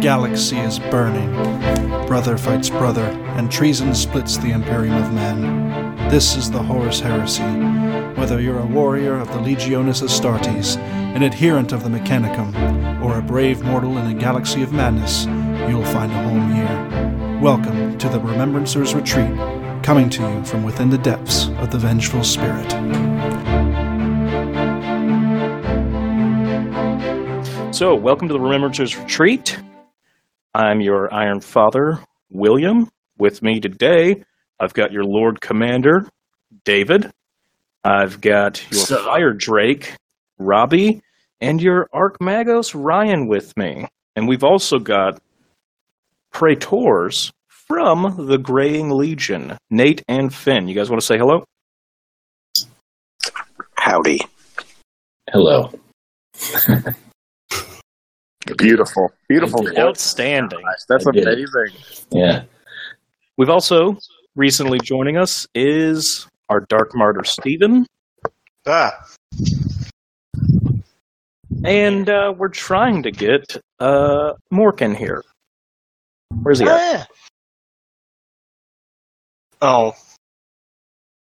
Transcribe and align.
galaxy 0.00 0.56
is 0.56 0.78
burning. 0.78 1.30
Brother 2.06 2.38
fights 2.38 2.70
brother, 2.70 3.04
and 3.36 3.52
treason 3.52 3.94
splits 3.94 4.38
the 4.38 4.50
Imperium 4.50 4.96
of 4.96 5.12
Men. 5.12 6.08
This 6.08 6.36
is 6.36 6.50
the 6.50 6.62
Horus 6.62 7.00
Heresy. 7.00 7.42
Whether 8.18 8.40
you're 8.40 8.60
a 8.60 8.66
warrior 8.66 9.16
of 9.16 9.28
the 9.28 9.40
Legionis 9.40 10.02
Astartes, 10.02 10.78
an 10.78 11.22
adherent 11.22 11.72
of 11.72 11.82
the 11.82 11.90
Mechanicum, 11.90 13.02
or 13.04 13.18
a 13.18 13.22
brave 13.22 13.62
mortal 13.62 13.98
in 13.98 14.16
a 14.16 14.18
galaxy 14.18 14.62
of 14.62 14.72
madness, 14.72 15.26
you'll 15.68 15.84
find 15.84 16.10
a 16.10 16.22
home 16.22 16.50
here. 16.54 17.40
Welcome 17.42 17.98
to 17.98 18.08
the 18.08 18.20
Remembrancers 18.20 18.94
Retreat, 18.94 19.36
coming 19.82 20.08
to 20.10 20.22
you 20.22 20.44
from 20.46 20.64
within 20.64 20.88
the 20.88 20.98
depths 20.98 21.48
of 21.58 21.70
the 21.70 21.78
Vengeful 21.78 22.24
Spirit. 22.24 22.70
So, 27.74 27.94
welcome 27.94 28.28
to 28.28 28.34
the 28.34 28.40
Remembrancers 28.40 28.98
Retreat. 28.98 29.58
I'm 30.54 30.80
your 30.80 31.12
Iron 31.12 31.40
Father, 31.40 31.98
William. 32.30 32.90
With 33.18 33.42
me 33.42 33.60
today, 33.60 34.24
I've 34.58 34.74
got 34.74 34.92
your 34.92 35.04
Lord 35.04 35.40
Commander, 35.40 36.08
David. 36.64 37.10
I've 37.84 38.20
got 38.20 38.62
your 38.70 38.80
So- 38.80 39.04
Fire 39.04 39.32
Drake, 39.32 39.94
Robbie, 40.38 41.02
and 41.40 41.60
your 41.62 41.88
Archmagos, 41.92 42.74
Ryan, 42.74 43.28
with 43.28 43.56
me. 43.56 43.86
And 44.16 44.26
we've 44.26 44.44
also 44.44 44.78
got 44.78 45.20
Praetors 46.32 47.30
from 47.48 48.26
the 48.26 48.38
Greying 48.38 48.90
Legion, 48.90 49.56
Nate 49.70 50.02
and 50.08 50.34
Finn. 50.34 50.66
You 50.68 50.74
guys 50.74 50.90
want 50.90 51.00
to 51.00 51.06
say 51.06 51.18
hello? 51.18 51.44
Howdy. 53.76 54.20
Hello. 55.30 55.70
Beautiful, 58.58 59.12
beautiful. 59.28 59.58
Thank 59.62 59.76
you. 59.76 59.82
voice. 59.82 59.88
Outstanding. 59.88 60.62
That's 60.88 61.06
I 61.06 61.10
did. 61.12 61.26
amazing. 61.28 61.78
Yeah. 62.10 62.42
We've 63.36 63.50
also 63.50 63.96
recently 64.36 64.78
joining 64.82 65.16
us 65.16 65.46
is 65.54 66.26
our 66.48 66.60
Dark 66.68 66.90
Martyr 66.94 67.24
Stephen. 67.24 67.86
Ah, 68.66 68.92
And 71.64 72.08
uh, 72.08 72.32
we're 72.36 72.48
trying 72.48 73.02
to 73.04 73.10
get 73.10 73.56
uh, 73.78 74.32
Mork 74.52 74.82
in 74.82 74.94
here. 74.94 75.22
Where's 76.42 76.58
he 76.60 76.66
at? 76.66 77.06
ah. 79.60 79.92
Oh. 79.92 79.94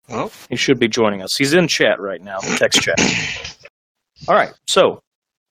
Well, 0.08 0.32
He 0.48 0.56
should 0.56 0.78
be 0.78 0.88
joining 0.88 1.22
us. 1.22 1.36
He's 1.36 1.54
in 1.54 1.68
chat 1.68 2.00
right 2.00 2.20
now, 2.22 2.38
text 2.56 2.82
chat. 2.82 2.98
All 4.28 4.34
right. 4.34 4.52
So, 4.66 5.00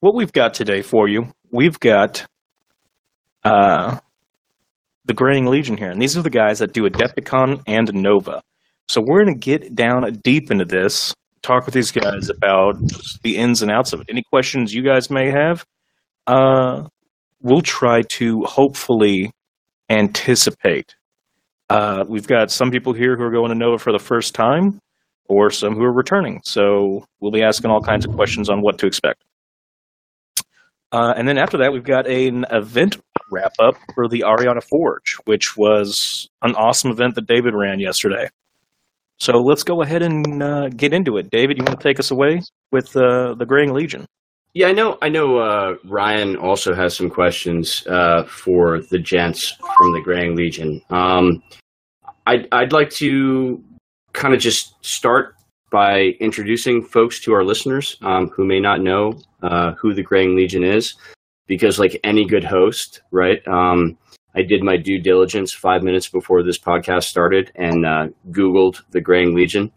what 0.01 0.13
we've 0.15 0.31
got 0.33 0.53
today 0.53 0.81
for 0.81 1.07
you, 1.07 1.31
we've 1.51 1.79
got 1.79 2.25
uh, 3.43 3.99
the 5.05 5.13
Greying 5.13 5.45
Legion 5.45 5.77
here. 5.77 5.89
And 5.89 6.01
these 6.01 6.17
are 6.17 6.21
the 6.21 6.29
guys 6.29 6.59
that 6.59 6.73
do 6.73 6.89
Adepticon 6.89 7.63
and 7.67 7.93
Nova. 7.93 8.41
So, 8.87 9.01
we're 9.01 9.23
going 9.23 9.39
to 9.39 9.39
get 9.39 9.75
down 9.75 10.11
deep 10.23 10.49
into 10.49 10.65
this, 10.65 11.13
talk 11.41 11.65
with 11.65 11.73
these 11.73 11.91
guys 11.91 12.29
about 12.29 12.75
the 13.23 13.37
ins 13.37 13.61
and 13.61 13.71
outs 13.71 13.93
of 13.93 14.01
it. 14.01 14.07
Any 14.09 14.23
questions 14.23 14.73
you 14.73 14.81
guys 14.81 15.09
may 15.09 15.29
have, 15.29 15.65
uh, 16.27 16.87
we'll 17.41 17.61
try 17.61 18.01
to 18.03 18.43
hopefully 18.43 19.31
anticipate. 19.89 20.95
Uh, 21.69 22.03
we've 22.07 22.27
got 22.27 22.49
some 22.49 22.71
people 22.71 22.93
here 22.93 23.15
who 23.15 23.23
are 23.23 23.31
going 23.31 23.49
to 23.49 23.55
Nova 23.55 23.77
for 23.77 23.91
the 23.91 23.99
first 23.99 24.33
time 24.33 24.79
or 25.27 25.51
some 25.51 25.75
who 25.75 25.83
are 25.83 25.93
returning. 25.93 26.41
So 26.43 27.05
we'll 27.19 27.31
be 27.31 27.43
asking 27.43 27.69
all 27.69 27.81
kinds 27.81 28.05
of 28.05 28.13
questions 28.15 28.49
on 28.49 28.61
what 28.61 28.79
to 28.79 28.87
expect. 28.87 29.23
Uh, 30.91 31.13
and 31.15 31.27
then 31.27 31.37
after 31.37 31.57
that, 31.57 31.71
we've 31.71 31.83
got 31.83 32.07
an 32.07 32.45
event 32.51 32.97
wrap 33.31 33.53
up 33.59 33.75
for 33.93 34.07
the 34.07 34.21
Ariana 34.21 34.63
Forge, 34.63 35.17
which 35.25 35.55
was 35.55 36.27
an 36.41 36.55
awesome 36.55 36.91
event 36.91 37.15
that 37.15 37.27
David 37.27 37.53
ran 37.53 37.79
yesterday. 37.79 38.29
So 39.19 39.41
let's 39.41 39.63
go 39.63 39.81
ahead 39.81 40.01
and 40.01 40.41
uh, 40.41 40.69
get 40.69 40.93
into 40.93 41.17
it. 41.17 41.29
David, 41.29 41.57
you 41.57 41.63
want 41.63 41.79
to 41.79 41.83
take 41.83 41.99
us 41.99 42.09
away 42.09 42.41
with 42.71 42.95
uh, 42.95 43.35
the 43.35 43.45
Greying 43.45 43.73
Legion? 43.73 44.05
Yeah, 44.53 44.67
I 44.67 44.71
know. 44.71 44.97
I 45.01 45.09
know. 45.09 45.37
Uh, 45.37 45.75
Ryan 45.83 46.35
also 46.37 46.73
has 46.73 46.95
some 46.95 47.09
questions 47.09 47.85
uh, 47.87 48.23
for 48.23 48.79
the 48.79 48.97
gents 48.97 49.51
from 49.59 49.93
the 49.93 50.01
Greying 50.01 50.35
Legion. 50.35 50.81
Um, 50.89 51.43
I'd 52.25 52.47
I'd 52.51 52.73
like 52.73 52.89
to 52.91 53.63
kind 54.13 54.33
of 54.33 54.39
just 54.39 54.73
start 54.83 55.35
by 55.69 56.15
introducing 56.19 56.83
folks 56.83 57.19
to 57.21 57.33
our 57.33 57.43
listeners 57.43 57.97
um, 58.01 58.29
who 58.29 58.45
may 58.45 58.59
not 58.59 58.81
know 58.81 59.19
uh, 59.43 59.73
who 59.73 59.93
the 59.93 60.03
Greying 60.03 60.35
Legion 60.35 60.63
is, 60.63 60.95
because 61.47 61.79
like 61.79 61.99
any 62.03 62.25
good 62.25 62.43
host, 62.43 63.01
right? 63.11 63.45
Um, 63.47 63.97
I 64.35 64.43
did 64.43 64.63
my 64.63 64.77
due 64.77 64.99
diligence 64.99 65.51
five 65.51 65.83
minutes 65.83 66.07
before 66.07 66.43
this 66.43 66.57
podcast 66.57 67.03
started 67.05 67.51
and 67.55 67.85
uh, 67.85 68.07
Googled 68.31 68.81
the 68.91 69.01
Greying 69.01 69.35
Legion. 69.35 69.71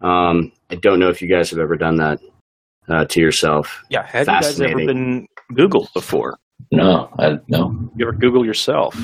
Um, 0.00 0.52
I 0.70 0.74
don't 0.74 0.98
know 0.98 1.08
if 1.08 1.22
you 1.22 1.28
guys 1.28 1.50
have 1.50 1.58
ever 1.58 1.76
done 1.76 1.96
that 1.96 2.20
uh, 2.88 3.04
to 3.06 3.20
yourself. 3.20 3.82
Yeah, 3.88 4.06
have 4.06 4.26
you 4.26 4.40
guys 4.40 4.60
ever 4.60 4.74
been 4.74 5.26
Googled 5.52 5.92
before? 5.92 6.38
No, 6.72 7.08
I 7.18 7.38
no. 7.48 7.90
You 7.96 8.06
ever 8.06 8.16
Google 8.16 8.44
yourself? 8.44 8.96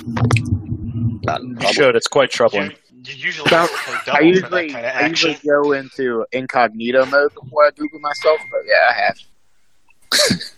Not 1.25 1.43
You 1.43 1.73
should. 1.73 1.95
It's 1.97 2.09
quite 2.09 2.33
you, 2.33 2.37
troubling. 2.37 2.73
You 3.05 3.15
usually 3.17 3.49
About- 3.49 3.69
play 3.71 3.95
I 3.95 4.05
double 4.05 4.19
for 4.19 4.25
usually, 4.25 4.67
that 4.69 4.73
kind 4.73 4.87
of 4.87 4.95
I 4.95 5.07
usually 5.07 5.39
go 5.47 5.73
into 5.73 6.25
incognito 6.33 7.05
mode 7.07 7.33
before 7.35 7.67
I 7.67 7.71
Google 7.77 8.01
myself, 8.01 8.39
but 8.51 8.61
yeah, 8.67 8.91
I 8.91 8.95
have. 8.95 10.39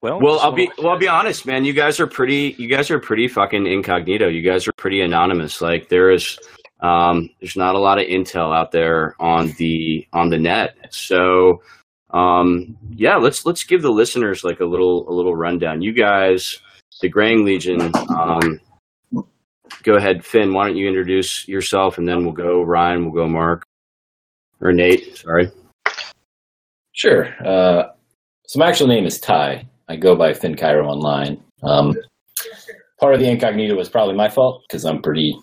Well, 0.00 0.20
Well, 0.20 0.38
I'll 0.38 0.52
be 0.52 0.70
well. 0.78 0.90
I'll 0.90 0.98
be 0.98 1.08
honest, 1.08 1.44
man. 1.44 1.64
You 1.64 1.72
guys 1.72 1.98
are 1.98 2.06
pretty. 2.06 2.54
You 2.56 2.68
guys 2.68 2.88
are 2.88 3.00
pretty 3.00 3.26
fucking 3.26 3.66
incognito. 3.66 4.28
You 4.28 4.42
guys 4.42 4.68
are 4.68 4.72
pretty 4.76 5.00
anonymous. 5.00 5.60
Like 5.60 5.88
there 5.88 6.12
is, 6.12 6.38
um, 6.80 7.28
there's 7.40 7.56
not 7.56 7.74
a 7.74 7.80
lot 7.80 7.98
of 7.98 8.06
intel 8.06 8.56
out 8.56 8.70
there 8.70 9.16
on 9.18 9.48
the 9.58 10.06
on 10.12 10.30
the 10.30 10.38
net. 10.38 10.76
So, 10.90 11.62
um, 12.10 12.76
yeah, 12.94 13.16
let's 13.16 13.44
let's 13.44 13.64
give 13.64 13.82
the 13.82 13.90
listeners 13.90 14.44
like 14.44 14.60
a 14.60 14.64
little 14.64 15.04
a 15.10 15.12
little 15.12 15.34
rundown. 15.34 15.82
You 15.82 15.92
guys, 15.92 16.60
the 17.00 17.08
Greying 17.08 17.44
Legion. 17.44 17.90
Um, 18.08 18.60
go 19.82 19.94
ahead, 19.94 20.24
Finn. 20.24 20.52
Why 20.52 20.66
don't 20.66 20.76
you 20.76 20.88
introduce 20.88 21.46
yourself, 21.48 21.98
and 21.98 22.08
then 22.08 22.24
we'll 22.24 22.32
go 22.32 22.62
Ryan. 22.62 23.04
We'll 23.04 23.24
go 23.24 23.28
Mark 23.28 23.64
or 24.60 24.72
Nate. 24.72 25.16
Sorry. 25.16 25.50
Sure. 26.92 27.26
Uh, 27.46 27.84
so 28.46 28.58
my 28.58 28.68
actual 28.68 28.88
name 28.88 29.06
is 29.06 29.20
Ty. 29.20 29.68
I 29.88 29.96
go 29.96 30.16
by 30.16 30.32
Finn 30.34 30.56
Cairo 30.56 30.86
online. 30.86 31.42
Um, 31.62 31.94
part 33.00 33.14
of 33.14 33.20
the 33.20 33.28
incognito 33.28 33.76
was 33.76 33.88
probably 33.88 34.14
my 34.14 34.28
fault 34.28 34.64
because 34.68 34.84
I'm 34.84 35.00
pretty 35.00 35.38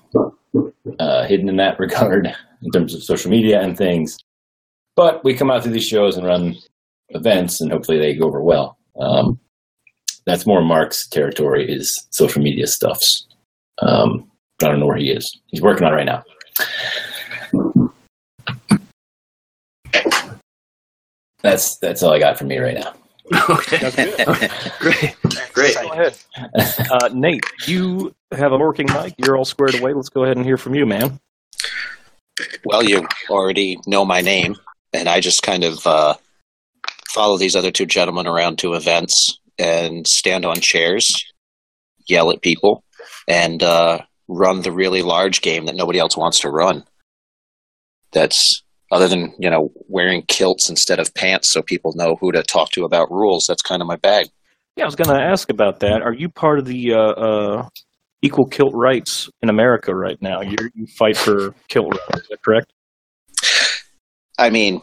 uh, 0.99 1.25
hidden 1.25 1.49
in 1.49 1.57
that 1.57 1.79
regard 1.79 2.27
in 2.61 2.71
terms 2.71 2.93
of 2.93 3.03
social 3.03 3.31
media 3.31 3.61
and 3.61 3.77
things. 3.77 4.17
But 4.95 5.23
we 5.23 5.33
come 5.33 5.51
out 5.51 5.63
to 5.63 5.69
these 5.69 5.87
shows 5.87 6.17
and 6.17 6.25
run 6.25 6.55
events, 7.09 7.59
and 7.59 7.71
hopefully 7.71 7.99
they 7.99 8.15
go 8.15 8.27
over 8.27 8.41
well. 8.41 8.77
Um, 8.99 9.39
that's 10.25 10.47
more 10.47 10.63
Mark's 10.63 11.07
territory 11.07 11.69
is 11.69 12.07
social 12.11 12.41
media 12.41 12.67
stuffs. 12.67 13.27
Um, 13.79 14.29
I 14.61 14.67
don't 14.67 14.79
know 14.79 14.87
where 14.87 14.97
he 14.97 15.11
is. 15.11 15.39
He's 15.47 15.61
working 15.61 15.85
on 15.85 15.93
it 15.93 15.95
right 15.95 16.05
now. 16.05 16.23
That's 21.41 21.77
that's 21.77 22.01
all 22.01 22.13
I 22.13 22.19
got 22.19 22.37
from 22.37 22.47
me 22.47 22.57
right 22.57 22.73
now. 22.73 22.93
okay. 23.49 24.15
Great. 24.79 25.15
Great. 25.53 25.75
Go 25.75 25.91
ahead. 25.91 26.17
Uh, 26.91 27.09
Nate, 27.13 27.43
you 27.67 28.13
have 28.31 28.51
a 28.51 28.57
working 28.57 28.87
mic. 28.87 29.13
You're 29.17 29.37
all 29.37 29.45
squared 29.45 29.75
away. 29.75 29.93
Let's 29.93 30.09
go 30.09 30.23
ahead 30.23 30.37
and 30.37 30.45
hear 30.45 30.57
from 30.57 30.75
you, 30.75 30.85
man. 30.85 31.19
Well, 32.65 32.83
you 32.83 33.07
already 33.29 33.77
know 33.87 34.05
my 34.05 34.21
name, 34.21 34.55
and 34.93 35.07
I 35.07 35.19
just 35.19 35.43
kind 35.43 35.63
of 35.63 35.85
uh, 35.85 36.15
follow 37.09 37.37
these 37.37 37.55
other 37.55 37.71
two 37.71 37.85
gentlemen 37.85 38.28
around 38.28 38.59
to 38.59 38.73
events 38.73 39.39
and 39.57 40.07
stand 40.07 40.45
on 40.45 40.57
chairs, 40.57 41.07
yell 42.07 42.31
at 42.31 42.41
people, 42.41 42.83
and 43.28 43.61
uh, 43.63 43.99
run 44.28 44.61
the 44.61 44.72
really 44.72 45.02
large 45.02 45.41
game 45.41 45.66
that 45.66 45.75
nobody 45.75 45.99
else 45.99 46.17
wants 46.17 46.40
to 46.41 46.49
run. 46.49 46.84
That's 48.11 48.63
other 48.91 49.07
than 49.07 49.34
you 49.40 49.49
know 49.49 49.72
wearing 49.87 50.23
kilts 50.28 50.69
instead 50.69 50.99
of 50.99 51.13
pants, 51.13 51.52
so 51.52 51.61
people 51.61 51.93
know 51.96 52.16
who 52.16 52.31
to 52.31 52.43
talk 52.43 52.72
to 52.72 52.85
about 52.85 53.11
rules. 53.11 53.46
That's 53.47 53.61
kind 53.61 53.81
of 53.81 53.87
my 53.87 53.97
bag. 53.97 54.28
Yeah, 54.75 54.84
I 54.84 54.87
was 54.87 54.96
going 54.96 55.09
to 55.09 55.23
ask 55.23 55.49
about 55.49 55.79
that. 55.79 56.02
Are 56.02 56.13
you 56.13 56.29
part 56.29 56.59
of 56.59 56.66
the 56.66 56.93
uh, 56.93 56.97
uh, 56.97 57.69
equal 58.22 58.46
kilt 58.46 58.73
rights 58.73 59.29
in 59.41 59.49
America 59.49 59.96
right 59.96 60.22
now? 60.22 60.41
you 60.41 60.57
you 60.73 60.85
fight 60.87 61.17
for 61.17 61.53
kilt 61.67 61.91
rights, 61.91 62.23
is 62.23 62.28
that 62.29 62.41
correct? 62.41 62.73
I 64.37 64.49
mean, 64.49 64.81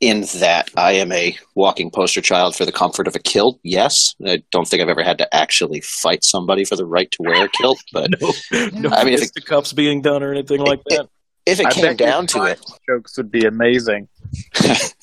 in 0.00 0.22
that 0.38 0.70
I 0.76 0.92
am 0.92 1.10
a 1.12 1.36
walking 1.54 1.90
poster 1.90 2.20
child 2.20 2.54
for 2.56 2.64
the 2.64 2.72
comfort 2.72 3.06
of 3.08 3.14
a 3.16 3.18
kilt. 3.18 3.58
Yes, 3.62 3.94
I 4.26 4.42
don't 4.50 4.66
think 4.68 4.82
I've 4.82 4.88
ever 4.88 5.02
had 5.02 5.18
to 5.18 5.34
actually 5.34 5.80
fight 5.80 6.20
somebody 6.22 6.64
for 6.64 6.76
the 6.76 6.86
right 6.86 7.10
to 7.12 7.18
wear 7.20 7.44
a 7.44 7.48
kilt, 7.48 7.82
but 7.92 8.10
No, 8.20 8.32
no 8.72 8.88
I 8.90 9.04
mean, 9.04 9.14
if 9.14 9.32
the 9.32 9.40
cuffs 9.40 9.72
being 9.72 10.02
done 10.02 10.22
or 10.22 10.32
anything 10.32 10.60
like 10.60 10.82
that. 10.90 11.08
if 11.46 11.60
it 11.60 11.66
I 11.66 11.70
came 11.72 11.96
down 11.96 12.26
to 12.28 12.44
it, 12.44 12.60
Jokes 12.88 13.16
would 13.16 13.30
be 13.30 13.44
amazing. 13.44 14.08
if 14.54 14.94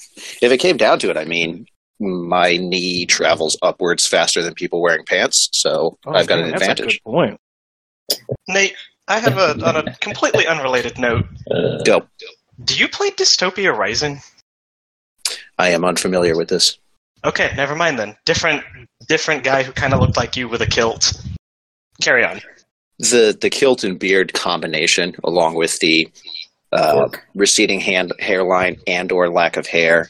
it 0.44 0.60
came 0.60 0.78
down 0.78 1.00
to 1.00 1.10
it, 1.10 1.18
I 1.18 1.26
mean, 1.26 1.66
my 2.00 2.58
knee 2.58 3.06
travels 3.06 3.58
upwards 3.62 4.08
faster 4.08 4.42
than 4.42 4.54
people 4.54 4.82
wearing 4.82 5.06
pants, 5.06 5.50
so 5.54 5.98
Oh, 6.06 6.14
I've 6.14 6.28
got 6.28 6.38
man, 6.40 6.46
an 6.46 6.52
that's 6.52 6.68
a 6.68 6.72
advantage. 6.72 7.02
good 7.04 7.12
point. 7.12 7.40
Nate, 8.48 8.76
I 9.08 9.20
have 9.20 9.38
a 9.38 9.52
on 9.66 9.76
a 9.88 9.96
completely 9.98 10.46
unrelated 10.48 10.98
note. 10.98 11.26
Uh, 11.50 11.82
Go. 11.84 12.08
Do 12.66 12.76
you 12.78 12.88
play 12.88 13.12
Dystopia 13.12 13.76
Rising? 13.76 14.22
I 15.64 15.70
am 15.70 15.86
unfamiliar 15.86 16.36
with 16.36 16.50
this. 16.50 16.78
Okay, 17.24 17.54
never 17.56 17.74
mind 17.74 17.98
then. 17.98 18.18
Different 18.26 18.66
different 19.08 19.46
guy 19.46 19.64
who 19.64 19.72
kind 19.72 19.94
of 19.94 20.02
looked 20.02 20.18
like 20.18 20.36
you 20.36 20.50
with 20.50 20.62
a 20.62 20.68
kilt. 20.68 21.14
Carry 22.02 22.26
on. 22.26 22.42
The 23.00 23.38
the 23.40 23.50
kilt 23.50 23.86
and 23.86 23.98
beard 23.98 24.34
combination, 24.34 25.16
along 25.24 25.56
with 25.56 25.80
the 25.80 26.10
uh, 26.74 27.08
receding 27.34 27.80
hand 27.80 28.12
hairline 28.20 28.76
and 28.88 29.10
or 29.10 29.30
lack 29.30 29.56
of 29.56 29.66
hair 29.66 30.10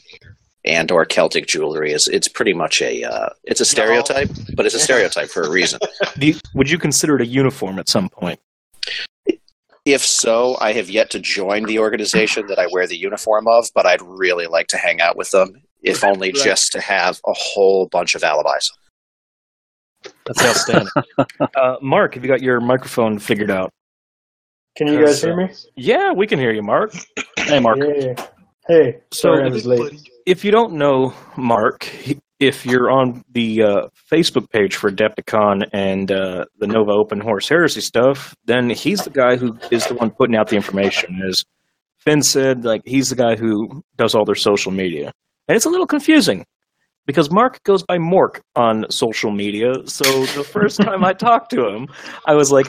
and 0.64 0.90
or 0.90 1.04
Celtic 1.04 1.46
jewelry, 1.46 1.92
is 1.92 2.08
it's 2.12 2.26
pretty 2.26 2.52
much 2.52 2.82
a 2.82 3.04
uh, 3.04 3.28
it's 3.44 3.60
a 3.60 3.64
stereotype, 3.64 4.30
but 4.56 4.66
it's 4.66 4.74
a 4.74 4.80
stereotype 4.88 5.28
for 5.28 5.42
a 5.44 5.50
reason. 5.50 5.78
Do 6.18 6.26
you, 6.26 6.34
would 6.54 6.68
you 6.68 6.78
consider 6.78 7.14
it 7.14 7.22
a 7.22 7.26
uniform 7.26 7.78
at 7.78 7.88
some 7.88 8.08
point? 8.08 8.40
If 9.84 10.02
so, 10.04 10.56
I 10.60 10.72
have 10.72 10.88
yet 10.88 11.10
to 11.10 11.18
join 11.20 11.64
the 11.64 11.78
organization 11.78 12.46
that 12.46 12.58
I 12.58 12.66
wear 12.72 12.86
the 12.86 12.96
uniform 12.96 13.46
of, 13.46 13.66
but 13.74 13.84
I'd 13.84 14.00
really 14.02 14.46
like 14.46 14.66
to 14.68 14.78
hang 14.78 15.00
out 15.02 15.16
with 15.16 15.30
them, 15.30 15.62
if 15.82 16.02
only 16.02 16.28
Right. 16.28 16.42
just 16.42 16.72
to 16.72 16.80
have 16.80 17.20
a 17.26 17.32
whole 17.34 17.86
bunch 17.88 18.14
of 18.14 18.24
alibis. 18.24 18.70
That's 20.26 20.42
outstanding. 20.44 20.88
uh, 21.56 21.76
Mark, 21.82 22.14
have 22.14 22.24
you 22.24 22.28
got 22.30 22.40
your 22.42 22.60
microphone 22.60 23.18
figured 23.18 23.50
out? 23.50 23.70
Can 24.76 24.86
you 24.88 25.04
guys 25.04 25.22
hear 25.22 25.36
me? 25.36 25.50
Yeah, 25.76 26.12
we 26.12 26.26
can 26.26 26.38
hear 26.38 26.50
you, 26.52 26.62
Mark. 26.62 26.92
Hey, 27.36 27.60
Mark. 27.60 27.78
Yeah. 27.78 28.14
Hey, 28.66 29.00
So, 29.12 29.34
sorry 29.34 29.44
I 29.44 29.48
was 29.48 29.66
late. 29.66 30.08
if 30.26 30.44
you 30.44 30.50
don't 30.50 30.72
know 30.72 31.12
Mark, 31.36 31.84
he- 31.84 32.18
if 32.40 32.66
you're 32.66 32.90
on 32.90 33.24
the 33.30 33.62
uh, 33.62 33.88
Facebook 34.10 34.50
page 34.50 34.76
for 34.76 34.90
Adepticon 34.90 35.68
and 35.72 36.10
uh, 36.10 36.44
the 36.58 36.66
Nova 36.66 36.90
Open 36.90 37.20
Horus 37.20 37.48
Heresy 37.48 37.80
stuff, 37.80 38.34
then 38.44 38.70
he's 38.70 39.04
the 39.04 39.10
guy 39.10 39.36
who 39.36 39.58
is 39.70 39.86
the 39.86 39.94
one 39.94 40.10
putting 40.10 40.36
out 40.36 40.48
the 40.48 40.56
information. 40.56 41.22
As 41.28 41.44
Finn 41.98 42.22
said, 42.22 42.64
like 42.64 42.82
he's 42.84 43.10
the 43.10 43.16
guy 43.16 43.36
who 43.36 43.82
does 43.96 44.14
all 44.14 44.24
their 44.24 44.34
social 44.34 44.72
media, 44.72 45.12
and 45.48 45.56
it's 45.56 45.64
a 45.64 45.70
little 45.70 45.86
confusing 45.86 46.44
because 47.06 47.30
Mark 47.30 47.62
goes 47.64 47.82
by 47.82 47.98
Mork 47.98 48.40
on 48.56 48.86
social 48.90 49.30
media. 49.30 49.74
So 49.86 50.04
the 50.26 50.44
first 50.44 50.80
time 50.80 51.04
I 51.04 51.12
talked 51.12 51.50
to 51.50 51.68
him, 51.68 51.88
I 52.26 52.34
was 52.34 52.50
like, 52.50 52.66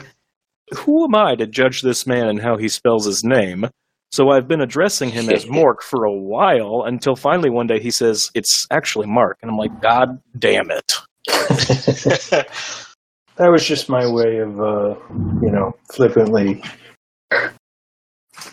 "Who 0.74 1.04
am 1.04 1.14
I 1.14 1.34
to 1.36 1.46
judge 1.46 1.82
this 1.82 2.06
man 2.06 2.28
and 2.28 2.40
how 2.40 2.56
he 2.56 2.68
spells 2.68 3.04
his 3.04 3.24
name?" 3.24 3.66
So 4.16 4.30
I've 4.30 4.48
been 4.48 4.62
addressing 4.62 5.10
him 5.10 5.28
as 5.28 5.44
Mork 5.58 5.82
for 5.82 6.04
a 6.04 6.10
while 6.12 6.84
until 6.86 7.16
finally 7.16 7.50
one 7.50 7.66
day 7.66 7.78
he 7.78 7.90
says 7.90 8.30
it's 8.34 8.66
actually 8.70 9.06
Mark, 9.06 9.36
and 9.42 9.50
I'm 9.50 9.58
like, 9.58 9.78
God 9.82 10.18
damn 10.38 10.70
it! 10.70 10.94
That 13.36 13.48
was 13.50 13.66
just 13.66 13.90
my 13.90 14.10
way 14.10 14.38
of, 14.38 14.58
uh, 14.58 14.94
you 15.42 15.50
know, 15.50 15.76
flippantly 15.92 16.62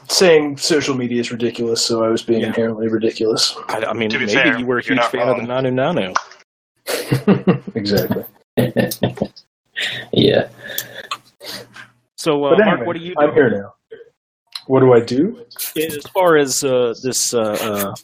saying 0.10 0.57
social 0.57 0.94
media 0.94 1.21
is 1.21 1.31
ridiculous, 1.31 1.81
so 1.81 2.04
I 2.04 2.10
was 2.10 2.21
being 2.21 2.42
Yeah. 2.42 2.48
inherently 2.48 2.89
ridiculous. 2.89 3.56
I, 3.69 3.86
I 3.86 3.94
mean, 3.94 4.10
maybe 4.12 4.27
fair, 4.27 4.60
you 4.60 4.65
were 4.65 4.80
a 4.80 4.83
huge 4.83 4.98
not 4.98 5.10
fan 5.10 5.30
of 5.30 5.38
the 5.38 5.48
wrong. 5.48 5.63
Nanu 5.63 6.13
Nanu. 6.86 7.65
exactly. 7.75 8.25
yeah. 10.12 10.50
So, 12.18 12.44
uh, 12.44 12.50
anyway, 12.51 12.65
Mark, 12.65 12.88
what 12.88 12.98
do 12.98 13.04
you 13.04 13.13
I'm 13.18 13.33
here 13.33 13.50
now. 13.50 13.74
What 14.68 14.80
do 14.80 14.94
I 14.94 15.00
do? 15.01 15.45
as 15.75 15.98
far 16.13 16.38
as 16.38 16.63
uh, 16.63 16.94
this 17.04 17.33
uh, 17.33 17.42
uh, 17.42 17.95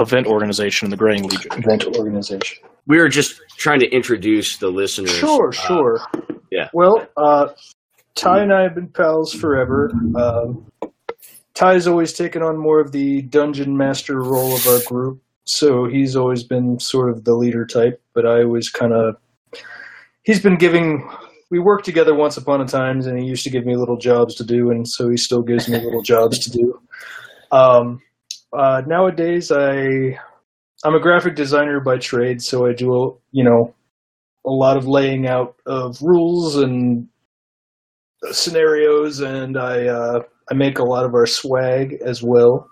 event 0.00 0.26
organization 0.26 0.86
in 0.86 0.90
the 0.90 0.96
Greying 0.96 1.24
Legion? 1.24 1.52
Event 1.52 1.84
organization. 1.96 2.58
We 2.86 2.98
were 2.98 3.08
just 3.08 3.40
trying 3.56 3.80
to 3.80 3.88
introduce 3.90 4.58
the 4.58 4.68
listeners. 4.68 5.10
Sure, 5.10 5.48
uh, 5.48 5.52
sure. 5.52 6.00
yeah. 6.50 6.68
Well, 6.72 7.06
uh, 7.16 7.48
Ty 8.14 8.42
and 8.42 8.52
I 8.52 8.62
have 8.62 8.74
been 8.74 8.88
pals 8.88 9.32
forever. 9.32 9.92
Um, 10.16 10.66
Ty's 11.54 11.86
always 11.88 12.12
taken 12.12 12.42
on 12.42 12.56
more 12.56 12.78
of 12.80 12.92
the 12.92 13.22
dungeon 13.22 13.76
master 13.76 14.22
role 14.22 14.54
of 14.54 14.66
our 14.68 14.78
group, 14.86 15.20
so 15.44 15.86
he's 15.86 16.14
always 16.14 16.44
been 16.44 16.78
sort 16.78 17.10
of 17.10 17.24
the 17.24 17.34
leader 17.34 17.66
type. 17.66 18.00
But 18.14 18.26
I 18.26 18.42
always 18.44 18.70
kind 18.70 18.92
of 18.92 19.16
he's 20.22 20.40
been 20.40 20.56
giving. 20.56 21.08
We 21.50 21.58
worked 21.58 21.84
together 21.84 22.14
once 22.14 22.36
upon 22.36 22.60
a 22.60 22.66
time, 22.66 23.00
and 23.00 23.18
he 23.18 23.24
used 23.24 23.44
to 23.44 23.50
give 23.50 23.64
me 23.64 23.76
little 23.76 23.96
jobs 23.96 24.34
to 24.36 24.44
do, 24.44 24.70
and 24.70 24.86
so 24.86 25.08
he 25.08 25.16
still 25.16 25.42
gives 25.42 25.68
me 25.68 25.80
little 25.80 26.02
jobs 26.14 26.38
to 26.40 26.50
do. 26.50 26.80
Um, 27.50 28.00
uh, 28.52 28.82
nowadays, 28.86 29.50
I 29.50 30.18
I'm 30.84 30.94
a 30.94 31.00
graphic 31.00 31.34
designer 31.34 31.80
by 31.80 31.98
trade, 31.98 32.42
so 32.42 32.66
I 32.66 32.72
do 32.72 32.92
a, 32.92 33.10
you 33.32 33.44
know 33.44 33.74
a 34.46 34.50
lot 34.50 34.76
of 34.76 34.86
laying 34.86 35.26
out 35.26 35.56
of 35.66 36.00
rules 36.02 36.56
and 36.56 37.08
scenarios, 38.30 39.20
and 39.20 39.56
I 39.58 39.86
uh, 39.86 40.20
I 40.50 40.54
make 40.54 40.78
a 40.78 40.84
lot 40.84 41.04
of 41.04 41.14
our 41.14 41.26
swag 41.26 41.98
as 42.04 42.22
well. 42.22 42.68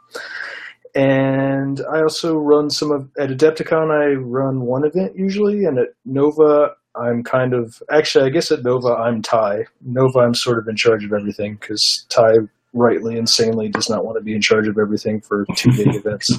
And 0.94 1.82
I 1.92 2.00
also 2.00 2.36
run 2.36 2.70
some 2.70 2.90
of 2.90 3.10
at 3.18 3.28
Adepticon. 3.28 3.90
I 3.90 4.14
run 4.14 4.62
one 4.62 4.84
event 4.86 5.12
usually, 5.14 5.64
and 5.64 5.78
at 5.78 5.88
Nova, 6.04 6.70
I'm 6.98 7.22
kind 7.22 7.54
of 7.54 7.82
actually. 7.90 8.26
I 8.26 8.30
guess 8.30 8.50
at 8.50 8.62
Nova, 8.62 8.88
I'm 8.88 9.22
Ty. 9.22 9.66
Nova, 9.82 10.20
I'm 10.20 10.34
sort 10.34 10.58
of 10.58 10.68
in 10.68 10.76
charge 10.76 11.04
of 11.04 11.12
everything 11.12 11.56
because 11.60 12.06
Ty 12.08 12.34
rightly, 12.72 13.16
insanely, 13.16 13.68
does 13.68 13.88
not 13.88 14.04
want 14.04 14.18
to 14.18 14.22
be 14.22 14.34
in 14.34 14.40
charge 14.40 14.68
of 14.68 14.78
everything 14.78 15.20
for 15.20 15.44
two 15.56 15.70
big 15.72 15.94
events. 15.94 16.30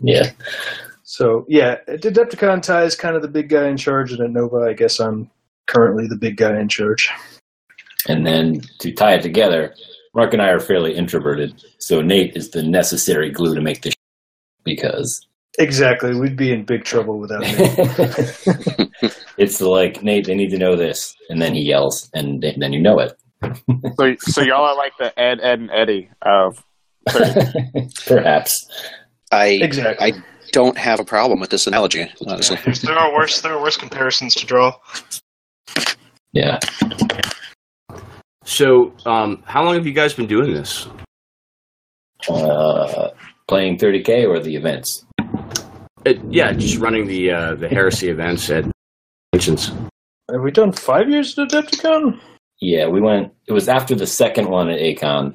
Yeah. 0.00 0.30
So 1.02 1.44
yeah, 1.48 1.76
at 1.86 2.02
Adepticon, 2.02 2.62
Ty 2.62 2.84
is 2.84 2.96
kind 2.96 3.16
of 3.16 3.22
the 3.22 3.28
big 3.28 3.48
guy 3.48 3.68
in 3.68 3.76
charge, 3.76 4.12
and 4.12 4.20
at 4.20 4.30
Nova, 4.30 4.58
I 4.68 4.72
guess 4.72 5.00
I'm 5.00 5.30
currently 5.66 6.06
the 6.06 6.16
big 6.16 6.36
guy 6.36 6.58
in 6.58 6.68
charge. 6.68 7.10
And 8.08 8.26
then 8.26 8.60
to 8.80 8.92
tie 8.92 9.14
it 9.14 9.22
together, 9.22 9.74
Mark 10.14 10.32
and 10.32 10.42
I 10.42 10.48
are 10.48 10.60
fairly 10.60 10.94
introverted, 10.94 11.62
so 11.78 12.00
Nate 12.00 12.36
is 12.36 12.50
the 12.50 12.62
necessary 12.62 13.30
glue 13.30 13.54
to 13.54 13.60
make 13.60 13.82
this 13.82 13.94
because 14.64 15.26
Exactly, 15.58 16.14
we'd 16.14 16.36
be 16.36 16.52
in 16.52 16.64
big 16.64 16.84
trouble 16.84 17.18
without 17.18 17.40
me. 17.42 17.48
it's 19.38 19.60
like 19.60 20.02
Nate, 20.02 20.26
they 20.26 20.34
need 20.34 20.50
to 20.50 20.58
know 20.58 20.74
this, 20.74 21.14
and 21.28 21.40
then 21.40 21.54
he 21.54 21.62
yells, 21.62 22.10
and 22.12 22.42
then 22.42 22.54
then 22.58 22.72
you 22.72 22.80
know 22.80 22.98
it. 22.98 23.16
So, 23.96 24.16
so 24.20 24.40
y'all 24.42 24.64
are 24.64 24.76
like 24.76 24.92
the 24.98 25.16
Ed, 25.18 25.38
Ed, 25.42 25.60
and 25.60 25.70
Eddie 25.70 26.10
of. 26.22 26.64
Perhaps. 28.06 28.68
I 29.30 29.58
exactly. 29.62 30.12
I 30.12 30.22
don't 30.52 30.78
have 30.78 30.98
a 31.00 31.04
problem 31.04 31.38
with 31.40 31.50
this 31.50 31.66
analogy, 31.66 32.10
honestly. 32.26 32.56
There's- 32.64 32.80
there 32.82 32.96
are 32.96 33.12
worse 33.12 33.40
there 33.40 33.52
are 33.52 33.60
worse 33.60 33.76
comparisons 33.76 34.34
to 34.36 34.46
draw. 34.46 34.72
Yeah. 36.32 36.58
So, 38.44 38.92
um, 39.06 39.42
how 39.46 39.64
long 39.64 39.74
have 39.74 39.86
you 39.86 39.92
guys 39.92 40.14
been 40.14 40.26
doing 40.26 40.52
this? 40.52 40.86
Uh, 42.28 43.10
playing 43.48 43.78
30k 43.78 44.26
or 44.28 44.38
the 44.40 44.56
events. 44.56 45.04
Uh, 46.06 46.12
yeah, 46.30 46.52
just 46.52 46.78
running 46.78 47.06
the 47.06 47.30
uh, 47.30 47.54
the 47.54 47.68
heresy 47.68 48.08
events 48.08 48.50
at 48.50 48.64
conventions. 49.32 49.68
Have 50.30 50.42
we 50.42 50.50
done 50.50 50.72
five 50.72 51.08
years 51.08 51.38
at 51.38 51.48
Adepticon? 51.48 52.20
Yeah, 52.60 52.88
we 52.88 53.00
went. 53.00 53.32
It 53.46 53.52
was 53.52 53.68
after 53.68 53.94
the 53.94 54.06
second 54.06 54.48
one 54.48 54.68
at 54.70 54.80
Acon. 54.80 55.34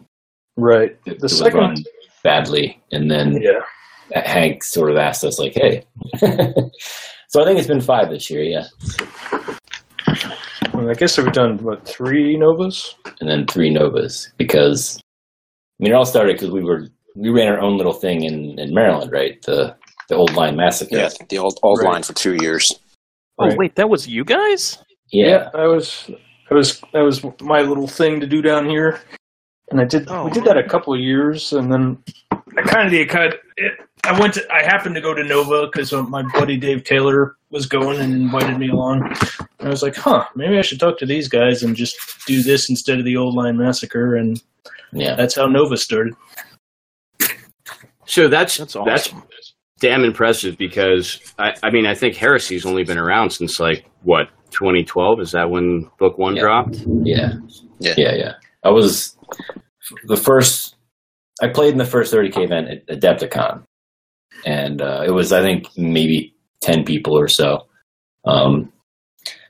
Right. 0.58 0.98
It, 1.06 1.14
it 1.14 1.20
The 1.20 1.26
was 1.26 1.38
second 1.38 1.60
run 1.60 1.76
badly, 2.24 2.82
and 2.92 3.10
then 3.10 3.40
Yeah. 3.42 3.62
Hank 4.26 4.64
sort 4.64 4.90
of 4.92 4.98
asked 4.98 5.24
us, 5.24 5.40
like, 5.40 5.54
"Hey." 5.54 5.84
so 7.28 7.42
I 7.42 7.46
think 7.46 7.60
it's 7.60 7.68
been 7.68 7.82
five 7.82 8.10
this 8.10 8.30
year, 8.30 8.42
yeah, 8.42 8.66
Well, 10.74 10.90
I 10.90 10.94
guess 10.94 11.18
we've 11.18 11.32
done 11.32 11.58
what 11.64 11.86
three 11.88 12.36
Novas? 12.38 12.96
and 13.22 13.30
then 13.30 13.46
three 13.48 13.70
Novas 13.70 14.32
because 14.38 14.98
I 15.80 15.84
mean 15.84 15.92
it 15.92 15.96
all 15.96 16.06
started 16.06 16.34
because 16.38 16.52
we 16.52 16.64
were 16.64 16.88
we 17.16 17.30
ran 17.30 17.48
our 17.50 17.60
own 17.60 17.78
little 17.78 17.94
thing 17.94 18.24
in 18.24 18.58
in 18.60 18.74
Maryland, 18.74 19.12
right? 19.12 19.40
The 19.44 19.76
the 20.10 20.16
old 20.16 20.34
line 20.36 20.56
massacre. 20.56 20.98
Yeah, 20.98 21.10
the 21.30 21.38
old 21.38 21.58
old 21.63 21.80
Right. 21.80 21.94
line 21.94 22.04
for 22.04 22.13
two 22.13 22.36
years. 22.42 22.66
Oh 23.38 23.48
Right. 23.48 23.58
wait, 23.58 23.75
that 23.75 23.89
was 23.89 24.08
you 24.08 24.24
guys? 24.25 24.78
yeah. 25.12 25.50
that 25.54 25.66
was 25.66 26.10
that 26.50 26.56
was 26.56 26.82
that 26.94 27.01
was 27.01 27.24
my 27.42 27.62
little 27.62 27.88
thing 27.88 28.20
to 28.20 28.28
do 28.28 28.42
down 28.42 28.68
here, 28.70 29.00
and 29.72 29.80
I 29.80 29.86
did 29.86 30.08
Oh, 30.10 30.25
we 30.25 30.32
did 30.32 30.44
that 30.46 30.58
a 30.58 30.66
oh. 30.66 30.68
couple 30.68 30.94
of 30.94 31.00
years, 31.00 31.54
and 31.54 31.72
then 31.72 32.04
I 32.58 32.62
kind 32.63 32.86
of 32.88 32.92
did 32.92 33.10
kind 33.10 33.34
of. 33.34 33.39
It, 33.58 33.74
I 34.06 34.18
went 34.20 34.34
to 34.36 34.54
I 34.54 34.63
happened 34.63 34.96
to 34.96 35.01
go 35.01 35.13
to 35.13 35.24
Nova 35.24 35.68
because 35.68 35.92
my 35.92 36.24
buddy 36.34 36.58
Dave 36.58 36.84
Taylor 36.86 37.36
was 37.51 37.66
going 37.66 38.00
and 38.00 38.13
invited 38.13 38.58
me 38.58 38.70
along. 38.70 39.04
And 39.60 39.68
I 39.68 39.70
was 39.70 39.84
like, 39.84 39.96
huh, 39.96 40.24
maybe 40.36 40.58
I 40.58 40.62
should 40.62 40.80
talk 40.80 40.98
to 41.00 41.06
these 41.06 41.28
guys 41.28 41.63
and 41.63 41.75
just 41.75 41.98
do 42.25 42.42
this 42.42 42.70
instead 42.70 42.98
of 43.00 43.06
the 43.06 43.18
old 43.18 43.36
line 43.36 43.58
massacre, 43.58 44.16
and 44.16 44.42
Yeah. 44.94 45.16
that's 45.16 45.36
how 45.36 45.48
Nova 45.48 45.75
started. 45.78 46.13
So 48.06 48.28
that's 48.28 48.58
That's 48.58 48.74
that's, 48.74 49.08
awesome. 49.08 49.24
Damn 49.79 50.03
impressive 50.03 50.57
because 50.57 51.19
I, 51.39 51.53
I 51.63 51.69
mean 51.71 51.86
I 51.86 51.93
think 51.95 52.15
heresy's 52.15 52.65
only 52.65 52.83
been 52.83 52.98
around 52.98 53.31
since 53.31 53.59
like 53.59 53.86
what 54.03 54.27
2012 54.51 55.19
is 55.21 55.31
that 55.31 55.50
when 55.50 55.89
book 56.00 56.17
one 56.17 56.36
Yeah. 56.36 56.41
dropped? 56.41 56.77
Yeah. 57.03 57.33
Yeah. 57.79 57.93
Yeah, 57.98 58.15
yeah. 58.15 58.33
I 58.63 58.69
was 58.69 59.17
the 60.07 60.17
first 60.17 60.75
I 61.41 61.48
played 61.48 61.71
in 61.71 61.77
the 61.77 61.86
first 61.86 62.13
30k 62.13 62.43
event 62.45 62.67
at 62.69 62.88
Adepticon. 63.00 63.63
And 64.45 64.81
uh, 64.81 65.03
it 65.05 65.12
was 65.12 65.31
I 65.33 65.41
think 65.41 65.67
maybe 65.77 66.33
ten 66.62 66.83
people 66.86 67.17
or 67.17 67.27
so. 67.27 67.67
Um, 68.25 68.71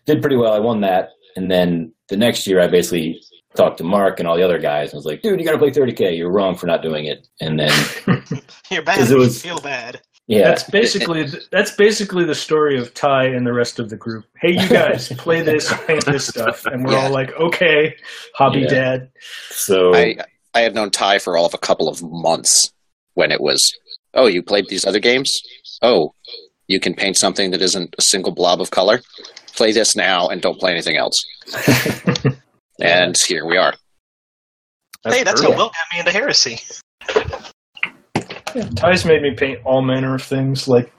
did 0.07 0.21
pretty 0.21 0.35
well. 0.35 0.53
I 0.53 0.59
won 0.59 0.81
that, 0.81 1.09
and 1.35 1.51
then 1.51 1.93
the 2.07 2.17
next 2.17 2.47
year 2.47 2.59
I 2.59 2.67
basically 2.67 3.21
talked 3.55 3.77
to 3.79 3.83
Mark 3.83 4.19
and 4.19 4.27
all 4.27 4.35
the 4.35 4.43
other 4.43 4.57
guys. 4.57 4.91
and 4.91 4.97
was 4.97 5.05
like, 5.05 5.21
"Dude, 5.21 5.39
you 5.39 5.45
got 5.45 5.51
to 5.51 5.59
play 5.59 5.69
30k. 5.69 6.17
You're 6.17 6.31
wrong 6.31 6.55
for 6.55 6.65
not 6.65 6.81
doing 6.81 7.05
it." 7.05 7.27
And 7.39 7.59
then 7.59 7.71
You're 8.71 8.81
bad. 8.83 8.99
it 9.01 9.09
you 9.09 9.17
was- 9.17 9.41
feel 9.43 9.59
bad. 9.59 10.01
Yeah, 10.29 10.43
That's 10.43 10.63
basically 10.69 11.25
that's 11.51 11.71
basically 11.71 12.23
the 12.23 12.35
story 12.35 12.77
of 12.79 12.93
Ty 12.93 13.25
and 13.25 13.45
the 13.47 13.51
rest 13.53 13.79
of 13.79 13.89
the 13.89 13.95
group. 13.97 14.25
Hey, 14.39 14.51
you 14.51 14.69
guys, 14.69 15.09
play 15.09 15.41
this, 15.41 15.73
paint 15.87 16.05
this 16.05 16.27
stuff, 16.27 16.65
and 16.67 16.85
we're 16.85 16.93
Yeah. 16.93 17.03
all 17.05 17.09
like, 17.09 17.31
okay, 17.33 17.95
hobby 18.35 18.59
Yeah. 18.61 18.67
dad. 18.69 19.11
so 19.49 19.93
I 19.95 20.17
I 20.53 20.61
had 20.61 20.75
known 20.75 20.91
Ty 20.91 21.17
for 21.19 21.35
all 21.35 21.45
of 21.47 21.53
a 21.55 21.57
couple 21.57 21.89
of 21.89 22.01
months 22.03 22.71
when 23.15 23.31
it 23.31 23.41
was, 23.41 23.61
oh, 24.13 24.27
you 24.27 24.43
played 24.43 24.67
these 24.69 24.85
other 24.85 24.99
games? 24.99 25.41
Oh, 25.81 26.13
you 26.67 26.79
can 26.79 26.93
paint 26.93 27.17
something 27.17 27.49
that 27.51 27.61
isn't 27.61 27.95
a 27.97 28.01
single 28.03 28.31
blob 28.31 28.61
of 28.61 28.69
color? 28.71 29.01
Play 29.55 29.71
this 29.71 29.95
now 29.95 30.27
and 30.27 30.41
don't 30.41 30.59
play 30.59 30.71
anything 30.71 30.95
else. 30.95 31.17
and 32.81 33.15
here 33.27 33.45
we 33.47 33.57
are. 33.57 33.73
hey, 35.05 35.23
that's 35.23 35.41
brutal. 35.41 35.53
how 35.53 35.57
Will 35.57 35.67
got 35.69 35.75
me 35.93 35.99
into 35.99 36.11
heresy. 36.11 36.59
Ty's 38.75 39.05
made 39.05 39.21
me 39.21 39.35
paint 39.35 39.59
all 39.65 39.81
manner 39.81 40.15
of 40.15 40.23
things, 40.23 40.67
like 40.67 40.91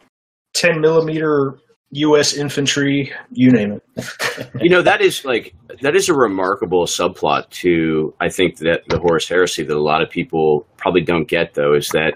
10 0.54 0.80
millimeter 0.80 1.58
U.S. 1.92 2.34
infantry, 2.34 3.12
you 3.32 3.50
name 3.50 3.72
it. 3.72 4.50
you 4.60 4.70
know 4.70 4.80
that 4.80 5.00
is 5.00 5.24
like 5.24 5.54
that 5.82 5.96
is 5.96 6.08
a 6.08 6.14
remarkable 6.14 6.86
subplot 6.86 7.50
to 7.50 8.14
I 8.20 8.28
think 8.28 8.58
that 8.58 8.82
the 8.88 8.98
Horus 8.98 9.28
Heresy 9.28 9.64
that 9.64 9.76
a 9.76 9.82
lot 9.82 10.00
of 10.02 10.08
people 10.08 10.66
probably 10.76 11.02
don't 11.02 11.28
get 11.28 11.54
though 11.54 11.74
is 11.74 11.88
that 11.88 12.14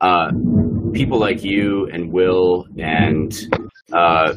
uh, 0.00 0.30
people 0.92 1.18
like 1.18 1.44
you 1.44 1.88
and 1.92 2.10
Will 2.10 2.66
and 2.78 3.32
uh, 3.92 4.34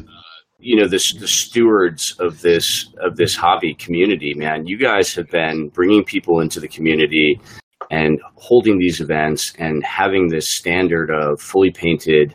you 0.58 0.76
know 0.76 0.86
the, 0.86 1.00
the 1.20 1.28
stewards 1.28 2.14
of 2.18 2.42
this 2.42 2.92
of 3.00 3.16
this 3.16 3.34
hobby 3.34 3.74
community, 3.74 4.34
man, 4.34 4.66
you 4.66 4.76
guys 4.76 5.14
have 5.14 5.30
been 5.30 5.68
bringing 5.68 6.04
people 6.04 6.40
into 6.40 6.60
the 6.60 6.68
community 6.68 7.40
and 7.90 8.20
holding 8.34 8.78
these 8.78 9.00
events 9.00 9.52
and 9.58 9.84
having 9.84 10.28
this 10.28 10.50
standard 10.50 11.10
of 11.10 11.40
fully 11.40 11.70
painted 11.70 12.34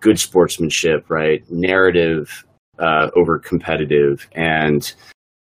good 0.00 0.18
sportsmanship 0.18 1.08
right? 1.08 1.42
Narrative 1.50 2.44
uh, 2.78 3.10
over 3.16 3.38
competitive. 3.38 4.28
And 4.32 4.92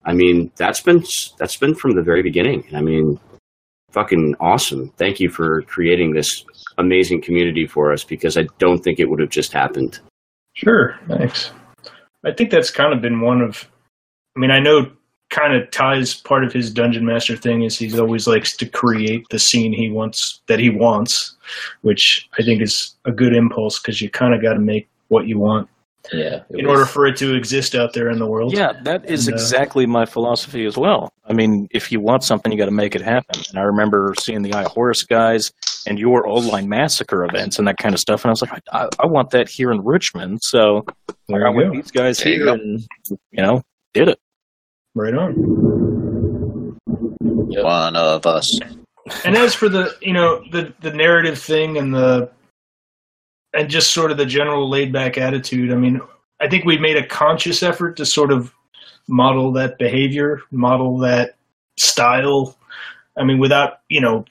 i 0.07 0.13
mean 0.13 0.53
that's 0.57 0.83
been 0.83 1.03
that's 1.39 1.57
been 1.57 1.75
from 1.75 1.93
the 1.93 2.03
very 2.03 2.23
beginning. 2.23 2.65
I 2.75 2.81
mean 2.81 3.19
fucking 3.91 4.35
awesome. 4.41 4.91
Thank 4.97 5.21
you 5.21 5.29
for 5.31 5.63
creating 5.63 6.13
this 6.13 6.45
amazing 6.79 7.23
community 7.23 7.67
for 7.67 7.93
us 7.93 8.03
because 8.03 8.37
i 8.37 8.45
don't 8.59 8.83
think 8.83 8.99
it 8.99 9.09
would 9.09 9.21
have 9.21 9.31
just 9.31 9.53
happened. 9.53 10.01
Sure, 10.55 10.99
thanks. 11.09 11.51
I 12.25 12.33
think 12.33 12.51
that's 12.51 12.71
kind 12.71 12.93
of 12.95 13.03
been 13.03 13.21
one 13.21 13.41
of. 13.41 13.69
I 14.37 14.41
mean, 14.41 14.51
I 14.51 14.61
know 14.61 14.91
kind 15.35 15.53
of 15.55 15.69
Ty's 15.73 16.15
part 16.15 16.45
of 16.45 16.53
his 16.53 16.71
dungeon 16.73 17.05
master 17.05 17.37
thing 17.37 17.63
is 17.65 17.77
he's 17.77 17.99
always 17.99 18.27
likes 18.29 18.57
to 18.57 18.67
create 18.67 19.27
the 19.31 19.39
scene 19.39 19.73
he 19.73 19.91
wants 19.91 20.41
that 20.47 20.61
he 20.61 20.71
wants, 20.71 21.37
which 21.83 22.29
I 22.39 22.43
think 22.45 22.63
is 22.63 22.95
a 23.05 23.11
good 23.11 23.35
impulse 23.35 23.81
because 23.81 24.01
you 24.01 24.09
kind 24.11 24.33
of 24.33 24.41
got 24.41 24.53
to 24.55 24.61
make 24.61 24.89
what 25.09 25.27
you 25.27 25.39
want 25.41 25.69
yeah, 26.13 26.43
in 26.51 26.67
was- 26.67 26.73
order 26.73 26.87
for 26.87 27.07
it 27.07 27.17
to 27.17 27.35
exist 27.35 27.75
out 27.75 27.95
there 27.95 28.11
in 28.11 28.19
the 28.19 28.27
world. 28.27 28.53
Yeah, 28.53 28.75
that 28.85 29.11
is 29.11 29.27
And, 29.27 29.35
uh, 29.35 29.41
exactly 29.41 29.87
my 29.87 30.07
philosophy 30.07 30.67
as 30.67 30.77
well. 30.77 31.13
I 31.27 31.33
mean, 31.33 31.67
if 31.73 31.91
you 31.91 31.99
want 31.99 32.23
something, 32.23 32.53
you 32.53 32.59
got 32.59 32.67
to 32.67 32.71
make 32.71 32.95
it 32.95 33.01
happen. 33.03 33.43
And 33.51 33.59
I 33.59 33.63
remember 33.63 34.15
seeing 34.21 34.43
the 34.43 34.53
Eye 34.53 34.65
of 34.65 34.71
Horus 34.71 35.03
guys 35.03 35.53
and 35.87 35.99
your 35.99 36.27
old 36.27 36.45
line 36.45 36.69
massacre 36.69 37.25
events 37.25 37.59
and 37.59 37.67
that 37.67 37.79
kind 37.79 37.95
of 37.95 38.01
stuff, 38.01 38.23
and 38.25 38.31
I 38.31 38.33
was 38.33 38.43
like, 38.43 38.63
I, 38.73 38.89
I 39.01 39.07
want 39.07 39.31
that 39.31 39.49
here 39.49 39.73
in 39.73 39.83
Richmond. 39.83 40.43
So 40.43 40.85
I 41.29 41.49
went 41.51 41.71
with 41.71 41.73
these 41.83 41.91
guys 41.91 42.19
There 42.19 42.33
here, 42.35 42.45
go. 42.45 42.53
and 42.55 42.87
you 43.33 43.43
know, 43.43 43.63
did 43.95 44.09
it. 44.09 44.19
Right 44.95 45.15
on. 45.15 45.35
One 46.85 47.97
of 47.97 48.27
us. 48.27 48.59
and 49.25 49.37
as 49.37 49.55
for 49.55 49.69
the 49.69 49.95
you 50.01 50.13
know 50.13 50.43
the 50.51 50.73
the 50.81 50.93
narrative 50.93 51.39
thing 51.39 51.77
and 51.77 51.95
the 51.95 52.31
and 53.53 53.69
just 53.69 53.93
sort 53.93 54.11
of 54.11 54.17
the 54.17 54.27
general 54.27 54.69
laid 54.69 54.93
back 54.93 55.19
attitude 55.19 55.71
i 55.71 55.75
mean 55.75 56.01
i 56.41 56.49
think 56.49 56.65
we 56.65 56.79
made 56.79 56.97
a 56.97 57.07
conscious 57.07 57.63
effort 57.63 57.97
to 57.97 58.07
sort 58.07 58.33
of 58.33 58.53
model 59.07 59.53
that 59.53 59.79
behavior 59.79 60.41
model 60.51 60.97
that 60.99 61.37
style 61.79 62.57
i 63.19 63.25
mean 63.25 63.39
without 63.39 63.81
you 63.91 64.01
know 64.01 64.25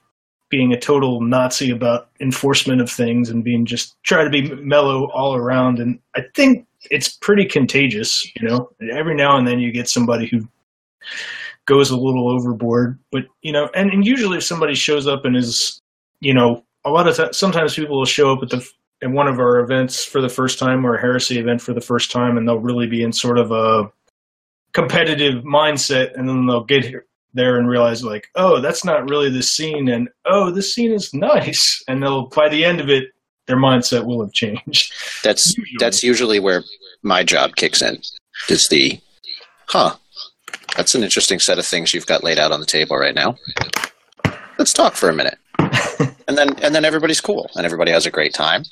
being 0.49 0.73
a 0.73 0.79
total 0.79 1.21
nazi 1.21 1.69
about 1.69 2.09
enforcement 2.19 2.81
of 2.81 2.89
things 2.89 3.29
and 3.29 3.43
being 3.43 3.65
just 3.65 3.95
try 4.03 4.23
to 4.23 4.29
be 4.29 4.53
mellow 4.55 5.09
all 5.11 5.35
around 5.35 5.79
and 5.79 5.99
i 6.15 6.21
think 6.33 6.65
it's 6.89 7.09
pretty 7.09 7.45
contagious 7.45 8.25
you 8.35 8.47
know 8.47 8.69
every 8.91 9.13
now 9.13 9.37
and 9.37 9.47
then 9.47 9.59
you 9.59 9.71
get 9.71 9.87
somebody 9.87 10.25
who 10.25 10.47
goes 11.65 11.91
a 11.91 11.97
little 11.97 12.29
overboard. 12.29 12.99
But 13.11 13.23
you 13.41 13.51
know, 13.51 13.69
and, 13.75 13.91
and 13.91 14.05
usually 14.05 14.37
if 14.37 14.43
somebody 14.43 14.75
shows 14.75 15.07
up 15.07 15.25
and 15.25 15.35
is, 15.35 15.79
you 16.19 16.33
know, 16.33 16.63
a 16.85 16.89
lot 16.89 17.07
of 17.07 17.15
times, 17.15 17.37
sometimes 17.37 17.75
people 17.75 17.97
will 17.97 18.05
show 18.05 18.33
up 18.33 18.43
at 18.43 18.49
the 18.49 18.67
at 19.01 19.11
one 19.11 19.27
of 19.27 19.39
our 19.39 19.59
events 19.59 20.03
for 20.05 20.21
the 20.21 20.29
first 20.29 20.59
time 20.59 20.85
or 20.85 20.95
a 20.95 21.01
heresy 21.01 21.37
event 21.37 21.61
for 21.61 21.73
the 21.73 21.81
first 21.81 22.11
time, 22.11 22.37
and 22.37 22.47
they'll 22.47 22.59
really 22.59 22.87
be 22.87 23.03
in 23.03 23.11
sort 23.11 23.37
of 23.37 23.51
a 23.51 23.91
competitive 24.73 25.43
mindset, 25.43 26.15
and 26.15 26.27
then 26.27 26.47
they'll 26.47 26.63
get 26.63 26.85
here, 26.85 27.05
there 27.33 27.57
and 27.57 27.67
realize 27.67 28.03
like, 28.03 28.27
oh, 28.35 28.59
that's 28.61 28.85
not 28.85 29.09
really 29.09 29.29
the 29.29 29.43
scene, 29.43 29.89
and 29.89 30.09
oh, 30.25 30.51
this 30.51 30.73
scene 30.73 30.91
is 30.91 31.13
nice, 31.13 31.83
and 31.87 32.01
they'll 32.01 32.27
by 32.27 32.49
the 32.49 32.63
end 32.65 32.79
of 32.79 32.89
it, 32.89 33.05
their 33.47 33.57
mindset 33.57 34.05
will 34.05 34.21
have 34.21 34.33
changed. 34.33 34.93
That's 35.23 35.57
Usually. 35.57 35.77
that's 35.79 36.03
usually 36.03 36.39
where 36.39 36.63
my 37.01 37.23
job 37.23 37.55
kicks 37.55 37.81
in. 37.81 37.99
Is 38.49 38.67
the 38.69 38.99
huh? 39.67 39.95
That's 40.75 40.95
an 40.95 41.03
interesting 41.03 41.39
set 41.39 41.59
of 41.59 41.65
things 41.65 41.93
you've 41.93 42.05
got 42.07 42.23
laid 42.23 42.39
out 42.39 42.51
on 42.51 42.59
the 42.59 42.65
table 42.65 42.97
right 42.97 43.13
now. 43.15 43.35
Let's 44.57 44.73
talk 44.73 44.93
for 44.95 45.09
a 45.09 45.13
minute, 45.13 45.37
and 46.27 46.37
then 46.37 46.53
and 46.61 46.73
then 46.75 46.85
everybody's 46.85 47.21
cool 47.21 47.49
and 47.55 47.65
everybody 47.65 47.91
has 47.91 48.05
a 48.05 48.11
great 48.11 48.33
time, 48.33 48.63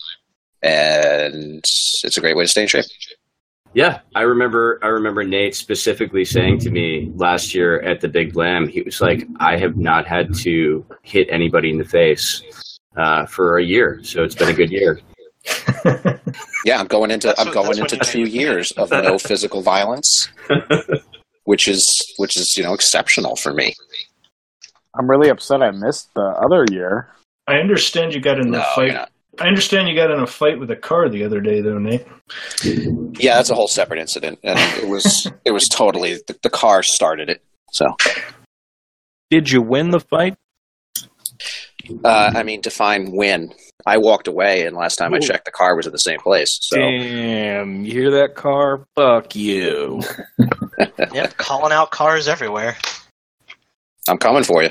and 0.64 1.64
it's 2.04 2.18
a 2.18 2.22
great 2.22 2.36
way 2.36 2.44
to 2.44 2.48
stay 2.48 2.64
in 2.64 2.68
shape. 2.68 2.86
Yeah, 3.74 4.00
I 4.16 4.22
remember. 4.22 4.80
I 4.84 4.88
remember 4.88 5.24
Nate 5.24 5.56
specifically 5.56 6.26
saying 6.26 6.60
to 6.60 6.70
me 6.72 7.12
last 7.16 7.56
year 7.56 7.80
at 7.82 8.02
the 8.02 8.08
Big 8.10 8.34
Blam, 8.34 8.68
he 8.68 8.82
was 8.82 9.00
like, 9.02 9.28
"I 9.40 9.58
have 9.58 9.78
not 9.78 10.06
had 10.08 10.34
to 10.40 10.86
hit 11.04 11.28
anybody 11.32 11.70
in 11.70 11.78
the 11.78 11.86
face 11.86 12.42
uh, 12.98 13.26
for 13.28 13.58
a 13.58 13.64
year, 13.64 14.00
so 14.04 14.24
it's 14.24 14.36
been 14.36 14.50
a 14.50 14.54
good 14.54 14.72
year." 14.72 15.00
Yeah, 16.64 16.80
I'm 16.80 16.86
going 16.86 17.10
into 17.10 17.28
That's 17.30 17.40
I'm 17.40 17.48
what- 17.48 17.54
going 17.56 17.80
into 17.80 17.98
two 17.98 18.22
years 18.26 18.72
of 18.74 18.92
no 18.92 19.18
physical 19.18 19.64
violence, 19.64 20.30
which 21.52 21.68
is 21.68 21.84
which 22.16 22.38
is 22.38 22.56
you 22.56 22.64
know 22.64 22.74
exceptional 22.74 23.36
for 23.36 23.52
me. 23.54 23.74
I'm 24.98 25.10
really 25.10 25.30
upset 25.30 25.62
I 25.62 25.72
missed 25.72 26.08
the 26.16 26.22
other 26.46 26.66
year. 26.72 27.10
I 27.46 27.56
understand 27.56 28.14
you 28.14 28.22
got 28.22 28.40
in 28.40 28.48
a 28.48 28.52
No, 28.60 28.64
fight. 28.74 28.86
you're 28.86 28.94
not. 28.94 29.12
I 29.40 29.48
understand 29.48 29.90
you 29.90 29.96
got 29.96 30.12
in 30.12 30.20
a 30.22 30.28
fight 30.28 30.62
with 30.62 30.72
a 30.72 30.78
car 30.78 31.10
the 31.10 31.26
other 31.26 31.42
day, 31.42 31.60
though, 31.62 31.78
Nate. 31.78 32.06
Yeah, 33.20 33.36
that's 33.36 33.50
a 33.50 33.56
whole 33.56 33.68
separate 33.68 34.00
incident, 34.00 34.40
and 34.44 34.58
it 34.82 34.88
was 34.88 35.30
it 35.44 35.52
was 35.52 35.68
totally 35.68 36.14
the, 36.28 36.38
the 36.42 36.50
car 36.50 36.84
started 36.84 37.30
it. 37.30 37.42
So, 37.74 37.86
Did 39.30 39.52
you 39.52 39.62
win 39.62 39.90
the 39.90 40.00
fight? 40.00 40.36
Uh, 42.04 42.32
I 42.36 42.44
mean, 42.44 42.62
define 42.62 43.12
when. 43.16 43.54
I 43.86 43.98
walked 43.98 44.28
away, 44.28 44.68
and 44.68 44.78
last 44.78 44.98
time 44.98 45.12
I 45.12 45.18
checked, 45.18 45.46
the 45.46 45.52
car 45.52 45.76
was 45.76 45.88
at 45.88 45.92
the 45.92 45.98
same 45.98 46.20
place. 46.20 46.60
So, 46.62 46.78
Damn, 46.78 47.84
you 47.84 47.92
hear 47.92 48.12
that 48.12 48.36
car? 48.36 48.86
Fuck 48.96 49.36
you. 49.36 50.02
Yep, 51.14 51.38
calling 51.38 51.72
out 51.72 51.92
cars 51.92 52.28
everywhere. 52.28 52.76
I'm 54.08 54.18
coming 54.18 54.44
for 54.44 54.64
you. 54.64 54.70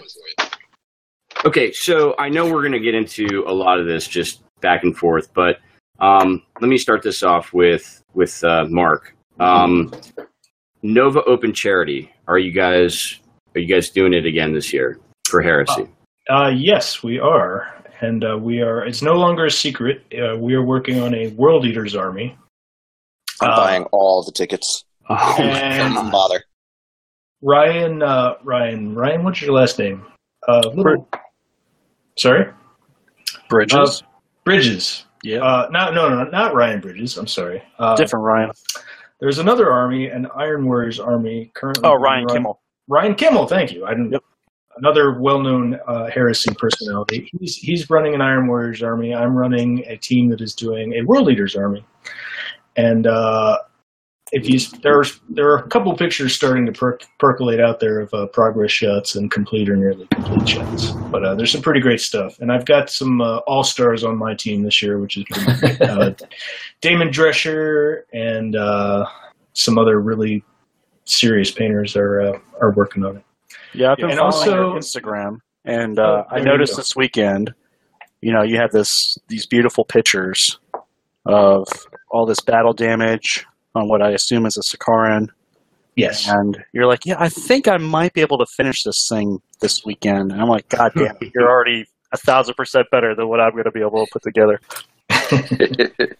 Okay, 1.45 1.71
so 1.73 2.15
I 2.19 2.29
know 2.29 2.45
we're 2.51 2.63
going 2.63 2.73
to 2.73 2.81
get 2.81 2.95
into 2.95 3.45
a 3.47 3.53
lot 3.53 3.79
of 3.79 3.87
this 3.87 4.07
just 4.09 4.43
back 4.61 4.83
and 4.83 4.97
forth, 4.97 5.33
but 5.35 5.59
um, 6.01 6.43
let 6.61 6.69
me 6.69 6.79
start 6.79 7.03
this 7.03 7.23
off 7.23 7.53
with 7.53 8.03
with 8.15 8.43
uh, 8.43 8.65
Mark. 8.69 9.15
Um, 9.39 9.93
Nova 10.83 11.23
Open 11.25 11.53
Charity. 11.53 12.13
Are 12.27 12.39
you 12.39 12.53
guys 12.53 13.21
are 13.55 13.61
you 13.61 13.73
guys 13.73 13.91
doing 13.91 14.13
it 14.13 14.27
again 14.27 14.53
this 14.53 14.73
year 14.73 14.99
for 15.29 15.43
Heresy? 15.43 15.87
Uh, 16.31 16.49
yes, 16.49 17.03
we 17.03 17.19
are, 17.19 17.75
and 18.01 18.25
uh, 18.25 18.39
we 18.39 18.61
are. 18.63 18.85
It's 18.87 19.03
no 19.03 19.15
longer 19.15 19.47
a 19.47 19.51
secret. 19.51 20.05
Uh, 20.17 20.37
we 20.39 20.55
are 20.55 20.63
working 20.65 21.01
on 21.01 21.15
a 21.15 21.29
World 21.29 21.67
Eaters 21.67 21.97
army. 21.97 22.37
I'm 23.41 23.51
Uh, 23.51 23.57
buying 23.57 23.85
all 23.87 24.23
the 24.23 24.33
tickets. 24.33 24.85
Oh, 25.09 25.35
Don't 25.39 26.11
bother. 26.11 26.45
Ryan, 27.43 28.03
uh, 28.03 28.35
Ryan, 28.45 28.95
Ryan, 28.95 29.25
what's 29.25 29.41
your 29.43 29.53
last 29.55 29.79
name? 29.79 30.07
Uh, 30.47 30.61
little, 30.75 31.09
sorry, 32.17 32.47
Bridges. 33.49 34.03
Bridges. 34.45 35.07
yeah. 35.25 35.39
Uh, 35.39 35.69
not 35.71 35.95
no, 35.95 36.09
no, 36.11 36.25
not 36.31 36.55
Ryan 36.55 36.81
Bridges. 36.81 37.17
I'm 37.17 37.27
sorry. 37.27 37.63
Uh, 37.79 37.97
Different 37.97 38.25
Ryan. 38.25 38.51
There's 39.21 39.39
another 39.39 39.71
army, 39.71 40.07
an 40.07 40.29
Iron 40.37 40.65
Warriors 40.65 41.01
army 41.01 41.51
currently. 41.55 41.83
Oh, 41.89 41.95
Ryan 41.95 42.25
run- 42.27 42.37
Kimmel. 42.37 42.61
Ryan 42.89 43.15
Kimmel, 43.15 43.47
thank 43.49 43.73
you. 43.73 43.85
I 43.87 43.91
didn't. 43.91 44.13
Yep. 44.13 44.23
Another 44.77 45.21
well-known 45.21 45.79
uh, 45.87 46.09
heresy 46.11 46.55
personality. 46.55 47.29
He's 47.39 47.57
he's 47.57 47.91
running 47.91 48.15
an 48.15 48.21
Iron 48.21 48.47
Warriors 48.47 48.83
army. 48.83 49.15
I'm 49.15 49.37
running 49.37 49.85
a 49.87 49.97
team 49.97 50.31
that 50.31 50.41
is 50.41 50.55
doing 50.55 50.95
a 50.95 51.03
World 51.05 51.31
Eaters 51.31 51.57
army, 51.57 51.85
and 52.77 53.07
uh, 53.07 53.59
if 54.33 54.49
you 54.49 54.61
there's 54.83 55.21
there 55.29 55.51
are 55.51 55.57
a 55.57 55.69
couple 55.69 55.95
pictures 55.97 56.35
starting 56.35 56.67
to 56.67 56.73
per- 56.73 56.99
percolate 57.19 57.61
out 57.61 57.81
there 57.81 58.01
of 58.01 58.15
uh, 58.15 58.27
progress 58.27 58.71
shots 58.71 59.17
and 59.17 59.31
complete 59.31 59.69
or 59.69 59.77
nearly 59.77 60.07
complete 60.13 60.49
shots. 60.49 60.93
But 61.11 61.25
uh, 61.25 61.35
there's 61.35 61.51
some 61.51 61.63
pretty 61.63 61.81
great 61.81 62.01
stuff, 62.01 62.39
and 62.39 62.53
I've 62.53 62.65
got 62.65 62.91
some 62.91 63.21
uh, 63.21 63.39
all 63.47 63.65
stars 63.65 64.05
on 64.05 64.17
my 64.17 64.35
team 64.35 64.63
this 64.63 64.83
year, 64.83 64.99
which 64.99 65.17
is 65.19 65.25
uh, 65.81 66.13
Damon 66.81 67.09
Drescher 67.09 68.03
and 68.13 68.55
uh, 68.55 69.05
some 69.55 69.79
other 69.79 70.01
really 70.01 70.45
serious 71.05 71.51
painters 71.51 71.97
are 71.97 72.21
uh, 72.21 72.39
are 72.61 72.73
working 72.73 73.05
on 73.05 73.17
it. 73.17 73.25
Yeah, 73.75 73.93
I've 73.93 73.97
been 73.99 74.11
And 74.11 74.19
following 74.19 74.53
also- 74.59 74.75
Instagram, 74.79 75.39
and 75.65 75.99
uh, 75.99 76.25
Oh, 76.31 76.37
I 76.37 76.41
noticed 76.41 76.77
this 76.77 76.95
weekend. 76.97 77.53
You 78.21 78.33
know, 78.33 78.43
you 78.43 78.57
have 78.59 78.71
this 78.73 79.17
these 79.29 79.47
beautiful 79.47 79.85
pictures 79.85 80.59
of 81.27 81.67
all 82.11 82.27
this 82.27 82.41
battle 82.41 82.73
damage 82.73 83.47
on 83.75 83.89
what 83.89 84.03
I 84.03 84.11
assume 84.11 84.47
is 84.47 84.57
a 84.57 84.63
Sicaran, 84.77 85.29
Yes. 85.97 86.29
and 86.29 86.63
you're 86.73 86.87
like, 86.87 87.07
"Yeah, 87.07 87.17
I 87.19 87.29
think 87.29 87.67
I 87.69 87.77
might 87.79 88.13
be 88.13 88.21
able 88.21 88.39
to 88.39 88.47
finish 88.57 88.83
this 88.83 89.07
thing 89.09 89.39
this 89.61 89.85
weekend." 89.85 90.33
And 90.33 90.41
I'm 90.41 90.49
like, 90.49 90.69
"God 90.69 90.93
damn, 90.97 91.17
it, 91.21 91.31
you're 91.35 91.49
already 91.49 91.87
a 92.13 92.17
thousand 92.17 92.55
percent 92.55 92.87
better 92.91 93.15
than 93.15 93.29
what 93.29 93.41
I'm 93.41 93.53
going 93.53 93.65
to 93.65 93.71
be 93.71 93.81
able 93.81 94.05
to 94.05 94.11
put 94.13 94.23
together." 94.23 94.61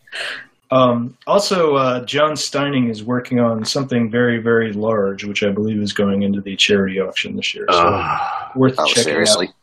Um, 0.73 1.17
also, 1.27 1.75
uh, 1.75 2.05
John 2.05 2.33
Steining 2.33 2.91
is 2.91 3.03
working 3.03 3.41
on 3.41 3.65
something 3.65 4.09
very, 4.11 4.39
very 4.39 4.73
large, 4.73 5.25
which 5.25 5.43
I 5.43 5.51
believe 5.51 5.79
is 5.81 5.93
going 5.93 6.23
into 6.23 6.41
the 6.41 6.55
charity 6.57 7.01
auction 7.01 7.35
this 7.37 7.55
year. 7.55 7.67
So 7.71 7.79
Uh, 7.79 8.19
worth 8.55 8.77
oh, 8.79 8.87
checking 8.87 9.03
seriously? 9.03 9.49
out. 9.49 9.55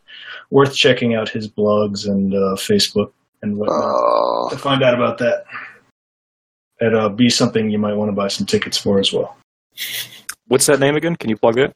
Worth 0.49 0.75
checking 0.75 1.15
out 1.15 1.29
his 1.29 1.47
blogs 1.49 2.07
and 2.07 2.33
uh, 2.33 2.55
Facebook 2.57 3.11
and 3.41 3.57
whatnot 3.57 3.79
Oh, 3.83 4.47
to 4.49 4.57
find 4.57 4.83
out 4.83 4.93
about 4.93 5.17
that. 5.19 5.45
It'll 6.81 7.05
uh, 7.05 7.09
be 7.09 7.29
something 7.29 7.69
you 7.69 7.79
might 7.79 7.93
want 7.95 8.09
to 8.09 8.13
buy 8.15 8.27
some 8.27 8.45
tickets 8.45 8.77
for 8.77 8.99
as 8.99 9.11
well. 9.13 9.37
What's 10.47 10.65
that 10.67 10.79
name 10.79 10.95
again? 10.95 11.15
Can 11.15 11.29
you 11.29 11.37
plug 11.37 11.57
it? 11.57 11.73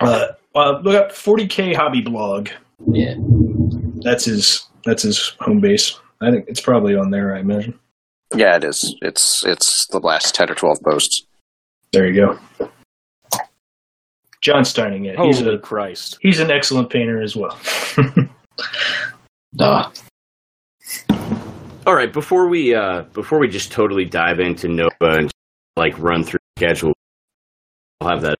Uh, 0.00 0.28
uh, 0.54 0.78
look 0.82 0.94
up 0.96 1.12
40k 1.12 1.74
hobby 1.74 2.00
blog. 2.02 2.48
Yeah. 2.92 3.14
That's 4.02 4.24
his. 4.26 4.66
That's 4.84 5.02
his 5.02 5.34
home 5.40 5.60
base. 5.60 5.98
I 6.22 6.30
think 6.30 6.46
it's 6.48 6.60
probably 6.60 6.94
on 6.94 7.10
there. 7.10 7.34
I 7.34 7.40
imagine. 7.40 7.78
Yeah, 8.34 8.56
it 8.56 8.64
is. 8.64 8.96
It's 9.02 9.44
it's 9.44 9.86
the 9.88 9.98
last 9.98 10.34
ten 10.34 10.50
or 10.50 10.54
twelve 10.54 10.78
posts. 10.82 11.26
There 11.92 12.06
you 12.06 12.38
go. 12.58 12.68
John 14.40 14.62
Steining. 14.62 15.04
Yeah, 15.04 15.22
he's 15.22 15.42
a 15.42 15.58
Christ! 15.58 16.18
he's 16.20 16.40
an 16.40 16.50
excellent 16.50 16.90
painter 16.90 17.20
as 17.20 17.36
well. 17.36 17.58
Duh. 19.56 19.90
all 21.86 21.94
right, 21.94 22.12
before 22.12 22.48
we 22.48 22.74
uh, 22.74 23.02
before 23.12 23.38
we 23.38 23.48
just 23.48 23.72
totally 23.72 24.04
dive 24.04 24.40
into 24.40 24.68
Nova 24.68 24.90
and 25.00 25.30
like 25.76 25.98
run 25.98 26.24
through 26.24 26.38
the 26.56 26.60
schedule, 26.60 26.94
I'll 28.00 28.08
have 28.08 28.22
that. 28.22 28.38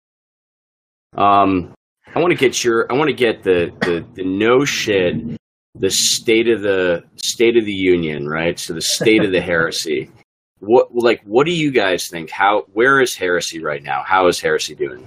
Um, 1.21 1.75
I 2.15 2.19
want 2.19 2.31
to 2.33 2.39
get 2.39 2.65
your 2.65 2.91
I 2.91 2.95
want 2.95 3.09
to 3.09 3.15
get 3.15 3.43
the, 3.43 3.73
the 3.81 4.05
the 4.15 4.25
no 4.25 4.65
shit, 4.65 5.17
the 5.75 5.91
state 5.91 6.49
of 6.49 6.63
the 6.63 7.05
state 7.17 7.57
of 7.57 7.65
the 7.65 7.73
union, 7.73 8.29
right? 8.29 8.59
So 8.59 8.75
the 8.75 8.83
state 8.83 9.25
of 9.25 9.33
the 9.33 9.41
heresy. 9.53 10.11
What 10.59 10.95
like 10.95 11.23
what 11.25 11.47
do 11.47 11.53
you 11.53 11.71
guys 11.71 12.09
think? 12.09 12.31
How 12.31 12.65
where 12.73 13.01
is 13.01 13.17
heresy 13.17 13.63
right 13.63 13.83
now? 13.83 14.03
How 14.05 14.27
is 14.27 14.41
heresy 14.41 14.75
doing? 14.75 15.07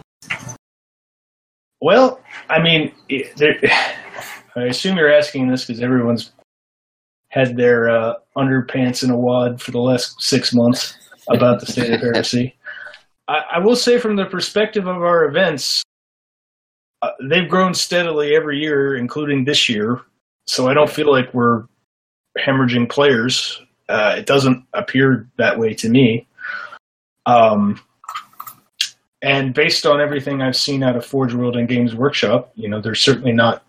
Well, 1.82 2.22
I 2.50 2.62
mean, 2.62 2.93
I 3.12 3.84
assume 4.55 4.98
you're 4.98 5.13
asking 5.13 5.50
this 5.50 5.65
because 5.65 5.82
everyone's 5.82 6.32
had 7.27 7.58
their 7.58 7.89
uh, 7.89 8.13
underpants 8.38 9.03
in 9.03 9.10
a 9.10 9.17
wad 9.17 9.62
for 9.62 9.72
the 9.72 9.79
last 9.79 10.22
six 10.22 10.53
months 10.53 10.96
about 11.29 11.60
the 11.60 11.65
state 11.65 11.91
of 11.91 12.00
heresy. 12.13 12.55
I, 13.27 13.41
I 13.55 13.60
will 13.60 13.75
say, 13.75 13.98
from 13.98 14.15
the 14.15 14.25
perspective 14.25 14.88
of 14.88 14.97
our 14.97 15.26
events, 15.26 15.84
uh, 17.02 17.10
they've 17.30 17.49
grown 17.49 17.73
steadily 17.73 18.36
every 18.36 18.60
year, 18.60 18.95
including 18.95 19.45
this 19.45 19.67
year. 19.67 20.02
So 20.47 20.67
I 20.67 20.73
don't 20.73 20.89
feel 20.89 21.12
like 21.12 21.34
we're 21.34 21.63
hemorrhaging 22.38 22.89
players. 22.89 23.62
Uh, 23.89 24.15
it 24.17 24.25
doesn't 24.25 24.65
appear 24.73 25.27
that 25.38 25.60
way 25.60 25.73
to 25.75 25.89
me. 25.89 26.27
Um, 27.25 27.79
and 29.21 29.53
based 29.53 29.86
on 29.86 30.01
everything 30.01 30.41
I've 30.41 30.56
seen 30.56 30.84
out 30.84 30.97
of 30.97 31.06
Forge 31.06 31.34
World 31.34 31.56
and 31.56 31.67
Games 31.67 31.95
Workshop, 31.95 32.51
you 32.56 32.67
know, 32.67 32.82
they're 32.82 32.95
certainly 32.95 33.32
not. 33.32 33.63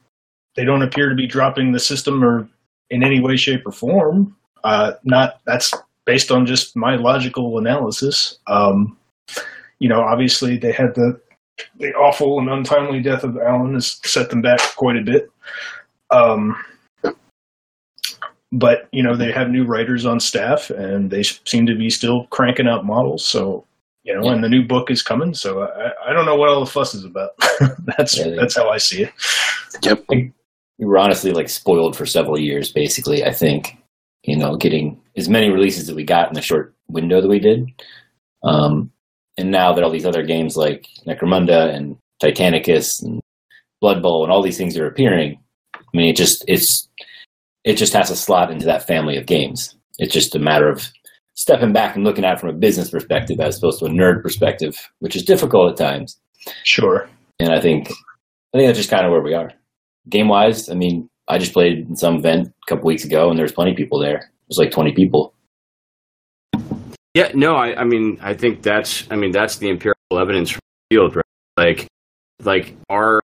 They 0.57 0.65
don't 0.65 0.83
appear 0.83 1.09
to 1.09 1.15
be 1.15 1.27
dropping 1.27 1.73
the 1.73 1.81
system 1.81 2.25
or 2.25 2.49
in 2.91 3.05
any 3.05 3.21
way, 3.21 3.37
shape, 3.37 3.63
or 3.67 3.73
form. 3.73 4.37
Uh, 4.65 4.93
not 5.05 5.41
that's 5.47 5.73
based 6.07 6.31
on 6.31 6.47
just 6.47 6.77
my 6.77 6.97
logical 6.97 7.59
analysis. 7.59 8.39
Um, 8.47 8.97
you 9.79 9.89
know, 9.89 10.01
obviously 10.01 10.57
they 10.57 10.73
had 10.73 10.95
the 10.95 11.21
the 11.79 11.93
awful 11.95 12.39
and 12.41 12.49
untimely 12.49 13.01
death 13.01 13.23
of 13.23 13.37
Alan 13.37 13.75
has 13.75 14.01
set 14.05 14.31
them 14.31 14.43
back 14.43 14.61
quite 14.77 14.97
a 14.97 15.03
bit. 15.03 15.31
Um, 16.15 16.57
but 18.53 18.89
you 18.93 19.03
know, 19.03 19.17
they 19.17 19.33
have 19.33 19.51
new 19.51 19.65
writers 19.65 20.07
on 20.07 20.21
staff, 20.21 20.71
and 20.71 21.11
they 21.11 21.23
seem 21.23 21.67
to 21.67 21.77
be 21.77 21.91
still 21.91 22.27
cranking 22.31 22.69
out 22.69 22.87
models. 22.87 23.27
So 23.27 23.67
you 24.05 24.15
know, 24.15 24.29
and 24.29 24.45
the 24.45 24.49
new 24.49 24.63
book 24.63 24.91
is 24.91 25.03
coming. 25.03 25.33
So 25.35 25.63
I, 25.63 26.11
I 26.11 26.13
don't 26.13 26.27
know 26.27 26.37
what 26.37 26.51
all 26.51 26.61
the 26.61 26.71
fuss 26.71 26.95
is 26.95 27.05
about. 27.05 27.31
that's 27.97 28.17
Yeah, 28.17 28.35
that's 28.37 28.55
how 28.55 28.69
I 28.69 28.77
see 28.77 29.05
it. 29.05 29.13
Yep. 29.83 30.05
we 30.09 30.33
were 30.79 30.99
honestly 30.99 31.33
like 31.33 31.49
spoiled 31.49 31.97
for 31.97 32.05
several 32.05 32.39
years, 32.39 32.71
basically. 32.71 33.25
I 33.25 33.33
think, 33.33 33.79
you 34.23 34.37
know, 34.37 34.57
getting 34.57 35.01
as 35.17 35.29
many 35.29 35.51
releases 35.51 35.87
that 35.87 35.97
we 35.97 36.05
got 36.05 36.29
in 36.29 36.35
the 36.35 36.43
short 36.43 36.75
window 36.89 37.23
that 37.23 37.29
we 37.29 37.39
did. 37.39 37.67
Um, 38.43 38.93
and 39.39 39.51
now 39.51 39.73
that 39.73 39.83
all 39.83 39.91
these 39.91 40.07
other 40.07 40.23
games 40.23 40.55
like 40.55 40.87
Necromunda 41.07 41.75
and 41.75 41.97
Titanicus 42.23 43.03
and 43.03 43.23
Blood 43.81 44.03
Bowl 44.03 44.23
and 44.23 44.31
all 44.31 44.43
these 44.43 44.59
things 44.59 44.77
are 44.77 44.87
appearing, 44.87 45.41
I 45.95 45.97
mean, 45.97 46.11
it 46.11 46.17
just 46.17 46.45
it's 46.49 46.89
it 47.65 47.77
just 47.77 47.93
has 47.93 48.09
to 48.09 48.17
slot 48.17 48.51
into 48.51 48.67
that 48.67 48.87
family 48.87 49.17
of 49.17 49.27
games. 49.27 49.75
It's 49.99 50.13
just 50.13 50.35
a 50.35 50.41
matter 50.41 50.69
of 50.69 50.87
stepping 51.35 51.73
back 51.73 51.95
and 51.95 52.05
looking 52.05 52.25
at 52.25 52.35
it 52.35 52.41
from 52.41 52.51
a 52.51 52.59
business 52.59 52.91
perspective 52.91 53.39
as 53.41 53.59
opposed 53.59 53.79
to 53.79 53.87
a 53.87 53.89
nerd 53.89 54.23
perspective, 54.23 54.77
which 54.99 55.17
is 55.17 55.23
difficult 55.23 55.71
at 55.71 55.77
times. 55.77 56.19
Sure. 56.65 57.09
And 57.39 57.53
I 57.53 57.61
think 57.61 57.91
I 58.55 58.59
think 58.59 58.69
that's 58.69 58.79
just 58.79 58.91
kind 58.91 59.07
of 59.07 59.13
where 59.13 59.23
we 59.23 59.35
are. 59.35 59.53
Game 60.09 60.29
wise, 60.29 60.69
I 60.69 60.75
mean, 60.75 61.09
I 61.29 61.39
just 61.39 61.53
played 61.53 61.89
in 61.89 61.97
some 61.97 62.17
event 62.17 62.49
a 62.49 62.69
couple 62.69 62.87
weeks 62.87 63.05
ago, 63.05 63.31
and 63.31 63.39
there's 63.39 63.53
plenty 63.53 63.71
of 63.71 63.77
people 63.77 63.99
there. 63.99 64.17
It 64.17 64.49
was 64.49 64.59
like 64.59 64.71
20 64.71 64.93
people. 64.93 65.35
Yeah, 67.15 67.31
no, 67.35 67.55
I, 67.55 67.81
I 67.81 67.85
mean, 67.85 68.19
I 68.21 68.35
think 68.35 68.63
that's, 68.63 69.11
I 69.11 69.17
mean, 69.17 69.31
that's 69.31 69.57
the 69.57 69.71
empirical 69.71 70.19
evidence 70.19 70.51
from 70.51 70.61
the 70.91 70.95
field, 70.95 71.17
right? 71.17 71.25
Like, 71.57 71.87
like 72.43 72.77
our 72.91 73.23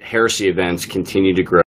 heresy 0.00 0.48
events 0.48 0.84
continue 0.84 1.34
to 1.34 1.42
grow. 1.42 1.62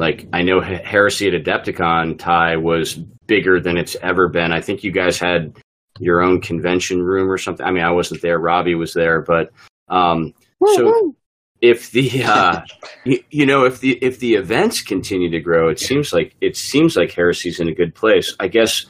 Like, 0.00 0.26
I 0.32 0.40
know 0.42 0.60
heresy 0.60 1.28
at 1.28 1.44
Adepticon, 1.44 2.18
Ty, 2.18 2.56
was 2.56 2.94
bigger 3.26 3.60
than 3.60 3.76
it's 3.76 3.96
ever 4.02 4.28
been. 4.28 4.50
I 4.50 4.62
think 4.62 4.82
you 4.82 4.90
guys 4.90 5.18
had 5.18 5.54
your 5.98 6.22
own 6.22 6.40
convention 6.40 7.02
room 7.02 7.30
or 7.30 7.36
something. 7.36 7.64
I 7.64 7.70
mean, 7.70 7.84
I 7.84 7.90
wasn't 7.90 8.22
there. 8.22 8.38
Robbie 8.38 8.74
was 8.74 8.94
there, 8.94 9.20
but 9.20 9.50
um, 9.88 10.32
so 10.74 11.14
if 11.60 11.90
the 11.90 12.24
uh, 12.24 12.62
you, 13.04 13.22
you 13.30 13.44
know 13.44 13.64
if 13.64 13.80
the 13.80 13.98
if 14.02 14.18
the 14.20 14.34
events 14.34 14.80
continue 14.80 15.28
to 15.30 15.40
grow, 15.40 15.68
it 15.68 15.78
seems 15.78 16.14
like 16.14 16.34
it 16.40 16.56
seems 16.56 16.96
like 16.96 17.12
heresy's 17.12 17.60
in 17.60 17.68
a 17.68 17.74
good 17.74 17.94
place. 17.94 18.34
I 18.40 18.48
guess 18.48 18.86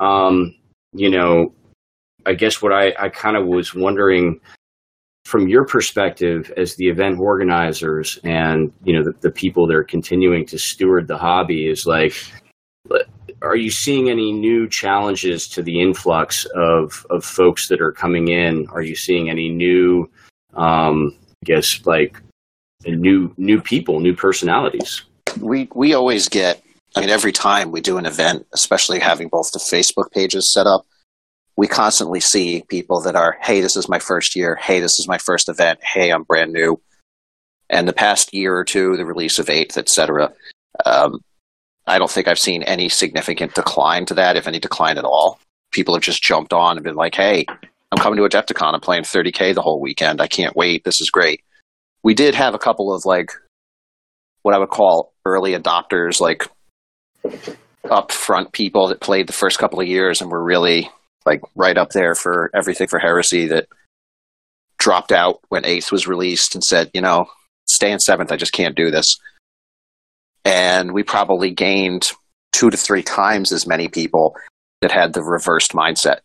um, 0.00 0.54
you 0.92 1.10
know, 1.10 1.52
I 2.24 2.32
guess 2.32 2.62
what 2.62 2.72
I, 2.72 2.94
I 2.98 3.10
kind 3.10 3.36
of 3.36 3.46
was 3.46 3.74
wondering 3.74 4.40
from 5.24 5.48
your 5.48 5.64
perspective 5.64 6.52
as 6.56 6.76
the 6.76 6.88
event 6.88 7.18
organizers 7.18 8.18
and 8.24 8.72
you 8.84 8.92
know 8.92 9.02
the, 9.02 9.12
the 9.20 9.30
people 9.30 9.66
that 9.66 9.74
are 9.74 9.84
continuing 9.84 10.44
to 10.46 10.58
steward 10.58 11.08
the 11.08 11.16
hobby 11.16 11.68
is 11.68 11.86
like 11.86 12.14
are 13.44 13.56
you 13.56 13.70
seeing 13.70 14.08
any 14.08 14.32
new 14.32 14.68
challenges 14.68 15.46
to 15.48 15.62
the 15.62 15.80
influx 15.80 16.46
of 16.54 17.06
of 17.10 17.24
folks 17.24 17.68
that 17.68 17.80
are 17.80 17.92
coming 17.92 18.28
in? 18.28 18.66
Are 18.68 18.82
you 18.82 18.96
seeing 18.96 19.30
any 19.30 19.48
new 19.48 20.10
um 20.54 21.16
i 21.42 21.44
guess 21.44 21.84
like 21.84 22.20
new 22.86 23.32
new 23.36 23.60
people 23.60 24.00
new 24.00 24.14
personalities? 24.14 25.02
We 25.40 25.68
we 25.74 25.94
always 25.94 26.28
get 26.28 26.62
i 26.96 27.00
mean 27.00 27.10
every 27.10 27.32
time 27.32 27.70
we 27.70 27.80
do 27.80 27.98
an 27.98 28.06
event 28.06 28.46
especially 28.52 29.00
having 29.00 29.28
both 29.28 29.52
the 29.52 29.58
facebook 29.58 30.10
pages 30.12 30.52
set 30.52 30.66
up 30.66 30.86
we 31.56 31.68
constantly 31.68 32.20
see 32.20 32.64
people 32.68 33.00
that 33.02 33.16
are 33.16 33.36
hey 33.40 33.60
this 33.60 33.76
is 33.76 33.88
my 33.88 33.98
first 33.98 34.36
year. 34.36 34.56
Hey 34.56 34.80
this 34.80 34.98
is 34.98 35.08
my 35.08 35.18
first 35.18 35.48
event. 35.48 35.80
Hey 35.82 36.10
i'm 36.10 36.22
brand 36.24 36.52
new. 36.52 36.80
And 37.70 37.88
the 37.88 37.92
past 37.92 38.34
year 38.34 38.56
or 38.56 38.64
two 38.64 38.96
the 38.96 39.06
release 39.06 39.38
of 39.38 39.48
eighth 39.48 39.76
etc 39.76 40.32
um, 40.84 41.20
i 41.86 41.98
don't 41.98 42.10
think 42.10 42.28
i've 42.28 42.38
seen 42.38 42.62
any 42.62 42.88
significant 42.88 43.54
decline 43.54 44.06
to 44.06 44.14
that 44.14 44.36
if 44.36 44.46
any 44.46 44.58
decline 44.58 44.98
at 44.98 45.04
all. 45.04 45.38
People 45.72 45.94
have 45.94 46.02
just 46.02 46.22
jumped 46.22 46.52
on 46.52 46.76
and 46.76 46.84
been 46.84 46.96
like 46.96 47.14
hey 47.14 47.44
i'm 47.92 47.98
coming 47.98 48.18
to 48.18 48.28
adepticon. 48.28 48.74
I'm 48.74 48.80
playing 48.80 49.04
30k 49.04 49.54
the 49.54 49.62
whole 49.62 49.80
weekend. 49.80 50.20
I 50.20 50.26
can't 50.26 50.56
wait. 50.56 50.84
This 50.84 51.00
is 51.00 51.10
great. 51.10 51.42
We 52.02 52.14
did 52.14 52.34
have 52.34 52.54
a 52.54 52.58
couple 52.58 52.94
of 52.94 53.04
like 53.04 53.32
what 54.44 54.54
I 54.54 54.58
would 54.58 54.68
call 54.68 55.14
early 55.24 55.52
adopters, 55.52 56.20
like 56.20 56.46
upfront 57.84 58.52
people 58.52 58.88
that 58.88 59.00
played 59.00 59.26
the 59.26 59.32
first 59.32 59.58
couple 59.58 59.80
of 59.80 59.88
years 59.88 60.20
and 60.20 60.30
were 60.30 60.44
really 60.44 60.90
like 61.26 61.40
right 61.54 61.76
up 61.78 61.90
there 61.90 62.14
for 62.14 62.50
everything 62.54 62.88
for 62.88 62.98
heresy 62.98 63.46
that 63.48 63.66
dropped 64.78 65.12
out 65.12 65.40
when 65.48 65.64
eighth 65.64 65.90
was 65.90 66.06
released 66.06 66.54
and 66.54 66.62
said, 66.62 66.90
you 66.92 67.00
know, 67.00 67.26
stay 67.66 67.90
in 67.90 67.98
seventh. 67.98 68.32
I 68.32 68.36
just 68.36 68.52
can't 68.52 68.76
do 68.76 68.90
this. 68.90 69.18
And 70.44 70.92
we 70.92 71.02
probably 71.02 71.50
gained 71.50 72.10
two 72.52 72.70
to 72.70 72.76
three 72.76 73.02
times 73.02 73.52
as 73.52 73.66
many 73.66 73.88
people 73.88 74.36
that 74.82 74.92
had 74.92 75.12
the 75.14 75.22
reversed 75.22 75.72
mindset 75.72 76.18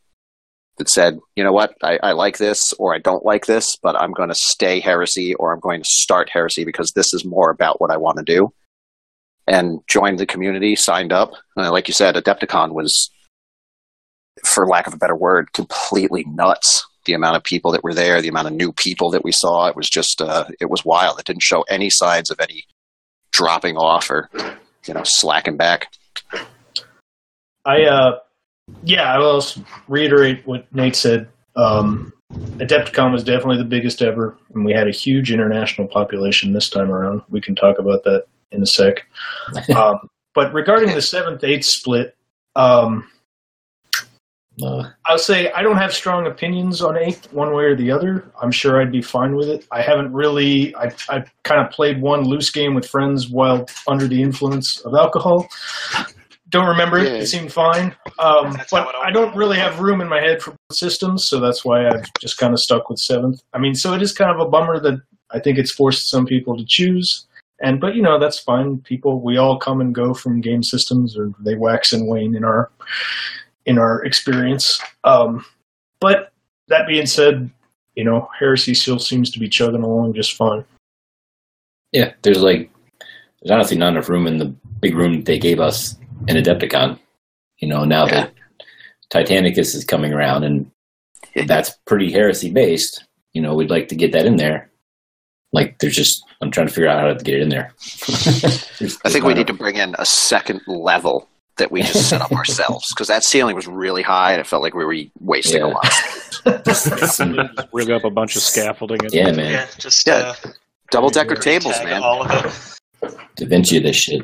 that 0.77 0.89
said, 0.89 1.19
you 1.35 1.43
know 1.43 1.51
what, 1.51 1.73
I, 1.83 1.99
I 2.01 2.11
like 2.13 2.37
this 2.37 2.73
or 2.73 2.95
I 2.95 2.99
don't 2.99 3.25
like 3.25 3.45
this, 3.45 3.77
but 3.81 3.95
I'm 3.95 4.11
going 4.11 4.29
to 4.29 4.35
stay 4.35 4.79
heresy 4.79 5.35
or 5.35 5.53
I'm 5.53 5.59
going 5.59 5.81
to 5.81 5.89
start 5.89 6.29
heresy 6.29 6.65
because 6.65 6.91
this 6.91 7.13
is 7.13 7.23
more 7.23 7.51
about 7.51 7.79
what 7.79 7.91
I 7.91 7.97
want 7.97 8.17
to 8.17 8.23
do. 8.23 8.51
And 9.47 9.79
joined 9.87 10.19
the 10.19 10.25
community, 10.25 10.75
signed 10.75 11.11
up. 11.11 11.31
Uh, 11.57 11.71
like 11.71 11.87
you 11.87 11.93
said, 11.93 12.15
Adepticon 12.15 12.73
was, 12.73 13.09
for 14.45 14.67
lack 14.67 14.87
of 14.87 14.93
a 14.93 14.97
better 14.97 15.15
word, 15.15 15.53
completely 15.53 16.23
nuts. 16.27 16.85
The 17.05 17.13
amount 17.13 17.37
of 17.37 17.43
people 17.43 17.71
that 17.71 17.83
were 17.83 17.93
there, 17.93 18.21
the 18.21 18.27
amount 18.27 18.47
of 18.47 18.53
new 18.53 18.71
people 18.71 19.09
that 19.11 19.23
we 19.23 19.31
saw, 19.31 19.67
it 19.67 19.75
was 19.75 19.89
just, 19.89 20.21
uh, 20.21 20.45
it 20.59 20.69
was 20.69 20.85
wild. 20.85 21.19
It 21.19 21.25
didn't 21.25 21.41
show 21.41 21.63
any 21.63 21.89
signs 21.89 22.29
of 22.29 22.39
any 22.39 22.65
dropping 23.31 23.77
off 23.77 24.11
or, 24.11 24.29
you 24.85 24.93
know, 24.93 25.03
slacking 25.03 25.57
back. 25.57 25.87
I 27.65 27.83
uh, 27.83 28.19
yeah, 28.83 29.13
I 29.13 29.17
will 29.17 29.43
reiterate 29.87 30.45
what 30.45 30.73
Nate 30.73 30.95
said. 30.95 31.27
Um, 31.55 32.13
Adepticon 32.33 33.11
was 33.11 33.23
definitely 33.23 33.57
the 33.57 33.65
biggest 33.65 34.01
ever, 34.01 34.37
and 34.53 34.63
we 34.63 34.71
had 34.71 34.87
a 34.87 34.91
huge 34.91 35.31
international 35.31 35.87
population 35.87 36.53
this 36.53 36.69
time 36.69 36.91
around. 36.91 37.21
We 37.29 37.41
can 37.41 37.55
talk 37.55 37.79
about 37.79 38.03
that 38.03 38.25
in 38.51 38.61
a 38.61 38.65
sec. 38.65 39.05
um, 39.75 40.09
but 40.33 40.53
regarding 40.53 40.93
the 40.93 41.01
seventh 41.01 41.43
eighth 41.43 41.65
split, 41.65 42.15
um, 42.55 43.09
Uh, 44.61 44.89
I'll 45.05 45.17
say 45.17 45.51
I 45.51 45.61
don't 45.61 45.77
have 45.77 45.93
strong 45.93 46.27
opinions 46.27 46.81
on 46.81 46.97
eighth 46.97 47.31
one 47.33 47.53
way 47.53 47.63
or 47.65 47.75
the 47.75 47.91
other. 47.91 48.31
I'm 48.41 48.51
sure 48.51 48.81
I'd 48.81 48.91
be 48.91 49.01
fine 49.01 49.35
with 49.35 49.49
it. 49.49 49.65
I 49.71 49.81
haven't 49.81 50.11
really. 50.13 50.75
I 50.75 50.91
I 51.09 51.23
kind 51.43 51.61
of 51.65 51.71
played 51.71 52.01
one 52.01 52.23
loose 52.23 52.49
game 52.49 52.73
with 52.73 52.87
friends 52.87 53.29
while 53.29 53.65
under 53.87 54.07
the 54.07 54.21
influence 54.21 54.79
of 54.81 54.93
alcohol. 54.93 55.47
Don't 56.49 56.67
remember 56.67 56.97
it. 56.97 57.05
Yeah. 57.05 57.19
It 57.19 57.27
seemed 57.27 57.53
fine. 57.53 57.95
Um, 58.17 58.57
but 58.71 58.95
I 58.95 59.11
don't 59.11 59.35
really 59.35 59.57
have 59.57 59.79
room 59.79 60.01
in 60.01 60.09
my 60.09 60.19
head 60.19 60.41
for 60.41 60.55
systems, 60.71 61.27
so 61.27 61.39
that's 61.39 61.63
why 61.63 61.87
I've 61.87 62.05
just 62.19 62.39
kind 62.39 62.53
of 62.53 62.59
stuck 62.59 62.89
with 62.89 62.97
seventh. 62.97 63.41
I 63.53 63.59
mean, 63.59 63.75
so 63.75 63.93
it 63.93 64.01
is 64.01 64.11
kind 64.11 64.31
of 64.31 64.39
a 64.39 64.49
bummer 64.49 64.79
that 64.79 64.99
I 65.31 65.39
think 65.39 65.59
it's 65.59 65.71
forced 65.71 66.09
some 66.09 66.25
people 66.25 66.57
to 66.57 66.65
choose. 66.67 67.27
And 67.61 67.79
but 67.79 67.93
you 67.95 68.01
know 68.01 68.17
that's 68.17 68.39
fine. 68.39 68.79
People, 68.79 69.21
we 69.21 69.37
all 69.37 69.59
come 69.59 69.81
and 69.81 69.93
go 69.93 70.13
from 70.13 70.41
game 70.41 70.63
systems, 70.63 71.17
or 71.17 71.31
they 71.39 71.55
wax 71.55 71.91
and 71.93 72.07
wane 72.07 72.35
in 72.35 72.43
our 72.43 72.71
in 73.69 73.77
our 73.77 74.03
experience. 74.03 74.81
Um, 75.03 75.45
but 76.01 76.31
that 76.69 76.87
being 76.87 77.05
said, 77.05 77.49
you 77.95 78.03
know, 78.03 78.27
heresy 78.37 78.73
still 78.73 78.97
seems 78.99 79.29
to 79.31 79.39
be 79.39 79.47
chugging 79.47 79.83
along 79.83 80.13
just 80.15 80.33
fine. 80.35 80.65
yeah, 81.91 82.13
there's 82.23 82.41
like 82.41 82.69
there's 83.41 83.51
honestly 83.51 83.77
not 83.77 83.93
enough 83.93 84.09
room 84.09 84.27
in 84.27 84.37
the 84.37 84.53
big 84.81 84.95
room 84.95 85.23
they 85.23 85.37
gave 85.39 85.59
us 85.59 85.95
in 86.27 86.35
Adepticon. 86.35 86.97
You 87.57 87.67
know, 87.67 87.85
now 87.85 88.05
Yeah. 88.05 88.27
that 88.27 88.33
Titanicus 89.13 89.75
is 89.75 89.85
coming 89.85 90.13
around 90.13 90.43
and 90.43 90.69
that's 91.45 91.71
pretty 91.85 92.11
heresy 92.11 92.49
based, 92.51 93.03
you 93.33 93.41
know, 93.41 93.53
we'd 93.53 93.69
like 93.69 93.87
to 93.89 93.95
get 93.95 94.11
that 94.13 94.25
in 94.25 94.37
there. 94.37 94.69
Like 95.53 95.77
there's 95.79 95.95
just 95.95 96.23
I'm 96.41 96.51
trying 96.51 96.67
to 96.67 96.73
figure 96.73 96.89
out 96.89 97.01
how 97.01 97.07
to 97.13 97.23
get 97.23 97.35
it 97.35 97.41
in 97.41 97.49
there. 97.49 97.73
I 99.05 99.09
think 99.09 99.25
we 99.25 99.33
need 99.33 99.47
to 99.47 99.53
bring 99.53 99.75
in 99.75 99.95
a 99.99 100.05
second 100.05 100.61
level 100.67 101.27
that 101.59 101.71
we 101.71 101.81
just 101.83 102.09
set 102.09 102.21
up 102.21 102.31
ourselves 102.41 102.93
because 102.93 103.07
that 103.07 103.23
ceiling 103.23 103.55
was 103.55 103.67
really 103.67 104.01
high 104.01 104.31
and 104.33 104.41
it 104.41 104.47
felt 104.47 104.61
like 104.63 104.73
we 104.73 104.83
were 104.83 104.95
wasting 105.19 105.61
a 105.61 105.67
Yeah. 105.67 105.73
lot. 105.73 106.65
Just 106.65 107.19
rig 107.73 107.91
up 107.91 108.03
a 108.03 108.09
bunch 108.09 108.35
of 108.35 108.41
scaffolding. 108.41 109.03
And 109.05 109.13
Yeah, 109.13 109.31
man. 109.31 109.51
Yeah, 109.51 109.67
just 109.77 110.07
Yeah. 110.07 110.13
uh, 110.43 110.49
Double 110.91 111.09
decker 111.11 111.35
tables, 111.35 111.75
man. 111.83 112.01
all 112.01 112.23
of 112.23 112.31
it. 113.01 113.15
Da 113.35 113.45
Vinci 113.45 113.79
this 113.79 113.95
shit. 113.95 114.23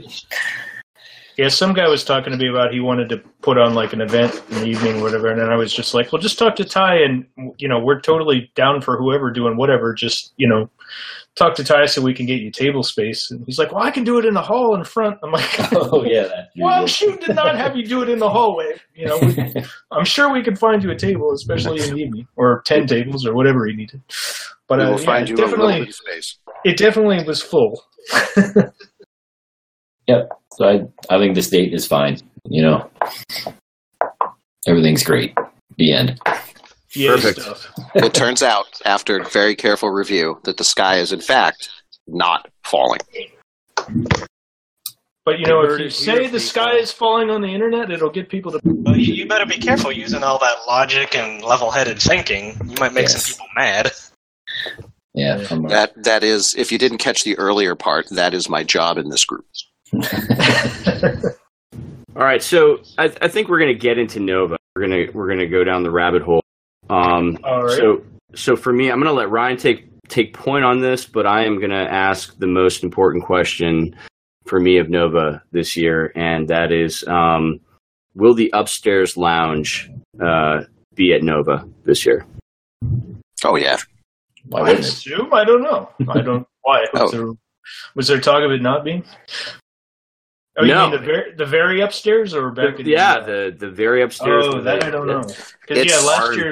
Yeah, 1.38 1.50
some 1.50 1.74
guy 1.74 1.88
was 1.89 2.04
talking 2.06 2.32
to 2.32 2.38
me 2.38 2.48
about 2.50 2.71
he 2.74 2.80
wanted 2.80 3.10
to 3.10 3.17
put 3.41 3.58
on 3.58 3.74
like 3.76 3.91
an 3.93 4.00
event 4.02 4.41
in 4.52 4.62
the 4.62 4.65
evening 4.67 5.00
or 5.00 5.04
whatever, 5.04 5.28
and 5.30 5.39
then 5.39 5.50
I 5.50 5.58
was 5.58 5.74
just 5.74 5.93
like, 5.93 6.12
well, 6.13 6.21
just 6.21 6.39
talk 6.39 6.56
to 6.56 6.63
Ty, 6.65 6.95
and 7.02 7.26
you 7.58 7.67
know, 7.67 7.78
we're 7.78 8.00
totally 8.00 8.50
down 8.56 8.80
for 8.82 8.98
whoever 8.98 9.30
doing 9.32 9.58
whatever. 9.58 9.93
Just 9.93 10.34
you 10.38 10.48
know, 10.48 10.69
talk 11.36 11.56
to 11.56 11.63
Ty 11.63 11.86
so 11.86 12.02
we 12.02 12.13
can 12.13 12.26
get 12.26 12.41
you 12.41 12.50
table 12.50 12.84
space. 12.84 13.30
And 13.30 13.43
he's 13.45 13.60
like, 13.60 13.71
well, 13.71 13.84
I 13.84 13.91
can 13.91 14.04
do 14.04 14.17
it 14.17 14.26
in 14.26 14.34
the 14.34 14.41
hall 14.41 14.76
in 14.76 14.84
front. 14.84 15.17
I'm 15.24 15.32
like, 15.32 15.50
Oh 15.74 16.04
yeah, 16.04 16.24
that. 16.24 16.50
well, 16.58 16.88
shoot, 16.88 17.19
did 17.21 17.36
not 17.36 17.56
have 17.58 17.76
you 17.76 17.86
do 17.86 18.02
it 18.02 18.10
in 18.10 18.19
the 18.19 18.30
hallway. 18.30 18.74
You 18.93 19.08
know, 19.08 19.19
we, 19.19 19.54
I'm 19.91 20.06
sure 20.06 20.32
we 20.32 20.43
could 20.43 20.58
find 20.58 20.84
you 20.84 20.91
a 20.91 20.95
table, 20.95 21.32
especially 21.34 21.82
in 21.84 21.95
the 21.95 22.02
evening, 22.02 22.28
or 22.36 22.62
ten 22.65 22.88
tables, 22.88 23.26
or 23.26 23.34
whatever 23.34 23.65
he 23.67 23.76
needed. 23.76 24.02
But 24.67 24.80
we 24.80 24.86
uh, 24.86 24.91
will 24.91 25.00
yeah, 25.00 25.06
find 25.06 25.24
it 25.24 25.30
you 25.30 25.36
definitely, 25.36 25.86
bit 25.86 25.93
space. 25.93 26.38
it 26.63 26.78
definitely 26.78 27.24
was 27.24 27.41
full. 27.41 27.84
Yep. 30.08 30.30
So 30.54 30.65
I 30.65 31.15
I 31.15 31.17
think 31.17 31.36
this 31.36 31.50
date 31.50 31.74
is 31.74 31.88
fine. 31.88 32.17
You 32.48 32.62
know, 32.62 32.89
everything's 34.67 35.04
great. 35.04 35.36
The 35.78 35.93
end. 35.93 36.19
Yeah, 36.96 37.12
Perfect. 37.16 37.42
stuff. 37.42 37.72
It 37.96 38.14
turns 38.14 38.42
out, 38.44 38.66
after 38.86 39.24
very 39.24 39.56
careful 39.56 39.90
review, 39.90 40.40
that 40.44 40.58
the 40.58 40.64
sky 40.64 40.98
is 40.98 41.12
in 41.12 41.22
fact 41.22 41.70
not 42.08 42.48
falling. 42.64 43.00
But 45.26 45.40
you 45.40 45.46
know, 45.48 45.62
if 45.64 45.80
you 45.80 45.90
say 45.90 46.28
the 46.28 46.40
sky 46.40 46.76
is 46.76 46.92
falling 46.92 47.30
on 47.32 47.42
the 47.42 47.48
internet, 47.48 47.90
it'll 47.92 48.12
get 48.12 48.30
people 48.30 48.52
to. 48.52 48.60
Well, 48.64 48.96
you, 48.96 49.14
you 49.14 49.28
better 49.28 49.46
be 49.48 49.58
careful 49.58 49.92
using 49.92 50.22
all 50.24 50.38
that 50.40 50.56
logic 50.68 51.16
and 51.16 51.42
level-headed 51.44 52.00
thinking. 52.00 52.56
You 52.70 52.76
might 52.80 52.94
make 52.94 53.08
Yes. 53.08 53.26
some 53.26 53.34
people 53.34 53.48
mad. 53.56 53.92
Yeah. 55.16 55.44
from- 55.44 55.64
That 55.68 56.04
that 56.04 56.24
is, 56.24 56.54
if 56.58 56.72
you 56.72 56.78
didn't 56.78 57.00
catch 57.00 57.24
the 57.24 57.38
earlier 57.40 57.76
part, 57.76 58.06
that 58.12 58.34
is 58.36 58.48
my 58.50 58.64
job 58.64 58.98
in 59.00 59.10
this 59.10 59.26
group. 59.26 59.46
All 62.16 62.24
right, 62.24 62.42
so 62.42 62.78
I, 62.98 63.06
I 63.22 63.28
think 63.28 63.50
we're 63.50 63.60
going 63.60 63.74
to 63.74 63.80
get 63.80 63.98
into 63.98 64.20
Nova. 64.20 64.58
We're 64.76 64.84
gonna 64.84 65.06
we're 65.14 65.28
gonna 65.30 65.48
go 65.48 65.64
down 65.64 65.84
the 65.84 65.92
rabbit 65.92 66.22
hole. 66.22 66.42
Um, 66.89 67.38
All 67.43 67.63
right. 67.63 67.78
So 67.78 68.04
so 68.36 68.56
for 68.56 68.74
me, 68.74 68.89
I'm 68.89 68.98
going 69.00 69.08
to 69.08 69.13
let 69.13 69.30
Ryan 69.30 69.58
take 69.58 69.88
take 70.08 70.34
point 70.34 70.63
on 70.65 70.82
this, 70.82 71.06
but 71.06 71.26
I 71.26 71.45
am 71.45 71.58
going 71.58 71.71
to 71.71 71.76
ask 71.91 72.38
the 72.39 72.48
most 72.48 72.84
important 72.84 73.24
question 73.24 73.95
for 74.45 74.60
me 74.60 74.78
of 74.78 74.89
Nova 74.89 75.41
this 75.52 75.76
year, 75.76 76.12
and 76.15 76.48
that 76.50 76.71
is, 76.71 77.04
um, 77.08 77.60
will 78.13 78.36
the 78.36 78.52
upstairs 78.54 79.17
lounge 79.17 79.89
uh, 80.24 80.62
be 80.93 81.13
at 81.13 81.24
Nova 81.24 81.67
this 81.86 82.06
year? 82.06 82.26
Oh 83.43 83.56
yeah, 83.56 83.78
Why 84.48 84.60
I 84.60 84.63
wouldn't 84.63 84.80
assume. 84.82 85.34
I 85.34 85.43
don't 85.43 85.63
know. 85.63 85.89
I 86.10 86.21
don't. 86.21 86.45
Why? 86.62 86.86
Was, 86.93 87.02
Oh. 87.02 87.17
there, 87.17 87.34
was 87.95 88.08
there 88.08 88.19
talk 88.19 88.43
of 88.43 88.52
it 88.52 88.62
not 88.62 88.84
being? 88.84 89.04
Oh, 90.58 90.63
No. 90.63 90.89
mean 90.89 91.00
the 91.00 91.06
very 91.06 91.36
the 91.36 91.46
very 91.46 91.82
upstairs 91.82 92.34
or 92.34 92.50
back? 92.52 92.80
in 92.80 92.86
yeah, 92.88 93.20
the, 93.20 93.54
the 93.60 93.65
the 93.68 93.72
very 93.72 94.02
upstairs. 94.04 94.46
oh, 94.48 94.62
that 94.62 94.80
the- 94.82 94.88
I 94.88 94.89
don't 94.89 95.08
know. 95.08 95.22
Because 95.68 95.86
yeah, 95.86 95.98
last 96.00 96.18
hard. 96.20 96.36
year 96.38 96.52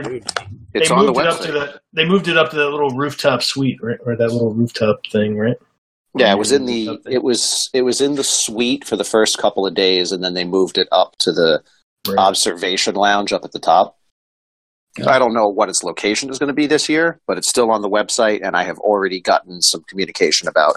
it's 0.74 0.90
they 0.90 0.96
on 0.96 1.06
the 1.06 1.12
moved 1.14 1.20
it 1.20 1.28
up 1.28 1.40
to 1.42 1.48
website. 1.50 1.54
the 1.54 1.82
they 1.94 2.06
moved 2.06 2.28
it 2.28 2.38
up 2.38 2.50
to 2.50 2.56
that 2.58 2.70
little 2.70 2.90
rooftop 2.92 3.42
suite, 3.44 3.80
right, 3.82 3.98
or 4.06 4.16
that 4.18 4.32
little 4.32 4.54
rooftop 4.54 5.00
thing, 5.12 5.38
right? 5.38 5.56
Yeah, 6.16 6.32
it 6.34 6.38
was 6.38 6.52
in 6.52 6.66
the 6.66 7.00
it 7.10 7.24
was 7.24 7.70
it 7.74 7.84
was 7.84 8.02
in 8.02 8.16
the 8.16 8.24
suite 8.24 8.86
for 8.86 8.96
the 8.98 9.04
first 9.06 9.38
couple 9.38 9.66
of 9.66 9.74
days, 9.74 10.12
and 10.12 10.24
then 10.24 10.34
they 10.34 10.44
moved 10.44 10.78
it 10.78 10.88
up 10.92 11.16
to 11.20 11.32
the 11.32 11.62
Right. 12.06 12.18
observation 12.18 12.96
lounge 12.96 13.32
up 13.32 13.46
at 13.46 13.54
the 13.54 13.60
top. 13.60 13.98
Yeah. 14.98 15.10
I 15.10 15.20
don't 15.20 15.34
know 15.34 15.48
what 15.48 15.70
its 15.70 15.84
location 15.86 16.30
is 16.30 16.38
going 16.38 16.50
to 16.50 16.54
be 16.54 16.68
this 16.68 16.90
year, 16.90 17.22
but 17.28 17.38
it's 17.38 17.48
still 17.48 17.72
on 17.72 17.82
the 17.82 17.90
website, 17.90 18.42
and 18.46 18.58
I 18.58 18.64
have 18.64 18.78
already 18.80 19.22
gotten 19.22 19.62
some 19.62 19.84
communication 19.88 20.50
about 20.50 20.76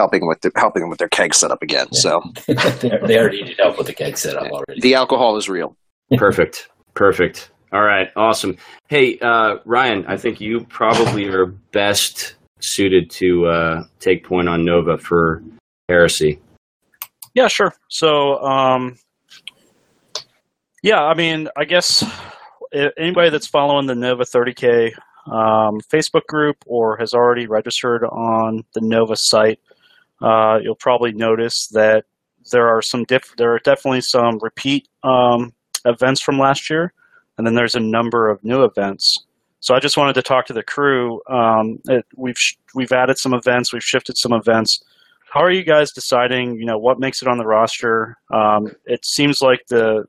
helping 0.00 0.26
with 0.26 0.40
the, 0.40 0.50
helping 0.56 0.80
them 0.80 0.88
with 0.88 0.98
their 0.98 1.08
keg 1.08 1.34
setup 1.34 1.62
again. 1.62 1.86
Yeah. 1.92 2.00
So 2.00 2.22
they 2.46 2.54
they 3.06 3.18
already 3.18 3.42
needed 3.42 3.60
help 3.60 3.76
with 3.76 3.86
the 3.86 3.92
keg 3.92 4.16
setup 4.16 4.50
already. 4.50 4.80
the 4.80 4.94
alcohol 4.94 5.36
is 5.36 5.48
real. 5.48 5.76
Perfect. 6.16 6.68
Perfect. 6.94 7.50
All 7.72 7.82
right. 7.82 8.08
Awesome. 8.16 8.56
Hey, 8.88 9.18
uh, 9.20 9.58
Ryan, 9.64 10.04
I 10.08 10.16
think 10.16 10.40
you 10.40 10.64
probably 10.70 11.26
are 11.28 11.46
best 11.46 12.34
suited 12.60 13.10
to 13.10 13.46
uh, 13.46 13.82
take 14.00 14.24
point 14.24 14.48
on 14.48 14.64
Nova 14.64 14.96
for 14.98 15.42
heresy. 15.88 16.40
Yeah, 17.34 17.48
sure. 17.48 17.74
So, 17.88 18.42
um, 18.42 18.96
yeah, 20.82 21.02
I 21.02 21.14
mean, 21.14 21.48
I 21.56 21.64
guess 21.64 22.02
anybody 22.96 23.30
that's 23.30 23.46
following 23.46 23.86
the 23.86 23.94
Nova 23.94 24.24
30K 24.24 24.92
um, 25.26 25.80
Facebook 25.92 26.26
group 26.26 26.56
or 26.66 26.96
has 26.96 27.14
already 27.14 27.46
registered 27.46 28.04
on 28.04 28.64
the 28.74 28.80
Nova 28.80 29.14
site, 29.16 29.60
uh, 30.20 30.58
you'll 30.62 30.74
probably 30.74 31.12
notice 31.12 31.68
that 31.72 32.04
there 32.50 32.68
are 32.68 32.82
some 32.82 33.04
diff- 33.04 33.36
there 33.36 33.54
are 33.54 33.58
definitely 33.60 34.00
some 34.00 34.38
repeat 34.40 34.88
um, 35.02 35.52
events 35.84 36.20
from 36.20 36.38
last 36.38 36.70
year, 36.70 36.92
and 37.38 37.46
then 37.46 37.54
there's 37.54 37.74
a 37.74 37.80
number 37.80 38.28
of 38.28 38.42
new 38.44 38.64
events. 38.64 39.26
So 39.60 39.74
I 39.74 39.80
just 39.80 39.96
wanted 39.96 40.14
to 40.14 40.22
talk 40.22 40.46
to 40.46 40.52
the 40.52 40.62
crew. 40.62 41.20
Um, 41.28 41.78
it, 41.86 42.06
we've 42.16 42.38
sh- 42.38 42.56
we've 42.74 42.92
added 42.92 43.18
some 43.18 43.34
events, 43.34 43.72
we've 43.72 43.84
shifted 43.84 44.16
some 44.16 44.32
events 44.32 44.82
how 45.32 45.38
are 45.38 45.52
you 45.52 45.62
guys 45.62 45.92
deciding 45.92 46.56
you 46.56 46.66
know 46.66 46.76
what 46.76 46.98
makes 46.98 47.22
it 47.22 47.28
on 47.28 47.38
the 47.38 47.46
roster 47.46 48.16
um, 48.34 48.66
it 48.84 49.04
seems 49.04 49.40
like 49.40 49.60
the 49.68 50.02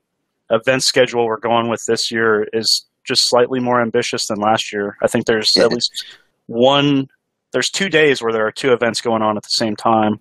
event 0.50 0.82
schedule 0.82 1.26
we're 1.26 1.38
going 1.38 1.68
with 1.68 1.84
this 1.86 2.10
year 2.10 2.48
is 2.52 2.86
just 3.04 3.28
slightly 3.28 3.58
more 3.60 3.80
ambitious 3.80 4.26
than 4.26 4.38
last 4.38 4.72
year. 4.72 4.96
I 5.02 5.08
think 5.08 5.26
there's 5.26 5.56
at 5.56 5.70
least 5.70 6.06
one. 6.46 7.08
There's 7.52 7.70
two 7.70 7.88
days 7.88 8.22
where 8.22 8.32
there 8.32 8.46
are 8.46 8.52
two 8.52 8.72
events 8.72 9.00
going 9.00 9.22
on 9.22 9.36
at 9.36 9.42
the 9.42 9.50
same 9.50 9.76
time. 9.76 10.20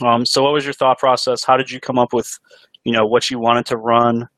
Um, 0.00 0.26
so, 0.26 0.42
what 0.42 0.52
was 0.52 0.64
your 0.64 0.74
thought 0.74 0.98
process? 0.98 1.44
How 1.44 1.56
did 1.56 1.70
you 1.70 1.80
come 1.80 1.98
up 1.98 2.12
with, 2.12 2.38
you 2.84 2.92
know, 2.92 3.06
what 3.06 3.30
you 3.30 3.38
wanted 3.38 3.66
to 3.66 3.76
run, 3.76 4.28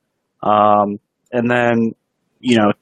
um, 0.43 0.99
and 1.33 1.51
then, 1.51 1.95
you 2.41 2.57
know, 2.57 2.73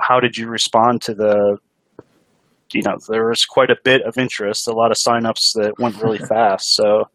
how 0.00 0.20
did 0.20 0.36
you 0.36 0.48
respond 0.48 1.02
to 1.02 1.14
the 1.14 1.58
you 2.72 2.82
know 2.82 2.96
there 3.08 3.28
was 3.28 3.44
quite 3.44 3.70
a 3.70 3.76
bit 3.82 4.00
of 4.02 4.16
interest 4.16 4.68
a 4.68 4.72
lot 4.72 4.92
of 4.92 4.96
signups 4.96 5.52
that 5.54 5.72
went 5.78 6.00
really 6.00 6.18
fast 6.28 6.74
so 6.74 7.08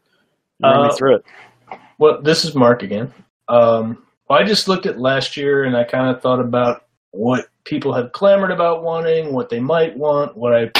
run 0.62 0.82
me 0.82 0.88
Uh, 0.88 0.96
through 0.96 1.16
it 1.16 1.24
Well, 1.98 2.20
this 2.20 2.44
is 2.44 2.54
Mark 2.54 2.82
again. 2.82 3.12
Um, 3.48 4.04
I 4.28 4.44
just 4.44 4.68
looked 4.68 4.86
at 4.86 4.98
last 4.98 5.36
year 5.36 5.64
and 5.64 5.76
I 5.76 5.84
kind 5.84 6.14
of 6.14 6.20
thought 6.20 6.40
about 6.40 6.84
what 7.12 7.48
people 7.64 7.94
have 7.94 8.12
clamored 8.12 8.50
about 8.50 8.82
wanting, 8.82 9.32
what 9.32 9.48
they 9.48 9.60
might 9.60 9.96
want, 9.96 10.36
what 10.36 10.54
I 10.54 10.70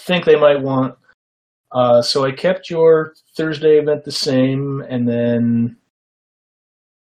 think 0.00 0.24
they 0.24 0.36
might 0.36 0.60
want. 0.60 0.96
Uh, 1.72 2.00
so 2.02 2.24
I 2.24 2.32
kept 2.32 2.70
your 2.70 3.14
Thursday 3.36 3.78
event 3.78 4.04
the 4.04 4.12
same, 4.12 4.82
and 4.88 5.08
then 5.08 5.76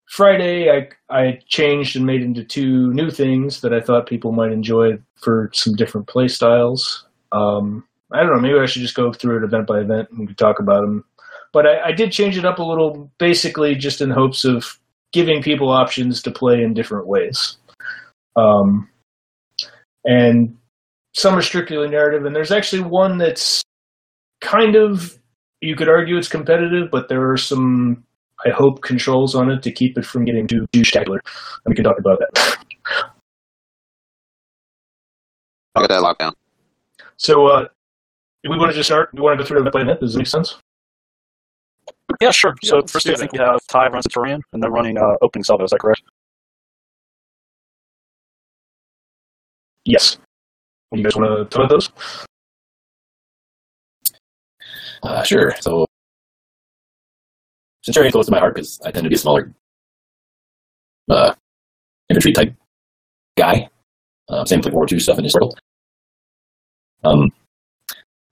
Friday 0.10 0.72
I 0.72 0.90
I 1.10 1.40
changed 1.48 1.96
and 1.96 2.06
made 2.06 2.22
into 2.22 2.44
two 2.44 2.92
new 2.94 3.12
things 3.12 3.62
that 3.62 3.74
I 3.74 3.82
thought 3.82 4.08
people 4.08 4.32
might 4.32 4.52
enjoy 4.52 4.98
for 5.22 5.52
some 5.54 5.76
different 5.76 6.08
play 6.08 6.28
styles. 6.28 7.06
Um, 7.32 7.84
I 8.12 8.24
don't 8.24 8.34
know. 8.34 8.42
Maybe 8.42 8.60
I 8.60 8.66
should 8.66 8.82
just 8.82 8.96
go 8.96 9.12
through 9.12 9.38
it 9.38 9.44
event 9.44 9.68
by 9.68 9.80
event 9.80 10.10
and 10.10 10.20
we 10.20 10.28
could 10.28 10.38
talk 10.38 10.60
about 10.60 10.82
them 10.82 11.04
but 11.58 11.66
I, 11.66 11.88
I 11.88 11.92
did 11.92 12.12
change 12.12 12.38
it 12.38 12.46
up 12.46 12.60
a 12.60 12.64
little, 12.64 13.12
basically 13.18 13.76
just 13.76 14.02
in 14.02 14.10
hopes 14.10 14.46
of 14.46 14.80
giving 15.12 15.42
people 15.42 15.70
options 15.70 16.22
to 16.24 16.32
play 16.32 16.62
in 16.62 16.74
different 16.74 17.08
ways. 17.08 17.58
Um, 18.36 18.90
and 20.06 20.56
some 21.18 21.36
are 21.36 21.42
strictly 21.42 21.78
narrative, 21.88 22.26
and 22.26 22.36
there's 22.36 22.52
actually 22.52 22.84
one 22.84 23.18
that's 23.18 23.64
kind 24.42 24.76
of 24.76 25.18
you 25.62 25.76
could 25.76 25.90
argue 25.90 26.16
it's 26.16 26.28
competitive, 26.28 26.90
but 26.92 27.10
there 27.10 27.32
are 27.32 27.38
some 27.38 28.04
I 28.46 28.52
hope 28.52 28.84
controls 28.84 29.34
on 29.34 29.50
it 29.50 29.64
to 29.64 29.72
keep 29.72 29.98
it 29.98 30.06
from 30.06 30.26
getting 30.26 30.48
too 30.48 30.68
too 30.72 30.84
spectacular. 30.84 31.20
And 31.66 31.72
we 31.72 31.76
can 31.76 31.84
talk 31.84 31.98
about 31.98 32.20
that. 32.20 32.58
I'll 35.76 35.84
get 35.84 35.90
that 35.90 36.02
locked 36.02 36.20
down. 36.20 36.34
So, 37.18 37.48
uh, 37.48 37.62
do 38.44 38.52
we 38.52 38.58
want 38.58 38.72
to 38.72 38.76
just 38.76 38.88
start? 38.88 39.10
Do 39.16 39.22
we 39.22 39.26
want 39.26 39.40
to 39.40 39.44
go 39.44 39.48
through 39.48 39.66
it 39.66 39.74
by 39.74 39.82
event? 39.82 40.00
Does 40.00 40.16
it 40.16 40.20
make 40.20 40.28
sense? 40.28 40.58
yeah 42.22 42.32
sure 42.32 42.56
so 42.64 42.78
let's 42.78 42.92
first 42.92 43.08
i 43.10 43.14
think 43.16 43.34
we 43.34 43.40
have 43.40 43.60
ty 43.68 43.88
runs 43.88 44.06
Centurion, 44.06 44.42
and 44.54 44.64
they're 44.64 44.72
running 44.72 44.98
uh, 44.98 45.16
opening 45.22 45.44
salvo 45.44 45.66
is 45.66 45.72
that 45.72 45.80
correct 45.80 46.02
Yes. 49.88 50.18
You 50.94 51.04
guys 51.04 51.16
want 51.16 51.50
to 51.50 51.58
talk 51.58 51.66
about 51.66 51.70
those? 51.70 51.90
Uh, 55.04 55.24
sure. 55.24 55.54
So, 55.60 55.86
Centurion 57.84 58.12
close 58.12 58.26
to 58.28 58.32
my 58.32 58.40
heart 58.40 58.56
because 58.56 58.80
I 58.86 58.92
tend 58.92 59.04
to 59.04 59.10
be 59.10 59.16
a 59.16 59.20
smaller 59.20 59.54
uh, 61.10 61.34
infantry 62.10 62.32
type 62.34 62.54
guy. 63.38 63.70
Uh, 64.30 64.46
same 64.46 64.60
with 64.60 64.68
World 64.68 64.76
War 64.76 64.88
II 64.92 65.00
stuff 65.00 65.18
in 65.18 65.24
this 65.24 65.34
world. 65.34 65.60
Um, 67.04 67.32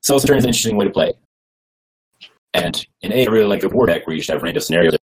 so 0.02 0.18
Centurion's 0.18 0.46
an 0.46 0.50
interesting 0.50 0.78
way 0.78 0.86
to 0.86 0.92
play. 0.92 1.14
And 2.54 2.86
in 3.02 3.12
A, 3.12 3.26
I 3.26 3.30
really 3.30 3.48
like 3.48 3.62
the 3.62 3.70
war 3.70 3.86
deck 3.86 4.08
where 4.08 4.16
you 4.16 4.22
should 4.22 4.34
have 4.34 4.44
random 4.44 4.62
scenarios 4.62 4.94
to 4.94 5.00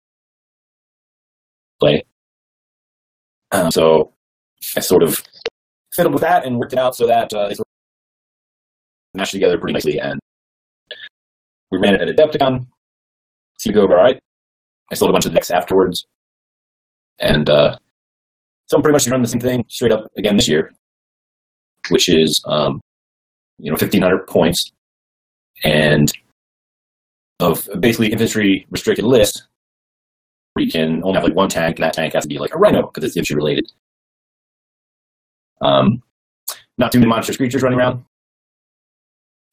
play. 1.80 2.04
Um, 3.52 3.70
so 3.70 4.12
I 4.76 4.80
sort 4.80 5.02
of 5.02 5.22
fiddled 5.98 6.14
with 6.14 6.22
that 6.22 6.46
and 6.46 6.56
worked 6.56 6.72
it 6.72 6.78
out 6.78 6.94
so 6.94 7.08
that 7.08 7.32
uh, 7.34 7.48
they 7.48 7.56
matched 9.14 9.32
together 9.32 9.58
pretty 9.58 9.72
nicely. 9.74 9.98
And 9.98 10.20
we 11.72 11.78
ran 11.78 11.94
it 11.94 12.00
at 12.00 12.16
Adepticon. 12.16 12.66
Seemed 13.58 13.74
to 13.74 13.80
go 13.80 13.82
all 13.82 13.88
right. 13.88 14.18
I 14.92 14.94
sold 14.94 15.10
a 15.10 15.12
bunch 15.12 15.26
of 15.26 15.34
decks 15.34 15.50
afterwards. 15.50 16.06
And 17.18 17.50
uh, 17.50 17.76
so 18.66 18.76
I'm 18.76 18.82
pretty 18.82 18.94
much 18.94 19.08
running 19.08 19.22
the 19.22 19.28
same 19.28 19.40
thing 19.40 19.64
straight 19.68 19.90
up 19.90 20.06
again 20.16 20.36
this 20.36 20.48
year, 20.48 20.72
which 21.88 22.08
is, 22.08 22.40
um, 22.46 22.80
you 23.58 23.72
know, 23.72 23.74
1,500 23.74 24.28
points 24.28 24.70
and 25.64 26.12
of 27.40 27.68
basically 27.80 28.12
infantry 28.12 28.66
restricted 28.70 29.04
list 29.04 29.48
where 30.52 30.64
you 30.64 30.70
can 30.70 31.02
only 31.02 31.14
have 31.14 31.24
like 31.24 31.34
one 31.34 31.48
tank, 31.48 31.76
and 31.76 31.84
that 31.84 31.92
tank 31.92 32.14
has 32.14 32.22
to 32.22 32.28
be 32.28 32.38
like 32.38 32.54
a 32.54 32.58
rhino 32.58 32.82
because 32.86 33.02
it's 33.02 33.16
infantry 33.16 33.36
related. 33.36 33.70
Um, 35.60 36.02
not 36.78 36.92
too 36.92 36.98
many 36.98 37.08
monstrous 37.08 37.36
creatures 37.36 37.62
running 37.62 37.78
around. 37.78 38.04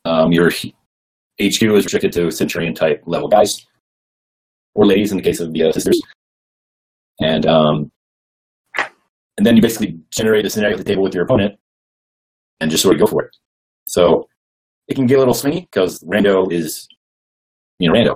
Um, 0.06 0.32
your 0.32 0.50
HQ 0.50 0.72
is 1.40 1.62
restricted 1.62 2.12
to 2.14 2.32
Centurion 2.32 2.76
type 2.76 3.02
level 3.06 3.28
guys 3.28 3.66
or 4.76 4.86
ladies 4.86 5.12
in 5.12 5.18
the 5.18 5.24
case 5.24 5.40
of 5.40 5.52
the 5.52 5.64
uh, 5.64 5.72
sisters, 5.72 6.00
and 7.20 7.46
um, 7.46 7.92
and 9.38 9.46
then 9.46 9.56
you 9.56 9.62
basically 9.62 9.98
generate 10.12 10.46
a 10.46 10.50
scenario 10.50 10.78
at 10.78 10.78
the 10.78 10.84
table 10.84 11.04
with 11.04 11.14
your 11.14 11.24
opponent 11.24 11.58
and 12.60 12.70
just 12.70 12.84
sort 12.84 12.96
of 12.96 13.00
go 13.00 13.08
for 13.08 13.24
it. 13.24 13.36
So 13.88 14.28
it 14.88 14.96
can 14.96 15.08
get 15.08 15.16
a 15.16 15.20
little 15.20 15.34
swingy 15.34 15.62
because 15.62 16.04
rando 16.04 16.52
is 16.52 16.88
you 17.80 17.92
know 17.92 17.98
rando. 17.98 18.16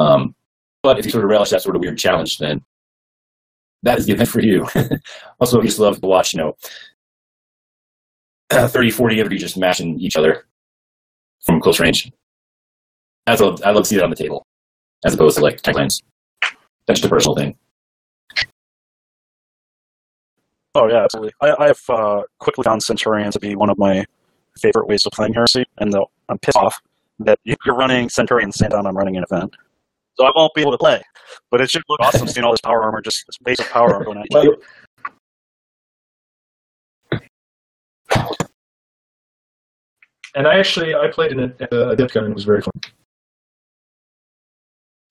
Um, 0.00 0.34
but 0.82 0.98
if 0.98 1.04
you 1.04 1.10
sort 1.10 1.24
of 1.24 1.30
relish 1.30 1.50
that 1.50 1.62
sort 1.62 1.76
of 1.76 1.82
weird 1.82 1.98
challenge, 1.98 2.38
then 2.38 2.60
that 3.82 3.98
is 3.98 4.06
the 4.06 4.12
event 4.12 4.28
for 4.28 4.40
you. 4.40 4.66
also, 5.40 5.60
I 5.60 5.64
just 5.64 5.78
love 5.78 6.00
to 6.00 6.06
watch, 6.06 6.32
you 6.32 6.40
know, 6.40 6.56
30, 8.50 8.90
40 8.90 9.20
of 9.20 9.30
just 9.38 9.56
mashing 9.56 9.98
each 10.00 10.16
other 10.16 10.46
from 11.44 11.60
close 11.60 11.80
range. 11.80 12.10
That's 13.26 13.40
I 13.62 13.70
love 13.70 13.82
to 13.82 13.88
see 13.88 13.96
that 13.96 14.04
on 14.04 14.10
the 14.10 14.16
table, 14.16 14.46
as 15.04 15.14
opposed 15.14 15.36
to 15.36 15.42
like 15.42 15.60
tank 15.62 15.76
lines. 15.76 16.00
That's 16.86 17.00
just 17.00 17.04
a 17.04 17.08
personal 17.08 17.34
thing. 17.34 17.56
Oh 20.76 20.88
yeah, 20.88 21.04
absolutely. 21.04 21.32
I, 21.40 21.54
I 21.58 21.66
have 21.68 21.80
uh, 21.88 22.22
quickly 22.38 22.62
found 22.62 22.82
Centurion 22.82 23.30
to 23.32 23.40
be 23.40 23.56
one 23.56 23.70
of 23.70 23.78
my 23.78 24.04
favorite 24.60 24.86
ways 24.86 25.04
of 25.06 25.12
playing 25.12 25.34
Heresy, 25.34 25.64
and 25.78 25.92
I'm 26.28 26.38
pissed 26.38 26.58
off 26.58 26.80
that 27.20 27.38
you're 27.44 27.74
running 27.74 28.08
Centurion 28.08 28.52
the 28.52 28.86
I'm 28.86 28.96
running 28.96 29.16
an 29.16 29.24
event, 29.28 29.56
so 30.16 30.26
I 30.26 30.32
won't 30.34 30.54
be 30.54 30.60
able 30.60 30.72
to 30.72 30.78
play. 30.78 31.02
But 31.50 31.60
it 31.60 31.70
should 31.70 31.82
look 31.88 32.00
awesome 32.00 32.26
seeing 32.28 32.44
all 32.44 32.52
this 32.52 32.60
power 32.60 32.82
armor, 32.82 33.00
just 33.00 33.24
this 33.26 33.38
basic 33.38 33.68
power 33.68 33.92
armor 33.92 34.04
going 34.04 34.18
at 34.18 34.26
each 34.26 34.36
other. 34.36 34.56
And 40.34 40.46
I 40.46 40.58
actually 40.58 40.94
I 40.94 41.08
played 41.10 41.32
in 41.32 41.40
it 41.40 41.56
at 41.60 41.72
uh, 41.72 41.94
Adepticon 41.94 42.24
and 42.24 42.30
it 42.30 42.34
was 42.34 42.44
very 42.44 42.60
fun. 42.60 42.72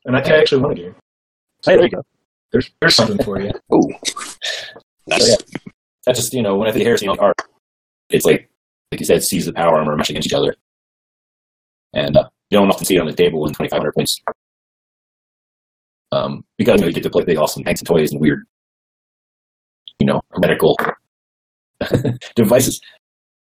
And 0.06 0.16
I 0.16 0.22
think 0.22 0.36
I 0.36 0.40
actually 0.40 0.62
won 0.62 0.72
a 0.72 0.76
game. 0.76 0.96
Hey, 1.66 1.76
there 1.76 1.86
you 1.86 1.90
go. 1.90 2.04
There's 2.52 2.70
there's 2.80 2.96
something 2.96 3.24
for 3.24 3.42
you. 3.42 3.52
Ooh. 3.74 3.90
Nice. 5.08 5.26
So, 5.26 5.28
yeah. 5.28 5.70
That's 6.06 6.20
just, 6.20 6.34
you 6.34 6.44
know, 6.44 6.56
when 6.56 6.68
I 6.68 6.72
think 6.72 6.84
of 6.84 6.88
heresy 6.88 7.08
art, 7.08 7.36
it's 8.10 8.26
like, 8.26 8.50
like 8.92 9.00
you 9.00 9.06
said, 9.06 9.24
sees 9.24 9.46
the 9.46 9.54
power 9.54 9.78
armor 9.78 9.96
match 9.96 10.12
against 10.12 10.28
each 10.28 10.34
other. 10.34 10.56
And 11.94 12.16
uh, 12.16 12.30
you 12.50 12.60
don't 12.60 12.70
often 12.70 12.86
see 12.86 12.96
it 12.96 13.00
on 13.00 13.08
the 13.08 13.14
table 13.14 13.46
in 13.48 13.54
2,500 13.54 13.94
points. 13.94 14.22
Um, 16.16 16.46
because 16.58 16.80
you, 16.80 16.82
know, 16.82 16.88
you 16.88 16.94
get 16.94 17.04
to 17.04 17.10
play 17.10 17.26
big, 17.26 17.38
awesome 17.38 17.64
tanks 17.64 17.82
and 17.82 17.88
toys 17.88 18.12
and 18.12 18.22
weird, 18.22 18.46
you 20.00 20.08
know, 20.08 20.22
medical 20.38 20.78
devices. 22.36 22.80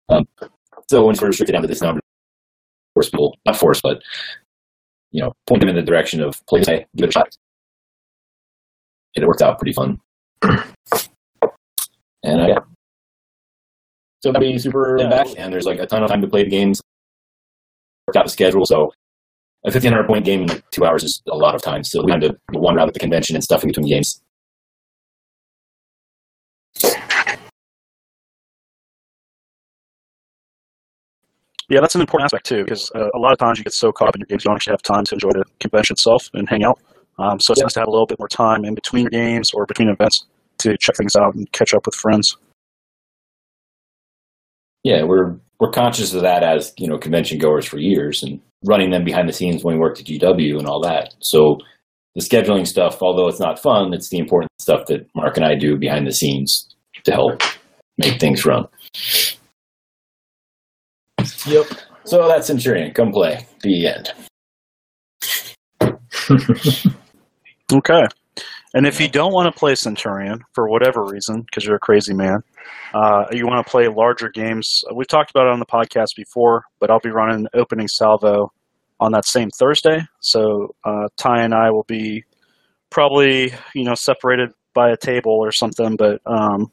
Um, 0.09 0.27
so 0.89 1.05
when 1.05 1.13
it's 1.13 1.21
restricted 1.21 1.53
down 1.53 1.61
to 1.61 1.67
this 1.67 1.81
number, 1.81 2.01
force 2.93 3.09
people, 3.09 3.37
not 3.45 3.55
force, 3.55 3.79
but, 3.81 4.01
you 5.11 5.21
know, 5.21 5.31
point 5.47 5.61
them 5.61 5.69
in 5.69 5.75
the 5.75 5.81
direction 5.81 6.21
of 6.21 6.45
play, 6.47 6.63
say, 6.63 6.85
give 6.97 7.05
it 7.05 7.09
a 7.09 7.11
shot. 7.11 7.29
And 9.15 9.23
it 9.23 9.27
worked 9.27 9.41
out 9.41 9.57
pretty 9.57 9.73
fun. 9.73 9.99
And 12.21 12.41
uh, 12.41 12.47
yeah. 12.47 12.59
So 14.21 14.31
that'll 14.31 14.45
be 14.45 14.57
super 14.57 14.97
laid 14.97 15.09
back, 15.09 15.27
and 15.37 15.53
there's 15.53 15.65
like 15.65 15.79
a 15.79 15.85
ton 15.85 16.03
of 16.03 16.09
time 16.09 16.21
to 16.21 16.27
play 16.27 16.43
the 16.43 16.49
games. 16.49 16.81
Worked 18.07 18.17
out 18.17 18.25
the 18.25 18.31
schedule, 18.31 18.65
so 18.65 18.91
a 19.65 19.67
1500 19.67 20.07
point 20.07 20.25
game 20.25 20.41
in 20.43 20.47
like 20.47 20.63
two 20.71 20.85
hours 20.85 21.03
is 21.03 21.21
a 21.29 21.35
lot 21.35 21.53
of 21.55 21.61
time. 21.61 21.83
So 21.83 22.03
we 22.03 22.11
had 22.11 22.21
to 22.21 22.37
wander 22.53 22.79
out 22.79 22.87
at 22.87 22.93
the 22.93 22.99
convention 22.99 23.35
and 23.35 23.43
stuff 23.43 23.63
in 23.63 23.69
between 23.69 23.87
games. 23.87 24.21
Yeah, 31.69 31.81
that's 31.81 31.93
an 31.93 32.01
important 32.01 32.25
aspect 32.25 32.45
too, 32.47 32.63
because 32.63 32.91
uh, 32.95 33.09
a 33.13 33.19
lot 33.19 33.31
of 33.31 33.37
times 33.37 33.59
you 33.59 33.63
get 33.63 33.73
so 33.73 33.91
caught 33.91 34.07
up 34.07 34.15
in 34.15 34.21
your 34.21 34.25
games, 34.25 34.43
you 34.43 34.49
don't 34.49 34.55
actually 34.55 34.73
have 34.73 34.81
time 34.81 35.03
to 35.05 35.13
enjoy 35.15 35.29
the 35.31 35.43
convention 35.59 35.93
itself 35.93 36.29
and 36.33 36.49
hang 36.49 36.63
out. 36.63 36.79
Um, 37.19 37.39
so 37.39 37.51
it's 37.51 37.59
Yeah. 37.59 37.65
nice 37.65 37.73
to 37.73 37.81
have 37.81 37.87
a 37.87 37.91
little 37.91 38.07
bit 38.07 38.17
more 38.17 38.27
time 38.27 38.65
in 38.65 38.73
between 38.73 39.03
your 39.03 39.11
games 39.11 39.51
or 39.53 39.65
between 39.65 39.89
events 39.89 40.25
to 40.59 40.75
check 40.77 40.95
things 40.95 41.15
out 41.15 41.35
and 41.35 41.51
catch 41.51 41.73
up 41.73 41.85
with 41.85 41.95
friends. 41.95 42.35
Yeah, 44.83 45.03
we're 45.03 45.35
we're 45.59 45.71
conscious 45.71 46.13
of 46.13 46.21
that 46.21 46.41
as 46.41 46.73
you 46.77 46.87
know 46.87 46.97
convention 46.97 47.37
goers 47.37 47.65
for 47.65 47.77
years 47.77 48.23
and 48.23 48.39
running 48.65 48.91
them 48.91 49.03
behind 49.03 49.27
the 49.29 49.33
scenes 49.33 49.63
when 49.63 49.75
we 49.75 49.79
worked 49.79 49.99
at 49.99 50.05
GW 50.05 50.57
and 50.57 50.67
all 50.67 50.81
that. 50.81 51.13
So 51.19 51.57
the 52.15 52.21
scheduling 52.21 52.67
stuff, 52.67 53.01
although 53.01 53.27
it's 53.27 53.39
not 53.39 53.59
fun, 53.59 53.93
it's 53.93 54.09
the 54.09 54.17
important 54.17 54.51
stuff 54.59 54.87
that 54.87 55.07
Mark 55.15 55.37
and 55.37 55.45
I 55.45 55.55
do 55.55 55.77
behind 55.77 56.05
the 56.07 56.11
scenes 56.11 56.67
to 57.03 57.11
help 57.11 57.41
make 57.97 58.19
things 58.19 58.45
run. 58.45 58.65
Yep. 61.45 61.67
So 62.05 62.27
that's 62.27 62.47
Centurion. 62.47 62.93
Come 62.93 63.11
play. 63.11 63.45
The 63.61 63.87
end. 63.87 64.13
Okay. 67.71 68.03
And 68.73 68.87
if 68.87 68.99
you 68.99 69.07
don't 69.07 69.33
want 69.33 69.53
to 69.53 69.57
play 69.59 69.75
Centurion 69.75 70.39
for 70.53 70.67
whatever 70.69 71.03
reason, 71.03 71.41
because 71.41 71.65
you're 71.65 71.75
a 71.75 71.79
crazy 71.79 72.13
man, 72.13 72.41
uh, 72.93 73.25
you 73.31 73.45
want 73.45 73.65
to 73.65 73.69
play 73.69 73.87
larger 73.87 74.29
games, 74.29 74.83
we've 74.93 75.07
talked 75.07 75.31
about 75.31 75.47
it 75.47 75.53
on 75.53 75.59
the 75.59 75.65
podcast 75.65 76.15
before, 76.15 76.63
but 76.79 76.89
I'll 76.89 76.99
be 76.99 77.09
running 77.09 77.41
an 77.41 77.47
opening 77.53 77.87
salvo 77.87 78.51
on 78.99 79.11
that 79.13 79.25
same 79.25 79.49
Thursday. 79.51 80.01
So 80.19 80.75
uh, 80.83 81.07
Ty 81.17 81.43
and 81.43 81.53
I 81.53 81.71
will 81.71 81.85
be 81.87 82.23
probably, 82.89 83.53
you 83.73 83.83
know, 83.83 83.95
separated 83.95 84.49
by 84.73 84.89
a 84.89 84.97
table 84.97 85.33
or 85.33 85.51
something, 85.51 85.95
but 85.95 86.21
um, 86.25 86.71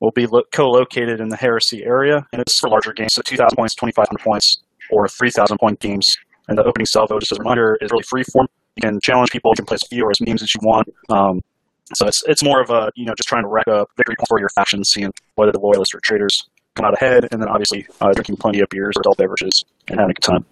we'll 0.00 0.12
be 0.12 0.26
lo- 0.26 0.44
co-located 0.52 1.20
in 1.20 1.28
the 1.28 1.36
Heresy 1.36 1.84
area, 1.84 2.26
and 2.32 2.40
it's 2.42 2.58
for 2.58 2.68
larger 2.68 2.92
games, 2.92 3.14
so 3.14 3.22
2,000 3.22 3.56
points, 3.56 3.74
2,500 3.74 4.22
points, 4.22 4.62
or 4.90 5.08
3,000 5.08 5.58
point 5.58 5.80
games. 5.80 6.06
And 6.48 6.56
the 6.56 6.64
opening 6.64 6.86
salvo, 6.86 7.18
just 7.18 7.32
as 7.32 7.38
a 7.38 7.40
reminder, 7.40 7.76
is 7.80 7.90
really 7.90 8.04
free 8.04 8.22
form 8.32 8.46
you 8.76 8.82
can 8.82 9.00
challenge 9.00 9.30
people. 9.30 9.50
You 9.52 9.56
can 9.56 9.66
play 9.66 9.76
as 9.76 9.88
few 9.88 10.04
or 10.04 10.10
as 10.10 10.18
games 10.18 10.42
as 10.42 10.54
you 10.54 10.60
want. 10.62 10.88
Um, 11.08 11.40
so 11.94 12.06
it's 12.06 12.22
it's 12.26 12.42
more 12.42 12.60
of 12.60 12.70
a 12.70 12.90
you 12.96 13.04
know 13.04 13.14
just 13.16 13.28
trying 13.28 13.42
to 13.42 13.48
rack 13.48 13.68
up 13.68 13.88
victory 13.96 14.16
points 14.16 14.28
for 14.28 14.40
your 14.40 14.48
faction, 14.50 14.84
seeing 14.84 15.12
whether 15.36 15.52
the 15.52 15.60
loyalists 15.60 15.94
or 15.94 16.00
traitors 16.00 16.48
come 16.74 16.84
out 16.84 16.94
ahead, 16.94 17.28
and 17.30 17.40
then 17.40 17.48
obviously 17.48 17.86
uh, 18.00 18.12
drinking 18.12 18.36
plenty 18.36 18.60
of 18.60 18.68
beers 18.68 18.96
or 18.96 19.00
adult 19.00 19.18
beverages 19.18 19.64
and 19.88 20.00
having 20.00 20.10
a 20.10 20.14
good 20.14 20.22
time. 20.22 20.44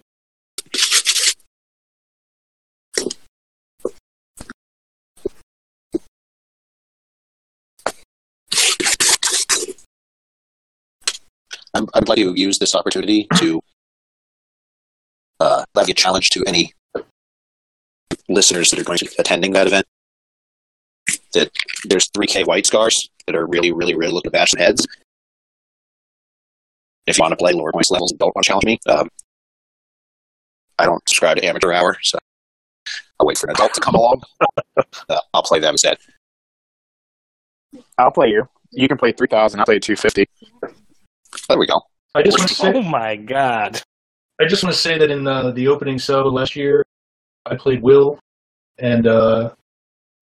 I'm, 11.73 11.87
I'd 11.93 12.07
like 12.07 12.17
to 12.17 12.33
use 12.39 12.57
this 12.57 12.73
opportunity 12.73 13.27
to 13.35 13.61
uh, 15.41 15.65
a 15.75 15.93
challenge 15.93 16.29
to 16.29 16.43
any 16.47 16.73
listeners 18.29 18.69
that 18.69 18.79
are 18.79 18.83
going 18.83 18.97
to 18.97 19.05
be 19.05 19.11
attending 19.19 19.51
that 19.51 19.67
event. 19.67 19.85
That 21.35 21.51
there's 21.85 22.09
3K 22.09 22.47
white 22.47 22.65
scars 22.65 23.09
that 23.27 23.35
are 23.35 23.45
really, 23.47 23.71
really, 23.71 23.95
really 23.95 24.11
looking 24.11 24.31
to 24.31 24.37
bash 24.37 24.53
heads. 24.57 24.85
If 27.07 27.17
you 27.17 27.21
want 27.21 27.33
to 27.33 27.37
play 27.37 27.53
lower 27.53 27.71
points 27.71 27.91
levels 27.91 28.11
and 28.11 28.19
don't 28.19 28.35
want 28.35 28.43
to 28.43 28.47
challenge 28.47 28.65
me, 28.65 28.79
um, 28.87 29.09
I 30.79 30.85
don't 30.85 31.07
subscribe 31.07 31.37
to 31.37 31.45
Amateur 31.45 31.71
Hour, 31.71 31.97
so 32.01 32.17
I'll 33.19 33.27
wait 33.27 33.37
for 33.37 33.47
an 33.47 33.51
adult 33.51 33.73
to 33.75 33.81
come 33.81 33.95
along. 33.95 34.21
Uh, 35.09 35.19
I'll 35.33 35.43
play 35.43 35.59
them 35.59 35.73
instead. 35.73 35.97
I'll 37.97 38.11
play 38.11 38.27
you. 38.27 38.47
You 38.71 38.87
can 38.87 38.97
play 38.97 39.11
3,000. 39.11 39.59
I'll 39.59 39.65
play 39.65 39.79
250. 39.79 40.25
There 41.47 41.57
we 41.57 41.65
go. 41.65 41.81
I 42.13 42.23
just 42.23 42.37
want 42.37 42.49
to 42.49 42.55
say 42.55 42.73
Oh 42.73 42.81
my 42.81 43.15
god. 43.15 43.81
I 44.39 44.45
just 44.45 44.63
want 44.63 44.75
to 44.75 44.81
say 44.81 44.97
that 44.97 45.11
in 45.11 45.27
uh, 45.27 45.51
the 45.51 45.67
opening 45.67 45.97
sub 45.97 46.25
last 46.27 46.55
year, 46.55 46.85
I 47.45 47.55
played 47.55 47.81
Will, 47.81 48.19
and 48.79 49.07
uh, 49.07 49.53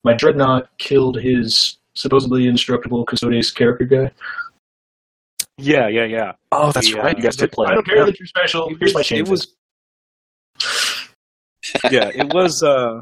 my 0.04 0.14
dreadnought 0.14 0.70
killed 0.78 1.20
his 1.20 1.78
supposedly 1.96 2.48
indestructible 2.48 3.06
Custodes 3.06 3.52
character 3.52 3.86
guy. 3.86 4.12
Yeah, 5.58 5.88
yeah, 5.88 6.06
yeah. 6.06 6.32
Oh, 6.52 6.72
that's 6.72 6.92
The, 6.92 7.00
uh, 7.00 7.04
right. 7.04 7.18
You 7.18 7.24
guys 7.24 7.36
did 7.36 7.52
play. 7.52 7.68
I 7.68 7.76
don't 7.76 7.86
care 7.86 8.06
that 8.06 8.20
you're 8.20 8.28
special. 8.28 8.70
Here's 8.80 8.94
my 8.94 9.04
It 9.10 9.28
was 9.28 9.54
yeah, 11.92 12.10
it 12.14 12.34
was. 12.34 12.64
Uh, 12.64 13.02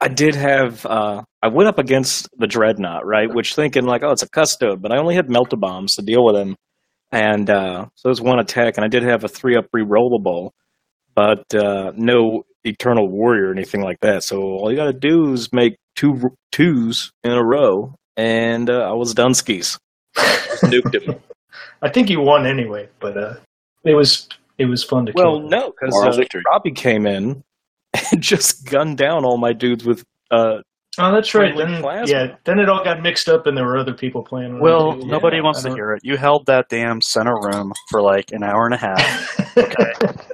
I 0.00 0.08
did 0.08 0.34
have. 0.34 0.84
Uh, 0.86 1.22
I 1.42 1.48
went 1.48 1.68
up 1.68 1.78
against 1.78 2.28
the 2.38 2.46
dreadnought, 2.46 3.06
right? 3.06 3.32
Which 3.32 3.54
thinking 3.54 3.84
like, 3.84 4.02
oh, 4.02 4.10
it's 4.10 4.22
a 4.22 4.28
custode, 4.28 4.82
but 4.82 4.92
I 4.92 4.98
only 4.98 5.14
had 5.14 5.28
melta 5.28 5.58
bombs 5.58 5.94
to 5.94 6.02
deal 6.02 6.24
with 6.24 6.36
him, 6.36 6.56
and 7.12 7.48
uh, 7.50 7.86
so 7.94 8.08
it 8.08 8.10
was 8.10 8.20
one 8.20 8.38
attack, 8.38 8.76
and 8.76 8.84
I 8.84 8.88
did 8.88 9.02
have 9.02 9.24
a 9.24 9.28
three 9.28 9.56
up 9.56 9.66
rerollable, 9.74 10.50
but 11.14 11.54
uh, 11.54 11.92
no 11.96 12.44
eternal 12.64 13.08
warrior 13.08 13.48
or 13.48 13.52
anything 13.52 13.82
like 13.82 14.00
that. 14.00 14.24
So 14.24 14.40
all 14.42 14.70
you 14.70 14.76
got 14.76 14.86
to 14.86 14.92
do 14.92 15.32
is 15.32 15.52
make 15.52 15.76
two 15.96 16.30
twos 16.52 17.12
in 17.22 17.32
a 17.32 17.44
row, 17.44 17.94
and 18.16 18.68
uh, 18.70 18.88
I 18.88 18.92
was 18.92 19.14
done 19.14 19.34
skis. 19.34 19.78
Nuked 20.16 21.02
him. 21.02 21.20
I 21.82 21.90
think 21.90 22.08
you 22.10 22.20
won 22.20 22.46
anyway, 22.46 22.88
but 23.00 23.16
uh, 23.16 23.34
it 23.84 23.94
was 23.94 24.28
it 24.58 24.66
was 24.66 24.82
fun 24.82 25.06
to 25.06 25.12
Well, 25.14 25.40
kill. 25.40 25.48
no, 25.48 25.70
because 25.70 25.92
Moral 25.92 26.18
uh. 26.20 26.40
Robbie 26.50 26.72
came 26.72 27.06
in 27.06 27.42
and 28.12 28.22
just 28.22 28.66
gunned 28.66 28.98
down 28.98 29.24
all 29.24 29.36
my 29.38 29.52
dudes 29.52 29.84
with. 29.84 30.04
Uh, 30.30 30.58
Oh, 30.96 31.12
that's 31.12 31.34
right. 31.34 31.56
Then, 31.56 31.82
plasma. 31.82 32.06
yeah, 32.08 32.36
then 32.44 32.60
it 32.60 32.68
all 32.68 32.84
got 32.84 33.02
mixed 33.02 33.28
up, 33.28 33.48
and 33.48 33.56
there 33.56 33.64
were 33.64 33.76
other 33.76 33.94
people 33.94 34.22
playing. 34.22 34.60
Well, 34.60 34.92
it, 34.92 35.00
too. 35.00 35.08
nobody 35.08 35.40
wants 35.40 35.64
to 35.64 35.74
hear 35.74 35.90
it. 35.94 36.02
You 36.04 36.16
held 36.16 36.46
that 36.46 36.68
damn 36.68 37.00
center 37.00 37.34
room 37.34 37.72
for 37.90 38.00
like 38.00 38.30
an 38.30 38.44
hour 38.44 38.64
and 38.64 38.74
a 38.74 38.78
half. 38.78 39.40
Okay. 39.56 39.92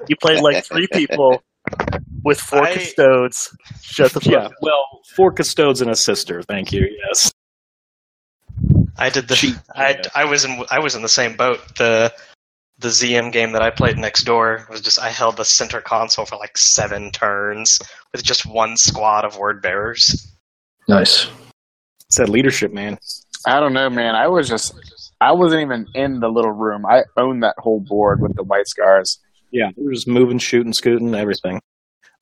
You 0.09 0.16
played 0.16 0.40
like 0.40 0.64
three 0.64 0.87
people 0.90 1.43
with 2.24 2.40
four 2.40 2.62
I- 2.64 2.74
custodes. 2.74 3.56
Shut 3.83 4.12
the 4.12 4.20
fuck 4.22 4.33
yeah, 4.33 4.38
up. 4.46 4.52
well, 4.62 4.85
four 5.16 5.33
custodes 5.33 5.80
and 5.80 5.90
a 5.90 5.96
sister. 5.96 6.42
Thank 6.42 6.72
you. 6.72 6.87
Yes. 7.09 7.33
I 8.98 9.09
did 9.09 9.28
the. 9.28 9.35
Cheat. 9.35 9.56
I, 9.74 9.90
Yeah. 9.90 10.02
I 10.14 10.24
was 10.24 10.44
in 10.44 10.64
I 10.70 10.78
was 10.78 10.94
in 10.94 11.02
the 11.02 11.09
same 11.09 11.37
boat. 11.37 11.61
The 11.76 12.12
the 12.78 12.88
ZM 12.88 13.30
game 13.33 13.52
that 13.52 13.62
I 13.62 13.70
played 13.70 13.98
next 13.98 14.24
door 14.24 14.66
was 14.70 14.80
just 14.80 14.98
I 14.98 15.09
held 15.11 15.37
the 15.37 15.44
center 15.44 15.80
console 15.80 16.24
for 16.24 16.37
like 16.37 16.56
seven 16.56 17.11
turns 17.11 17.78
with 18.12 18.22
just 18.22 18.46
one 18.46 18.76
squad 18.76 19.24
of 19.24 19.37
word 19.38 19.61
bearers. 19.62 20.35
Nice. 20.88 21.28
It's 22.06 22.16
that 22.16 22.28
leadership, 22.30 22.72
man. 22.72 22.98
I 23.46 23.61
don't 23.61 23.72
know, 23.74 23.88
man. 23.90 24.14
I 24.14 24.26
was 24.28 24.48
just, 24.48 24.74
I 25.20 25.30
wasn't 25.33 25.62
even 25.62 25.87
in 25.94 26.20
the 26.20 26.28
little 26.28 26.52
room. 26.52 26.85
I 26.87 27.02
owned 27.16 27.42
that 27.42 27.54
whole 27.59 27.80
board 27.80 28.20
with 28.20 28.35
the 28.35 28.42
white 28.42 28.66
scars. 28.66 29.18
Yeah, 29.52 29.70
we're 29.76 29.92
just 29.92 30.09
moving, 30.09 30.38
shooting, 30.38 30.72
scooting, 30.72 31.14
everything. 31.14 31.61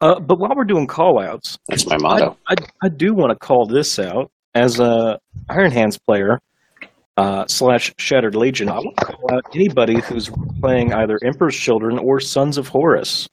Uh, 0.01 0.21
but 0.21 0.39
while 0.39 0.53
we're 0.57 0.65
doing 0.65 0.87
call 0.87 1.21
outs, 1.21 1.59
That's 1.69 1.87
my 1.87 1.97
motto. 1.99 2.37
I, 2.49 2.55
I 2.83 2.89
do 2.89 3.15
want 3.15 3.31
to 3.33 3.37
call 3.37 3.67
this 3.67 3.99
out 3.99 4.31
as 4.55 4.79
a 4.79 5.19
Iron 5.49 5.73
Hands 5.73 5.99
player 5.99 6.39
uh, 7.17 7.47
slash 7.49 7.93
Shattered 7.99 8.37
Legion. 8.37 8.69
I 8.69 8.75
want 8.77 8.97
to 8.97 9.05
call 9.07 9.35
out 9.35 9.43
anybody 9.55 10.01
who's 10.01 10.31
playing 10.61 10.93
either 10.95 11.19
Emperor's 11.25 11.57
Children 11.57 11.99
or 11.99 12.21
Sons 12.21 12.59
of 12.59 12.69
Horus. 12.69 13.29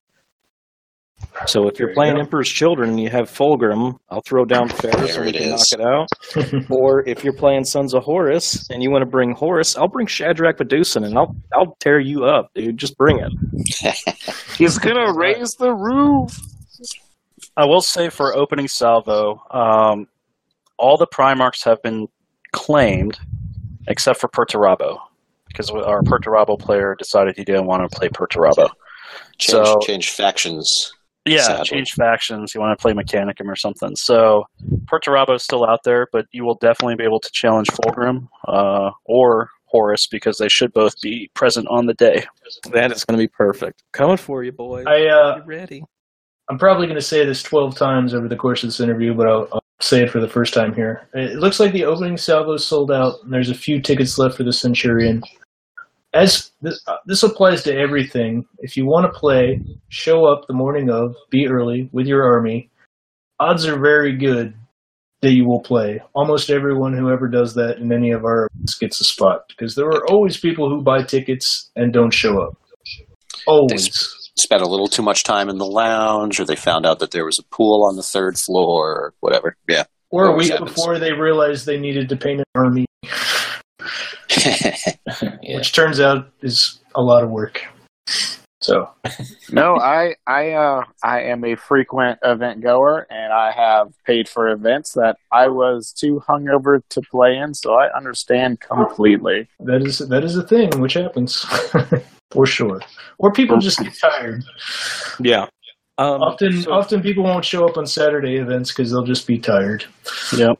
So 1.45 1.67
if 1.67 1.77
you're 1.79 1.87
There 1.87 1.89
you 1.89 1.95
playing 1.95 2.13
go. 2.15 2.21
Emperor's 2.21 2.49
Children 2.49 2.91
and 2.91 2.99
you 2.99 3.09
have 3.09 3.29
Fulgrim, 3.29 3.95
I'll 4.09 4.21
throw 4.21 4.43
down 4.45 4.67
Ferrus 4.81 5.13
There 5.13 5.23
and 5.23 5.25
we 5.33 5.33
can 5.33 5.53
is. 5.53 5.71
knock 5.71 5.79
it 5.79 6.55
out. 6.61 6.69
or 6.71 7.07
if 7.07 7.23
you're 7.23 7.33
playing 7.35 7.63
Sons 7.63 7.93
of 7.93 8.03
Horus 8.03 8.67
and 8.69 8.81
you 8.81 8.89
want 8.89 9.03
to 9.03 9.09
bring 9.09 9.33
Horus, 9.33 9.77
I'll 9.77 9.87
bring 9.87 10.07
Shadrak 10.07 10.57
Meduson 10.57 11.05
and 11.05 11.17
I'll 11.17 11.35
I'll 11.53 11.75
tear 11.79 11.99
you 11.99 12.25
up, 12.25 12.49
dude. 12.55 12.77
Just 12.77 12.97
bring 12.97 13.19
it. 13.19 13.31
He's 14.57 14.77
gonna 14.79 15.13
raise 15.13 15.51
the 15.59 15.73
roof. 15.73 16.37
I 17.57 17.65
will 17.65 17.81
say 17.81 18.09
for 18.09 18.35
opening 18.35 18.67
salvo, 18.67 19.41
um, 19.51 20.07
all 20.77 20.97
the 20.97 21.07
Primarchs 21.07 21.63
have 21.63 21.81
been 21.81 22.07
claimed 22.51 23.17
except 23.87 24.19
for 24.19 24.27
Perturabo. 24.27 24.97
Because 25.47 25.69
our 25.71 26.01
Perturabo 26.01 26.59
player 26.59 26.95
decided 26.97 27.37
he 27.37 27.45
didn't 27.45 27.65
want 27.65 27.89
to 27.89 27.97
play 27.97 28.09
Perturabo. 28.09 28.69
Change, 29.37 29.65
So- 29.67 29.79
change 29.81 30.09
factions. 30.11 30.93
Yeah, 31.27 31.41
Sadly. 31.41 31.65
change 31.65 31.93
factions. 31.93 32.53
You 32.53 32.61
want 32.61 32.77
to 32.77 32.81
play 32.81 32.93
Mechanicum 32.93 33.47
or 33.47 33.55
something. 33.55 33.95
So 33.95 34.43
Perturabo 34.85 35.35
is 35.35 35.43
still 35.43 35.65
out 35.65 35.79
there, 35.83 36.07
but 36.11 36.27
you 36.31 36.45
will 36.45 36.53
definitely 36.55 36.95
be 36.95 37.03
able 37.03 37.19
to 37.19 37.29
challenge 37.31 37.67
Fulgrim 37.69 38.27
uh, 38.47 38.91
or 39.05 39.49
Horus 39.65 40.05
because 40.05 40.37
they 40.37 40.49
should 40.49 40.71
both 40.71 41.01
be 41.01 41.31
present 41.33 41.67
on 41.67 41.87
the 41.87 41.95
day. 41.95 42.25
That 42.73 42.91
is 42.91 43.03
going 43.03 43.17
to 43.17 43.23
be 43.23 43.27
perfect. 43.27 43.81
Coming 43.91 44.17
for 44.17 44.43
you, 44.43 44.51
boy. 44.51 44.83
I 44.85 45.07
uh, 45.07 45.41
ready. 45.45 45.83
I'm 46.49 46.57
probably 46.57 46.85
going 46.85 46.99
to 46.99 47.05
say 47.05 47.25
this 47.25 47.41
12 47.43 47.75
times 47.75 48.13
over 48.13 48.27
the 48.27 48.35
course 48.35 48.63
of 48.63 48.69
this 48.69 48.79
interview, 48.79 49.13
but 49.15 49.27
I'll, 49.27 49.47
I'll 49.51 49.63
say 49.81 50.03
it 50.03 50.11
for 50.11 50.19
the 50.19 50.27
first 50.27 50.53
time 50.53 50.73
here. 50.73 51.07
It 51.13 51.37
looks 51.37 51.59
like 51.59 51.73
the 51.73 51.85
opening 51.85 52.17
salvo 52.17 52.57
sold 52.57 52.91
out, 52.91 53.15
and 53.23 53.33
there's 53.33 53.49
a 53.49 53.55
few 53.55 53.81
tickets 53.81 54.17
left 54.17 54.37
for 54.37 54.43
the 54.43 54.53
Centurion. 54.53 55.23
As 56.13 56.51
this, 56.61 56.81
uh, 56.87 56.97
this 57.07 57.23
applies 57.23 57.63
to 57.63 57.75
everything, 57.75 58.45
if 58.59 58.77
you 58.77 58.85
want 58.85 59.11
to 59.11 59.19
play, 59.19 59.59
show 59.89 60.25
up 60.25 60.47
the 60.47 60.53
morning 60.53 60.89
of, 60.89 61.15
be 61.29 61.47
early 61.47 61.89
with 61.91 62.05
your 62.05 62.23
army. 62.23 62.69
Odds 63.39 63.65
are 63.65 63.79
very 63.79 64.15
good 64.15 64.53
that 65.21 65.33
you 65.33 65.45
will 65.45 65.61
play. 65.61 65.99
Almost 66.13 66.49
everyone 66.49 66.95
who 66.95 67.09
ever 67.09 67.27
does 67.27 67.53
that 67.55 67.79
in 67.79 67.91
any 67.91 68.11
of 68.11 68.23
our 68.23 68.47
events 68.53 68.77
gets 68.77 69.01
a 69.01 69.03
spot 69.03 69.41
because 69.49 69.75
there 69.75 69.87
are 69.87 70.05
always 70.07 70.39
people 70.39 70.69
who 70.69 70.83
buy 70.83 71.03
tickets 71.03 71.71
and 71.75 71.91
don't 71.91 72.13
show 72.13 72.41
up. 72.41 72.53
Always. 73.47 74.24
Spent 74.37 74.61
a 74.61 74.67
little 74.67 74.87
too 74.87 75.01
much 75.01 75.23
time 75.23 75.47
in 75.49 75.57
the 75.57 75.65
lounge, 75.65 76.39
or 76.39 76.45
they 76.45 76.55
found 76.57 76.85
out 76.85 76.99
that 76.99 77.11
there 77.11 77.25
was 77.25 77.39
a 77.39 77.43
pool 77.55 77.85
on 77.89 77.95
the 77.95 78.03
third 78.03 78.37
floor, 78.37 78.91
or 78.91 79.13
whatever. 79.21 79.55
Yeah. 79.69 79.85
Or 80.11 80.25
a 80.27 80.35
week 80.35 80.51
happens. 80.51 80.73
before 80.73 80.99
they 80.99 81.13
realized 81.13 81.65
they 81.65 81.79
needed 81.79 82.09
to 82.09 82.17
paint 82.17 82.39
an 82.39 82.45
army, 82.53 82.85
Yeah. 84.45 84.75
which 85.57 85.73
turns 85.73 85.99
out 85.99 86.29
is 86.41 86.79
a 86.95 87.01
lot 87.01 87.23
of 87.23 87.29
work. 87.29 87.65
So 88.61 88.89
No, 89.51 89.75
I 89.77 90.15
I 90.27 90.51
uh 90.51 90.83
I 91.03 91.21
am 91.21 91.43
a 91.45 91.55
frequent 91.55 92.19
event 92.23 92.61
goer 92.61 93.05
and 93.09 93.31
I 93.31 93.51
have 93.51 93.93
paid 94.05 94.27
for 94.27 94.49
events 94.49 94.93
that 94.93 95.17
I 95.31 95.47
was 95.49 95.91
too 95.91 96.21
hungover 96.27 96.81
to 96.89 97.01
play 97.01 97.37
in, 97.37 97.53
so 97.53 97.73
I 97.75 97.95
understand 97.95 98.61
completely. 98.61 99.47
that 99.59 99.81
is 99.83 99.99
that 99.99 100.23
is 100.23 100.35
a 100.35 100.43
thing 100.43 100.69
which 100.79 100.93
happens 100.93 101.45
for 102.31 102.45
sure. 102.45 102.81
Or 103.17 103.31
people 103.31 103.57
just 103.59 103.79
get 103.79 103.93
tired. 103.97 104.43
Yeah. 105.19 105.45
Um, 105.97 106.21
Often, 106.21 106.61
so- 106.63 106.71
often 106.73 107.01
people 107.01 107.23
won't 107.23 107.45
show 107.45 107.67
up 107.67 107.77
on 107.77 107.85
Saturday 107.85 108.35
events 108.37 108.71
because 108.71 108.91
they'll 108.91 109.03
just 109.05 109.25
be 109.27 109.37
tired. 109.39 109.85
Yep. 110.35 110.59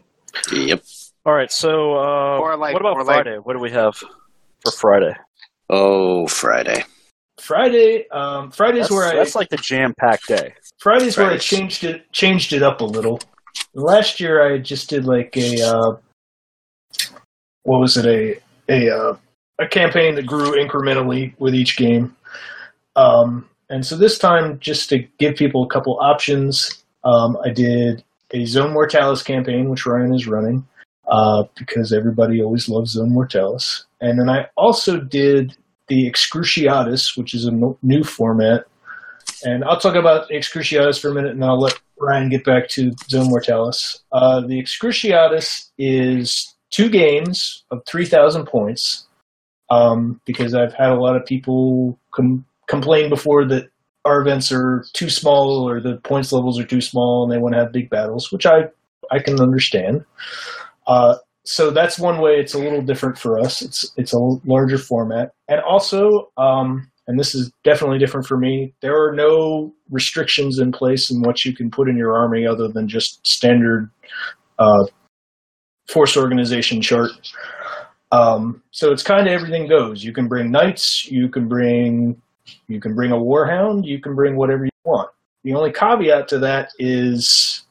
Yep. 0.54 0.84
All 1.26 1.34
right. 1.34 1.52
So, 1.52 1.96
uh, 1.96 2.40
Or 2.40 2.56
like- 2.56 2.74
what 2.74 2.82
about 2.82 2.96
or 2.96 3.04
like- 3.04 3.24
Friday? 3.24 3.38
what 3.38 3.54
do 3.54 3.60
we 3.60 3.72
have 3.72 3.96
for 3.96 4.72
Friday? 4.78 5.14
Oh, 5.70 6.28
Friday. 6.28 6.84
Friday, 7.42 8.08
um, 8.12 8.50
Friday's 8.52 8.84
That's, 8.84 8.92
where 8.92 9.06
I 9.08 9.16
that's 9.16 9.36
like 9.36 9.50
the 9.50 9.58
jam-packed 9.58 10.28
day. 10.28 10.54
Friday's 10.80 11.18
where 11.18 11.32
I 11.32 11.38
changed 11.38 11.84
it 11.84 12.10
changed 12.14 12.54
it 12.54 12.64
up 12.64 12.80
a 12.80 12.86
little. 12.86 13.20
Last 13.74 14.22
year 14.22 14.42
I 14.42 14.58
just 14.58 14.90
did 14.90 15.06
like 15.06 15.36
a 15.36 15.62
uh, 15.62 15.98
what 17.64 17.80
was 17.80 17.98
it 17.98 18.06
a 18.06 18.40
a 18.74 18.90
uh, 18.90 19.16
a 19.60 19.68
campaign 19.68 20.16
that 20.16 20.26
grew 20.26 20.52
incrementally 20.52 21.34
with 21.40 21.56
each 21.56 21.78
game. 21.78 22.16
Um, 22.96 23.50
and 23.70 23.86
so 23.86 23.96
this 23.98 24.18
time, 24.18 24.60
just 24.60 24.90
to 24.90 25.00
give 25.18 25.36
people 25.36 25.64
a 25.64 25.70
couple 25.70 25.98
options, 26.00 26.84
um, 27.04 27.38
I 27.44 27.50
did 27.50 28.04
a 28.32 28.46
Zone 28.46 28.74
Mortalis 28.74 29.24
campaign, 29.24 29.70
which 29.70 29.86
Ryan 29.86 30.14
is 30.14 30.28
running, 30.28 30.68
uh, 31.08 31.44
because 31.58 31.94
everybody 31.94 32.42
always 32.42 32.70
loves 32.70 32.92
Zone 32.92 33.14
Mortalis. 33.14 33.86
And 34.02 34.20
then 34.20 34.30
I 34.30 34.48
also 34.56 35.00
did 35.00 35.56
the 35.88 36.10
Excruciatus, 36.10 37.18
which 37.18 37.34
is 37.34 37.46
a 37.46 37.52
new 37.82 38.04
format. 38.04 38.66
And 39.44 39.64
I'll 39.64 39.80
talk 39.80 39.96
about 39.96 40.30
Excruciatus 40.30 41.00
for 41.00 41.10
a 41.10 41.14
minute, 41.14 41.32
and 41.32 41.42
then 41.42 41.50
I'll 41.50 41.60
let 41.60 41.80
Ryan 42.00 42.30
get 42.30 42.44
back 42.44 42.68
to 42.70 42.92
Zone 43.10 43.30
Mortalis. 43.30 44.02
Uh, 44.12 44.42
the 44.42 44.62
Excruciatus 44.62 45.70
is 45.78 46.56
two 46.72 46.90
games 46.90 47.64
of 47.72 47.82
3,000 47.88 48.46
points, 48.46 49.08
um, 49.70 50.22
because 50.26 50.54
I've 50.54 50.74
had 50.74 50.92
a 50.92 51.00
lot 51.00 51.16
of 51.16 51.26
people 51.26 52.00
com- 52.12 52.46
complain 52.68 53.10
before 53.10 53.48
that 53.48 53.70
our 54.06 54.22
events 54.22 54.52
are 54.52 54.86
too 54.94 55.10
small 55.10 55.68
or 55.68 55.82
the 55.82 55.98
points 56.04 56.32
levels 56.32 56.60
are 56.60 56.66
too 56.66 56.82
small 56.82 57.24
and 57.24 57.32
they 57.32 57.42
want 57.42 57.56
to 57.56 57.60
have 57.60 57.72
big 57.72 57.90
battles, 57.90 58.32
which 58.32 58.46
I, 58.46 58.66
I 59.12 59.20
can 59.20 59.40
understand. 59.42 60.06
Uh, 60.88 61.16
so 61.46 61.72
that's 61.72 62.00
one 62.00 62.20
way 62.20 62.34
it's 62.34 62.54
a 62.54 62.60
little 62.60 62.82
different 62.82 63.18
for 63.18 63.40
us. 63.40 63.62
It's 63.62 63.92
it's 63.98 64.14
a 64.14 64.20
larger 64.46 64.80
format, 64.80 65.32
and 65.48 65.62
also, 65.62 66.32
um, 66.38 66.90
and 67.08 67.20
this 67.20 67.36
is 67.36 67.52
definitely 67.64 68.00
different 68.00 68.26
for 68.26 68.38
me. 68.38 68.74
There 68.82 68.96
are 68.96 69.14
no 69.14 69.72
restrictions 69.92 70.58
in 70.58 70.72
place 70.72 71.12
in 71.12 71.22
what 71.22 71.46
you 71.46 71.56
can 71.56 71.70
put 71.70 71.88
in 71.88 71.98
your 71.98 72.16
army 72.16 72.48
other 72.48 72.68
than 72.68 72.88
just 72.88 73.26
standard 73.26 73.92
uh, 74.58 74.86
force 75.88 76.18
organization 76.18 76.82
chart. 76.82 77.12
Um, 78.12 78.62
so 78.72 78.92
it's 78.92 79.04
kind 79.04 79.28
of 79.28 79.34
everything 79.34 79.68
goes. 79.68 80.04
You 80.04 80.14
can 80.14 80.28
bring 80.28 80.52
knights, 80.52 81.06
you 81.10 81.30
can 81.30 81.48
bring 81.48 82.22
you 82.68 82.80
can 82.80 82.94
bring 82.94 83.12
a 83.12 83.16
warhound, 83.16 83.86
you 83.86 84.00
can 84.00 84.16
bring 84.16 84.38
whatever 84.38 84.66
you 84.66 84.72
want. 84.84 85.10
The 85.44 85.54
only 85.54 85.72
caveat 85.72 86.28
to 86.30 86.40
that 86.40 86.70
is 86.78 87.66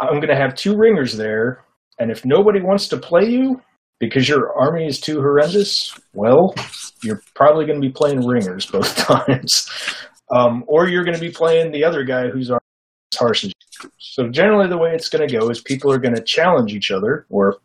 I'm 0.00 0.14
going 0.14 0.28
to 0.28 0.36
have 0.36 0.54
two 0.54 0.76
ringers 0.76 1.16
there, 1.16 1.64
and 1.98 2.10
if 2.10 2.24
nobody 2.24 2.60
wants 2.60 2.88
to 2.88 2.96
play 2.96 3.26
you 3.28 3.60
because 4.00 4.28
your 4.28 4.52
army 4.56 4.86
is 4.86 5.00
too 5.00 5.20
horrendous, 5.20 5.98
well, 6.12 6.54
you're 7.02 7.20
probably 7.34 7.66
going 7.66 7.80
to 7.80 7.86
be 7.86 7.92
playing 7.92 8.24
ringers 8.26 8.66
both 8.66 8.96
times, 9.26 9.68
um, 10.30 10.64
or 10.66 10.88
you're 10.88 11.04
going 11.04 11.16
to 11.16 11.20
be 11.20 11.30
playing 11.30 11.72
the 11.72 11.84
other 11.84 12.04
guy 12.04 12.28
who's 12.28 12.50
as 12.50 12.58
harsh 13.16 13.44
as 13.44 13.52
you. 13.82 13.90
So 13.98 14.28
generally, 14.28 14.68
the 14.68 14.78
way 14.78 14.90
it's 14.94 15.08
going 15.08 15.26
to 15.26 15.38
go 15.38 15.48
is 15.50 15.60
people 15.60 15.92
are 15.92 15.98
going 15.98 16.14
to 16.14 16.22
challenge 16.22 16.72
each 16.72 16.90
other 16.90 17.26
or 17.30 17.58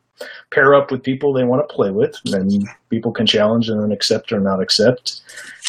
pair 0.51 0.73
up 0.73 0.91
with 0.91 1.03
people 1.03 1.33
they 1.33 1.43
want 1.43 1.67
to 1.67 1.73
play 1.73 1.91
with, 1.91 2.15
and 2.25 2.33
then 2.33 2.63
people 2.89 3.11
can 3.11 3.25
challenge 3.25 3.69
and 3.69 3.81
then 3.81 3.91
accept 3.91 4.31
or 4.31 4.39
not 4.39 4.61
accept. 4.61 5.21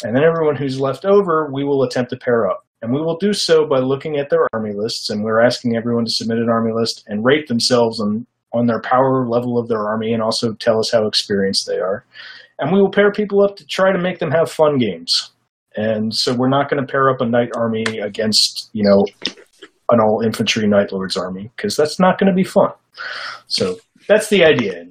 And 0.03 0.15
then 0.15 0.23
everyone 0.23 0.55
who's 0.55 0.79
left 0.79 1.05
over, 1.05 1.49
we 1.51 1.63
will 1.63 1.83
attempt 1.83 2.11
to 2.11 2.17
pair 2.17 2.49
up. 2.49 2.65
And 2.81 2.93
we 2.93 3.01
will 3.01 3.17
do 3.17 3.33
so 3.33 3.65
by 3.65 3.79
looking 3.79 4.17
at 4.17 4.29
their 4.29 4.47
army 4.53 4.73
lists, 4.75 5.09
and 5.09 5.23
we're 5.23 5.41
asking 5.41 5.75
everyone 5.75 6.05
to 6.05 6.11
submit 6.11 6.37
an 6.37 6.49
army 6.49 6.71
list 6.73 7.03
and 7.07 7.25
rate 7.25 7.47
themselves 7.47 7.99
on, 7.99 8.27
on 8.53 8.67
their 8.67 8.81
power 8.81 9.27
level 9.27 9.57
of 9.57 9.67
their 9.67 9.83
army 9.85 10.13
and 10.13 10.21
also 10.21 10.53
tell 10.53 10.79
us 10.79 10.91
how 10.91 11.07
experienced 11.07 11.65
they 11.67 11.79
are. 11.79 12.05
And 12.59 12.71
we 12.71 12.79
will 12.81 12.91
pair 12.91 13.11
people 13.11 13.43
up 13.43 13.55
to 13.57 13.65
try 13.65 13.91
to 13.91 13.99
make 13.99 14.19
them 14.19 14.31
have 14.31 14.51
fun 14.51 14.77
games. 14.77 15.31
And 15.75 16.13
so 16.13 16.33
we're 16.33 16.49
not 16.49 16.69
going 16.69 16.85
to 16.85 16.89
pair 16.89 17.09
up 17.09 17.19
a 17.19 17.25
knight 17.25 17.49
army 17.55 17.83
against, 18.01 18.69
you 18.71 18.83
know, 18.83 19.05
an 19.89 19.99
all 19.99 20.21
infantry 20.23 20.67
knight 20.67 20.91
lord's 20.91 21.17
army 21.17 21.51
because 21.55 21.75
that's 21.75 21.99
not 21.99 22.17
going 22.17 22.29
to 22.29 22.35
be 22.35 22.43
fun. 22.43 22.71
So 23.47 23.77
that's 24.07 24.29
the 24.29 24.43
idea. 24.43 24.85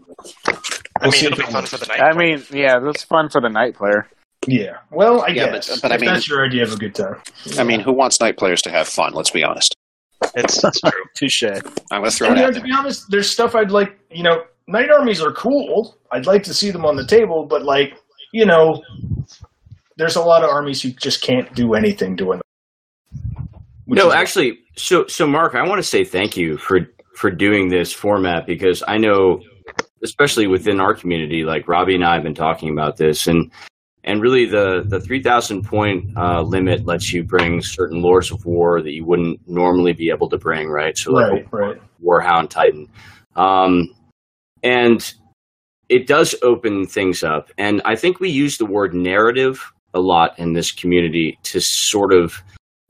I 1.01 1.05
mean, 1.05 1.13
see 1.13 1.27
it'll 1.27 1.39
be 1.39 1.45
fun 1.45 1.67
for 1.67 1.77
the 1.79 1.87
knight. 1.87 2.01
I 2.01 2.17
mean, 2.17 2.43
yeah, 2.51 2.79
that's 2.79 3.03
fun 3.05 3.29
for 3.29 3.41
the 3.41 3.49
knight 3.49 3.75
player. 3.75 4.09
Yeah. 4.47 4.79
Well, 4.91 5.23
I 5.23 5.29
Yeah, 5.29 5.51
guess. 5.53 5.69
but- 5.69 5.83
but 5.83 5.93
I 5.93 5.95
if 5.97 6.01
mean- 6.03 6.11
that's 6.13 6.29
your 6.29 6.45
idea 6.45 6.63
of 6.65 6.73
a 6.73 6.77
good 6.77 6.95
time. 6.95 7.17
I 7.59 7.65
mean, 7.65 7.81
who 7.81 7.93
wants 7.93 8.21
knight 8.21 8.37
players 8.37 8.63
to 8.63 8.71
have 8.71 8.87
fun? 8.89 9.13
Let's 9.13 9.31
be 9.31 9.43
honest. 9.43 9.75
it's, 10.37 10.63
it's 10.63 10.81
true. 10.81 10.91
Touche. 11.17 11.43
I'm 11.43 11.61
going 11.91 12.05
to 12.05 12.11
throw 12.11 12.29
And, 12.29 12.37
it 12.37 12.41
you 12.41 12.43
know, 12.43 12.49
out 12.49 12.55
to 12.55 12.61
be 12.63 12.73
honest, 12.73 13.11
there's 13.11 13.31
stuff 13.31 13.55
I'd 13.55 13.71
like. 13.71 13.99
You 14.11 14.23
know, 14.23 14.43
knight 14.69 14.91
armies 14.91 15.21
are 15.23 15.33
cool. 15.33 15.97
I'd 16.13 16.27
like 16.27 16.43
to 16.45 16.55
see 16.55 16.71
them 16.71 16.85
on 16.87 16.97
the 16.97 17.07
table, 17.07 17.45
but 17.47 17.63
like, 17.65 17.95
you 18.33 18.47
know, 18.47 18.83
there's 19.97 20.17
a 20.17 20.23
lot 20.23 20.43
of 20.43 20.51
armies 20.51 20.81
who 20.83 20.91
just 20.91 21.23
can't 21.23 21.53
do 21.55 21.75
anything 21.75 22.17
doing. 22.17 22.41
Them, 23.13 23.49
which 23.87 23.99
no, 23.99 24.13
actually, 24.13 24.59
so 24.77 25.07
so 25.07 25.27
Mark, 25.27 25.55
I 25.55 25.67
want 25.69 25.79
to 25.79 25.83
say 25.83 26.05
thank 26.05 26.37
you 26.37 26.57
for 26.57 26.81
for 27.17 27.31
doing 27.31 27.69
this 27.69 27.93
format 27.93 28.47
because 28.47 28.83
I 28.87 28.99
know, 28.99 29.41
especially 30.03 30.47
within 30.47 30.81
our 30.81 30.95
community, 30.95 31.45
like 31.45 31.69
Robbie 31.69 31.95
and 31.95 32.05
I 32.05 32.15
have 32.15 32.23
been 32.23 32.35
talking 32.35 32.71
about 32.71 32.97
this, 32.97 33.27
and 33.27 33.51
and 34.05 34.21
really 34.21 34.45
the 34.45 34.85
the 34.87 35.01
three 35.01 35.23
thousand 35.23 35.65
point 35.65 36.17
uh, 36.17 36.43
limit 36.43 36.87
lets 36.87 37.13
you 37.13 37.25
bring 37.25 37.63
certain 37.63 38.03
lords 38.03 38.31
of 38.31 38.45
war 38.45 38.83
that 38.83 38.93
you 38.93 39.05
wouldn't 39.05 39.41
normally 39.49 39.93
be 39.93 40.11
able 40.11 40.29
to 40.29 40.39
bring, 40.39 40.69
right? 40.69 40.97
So 40.97 41.13
like 41.13 41.53
right, 41.53 41.53
right. 41.53 41.83
Warhound 42.03 42.51
Titan. 42.51 42.89
Um, 43.37 43.95
and 44.63 45.15
it 45.89 46.07
does 46.07 46.35
open 46.43 46.87
things 46.87 47.23
up. 47.23 47.51
And 47.59 47.83
I 47.85 47.97
think 47.97 48.21
we 48.21 48.31
use 48.31 48.59
the 48.59 48.67
word 48.67 48.95
narrative 48.95 49.73
a 49.93 50.01
lot 50.01 50.39
in 50.39 50.55
this 50.55 50.73
community 50.73 51.39
to 51.45 51.61
sort 51.61 52.13
of, 52.13 52.43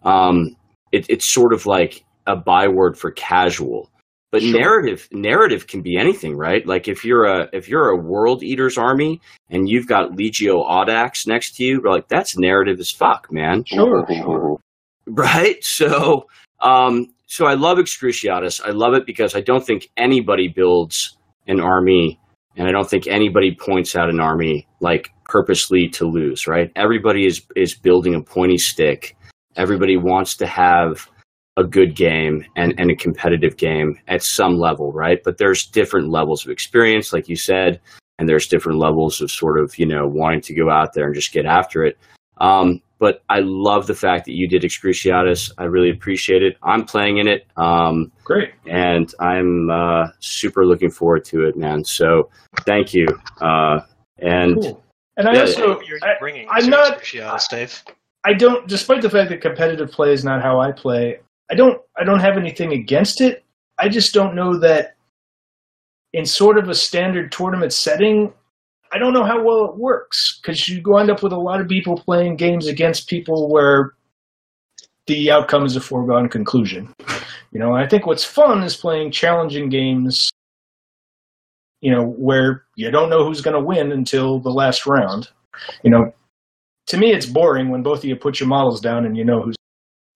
um, 0.05 0.57
it, 0.93 1.07
it's 1.09 1.33
sort 1.33 1.53
of 1.53 1.67
like 1.67 2.05
a 2.27 2.37
byword 2.37 2.97
for 2.97 3.11
casual. 3.11 3.91
But 4.35 4.43
Sure. 4.43 4.59
narrative, 4.59 5.07
narrative 5.13 5.69
can 5.69 5.81
be 5.81 5.97
anything, 5.97 6.37
right? 6.37 6.67
Like 6.67 6.89
if 6.89 7.05
you're 7.05 7.25
a 7.25 7.49
if 7.53 7.69
you're 7.69 7.91
a 7.91 7.97
World 7.97 8.43
Eaters 8.43 8.77
army 8.77 9.21
and 9.49 9.69
you've 9.69 9.87
got 9.87 10.11
Legio 10.11 10.69
Audax 10.69 11.25
next 11.25 11.55
to 11.59 11.65
you, 11.65 11.81
like 11.89 12.09
that's 12.09 12.37
narrative 12.37 12.81
as 12.81 12.91
fuck, 12.91 13.29
man 13.31 13.63
Sure, 13.65 14.05
sure. 14.09 14.59
right? 15.07 15.57
So, 15.63 16.27
um, 16.61 17.15
so 17.29 17.47
I 17.47 17.55
love 17.55 17.79
Excruciatus. 17.79 18.61
I 18.67 18.71
love 18.71 18.95
it 18.95 19.07
because 19.07 19.37
I 19.37 19.41
don't 19.41 19.65
think 19.65 19.89
anybody 19.97 20.49
builds 20.49 21.17
an 21.47 21.61
army, 21.61 22.19
and 22.57 22.67
I 22.67 22.73
don't 22.73 22.91
think 22.91 23.07
anybody 23.07 23.55
points 23.55 23.95
out 23.95 24.09
an 24.11 24.19
army 24.19 24.67
like 24.81 25.11
purposely 25.27 25.87
to 25.91 26.07
lose. 26.07 26.49
Right? 26.49 26.73
Everybody 26.75 27.25
is 27.25 27.41
is 27.55 27.77
building 27.77 28.17
a 28.17 28.21
pointy 28.21 28.59
stick. 28.59 29.17
Everybody 29.55 29.97
wants 29.97 30.35
to 30.39 30.47
have 30.47 31.09
a 31.57 31.65
good 31.65 31.95
game 31.95 32.45
and, 32.57 32.75
and 32.79 32.91
a 32.91 32.97
competitive 32.97 33.57
game 33.57 33.99
at 34.09 34.23
some 34.23 34.57
level, 34.59 34.93
right? 34.93 35.21
But 35.25 35.39
there's 35.39 35.67
different 35.67 36.09
levels 36.11 36.45
of 36.45 36.51
experience, 36.51 37.13
like 37.13 37.29
you 37.29 37.37
said, 37.37 37.81
and 38.19 38.29
there's 38.29 38.49
different 38.49 38.79
levels 38.79 39.21
of 39.21 39.31
sort 39.31 39.59
of, 39.61 39.79
you 39.79 39.87
know, 39.87 40.07
wanting 40.07 40.41
to 40.43 40.55
go 40.55 40.71
out 40.71 40.93
there 40.95 41.07
and 41.07 41.15
just 41.15 41.33
get 41.33 41.47
after 41.47 41.85
it. 41.85 41.97
Um, 42.39 42.81
but 42.99 43.23
I 43.29 43.41
love 43.41 43.87
the 43.87 43.95
fact 43.95 44.25
that 44.25 44.33
you 44.35 44.49
did 44.49 44.63
Excruciatus. 44.63 45.51
I 45.59 45.65
really 45.65 45.91
appreciate 45.91 46.43
it. 46.43 46.57
I'm 46.63 46.85
playing 46.85 47.19
in 47.19 47.29
it, 47.29 47.47
um, 47.57 48.11
Great. 48.25 48.51
and 48.67 49.13
I'm 49.21 49.71
uh, 49.71 50.07
super 50.21 50.65
looking 50.67 50.91
forward 50.91 51.25
to 51.27 51.45
it, 51.45 51.57
man. 51.57 51.85
So 51.85 52.31
thank 52.67 52.95
you. 52.95 53.07
Uh, 53.41 53.81
and 54.19 54.55
Cool. 54.61 54.83
And 55.17 55.29
I 55.29 55.35
Yeah, 55.35 55.41
also, 55.43 55.81
You're 55.83 55.99
bringing 56.19 56.49
I'm 56.51 56.69
not- 56.69 56.99
Cruciatus, 57.01 57.49
Dave. 57.49 57.83
I 58.25 58.33
don't, 58.33 58.67
despite 58.67 59.03
the 59.03 59.11
fact 59.11 59.29
that 59.31 59.41
competitive 59.41 59.91
play 59.93 60.13
is 60.13 60.25
not 60.25 60.43
how 60.43 60.59
I 60.59 60.73
play, 60.73 61.19
I 61.51 61.55
don't, 61.55 61.81
I 61.99 62.05
don't 62.05 62.21
have 62.21 62.37
anything 62.37 62.73
against 62.73 63.21
it. 63.21 63.45
I 63.79 63.89
just 63.89 64.15
don't 64.15 64.35
know 64.35 64.59
that 64.61 64.97
in 66.13 66.25
sort 66.25 66.59
of 66.59 66.69
a 66.69 66.75
standard 66.75 67.33
tournament 67.33 67.73
setting, 67.73 68.33
I 68.93 68.99
don't 68.99 69.13
know 69.13 69.25
how 69.25 69.43
well 69.45 69.65
it 69.65 69.77
works 69.77 70.39
because 70.41 70.69
you 70.69 70.81
wind 70.85 71.11
up 71.11 71.23
with 71.23 71.33
a 71.33 71.39
lot 71.39 71.61
of 71.61 71.67
people 71.67 71.97
playing 71.97 72.37
games 72.37 72.69
against 72.69 73.09
people 73.09 73.51
where 73.51 73.95
the 75.07 75.33
outcome 75.33 75.65
is 75.65 75.75
a 75.75 75.81
foregone 75.81 76.29
conclusion. 76.29 76.95
You 77.51 77.61
know, 77.61 77.75
I 77.75 77.89
think 77.89 78.07
what's 78.07 78.25
fun 78.25 78.63
is 78.63 78.77
playing 78.77 79.11
challenging 79.11 79.69
games. 79.69 80.31
You 81.81 81.91
know, 81.91 82.05
where 82.05 82.65
you 82.77 82.91
don't 82.91 83.11
know 83.11 83.27
who's 83.27 83.43
going 83.43 83.57
to 83.57 83.65
win 83.65 83.93
until 83.93 84.39
the 84.39 84.51
last 84.51 84.87
round. 84.87 85.29
You 85.83 85.91
know, 85.91 86.13
to 86.87 86.97
me, 86.97 87.13
it's 87.13 87.27
boring 87.27 87.69
when 87.69 87.83
both 87.83 87.99
of 87.99 88.05
you 88.05 88.17
put 88.17 88.41
your 88.41 88.49
models 88.49 88.81
down 88.81 89.05
and 89.05 89.17
you 89.17 89.25
know 89.25 89.43
who's 89.43 89.57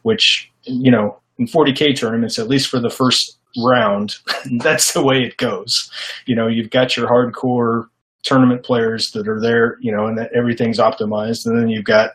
which 0.02 0.50
you 0.68 0.90
know 0.90 1.18
in 1.38 1.46
40k 1.46 1.96
tournaments, 1.96 2.38
at 2.38 2.48
least 2.48 2.68
for 2.68 2.80
the 2.80 2.90
first 2.90 3.38
round, 3.64 4.16
that's 4.58 4.92
the 4.92 5.04
way 5.04 5.22
it 5.22 5.36
goes. 5.36 5.90
You 6.26 6.34
know, 6.34 6.46
you've 6.46 6.70
got 6.70 6.96
your 6.96 7.08
hardcore 7.08 7.86
tournament 8.22 8.64
players 8.64 9.12
that 9.12 9.28
are 9.28 9.40
there, 9.40 9.78
you 9.80 9.94
know, 9.94 10.06
and 10.06 10.18
that 10.18 10.32
everything's 10.34 10.78
optimized, 10.78 11.46
and 11.46 11.58
then 11.58 11.68
you've 11.68 11.84
got 11.84 12.12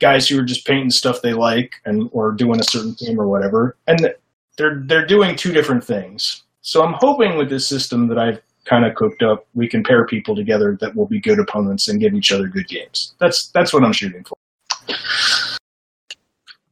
guys 0.00 0.28
who 0.28 0.38
are 0.38 0.44
just 0.44 0.66
painting 0.66 0.90
stuff 0.90 1.22
they 1.22 1.32
like 1.32 1.74
and 1.84 2.08
or 2.12 2.32
doing 2.32 2.60
a 2.60 2.64
certain 2.64 2.94
theme 2.94 3.20
or 3.20 3.28
whatever, 3.28 3.76
and 3.86 4.14
they're 4.56 4.82
they're 4.86 5.06
doing 5.06 5.36
two 5.36 5.52
different 5.52 5.84
things. 5.84 6.42
So 6.62 6.82
I'm 6.82 6.94
hoping 6.98 7.36
with 7.36 7.50
this 7.50 7.68
system 7.68 8.08
that 8.08 8.18
I've 8.18 8.40
kind 8.64 8.86
of 8.86 8.94
cooked 8.94 9.22
up, 9.22 9.46
we 9.54 9.68
can 9.68 9.82
pair 9.82 10.06
people 10.06 10.34
together 10.34 10.76
that 10.80 10.96
will 10.96 11.06
be 11.06 11.20
good 11.20 11.38
opponents 11.38 11.88
and 11.88 12.00
give 12.00 12.14
each 12.14 12.32
other 12.32 12.48
good 12.48 12.68
games. 12.68 13.14
That's 13.18 13.48
that's 13.48 13.72
what 13.72 13.84
I'm 13.84 13.92
shooting 13.92 14.24
for. 14.24 14.34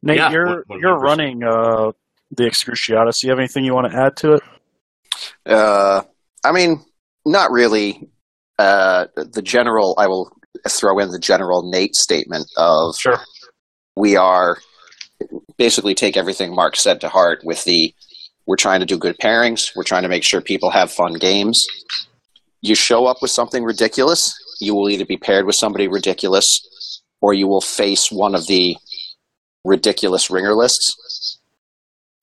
Nate, 0.03 0.16
Yeah, 0.18 0.30
you're 0.30 0.64
100%. 0.64 0.80
you're 0.80 0.98
running 0.98 1.42
uh, 1.44 1.92
the 2.30 2.44
Excruciatus. 2.44 3.20
Do 3.20 3.26
you 3.26 3.30
have 3.30 3.38
anything 3.38 3.64
you 3.64 3.74
want 3.74 3.90
to 3.92 3.96
add 3.98 4.16
to 4.18 4.32
it? 4.34 4.42
Uh, 5.46 6.03
I 6.44 6.53
mean, 6.53 6.82
not 7.24 7.50
really. 7.50 8.09
Uh, 8.59 9.07
the 9.16 9.42
general, 9.42 9.94
I 9.98 10.07
will 10.07 10.30
throw 10.68 10.98
in 10.98 11.11
the 11.11 11.18
general 11.18 11.68
Nate 11.70 11.94
statement 11.94 12.46
of 12.57 12.94
Sure. 12.96 13.18
we 13.96 14.16
are 14.16 14.59
basically 15.57 15.94
take 15.94 16.16
everything 16.16 16.55
Mark 16.55 16.76
said 16.76 17.00
to 17.00 17.09
heart 17.09 17.40
with 17.44 17.64
the 17.64 17.94
we're 18.46 18.57
trying 18.57 18.80
to 18.80 18.86
do 18.86 18.98
good 18.98 19.16
pairings, 19.18 19.70
we're 19.76 19.84
trying 19.84 20.03
to 20.03 20.09
make 20.09 20.24
sure 20.24 20.40
people 20.40 20.70
have 20.70 20.90
fun 20.90 21.14
games. 21.14 21.64
You 22.61 22.74
show 22.74 23.07
up 23.07 23.18
with 23.22 23.30
something 23.30 23.62
ridiculous, 23.64 24.34
you 24.61 24.74
will 24.74 24.90
either 24.90 25.07
be 25.07 25.16
paired 25.16 25.46
with 25.46 25.55
somebody 25.55 25.86
ridiculous 25.88 27.00
or 27.20 27.34
you 27.34 27.46
will 27.46 27.61
face 27.61 28.11
one 28.11 28.34
of 28.34 28.46
the 28.48 28.76
ridiculous 29.64 30.30
ringer 30.30 30.54
lists. 30.54 31.38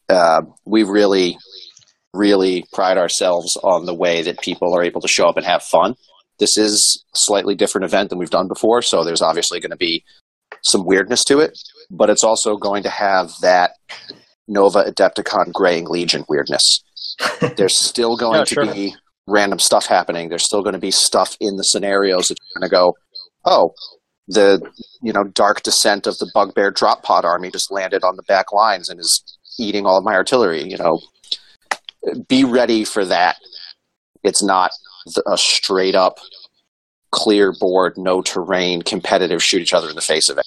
Uh, 0.09 0.41
we 0.65 0.83
really, 0.83 1.37
really 2.13 2.65
pride 2.73 2.97
ourselves 2.97 3.57
on 3.63 3.85
the 3.85 3.95
way 3.95 4.21
that 4.21 4.41
people 4.41 4.73
are 4.73 4.83
able 4.83 5.01
to 5.01 5.07
show 5.07 5.27
up 5.27 5.37
and 5.37 5.45
have 5.45 5.63
fun. 5.63 5.95
This 6.39 6.57
is 6.57 7.03
a 7.13 7.17
slightly 7.17 7.53
different 7.55 7.85
event 7.85 8.09
than 8.09 8.17
we've 8.17 8.29
done 8.29 8.47
before, 8.47 8.81
so 8.81 9.03
there's 9.03 9.21
obviously 9.21 9.59
going 9.59 9.71
to 9.71 9.77
be 9.77 10.03
some 10.63 10.85
weirdness 10.85 11.23
to 11.25 11.39
it, 11.39 11.57
but 11.91 12.09
it's 12.09 12.23
also 12.23 12.55
going 12.55 12.83
to 12.83 12.89
have 12.89 13.31
that 13.41 13.71
Nova 14.47 14.83
Adepticon 14.83 15.53
Greying 15.53 15.85
Legion 15.85 16.25
weirdness. 16.27 16.83
There's 17.55 17.77
still 17.77 18.17
going 18.17 18.45
to 18.45 18.53
sure. 18.53 18.73
be 18.73 18.95
random 19.27 19.59
stuff 19.59 19.85
happening. 19.85 20.29
There's 20.29 20.45
still 20.45 20.63
going 20.63 20.73
to 20.73 20.79
be 20.79 20.91
stuff 20.91 21.37
in 21.39 21.55
the 21.55 21.63
scenarios 21.63 22.27
that 22.27 22.37
you're 22.39 22.61
going 22.61 22.69
to 22.69 22.75
go, 22.75 22.93
oh, 23.45 23.73
the 24.30 24.61
you 25.01 25.11
know 25.11 25.23
dark 25.25 25.63
descent 25.63 26.05
of 26.07 26.17
the 26.19 26.30
bugbear 26.34 26.71
drop 26.71 27.03
pod 27.03 27.25
army 27.25 27.49
just 27.51 27.71
landed 27.71 28.03
on 28.03 28.15
the 28.15 28.23
back 28.23 28.53
lines 28.53 28.88
and 28.88 28.99
is 28.99 29.23
eating 29.59 29.86
all 29.86 29.97
of 29.97 30.03
my 30.03 30.13
artillery. 30.13 30.63
You 30.63 30.77
know, 30.77 31.01
be 32.27 32.43
ready 32.43 32.84
for 32.86 33.03
that. 33.05 33.36
It's 34.23 34.43
not 34.43 34.71
a 35.27 35.38
straight 35.38 35.95
up 35.95 36.19
clear 37.11 37.53
board, 37.59 37.93
no 37.97 38.21
terrain, 38.21 38.82
competitive 38.84 39.41
shoot 39.41 39.61
each 39.61 39.73
other 39.73 39.89
in 39.89 39.95
the 39.95 40.01
face 40.01 40.30
event. 40.30 40.45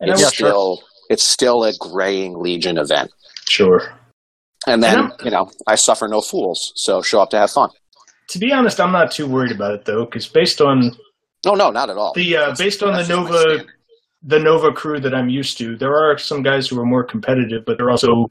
And 0.00 0.10
It's 0.10 0.22
I'm- 0.22 0.32
sure. 0.32 0.48
still 0.48 0.82
it's 1.10 1.22
still 1.28 1.64
a 1.64 1.72
greying 1.78 2.40
legion 2.40 2.78
event. 2.78 3.10
Sure. 3.48 3.92
And 4.66 4.82
then, 4.82 4.98
And 5.00 5.12
you 5.24 5.30
know, 5.30 5.50
I 5.66 5.74
suffer 5.74 6.08
no 6.08 6.20
fools, 6.22 6.72
so 6.76 7.02
show 7.02 7.20
up 7.20 7.30
to 7.30 7.38
have 7.38 7.50
fun. 7.50 7.68
To 8.28 8.38
be 8.38 8.52
honest, 8.52 8.80
I'm 8.80 8.92
not 8.92 9.10
too 9.10 9.26
worried 9.26 9.50
about 9.52 9.74
it 9.74 9.84
though, 9.84 10.04
because 10.06 10.26
based 10.28 10.60
on 10.62 10.96
No, 11.44 11.54
no, 11.54 11.70
not 11.70 11.90
at 11.90 11.96
all. 11.96 12.12
the 12.14 12.36
uh, 12.36 12.54
based 12.56 12.82
on 12.82 12.92
the 12.92 12.98
That's 12.98 13.08
just 13.08 13.20
my 13.30 13.30
Nova 13.32 13.64
the 14.24 14.38
Nova 14.38 14.72
crew 14.72 15.00
that 15.00 15.14
I'm 15.14 15.28
used 15.28 15.58
to, 15.58 15.76
there 15.76 15.94
are 15.96 16.16
some 16.16 16.42
guys 16.42 16.68
who 16.68 16.78
are 16.80 16.84
more 16.86 17.02
competitive, 17.02 17.64
but 17.66 17.76
they're 17.78 17.90
also 17.90 18.30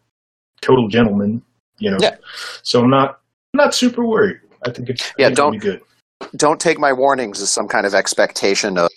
total 0.62 0.88
gentlemen. 0.88 1.42
You 1.80 1.92
know, 1.92 1.98
Yeah. 2.00 2.16
so 2.64 2.80
I'm 2.82 2.90
not 2.90 3.20
not 3.54 3.74
super 3.74 4.06
worried. 4.06 4.38
I 4.66 4.72
think 4.72 4.90
it's 4.90 5.12
Yeah, 5.18 5.28
think 5.28 5.38
don't- 5.38 5.52
be 5.54 5.58
good. 5.58 5.82
don't 6.38 6.60
take 6.62 6.80
my 6.80 6.94
warnings 6.94 7.42
as 7.42 7.50
some 7.50 7.68
kind 7.68 7.86
of 7.86 7.94
expectation 7.94 8.78
of 8.78 8.90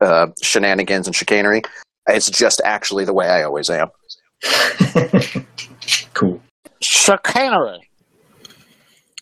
uh, 0.00 0.26
shenanigans 0.42 1.06
and 1.08 1.16
chicanery. 1.16 1.62
It's 2.08 2.30
just 2.30 2.60
actually 2.64 3.04
the 3.04 3.14
way 3.14 3.28
I 3.28 3.42
always 3.42 3.68
am. 3.70 3.88
cool. 6.14 6.40
Chicanery. 6.82 7.80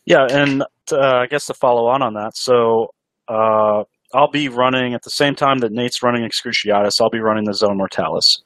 Yeah, 0.05 0.27
and 0.29 0.63
uh, 0.93 0.99
I 0.99 1.27
guess 1.27 1.47
to 1.47 1.55
follow 1.55 1.87
on 1.87 2.03
on 2.03 2.15
that, 2.15 2.37
so 2.37 2.89
uh, 3.29 3.85
I'll 4.15 4.31
be 4.31 4.49
running 4.49 4.95
at 4.95 5.03
the 5.03 5.11
same 5.11 5.35
time 5.35 5.59
that 5.59 5.73
Nate's 5.73 6.03
running 6.03 6.23
Excruciatus. 6.23 7.01
I'll 7.01 7.11
be 7.11 7.21
running 7.21 7.45
the 7.45 7.53
Zone 7.53 7.77
Mortalis, 7.77 8.43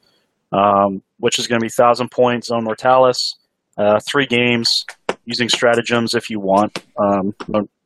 um, 0.51 1.03
which 1.19 1.39
is 1.39 1.47
going 1.47 1.61
to 1.61 1.64
be 1.64 1.69
thousand 1.71 2.11
point 2.11 2.45
Zone 2.45 2.64
Mortalis, 2.64 3.37
uh, 3.77 4.01
three 4.01 4.27
games 4.27 4.85
using 5.25 5.49
stratagems 5.49 6.14
if 6.14 6.31
you 6.31 6.41
want. 6.41 6.83
Um, 6.97 7.35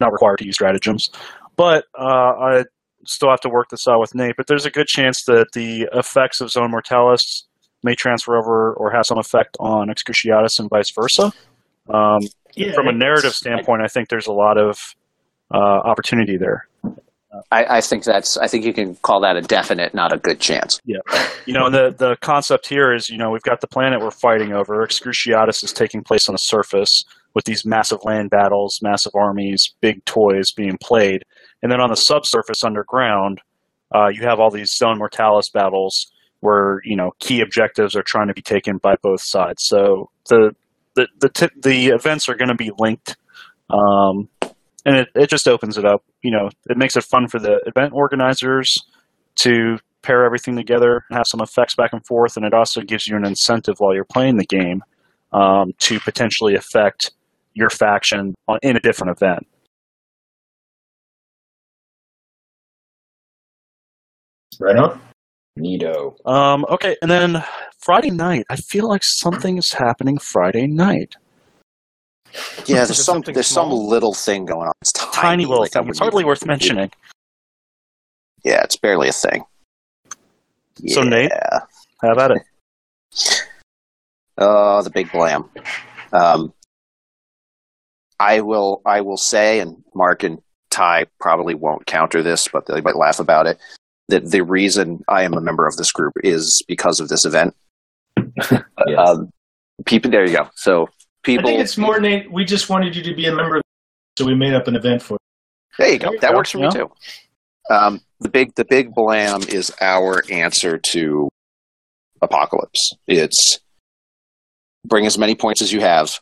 not 0.00 0.12
required 0.12 0.38
to 0.38 0.46
use 0.46 0.54
stratagems, 0.54 1.10
but 1.56 1.84
uh, 1.98 2.04
I 2.04 2.64
still 3.04 3.30
have 3.30 3.40
to 3.40 3.48
work 3.48 3.68
this 3.70 3.88
out 3.88 3.98
with 3.98 4.14
Nate. 4.14 4.36
But 4.36 4.46
there's 4.46 4.64
a 4.64 4.70
good 4.70 4.86
chance 4.86 5.24
that 5.24 5.48
the 5.52 5.88
effects 5.92 6.40
of 6.40 6.50
Zone 6.50 6.70
Mortalis 6.70 7.46
may 7.82 7.96
transfer 7.96 8.38
over 8.38 8.72
or 8.74 8.92
have 8.92 9.06
some 9.06 9.18
effect 9.18 9.56
on 9.58 9.88
Excruciatus 9.88 10.60
and 10.60 10.70
vice 10.70 10.92
versa. 10.92 11.32
Um, 11.90 12.20
Yeah, 12.54 12.72
from 12.74 12.86
a 12.86 12.92
narrative 12.92 13.32
standpoint, 13.34 13.82
I 13.82 13.88
think 13.88 14.08
there's 14.08 14.28
a 14.28 14.32
lot 14.32 14.56
of 14.56 14.94
uh, 15.52 15.58
opportunity 15.58 16.36
there. 16.36 16.68
I, 17.50 17.76
I 17.76 17.80
think 17.80 18.04
that's. 18.04 18.36
I 18.36 18.46
think 18.46 18.64
you 18.64 18.74
can 18.74 18.94
call 18.96 19.20
that 19.20 19.36
a 19.36 19.40
definite, 19.40 19.94
not 19.94 20.12
a 20.12 20.18
good 20.18 20.38
chance. 20.38 20.78
Yeah, 20.84 20.98
you 21.46 21.54
know, 21.54 21.70
the 21.70 21.94
the 21.96 22.16
concept 22.20 22.68
here 22.68 22.94
is, 22.94 23.08
you 23.08 23.16
know, 23.16 23.30
we've 23.30 23.42
got 23.42 23.60
the 23.60 23.66
planet 23.66 24.00
we're 24.00 24.10
fighting 24.10 24.52
over. 24.52 24.86
Excruciatus 24.86 25.64
is 25.64 25.72
taking 25.72 26.02
place 26.02 26.28
on 26.28 26.34
the 26.34 26.38
surface 26.38 27.04
with 27.34 27.44
these 27.44 27.64
massive 27.64 28.00
land 28.04 28.28
battles, 28.28 28.80
massive 28.82 29.12
armies, 29.14 29.74
big 29.80 30.04
toys 30.04 30.52
being 30.52 30.76
played, 30.82 31.22
and 31.62 31.72
then 31.72 31.80
on 31.80 31.88
the 31.88 31.96
subsurface 31.96 32.62
underground, 32.62 33.40
uh, 33.94 34.08
you 34.08 34.22
have 34.22 34.38
all 34.38 34.50
these 34.50 34.74
Zone 34.76 34.98
Mortalis 34.98 35.48
battles 35.48 36.12
where 36.40 36.80
you 36.84 36.96
know 36.96 37.12
key 37.18 37.40
objectives 37.40 37.96
are 37.96 38.02
trying 38.02 38.28
to 38.28 38.34
be 38.34 38.42
taken 38.42 38.76
by 38.76 38.96
both 39.02 39.22
sides. 39.22 39.64
So 39.64 40.10
the 40.28 40.54
the 40.96 41.08
the 41.20 41.28
t- 41.30 41.60
the 41.62 41.86
events 41.88 42.28
are 42.28 42.34
going 42.34 42.48
to 42.48 42.54
be 42.54 42.72
linked. 42.78 43.16
Um, 43.70 44.28
and 44.84 44.96
it, 44.96 45.08
it 45.14 45.30
just 45.30 45.48
opens 45.48 45.78
it 45.78 45.84
up. 45.84 46.02
You 46.22 46.30
know, 46.30 46.50
it 46.68 46.76
makes 46.76 46.96
it 46.96 47.04
fun 47.04 47.28
for 47.28 47.38
the 47.38 47.60
event 47.66 47.92
organizers 47.92 48.76
to 49.36 49.78
pair 50.02 50.24
everything 50.24 50.56
together 50.56 51.04
and 51.08 51.16
have 51.16 51.26
some 51.26 51.40
effects 51.40 51.74
back 51.74 51.92
and 51.92 52.04
forth, 52.06 52.36
and 52.36 52.44
it 52.44 52.54
also 52.54 52.80
gives 52.80 53.06
you 53.06 53.16
an 53.16 53.24
incentive 53.24 53.76
while 53.78 53.94
you're 53.94 54.04
playing 54.04 54.36
the 54.36 54.46
game 54.46 54.82
um, 55.32 55.72
to 55.78 56.00
potentially 56.00 56.54
affect 56.54 57.12
your 57.54 57.70
faction 57.70 58.34
on, 58.48 58.58
in 58.62 58.76
a 58.76 58.80
different 58.80 59.16
event. 59.16 59.46
Right 64.60 64.76
on. 64.76 65.00
Neato. 65.58 66.14
Um, 66.26 66.64
okay, 66.70 66.96
and 67.02 67.10
then 67.10 67.44
Friday 67.78 68.10
night, 68.10 68.46
I 68.48 68.56
feel 68.56 68.88
like 68.88 69.02
something 69.04 69.58
is 69.58 69.72
happening 69.72 70.18
Friday 70.18 70.66
night. 70.66 71.14
Yeah, 72.66 72.82
Is 72.82 72.88
there's 72.88 72.96
some 72.96 73.16
something 73.16 73.34
there's 73.34 73.46
some 73.46 73.70
little 73.70 74.14
thing 74.14 74.46
going 74.46 74.68
on. 74.68 74.72
It's 74.80 74.92
tiny, 74.92 75.12
Tiny 75.12 75.46
little 75.46 75.62
like 75.62 75.72
thing. 75.72 75.82
It's 75.82 76.00
wouldn't 76.00 76.02
hardly 76.02 76.24
worth 76.24 76.46
mentioning. 76.46 76.90
Yeah, 78.44 78.62
it's 78.62 78.76
barely 78.76 79.08
a 79.08 79.12
thing. 79.12 79.44
So, 80.88 81.02
Nate? 81.02 81.30
Yeah. 81.30 81.60
How 82.00 82.12
about 82.12 82.32
it? 82.32 82.42
Oh, 84.38 84.82
the 84.82 84.90
big 84.90 85.12
blam. 85.12 85.48
Um, 86.12 86.52
I 88.18 88.40
will. 88.40 88.80
I 88.86 89.00
will 89.02 89.16
say, 89.16 89.60
and 89.60 89.82
Mark 89.94 90.22
and 90.22 90.40
Ty 90.70 91.06
probably 91.20 91.54
won't 91.54 91.86
counter 91.86 92.22
this, 92.22 92.48
but 92.48 92.66
they 92.66 92.80
might 92.80 92.96
laugh 92.96 93.20
about 93.20 93.46
it. 93.46 93.58
That 94.08 94.30
the 94.30 94.42
reason 94.42 95.04
I 95.08 95.22
am 95.22 95.34
a 95.34 95.40
member 95.40 95.66
of 95.66 95.76
this 95.76 95.92
group 95.92 96.14
is 96.24 96.62
because 96.66 97.00
of 97.00 97.08
this 97.08 97.24
event. 97.24 97.54
Yes. 98.84 98.98
Um, 98.98 99.30
people, 99.86 100.10
there 100.10 100.26
you 100.26 100.32
go. 100.32 100.50
So 100.56 100.88
people, 101.22 101.48
I 101.48 101.52
think 101.52 101.60
it's 101.62 101.78
more 101.78 102.00
Nate. 102.00 102.30
We 102.30 102.44
just 102.44 102.68
wanted 102.68 102.94
you 102.96 103.02
to 103.04 103.14
be 103.14 103.26
a 103.26 103.34
member, 103.34 103.56
of 103.56 103.62
so 104.18 104.24
we 104.26 104.34
made 104.34 104.54
up 104.54 104.68
an 104.68 104.76
event 104.76 105.02
for. 105.02 105.14
you. 105.14 105.18
There 105.78 105.92
you 105.92 105.98
go. 105.98 106.06
There 106.06 106.14
you 106.14 106.20
that 106.20 106.30
go. 106.32 106.36
works 106.36 106.50
for 106.50 106.58
Yeah. 106.58 106.68
me 106.68 106.72
too. 106.74 106.90
Um, 107.70 108.00
the 108.20 108.28
big 108.28 108.54
the 108.56 108.64
big 108.64 108.94
blam 108.94 109.42
is 109.44 109.72
our 109.80 110.22
answer 110.30 110.78
to 110.78 111.28
apocalypse. 112.20 112.92
It's 113.06 113.58
bring 114.86 115.06
as 115.06 115.16
many 115.16 115.34
points 115.34 115.62
as 115.62 115.72
you 115.72 115.80
have. 115.80 116.18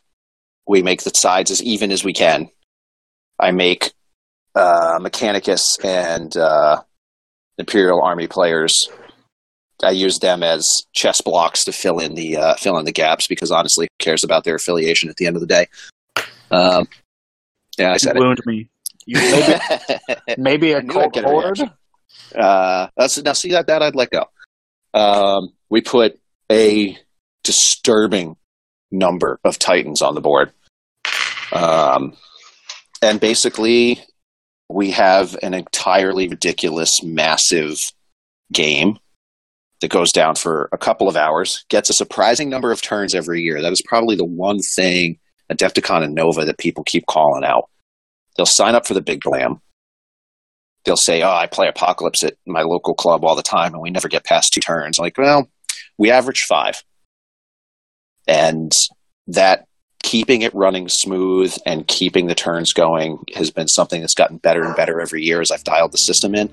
We 0.67 0.83
make 0.83 1.03
the 1.03 1.11
sides 1.11 1.51
as 1.51 1.63
even 1.63 1.91
as 1.91 2.05
we 2.05 2.13
can. 2.13 2.49
I 3.39 3.51
make 3.53 3.93
uh, 4.55 4.99
Mechanicus 5.01 5.63
and 5.83 6.37
uh, 6.37 6.83
Imperial 7.59 8.03
Army 8.03 8.27
players. 8.29 8.89
I 9.83 9.91
use 9.91 10.19
them 10.19 10.43
as 10.43 10.67
chess 10.93 11.21
blocks 11.21 11.65
to 11.65 11.73
fill 11.73 11.99
in 11.99 12.15
the 12.15 12.37
uh, 12.37 12.55
fill 12.55 12.79
in 12.79 12.85
the 12.85 12.93
gaps 12.93 13.27
because 13.27 13.51
honestly, 13.51 13.87
who 13.87 14.05
cares 14.05 14.25
about 14.25 14.45
their 14.45 14.57
affiliation 14.57 15.09
at 15.09 15.17
the 15.17 15.27
end 15.27 15.37
of 15.37 15.41
the 15.41 15.47
day? 15.47 15.67
Um, 16.51 16.89
yeah, 17.79 17.91
I 17.91 17.93
You 17.95 17.99
said 17.99 18.19
wound 18.19 18.41
me. 18.47 18.69
You 19.07 19.19
it. 19.21 20.21
Maybe 20.39 20.73
a 20.73 20.79
I 20.79 20.81
knew 20.83 20.93
I'd 20.93 21.03
cold 21.03 21.13
get 21.13 21.25
a 21.25 21.29
horde. 21.29 21.45
reaction. 21.45 21.71
Uh, 22.35 22.89
that's 22.97 23.23
now 23.23 23.33
see 23.33 23.51
that 23.53 23.67
that 23.67 23.83
I'd 23.83 23.97
let 23.97 24.11
go. 24.11 24.27
Um, 24.93 25.53
we 25.69 25.81
put 25.81 26.19
a 26.51 26.99
disturbing 27.43 28.37
number 28.91 29.41
of 29.45 29.59
Titans 29.59 30.03
on 30.03 30.15
the 30.15 30.21
board, 30.21 30.53
um, 31.53 32.17
and 33.03 33.21
basically 33.21 34.01
we 34.69 34.93
have 34.93 35.37
an 35.43 35.55
entirely 35.55 36.29
ridiculous, 36.29 37.03
massive 37.03 37.79
game 38.53 38.99
that 39.81 39.91
goes 39.91 40.13
down 40.13 40.35
for 40.35 40.69
a 40.73 40.79
couple 40.79 41.09
of 41.09 41.17
hours, 41.17 41.65
gets 41.69 41.91
a 41.91 41.95
surprising 41.95 42.51
number 42.51 42.71
of 42.71 42.83
turns 42.83 43.15
every 43.15 43.41
year. 43.41 43.61
That 43.63 43.73
is 43.73 43.83
probably 43.83 44.17
the 44.17 44.25
one 44.25 44.59
thing 44.59 45.19
Adepticon 45.51 46.05
and 46.05 46.15
Nova 46.15 46.45
that 46.45 46.59
people 46.59 46.85
keep 46.85 47.07
calling 47.07 47.45
out. 47.45 47.69
They'll 48.37 48.47
sign 48.47 48.75
up 48.75 48.87
for 48.87 48.95
the 48.95 49.03
big 49.03 49.21
blam. 49.23 49.61
They'll 50.85 50.97
say, 50.97 51.23
"Oh, 51.23 51.33
I 51.33 51.47
play 51.47 51.69
Apocalypse 51.69 52.23
at 52.23 52.35
my 52.47 52.63
local 52.63 52.95
club 52.95 53.25
all 53.25 53.35
the 53.37 53.43
time, 53.43 53.75
and 53.75 53.83
we 53.83 53.91
never 53.91 54.09
get 54.09 54.25
past 54.25 54.53
two 54.53 54.61
turns." 54.61 54.99
like, 54.99 55.19
well, 55.19 55.49
we 55.99 56.11
average 56.11 56.45
five, 56.49 56.83
and 58.27 58.73
that 59.27 59.67
keeping 60.03 60.43
it 60.43 60.55
running 60.55 60.89
smooth 60.89 61.55
and 61.67 61.87
keeping 61.87 62.27
the 62.27 62.35
turns 62.35 62.73
going 62.73 63.19
has 63.35 63.51
been 63.51 63.69
something 63.69 64.01
that's 64.01 64.15
gotten 64.15 64.39
better 64.39 64.63
and 64.63 64.75
better 64.75 65.01
every 65.01 65.23
year 65.23 65.41
as 65.43 65.51
I've 65.51 65.65
dialed 65.65 65.93
the 65.93 65.99
system 65.99 66.35
in. 66.35 66.49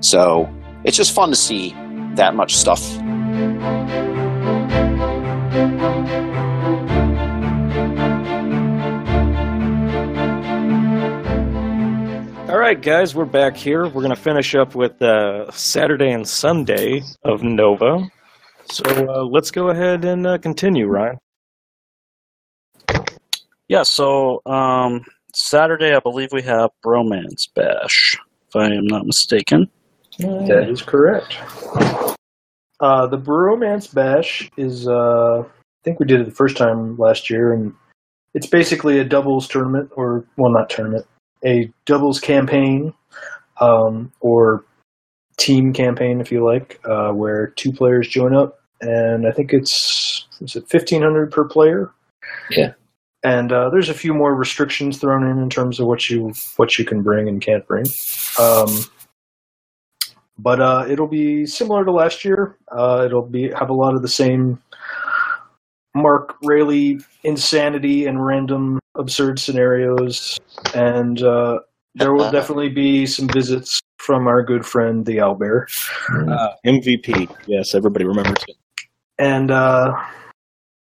So 0.00 0.48
it's 0.84 0.96
just 0.96 1.14
fun 1.14 1.28
to 1.28 1.36
see 1.36 1.74
that 2.16 2.34
much 2.34 2.56
stuff. 2.56 2.98
All 12.48 12.58
right, 12.58 12.80
guys, 12.80 13.14
we're 13.14 13.24
back 13.24 13.56
here. 13.56 13.84
We're 13.84 14.02
going 14.02 14.10
to 14.10 14.16
finish 14.16 14.54
up 14.54 14.74
with 14.74 15.00
uh, 15.00 15.50
Saturday 15.52 16.10
and 16.10 16.28
Sunday 16.28 17.02
of 17.24 17.42
Nova. 17.42 18.06
So 18.66 18.84
uh, 18.86 19.24
let's 19.24 19.50
go 19.50 19.70
ahead 19.70 20.04
and 20.04 20.26
uh, 20.26 20.38
continue, 20.38 20.86
Ryan. 20.86 21.18
Yeah, 23.68 23.84
so 23.84 24.42
um, 24.44 25.02
Saturday, 25.34 25.94
I 25.94 26.00
believe 26.00 26.28
we 26.32 26.42
have 26.42 26.70
Bromance 26.84 27.48
Bash, 27.54 28.18
if 28.48 28.56
I 28.56 28.66
am 28.66 28.86
not 28.86 29.06
mistaken. 29.06 29.70
That 30.18 30.68
is 30.68 30.82
correct. 30.82 31.36
Uh, 32.80 33.06
the 33.06 33.18
Bromance 33.18 33.92
Bash 33.92 34.50
is, 34.56 34.88
uh, 34.88 35.40
I 35.42 35.82
think 35.84 36.00
we 36.00 36.06
did 36.06 36.20
it 36.20 36.26
the 36.26 36.34
first 36.34 36.56
time 36.56 36.96
last 36.98 37.30
year, 37.30 37.52
and 37.52 37.72
it's 38.34 38.46
basically 38.46 38.98
a 38.98 39.04
doubles 39.04 39.46
tournament, 39.46 39.90
or, 39.94 40.24
well, 40.36 40.52
not 40.52 40.68
tournament, 40.68 41.06
a 41.44 41.70
doubles 41.86 42.18
campaign, 42.18 42.92
um, 43.60 44.12
or 44.20 44.64
team 45.38 45.72
campaign, 45.72 46.20
if 46.20 46.32
you 46.32 46.44
like, 46.44 46.80
uh, 46.84 47.12
where 47.12 47.48
two 47.56 47.72
players 47.72 48.08
join 48.08 48.34
up, 48.34 48.58
and 48.80 49.26
I 49.28 49.30
think 49.30 49.52
it's, 49.52 50.26
is 50.40 50.56
it 50.56 50.64
1500 50.68 51.30
per 51.30 51.46
player? 51.46 51.92
Yeah. 52.50 52.72
And 53.24 53.52
uh, 53.52 53.70
there's 53.70 53.88
a 53.88 53.94
few 53.94 54.12
more 54.12 54.34
restrictions 54.34 54.98
thrown 54.98 55.24
in 55.24 55.38
in 55.40 55.48
terms 55.48 55.78
of 55.78 55.86
what 55.86 56.10
you 56.10 56.32
what 56.56 56.76
you 56.76 56.84
can 56.84 57.02
bring 57.02 57.28
and 57.28 57.40
can't 57.40 57.64
bring. 57.68 57.84
Um, 58.40 58.68
but 60.38 60.60
uh, 60.60 60.84
it'll 60.88 61.08
be 61.08 61.46
similar 61.46 61.84
to 61.84 61.92
last 61.92 62.24
year. 62.24 62.58
Uh, 62.70 63.02
it'll 63.04 63.26
be 63.26 63.50
have 63.50 63.70
a 63.70 63.74
lot 63.74 63.94
of 63.94 64.02
the 64.02 64.08
same 64.08 64.60
Mark 65.94 66.36
Rayleigh 66.42 67.00
insanity 67.24 68.06
and 68.06 68.24
random 68.24 68.78
absurd 68.94 69.38
scenarios, 69.38 70.38
and 70.74 71.22
uh, 71.22 71.60
there 71.94 72.12
will 72.12 72.30
definitely 72.30 72.70
be 72.70 73.06
some 73.06 73.28
visits 73.28 73.80
from 73.98 74.26
our 74.26 74.42
good 74.42 74.66
friend 74.66 75.06
the 75.06 75.18
Owlbear. 75.18 75.66
Uh, 76.28 76.48
MVP. 76.66 77.34
Yes, 77.46 77.74
everybody 77.74 78.04
remembers 78.04 78.42
it. 78.48 78.56
And 79.18 79.50
uh, 79.50 79.94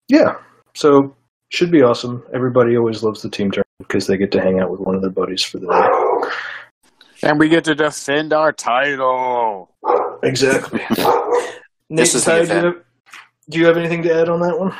yeah, 0.09 0.35
so 0.73 1.15
should 1.49 1.71
be 1.71 1.81
awesome. 1.81 2.23
Everybody 2.33 2.75
always 2.77 3.03
loves 3.03 3.21
the 3.21 3.29
team 3.29 3.51
tournament 3.51 3.67
because 3.79 4.07
they 4.07 4.17
get 4.17 4.31
to 4.33 4.41
hang 4.41 4.59
out 4.59 4.71
with 4.71 4.81
one 4.81 4.95
of 4.95 5.01
their 5.01 5.11
buddies 5.11 5.43
for 5.43 5.59
the 5.59 5.67
day. 5.67 6.29
And 7.23 7.39
we 7.39 7.49
get 7.49 7.63
to 7.65 7.75
defend 7.75 8.33
our 8.33 8.51
title. 8.53 9.71
Exactly. 10.23 10.81
This 11.89 12.13
is 12.15 12.25
the 12.25 12.31
Ty, 12.31 12.37
do, 12.37 12.43
event. 12.43 12.63
you 12.65 12.65
have, 12.71 12.83
do 13.49 13.59
you 13.59 13.65
have 13.65 13.77
anything 13.77 14.03
to 14.03 14.13
add 14.13 14.29
on 14.29 14.41
that 14.41 14.59
one? 14.59 14.73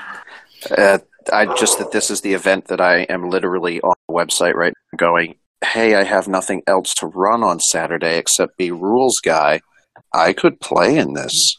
Uh, 0.78 1.00
I 1.32 1.54
just 1.56 1.80
that 1.80 1.92
this 1.92 2.10
is 2.10 2.22
the 2.22 2.34
event 2.34 2.68
that 2.68 2.82
I 2.82 3.02
am 3.04 3.30
literally 3.30 3.80
on 3.82 3.94
the 4.08 4.14
website 4.14 4.54
right 4.56 4.74
now 4.94 4.98
going, 4.98 5.36
hey, 5.64 5.96
I 5.96 6.04
have 6.04 6.28
nothing 6.28 6.64
else 6.68 6.94
to 6.96 7.08
run 7.08 7.44
on 7.44 7.60
Saturday 7.60 8.18
except 8.18 8.58
be 8.58 8.72
rules 8.72 9.20
guy. 9.24 9.62
I 10.14 10.34
could 10.34 10.60
play 10.60 10.98
in 10.98 11.14
this. 11.14 11.58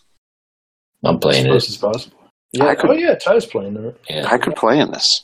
I'm 1.05 1.19
playing 1.19 1.45
suppose 1.45 1.65
it. 1.65 1.69
it's 1.69 1.77
possible. 1.77 2.19
Yeah. 2.53 2.67
I 2.67 2.75
could- 2.75 2.91
oh 2.91 2.95
yeah, 2.95 3.15
Ty's 3.15 3.47
playing 3.47 3.77
in 3.77 3.85
it. 3.87 4.01
Yeah. 4.09 4.29
I 4.31 4.39
could 4.39 4.57
play 4.57 4.79
in 4.79 4.91
this. 4.91 5.23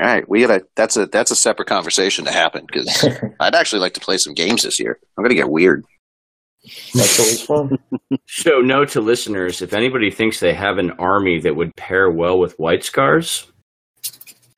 All 0.00 0.06
right, 0.06 0.28
we 0.28 0.40
gotta. 0.42 0.64
That's 0.76 0.96
a 0.96 1.06
that's 1.06 1.32
a 1.32 1.36
separate 1.36 1.66
conversation 1.66 2.24
to 2.24 2.30
happen 2.30 2.64
because 2.66 3.04
I'd 3.40 3.54
actually 3.56 3.80
like 3.80 3.94
to 3.94 4.00
play 4.00 4.16
some 4.16 4.32
games 4.32 4.62
this 4.62 4.78
year. 4.78 4.98
I'm 5.16 5.24
gonna 5.24 5.34
get 5.34 5.50
weird. 5.50 5.84
That's 6.94 7.18
always 7.18 7.42
fun. 7.42 7.78
So, 8.26 8.60
note 8.60 8.90
to 8.90 9.00
listeners: 9.00 9.60
if 9.60 9.72
anybody 9.72 10.10
thinks 10.10 10.38
they 10.38 10.54
have 10.54 10.78
an 10.78 10.92
army 10.92 11.40
that 11.40 11.56
would 11.56 11.74
pair 11.74 12.10
well 12.10 12.38
with 12.38 12.58
White 12.58 12.84
Scars, 12.84 13.50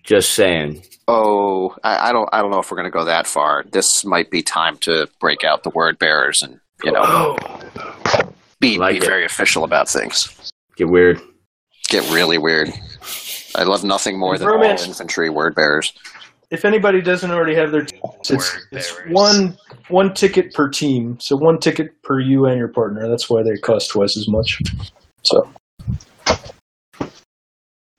just 0.03 0.35
saying. 0.35 0.83
Oh, 1.09 1.75
I, 1.83 2.11
I 2.11 2.13
don't. 2.13 2.29
I 2.33 2.43
don't 2.43 2.51
know 2.51 2.59
if 2.61 2.71
we're 2.71 2.77
gonna 2.77 2.91
go 2.91 3.05
that 3.05 3.27
far. 3.27 3.65
This 3.73 4.05
might 4.05 4.31
be 4.31 4.43
time 4.43 4.77
to 4.79 5.09
break 5.21 5.43
out 5.43 5.63
the 5.63 5.71
word 5.71 5.99
bearers 5.99 6.43
and 6.43 6.61
you 6.85 6.93
know 6.93 7.01
oh. 7.03 8.33
be, 8.61 8.77
Like 8.77 8.93
be 8.93 8.99
it. 8.99 9.05
very 9.05 9.25
official 9.25 9.65
about 9.65 9.89
things. 9.89 10.53
Get 10.77 10.89
weird. 10.89 11.21
Get 11.89 12.09
really 12.13 12.39
weird. 12.39 12.73
I 13.55 13.65
love 13.65 13.85
nothing 13.85 14.19
more 14.19 14.37
than 14.39 14.49
all 14.49 14.63
infantry 14.63 15.31
word 15.31 15.55
bearers. 15.55 15.93
if 16.51 16.65
anybody 16.65 17.01
doesn't 17.01 17.31
already 17.31 17.55
have 17.55 17.71
their 17.73 17.85
tickets, 17.85 18.31
it's, 18.31 18.55
Word 18.55 18.63
it's 18.73 18.93
bearers. 18.95 19.13
one 19.13 19.59
one 19.89 20.15
ticket 20.15 20.53
per 20.55 20.69
team. 20.69 21.19
So 21.21 21.37
one 21.37 21.59
ticket 21.59 22.01
per 22.03 22.21
you 22.21 22.47
and 22.47 22.59
your 22.59 22.69
partner. 22.69 23.09
That's 23.09 23.29
why 23.31 23.43
they 23.43 23.57
cost 23.59 23.91
twice 23.91 24.17
as 24.17 24.29
much. 24.29 24.59
So 25.23 25.49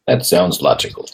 That 0.07 0.25
sounds 0.25 0.61
logical. 0.61 1.07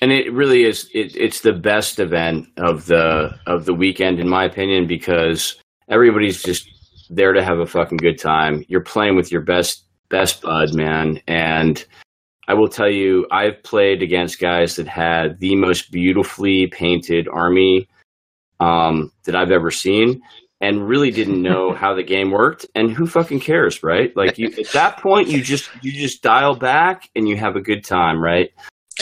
And 0.00 0.10
it 0.10 0.32
really 0.32 0.64
is. 0.64 0.90
It, 0.92 1.14
it's 1.16 1.40
the 1.42 1.52
best 1.52 1.98
event 2.00 2.48
of 2.56 2.86
the 2.86 3.34
of 3.46 3.66
the 3.66 3.74
weekend, 3.74 4.18
in 4.18 4.28
my 4.28 4.44
opinion, 4.44 4.86
because 4.86 5.60
everybody's 5.88 6.42
just 6.42 6.68
there 7.08 7.32
to 7.32 7.44
have 7.44 7.58
a 7.60 7.66
fucking 7.66 7.98
good 7.98 8.18
time. 8.18 8.64
You're 8.68 8.80
playing 8.82 9.16
with 9.16 9.30
your 9.30 9.42
best 9.42 9.84
best 10.08 10.42
bud, 10.42 10.74
man. 10.74 11.20
And 11.28 11.84
I 12.52 12.54
will 12.54 12.68
tell 12.68 12.90
you, 12.90 13.26
I've 13.30 13.62
played 13.62 14.02
against 14.02 14.38
guys 14.38 14.76
that 14.76 14.86
had 14.86 15.40
the 15.40 15.56
most 15.56 15.90
beautifully 15.90 16.66
painted 16.66 17.26
army 17.26 17.88
um, 18.60 19.10
that 19.24 19.34
I've 19.34 19.50
ever 19.50 19.70
seen, 19.70 20.20
and 20.60 20.86
really 20.86 21.10
didn't 21.10 21.40
know 21.40 21.72
how 21.74 21.94
the 21.94 22.02
game 22.02 22.30
worked. 22.30 22.66
And 22.74 22.90
who 22.90 23.06
fucking 23.06 23.40
cares, 23.40 23.82
right? 23.82 24.14
Like 24.14 24.36
you, 24.36 24.48
at 24.48 24.68
that 24.74 24.98
point, 24.98 25.28
you 25.28 25.42
just 25.42 25.70
you 25.80 25.92
just 25.92 26.22
dial 26.22 26.54
back 26.54 27.08
and 27.16 27.26
you 27.26 27.38
have 27.38 27.56
a 27.56 27.60
good 27.62 27.86
time, 27.86 28.22
right? 28.22 28.50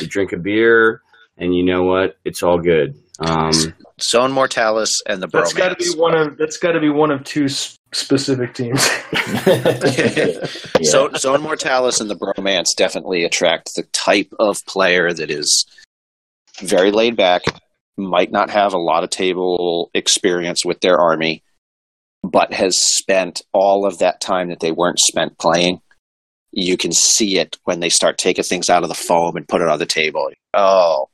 You 0.00 0.06
drink 0.06 0.32
a 0.32 0.38
beer, 0.38 1.02
and 1.36 1.52
you 1.52 1.64
know 1.64 1.82
what? 1.82 2.18
It's 2.24 2.44
all 2.44 2.60
good. 2.60 2.94
Um, 3.18 3.74
Zone 4.00 4.30
Mortalis 4.30 5.02
and 5.06 5.20
the 5.20 5.26
that's 5.26 5.52
got 5.54 5.70
to 5.70 5.74
be 5.74 5.90
one 5.98 6.14
of 6.16 6.38
that's 6.38 6.58
got 6.58 6.72
to 6.72 6.80
be 6.80 6.88
one 6.88 7.10
of 7.10 7.24
two 7.24 7.46
s- 7.46 7.76
specific 7.92 8.54
teams. 8.54 8.86
Yeah. 10.80 10.84
Zone, 10.84 11.14
Zone 11.16 11.42
Mortalis 11.42 12.00
and 12.00 12.10
the 12.10 12.16
Bromance 12.16 12.74
definitely 12.76 13.24
attract 13.24 13.74
the 13.74 13.82
type 13.92 14.32
of 14.38 14.64
player 14.66 15.12
that 15.12 15.30
is 15.30 15.66
very 16.60 16.90
laid 16.90 17.16
back, 17.16 17.42
might 17.96 18.30
not 18.30 18.50
have 18.50 18.72
a 18.72 18.78
lot 18.78 19.04
of 19.04 19.10
table 19.10 19.90
experience 19.94 20.64
with 20.64 20.80
their 20.80 20.98
army, 20.98 21.42
but 22.22 22.52
has 22.52 22.76
spent 22.80 23.42
all 23.52 23.86
of 23.86 23.98
that 23.98 24.20
time 24.20 24.48
that 24.48 24.60
they 24.60 24.72
weren't 24.72 24.98
spent 24.98 25.38
playing. 25.38 25.80
You 26.52 26.76
can 26.76 26.92
see 26.92 27.38
it 27.38 27.56
when 27.64 27.80
they 27.80 27.90
start 27.90 28.18
taking 28.18 28.44
things 28.44 28.68
out 28.70 28.82
of 28.82 28.88
the 28.88 28.94
foam 28.94 29.36
and 29.36 29.46
put 29.48 29.60
it 29.60 29.68
on 29.68 29.78
the 29.78 29.86
table. 29.86 30.30
Oh, 30.54 31.08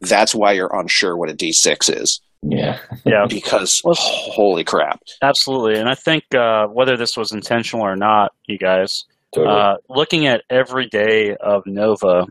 that's 0.00 0.34
why 0.34 0.52
you're 0.52 0.70
unsure 0.72 1.16
what 1.16 1.30
a 1.30 1.34
D6 1.34 2.00
is. 2.02 2.20
Yeah. 2.42 2.78
Yeah, 3.04 3.26
Because, 3.28 3.80
Well- 3.84 3.94
holy 3.98 4.64
crap. 4.64 5.00
absolutely. 5.22 5.78
And 5.80 5.88
I 5.88 5.94
think 5.94 6.24
uh, 6.34 6.66
whether 6.66 6.96
this 6.96 7.16
was 7.16 7.32
intentional 7.32 7.84
or 7.84 7.96
not, 7.96 8.32
you 8.46 8.58
guys, 8.58 9.04
Totally. 9.34 9.54
uh, 9.54 9.74
looking 9.88 10.26
at 10.26 10.42
every 10.50 10.86
day 10.86 11.36
of 11.40 11.62
Nova, 11.66 12.26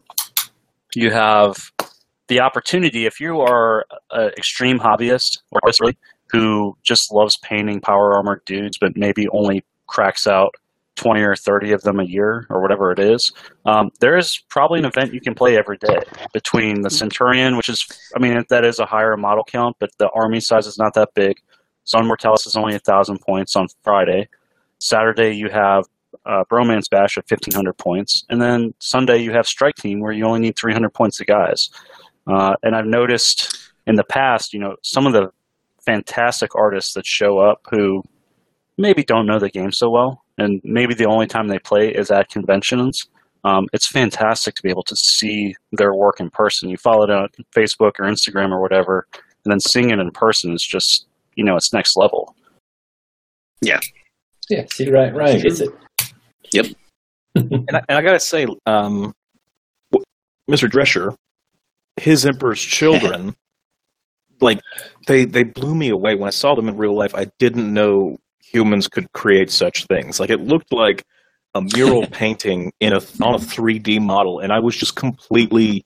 you 0.95 1.11
have 1.11 1.55
the 2.27 2.39
opportunity 2.41 3.05
if 3.05 3.19
you 3.19 3.39
are 3.41 3.85
an 4.11 4.29
extreme 4.37 4.79
hobbyist 4.79 5.39
or 5.51 5.61
who 6.31 6.75
just 6.83 7.13
loves 7.13 7.37
painting 7.41 7.79
power 7.79 8.15
armored 8.15 8.43
dudes, 8.45 8.77
but 8.79 8.97
maybe 8.97 9.27
only 9.29 9.63
cracks 9.87 10.27
out 10.27 10.53
20 10.97 11.21
or 11.21 11.35
30 11.35 11.71
of 11.71 11.81
them 11.83 11.99
a 11.99 12.03
year 12.03 12.45
or 12.49 12.61
whatever 12.61 12.91
it 12.91 12.99
is, 12.99 13.31
um, 13.65 13.89
there 13.99 14.17
is 14.17 14.41
probably 14.49 14.79
an 14.79 14.85
event 14.85 15.13
you 15.13 15.21
can 15.21 15.33
play 15.33 15.57
every 15.57 15.77
day 15.77 15.99
between 16.33 16.81
the 16.81 16.89
Centurion, 16.89 17.55
which 17.55 17.69
is, 17.69 17.87
I 18.15 18.19
mean, 18.19 18.43
that 18.49 18.65
is 18.65 18.79
a 18.79 18.85
higher 18.85 19.15
model 19.15 19.43
count, 19.43 19.77
but 19.79 19.91
the 19.97 20.09
army 20.09 20.39
size 20.39 20.67
is 20.67 20.77
not 20.77 20.93
that 20.95 21.13
big. 21.13 21.37
Zone 21.87 22.07
Mortalis 22.07 22.45
is 22.45 22.55
only 22.55 22.75
a 22.75 22.79
thousand 22.79 23.19
points 23.19 23.55
on 23.55 23.67
Friday. 23.83 24.27
Saturday 24.79 25.31
you 25.31 25.49
have 25.49 25.85
uh, 26.25 26.43
Bromance 26.51 26.89
Bash 26.89 27.17
at 27.17 27.27
fifteen 27.27 27.53
hundred 27.53 27.77
points, 27.77 28.25
and 28.29 28.41
then 28.41 28.73
Sunday 28.79 29.19
you 29.19 29.31
have 29.31 29.47
Strike 29.47 29.75
Team 29.75 29.99
where 29.99 30.11
you 30.11 30.25
only 30.25 30.39
need 30.39 30.57
three 30.57 30.73
hundred 30.73 30.93
points 30.93 31.19
of 31.21 31.27
guys. 31.27 31.69
Uh, 32.27 32.55
and 32.63 32.75
I've 32.75 32.85
noticed 32.85 33.71
in 33.85 33.95
the 33.95 34.03
past, 34.03 34.53
you 34.53 34.59
know, 34.59 34.75
some 34.83 35.07
of 35.07 35.13
the 35.13 35.31
fantastic 35.85 36.53
artists 36.55 36.93
that 36.93 37.05
show 37.05 37.39
up 37.39 37.61
who 37.71 38.03
maybe 38.77 39.03
don't 39.03 39.25
know 39.25 39.39
the 39.39 39.49
game 39.49 39.71
so 39.71 39.89
well, 39.89 40.23
and 40.37 40.61
maybe 40.63 40.93
the 40.93 41.05
only 41.05 41.27
time 41.27 41.47
they 41.47 41.59
play 41.59 41.89
is 41.89 42.11
at 42.11 42.29
conventions. 42.29 43.07
Um, 43.43 43.67
it's 43.73 43.87
fantastic 43.87 44.55
to 44.55 44.63
be 44.63 44.69
able 44.69 44.83
to 44.83 44.95
see 44.95 45.55
their 45.71 45.93
work 45.93 46.19
in 46.19 46.29
person. 46.29 46.69
You 46.69 46.77
follow 46.77 47.03
it 47.03 47.09
on 47.11 47.29
Facebook 47.55 47.93
or 47.99 48.05
Instagram 48.05 48.51
or 48.51 48.61
whatever, 48.61 49.07
and 49.45 49.51
then 49.51 49.59
seeing 49.59 49.89
it 49.91 49.99
in 49.99 50.11
person 50.11 50.53
is 50.53 50.65
just, 50.65 51.07
you 51.35 51.43
know, 51.43 51.55
it's 51.55 51.71
next 51.71 51.95
level. 51.95 52.35
Yeah, 53.61 53.79
Yeah. 54.49 54.65
see, 54.71 54.89
right, 54.91 55.13
right. 55.13 55.41
gets 55.41 55.61
it. 55.61 55.69
and, 57.35 57.69
I, 57.71 57.81
and 57.89 57.97
I 57.97 58.01
gotta 58.01 58.19
say, 58.19 58.47
um, 58.65 59.13
Mr. 60.49 60.69
Drescher, 60.69 61.15
his 61.97 62.25
Emperor's 62.25 62.61
Children, 62.61 63.35
like 64.41 64.59
they 65.07 65.25
they 65.25 65.43
blew 65.43 65.73
me 65.75 65.89
away 65.89 66.15
when 66.15 66.27
I 66.27 66.31
saw 66.31 66.55
them 66.55 66.67
in 66.69 66.77
real 66.77 66.95
life. 66.95 67.15
I 67.15 67.27
didn't 67.39 67.71
know 67.73 68.17
humans 68.51 68.87
could 68.87 69.11
create 69.13 69.49
such 69.49 69.85
things. 69.85 70.19
Like 70.19 70.29
it 70.29 70.41
looked 70.41 70.73
like 70.73 71.03
a 71.53 71.61
mural 71.75 72.07
painting 72.11 72.71
in 72.79 72.93
a 72.93 73.01
on 73.21 73.35
a 73.35 73.39
3D 73.39 74.01
model, 74.01 74.39
and 74.39 74.51
I 74.51 74.59
was 74.59 74.75
just 74.75 74.95
completely 74.95 75.85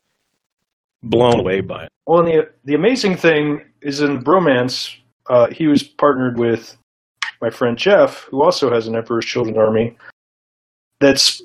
blown 1.03 1.39
away 1.39 1.61
by 1.61 1.85
it. 1.85 1.89
Well, 2.05 2.19
and 2.19 2.27
the 2.27 2.49
the 2.65 2.75
amazing 2.75 3.17
thing 3.17 3.61
is 3.81 4.01
in 4.01 4.23
Bromance, 4.23 4.95
uh, 5.29 5.47
he 5.51 5.67
was 5.67 5.83
partnered 5.83 6.37
with 6.37 6.77
my 7.41 7.49
friend 7.49 7.77
Jeff, 7.77 8.23
who 8.29 8.43
also 8.43 8.71
has 8.71 8.87
an 8.87 8.95
Emperor's 8.95 9.25
Children 9.25 9.57
army. 9.57 9.97
That's 10.99 11.41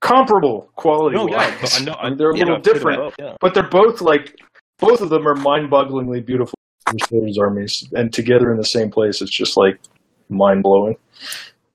comparable 0.00 0.70
quality. 0.76 1.16
No, 1.16 1.28
yeah. 1.28 1.54
I 1.62 1.80
know. 1.80 1.96
I, 1.98 2.14
they're 2.14 2.30
a 2.30 2.34
little 2.34 2.56
'em 2.56 2.62
different, 2.62 3.02
up, 3.02 3.14
yeah. 3.18 3.36
but 3.40 3.52
they're 3.52 3.68
both 3.68 4.00
like 4.00 4.34
both 4.78 5.00
of 5.00 5.10
them 5.10 5.26
are 5.28 5.34
mind-bogglingly 5.34 6.24
beautiful 6.26 6.54
Emperor's 6.88 7.38
armies, 7.38 7.88
and 7.94 8.12
together 8.12 8.50
in 8.50 8.56
the 8.58 8.64
same 8.64 8.90
place, 8.90 9.20
it's 9.22 9.34
just 9.36 9.56
like 9.56 9.78
mind 10.28 10.62
blowing. 10.62 10.96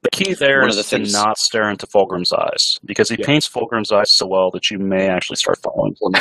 The 0.01 0.09
key 0.11 0.33
there 0.33 0.61
One 0.61 0.69
is 0.69 0.77
the 0.77 0.83
to 0.83 0.87
things- 0.89 1.11
not 1.13 1.37
stare 1.37 1.69
into 1.69 1.85
Fulgrim's 1.85 2.31
eyes 2.31 2.77
because 2.85 3.09
he 3.09 3.17
Yeah. 3.19 3.25
paints 3.25 3.49
Fulgrim's 3.49 3.91
eyes 3.91 4.15
so 4.15 4.27
well 4.27 4.49
that 4.51 4.69
you 4.71 4.79
may 4.79 5.09
actually 5.09 5.35
start 5.35 5.59
following 5.61 5.93
him. 6.01 6.13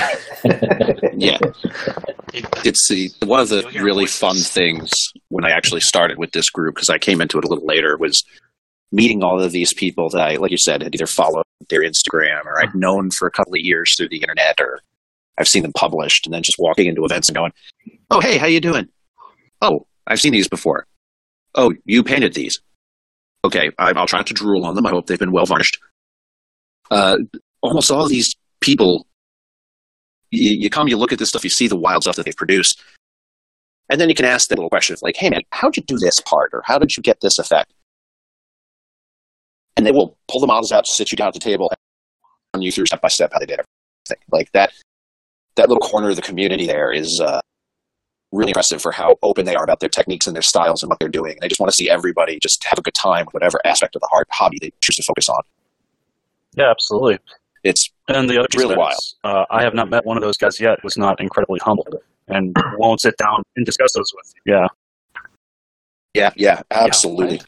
Yeah, 1.17 1.39
it's 2.65 2.89
the 2.89 3.11
one 3.25 3.41
of 3.41 3.49
the 3.49 3.63
really 3.75 4.05
voices. 4.05 4.19
fun 4.19 4.37
things 4.37 4.91
when 5.29 5.45
I 5.45 5.51
actually 5.51 5.81
started 5.81 6.19
with 6.19 6.33
this 6.33 6.49
group 6.51 6.75
because 6.75 6.91
I 6.91 6.99
came 6.99 7.21
into 7.21 7.39
it 7.39 7.45
a 7.45 7.49
little 7.49 7.67
later 7.67 7.97
was 7.99 8.23
meeting 8.93 9.23
all 9.23 9.41
of 9.41 9.53
these 9.53 9.73
people 9.75 10.09
that 10.11 10.21
I, 10.21 10.37
like 10.37 10.51
you 10.51 10.59
said, 10.59 10.83
had 10.83 10.95
either 10.95 11.07
followed 11.07 11.45
their 11.69 11.83
Instagram 11.83 12.45
or 12.47 12.61
I'd 12.61 12.75
known 12.75 13.11
for 13.11 13.27
a 13.29 13.31
couple 13.33 13.53
of 13.55 13.61
years 13.61 13.95
through 13.97 14.09
the 14.11 14.21
internet 14.21 14.61
or 14.61 14.81
I've 15.39 15.49
seen 15.49 15.63
them 15.63 15.73
published, 15.73 16.27
and 16.27 16.35
then 16.35 16.43
just 16.43 16.59
walking 16.59 16.87
into 16.87 17.05
events 17.05 17.29
and 17.29 17.37
going, 17.37 17.53
"Oh, 18.11 18.21
hey, 18.21 18.39
how 18.39 18.47
you 18.47 18.61
doing? 18.61 18.89
Oh, 19.63 19.87
I've 20.07 20.21
seen 20.21 20.33
these 20.33 20.49
before. 20.49 20.87
Oh, 21.55 21.73
you 21.85 22.03
painted 22.03 22.35
these. 22.35 22.61
Okay, 23.45 23.71
I'll 23.79 24.07
try 24.07 24.19
not 24.19 24.27
to 24.29 24.35
drool 24.35 24.65
on 24.65 24.75
them. 24.75 24.87
I 24.87 24.91
hope 24.91 25.07
they've 25.07 25.19
been 25.19 25.33
well 25.33 25.47
varnished. 25.47 25.79
Uh, 26.91 27.19
almost 27.63 27.91
all 27.91 28.09
these 28.09 28.35
people, 28.61 29.07
you, 30.31 30.57
you 30.59 30.71
come, 30.71 30.89
you 30.89 30.97
look 30.97 31.13
at 31.13 31.19
this 31.19 31.29
stuff, 31.29 31.45
you 31.45 31.51
see 31.51 31.69
the 31.69 31.77
wild 31.77 32.03
stuff 32.03 32.17
that 32.17 32.25
they've 32.25 32.37
produced, 32.37 32.83
and 33.89 34.01
then 34.01 34.09
you 34.09 34.15
can 34.15 34.25
ask 34.25 34.49
them 34.49 34.57
little 34.57 34.71
questions 34.71 35.03
like, 35.03 35.17
"Hey, 35.17 35.31
man, 35.31 35.43
how'd 35.51 35.77
you 35.77 35.83
do 35.83 35.99
this 35.99 36.21
part, 36.21 36.51
or 36.53 36.63
how 36.65 36.79
did 36.79 36.97
you 36.97 37.03
get 37.03 37.21
this 37.21 37.39
effect?" 37.39 37.73
And 39.77 39.87
they 39.87 39.93
will 39.93 40.19
pull 40.29 40.41
the 40.41 40.47
models 40.47 40.73
out, 40.73 40.87
sit 40.87 41.13
you 41.13 41.17
down 41.17 41.29
at 41.29 41.35
the 41.35 41.41
table, 41.41 41.71
and 41.71 41.79
run 42.55 42.63
you 42.63 42.73
through 42.73 42.87
step 42.87 43.01
by 43.01 43.09
step 43.09 43.31
how 43.33 43.39
they 43.39 43.47
did 43.47 43.61
everything. 43.61 44.25
Like 44.33 44.51
that, 44.53 44.73
that 45.59 45.69
little 45.69 45.87
corner 45.87 46.09
of 46.09 46.17
the 46.17 46.23
community 46.23 46.67
there 46.67 46.91
is 46.91 47.21
uh, 47.21 47.41
really 48.33 48.51
impressive 48.51 48.81
for 48.81 48.93
how 48.93 49.17
open 49.23 49.45
they 49.45 49.55
are 49.55 49.65
about 49.65 49.81
their 49.81 49.89
techniques 49.89 50.27
and 50.27 50.35
their 50.35 50.43
styles 50.43 50.83
and 50.83 50.89
what 50.89 50.99
they're 50.99 51.09
doing. 51.09 51.33
And 51.33 51.45
I 51.45 51.49
just 51.49 51.61
want 51.61 51.71
to 51.71 51.77
see 51.77 51.91
everybody 51.91 52.39
just 52.41 52.65
have 52.65 52.79
a 52.79 52.83
good 52.83 52.95
time 52.95 53.27
with 53.27 53.35
whatever 53.35 53.61
aspect 53.65 53.95
of 53.97 54.01
the 54.01 54.09
hard 54.11 54.27
hobby 54.31 54.59
they 54.61 54.73
choose 54.81 54.97
to 54.97 55.03
focus 55.03 55.29
on. 55.29 55.43
yeah, 56.57 56.71
absolutely. 56.71 57.19
It's 57.65 57.91
And 58.09 58.31
the 58.31 58.39
other 58.39 58.49
Really 58.57 58.77
piece 58.77 59.17
of 59.25 59.31
uh, 59.31 59.45
I 59.51 59.63
have 59.63 59.75
not 59.75 59.91
met 59.91 60.07
one 60.07 60.17
of 60.17 60.23
those 60.23 60.37
guys 60.37 60.61
yet 60.61 60.79
who's 60.83 60.97
not 60.97 61.21
incredibly 61.21 61.61
humble 61.63 61.87
and 62.29 62.57
won't 62.79 63.01
sit 63.01 63.17
down 63.17 63.43
and 63.57 63.67
discuss 63.67 63.93
those 63.93 64.13
with 64.15 64.33
you. 64.47 64.55
Yeah. 64.55 64.67
yeah, 66.15 66.31
yeah, 66.37 66.63
absolutely. 66.71 67.41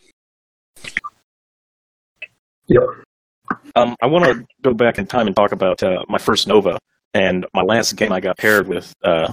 Um, 3.76 3.96
I 4.02 4.06
want 4.06 4.24
to 4.24 4.46
go 4.62 4.74
back 4.74 4.98
in 4.98 5.06
time 5.06 5.26
and 5.26 5.36
talk 5.36 5.52
about 5.52 5.82
uh, 5.82 6.04
my 6.08 6.18
first 6.18 6.48
Nova 6.48 6.78
and 7.14 7.46
my 7.54 7.62
last 7.62 7.96
game. 7.96 8.12
I 8.12 8.20
got 8.20 8.38
paired 8.38 8.68
with 8.68 8.94
uh, 9.04 9.32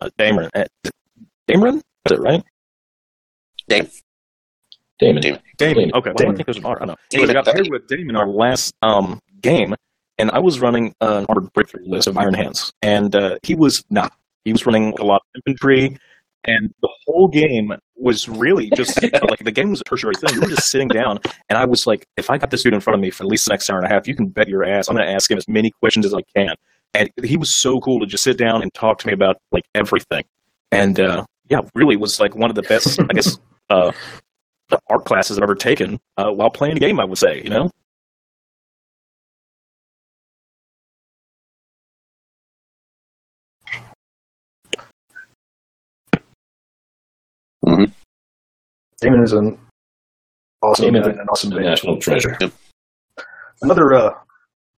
uh, 0.00 0.10
Dameron. 0.18 0.50
Uh, 0.54 0.64
Dameron? 1.48 1.76
Is 1.76 2.12
it 2.12 2.20
right? 2.20 2.42
Damon. 3.68 3.90
Damon. 4.98 5.22
Damon. 5.22 5.40
Damon. 5.56 5.90
Okay. 5.94 6.10
Well, 6.10 6.14
I 6.18 6.22
Damon. 6.22 6.36
think 6.36 6.46
there's 6.46 6.58
an 6.58 6.66
R. 6.66 6.82
I 6.82 6.86
know. 6.86 6.96
Damon. 7.10 7.24
Anyways, 7.24 7.30
I 7.30 7.32
got 7.32 7.44
paired 7.46 7.68
with 7.70 7.86
Damon 7.88 8.16
our 8.16 8.28
last 8.28 8.74
um, 8.82 9.20
game, 9.40 9.74
and 10.18 10.30
I 10.30 10.38
was 10.38 10.60
running 10.60 10.94
an 11.00 11.26
armored 11.28 11.52
breakthrough 11.52 11.84
list 11.86 12.06
of 12.06 12.16
Iron 12.18 12.34
Hands, 12.34 12.72
and 12.82 13.14
uh, 13.14 13.38
he 13.42 13.54
was 13.54 13.84
not. 13.90 14.12
He 14.44 14.52
was 14.52 14.66
running 14.66 14.94
a 14.98 15.04
lot 15.04 15.22
of 15.34 15.42
infantry, 15.46 15.96
and 16.44 16.72
the 16.82 16.88
whole 17.06 17.28
game 17.28 17.72
was 17.96 18.28
really 18.28 18.70
just 18.76 19.02
like 19.28 19.42
the 19.42 19.52
game 19.52 19.70
was 19.70 19.80
a 19.80 19.84
tertiary 19.84 20.14
thing. 20.14 20.34
We 20.34 20.40
were 20.40 20.54
just 20.54 20.68
sitting 20.68 20.88
down, 20.88 21.18
and 21.48 21.58
I 21.58 21.64
was 21.64 21.86
like, 21.86 22.06
if 22.16 22.30
I 22.30 22.38
got 22.38 22.50
this 22.50 22.62
dude 22.62 22.74
in 22.74 22.80
front 22.80 22.94
of 22.94 23.00
me 23.00 23.10
for 23.10 23.24
at 23.24 23.28
least 23.28 23.46
the 23.46 23.52
next 23.52 23.70
hour 23.70 23.78
and 23.78 23.86
a 23.86 23.88
half, 23.88 24.06
you 24.06 24.14
can 24.14 24.28
bet 24.28 24.48
your 24.48 24.64
ass 24.64 24.88
I'm 24.88 24.96
going 24.96 25.06
to 25.06 25.12
ask 25.12 25.30
him 25.30 25.38
as 25.38 25.48
many 25.48 25.70
questions 25.80 26.04
as 26.06 26.14
I 26.14 26.20
can. 26.36 26.54
And 26.94 27.10
he 27.24 27.36
was 27.36 27.60
so 27.60 27.80
cool 27.80 28.00
to 28.00 28.06
just 28.06 28.22
sit 28.22 28.38
down 28.38 28.62
and 28.62 28.72
talk 28.72 28.98
to 29.00 29.06
me 29.06 29.12
about 29.12 29.36
like 29.50 29.64
everything. 29.74 30.24
And 30.70 30.98
uh, 31.00 31.24
yeah, 31.48 31.60
really 31.74 31.96
was 31.96 32.20
like 32.20 32.36
one 32.36 32.50
of 32.50 32.56
the 32.56 32.62
best, 32.62 33.00
I 33.00 33.12
guess, 33.12 33.38
uh, 33.70 33.92
art 34.88 35.04
classes 35.04 35.38
I've 35.38 35.42
ever 35.42 35.54
taken 35.54 35.98
uh, 36.16 36.30
while 36.30 36.50
playing 36.50 36.76
a 36.76 36.80
game. 36.80 37.00
I 37.00 37.04
would 37.04 37.18
say, 37.18 37.42
you 37.42 37.50
know. 37.50 37.70
Damon 49.00 49.22
is 49.22 49.32
an 49.32 49.58
awesome 50.62 50.86
Damon's 50.86 51.06
guy 51.06 51.22
an 51.22 51.28
awesome 51.28 51.50
national 51.50 51.98
treasure. 51.98 52.38
Another 53.60 53.94
uh, 53.94 54.14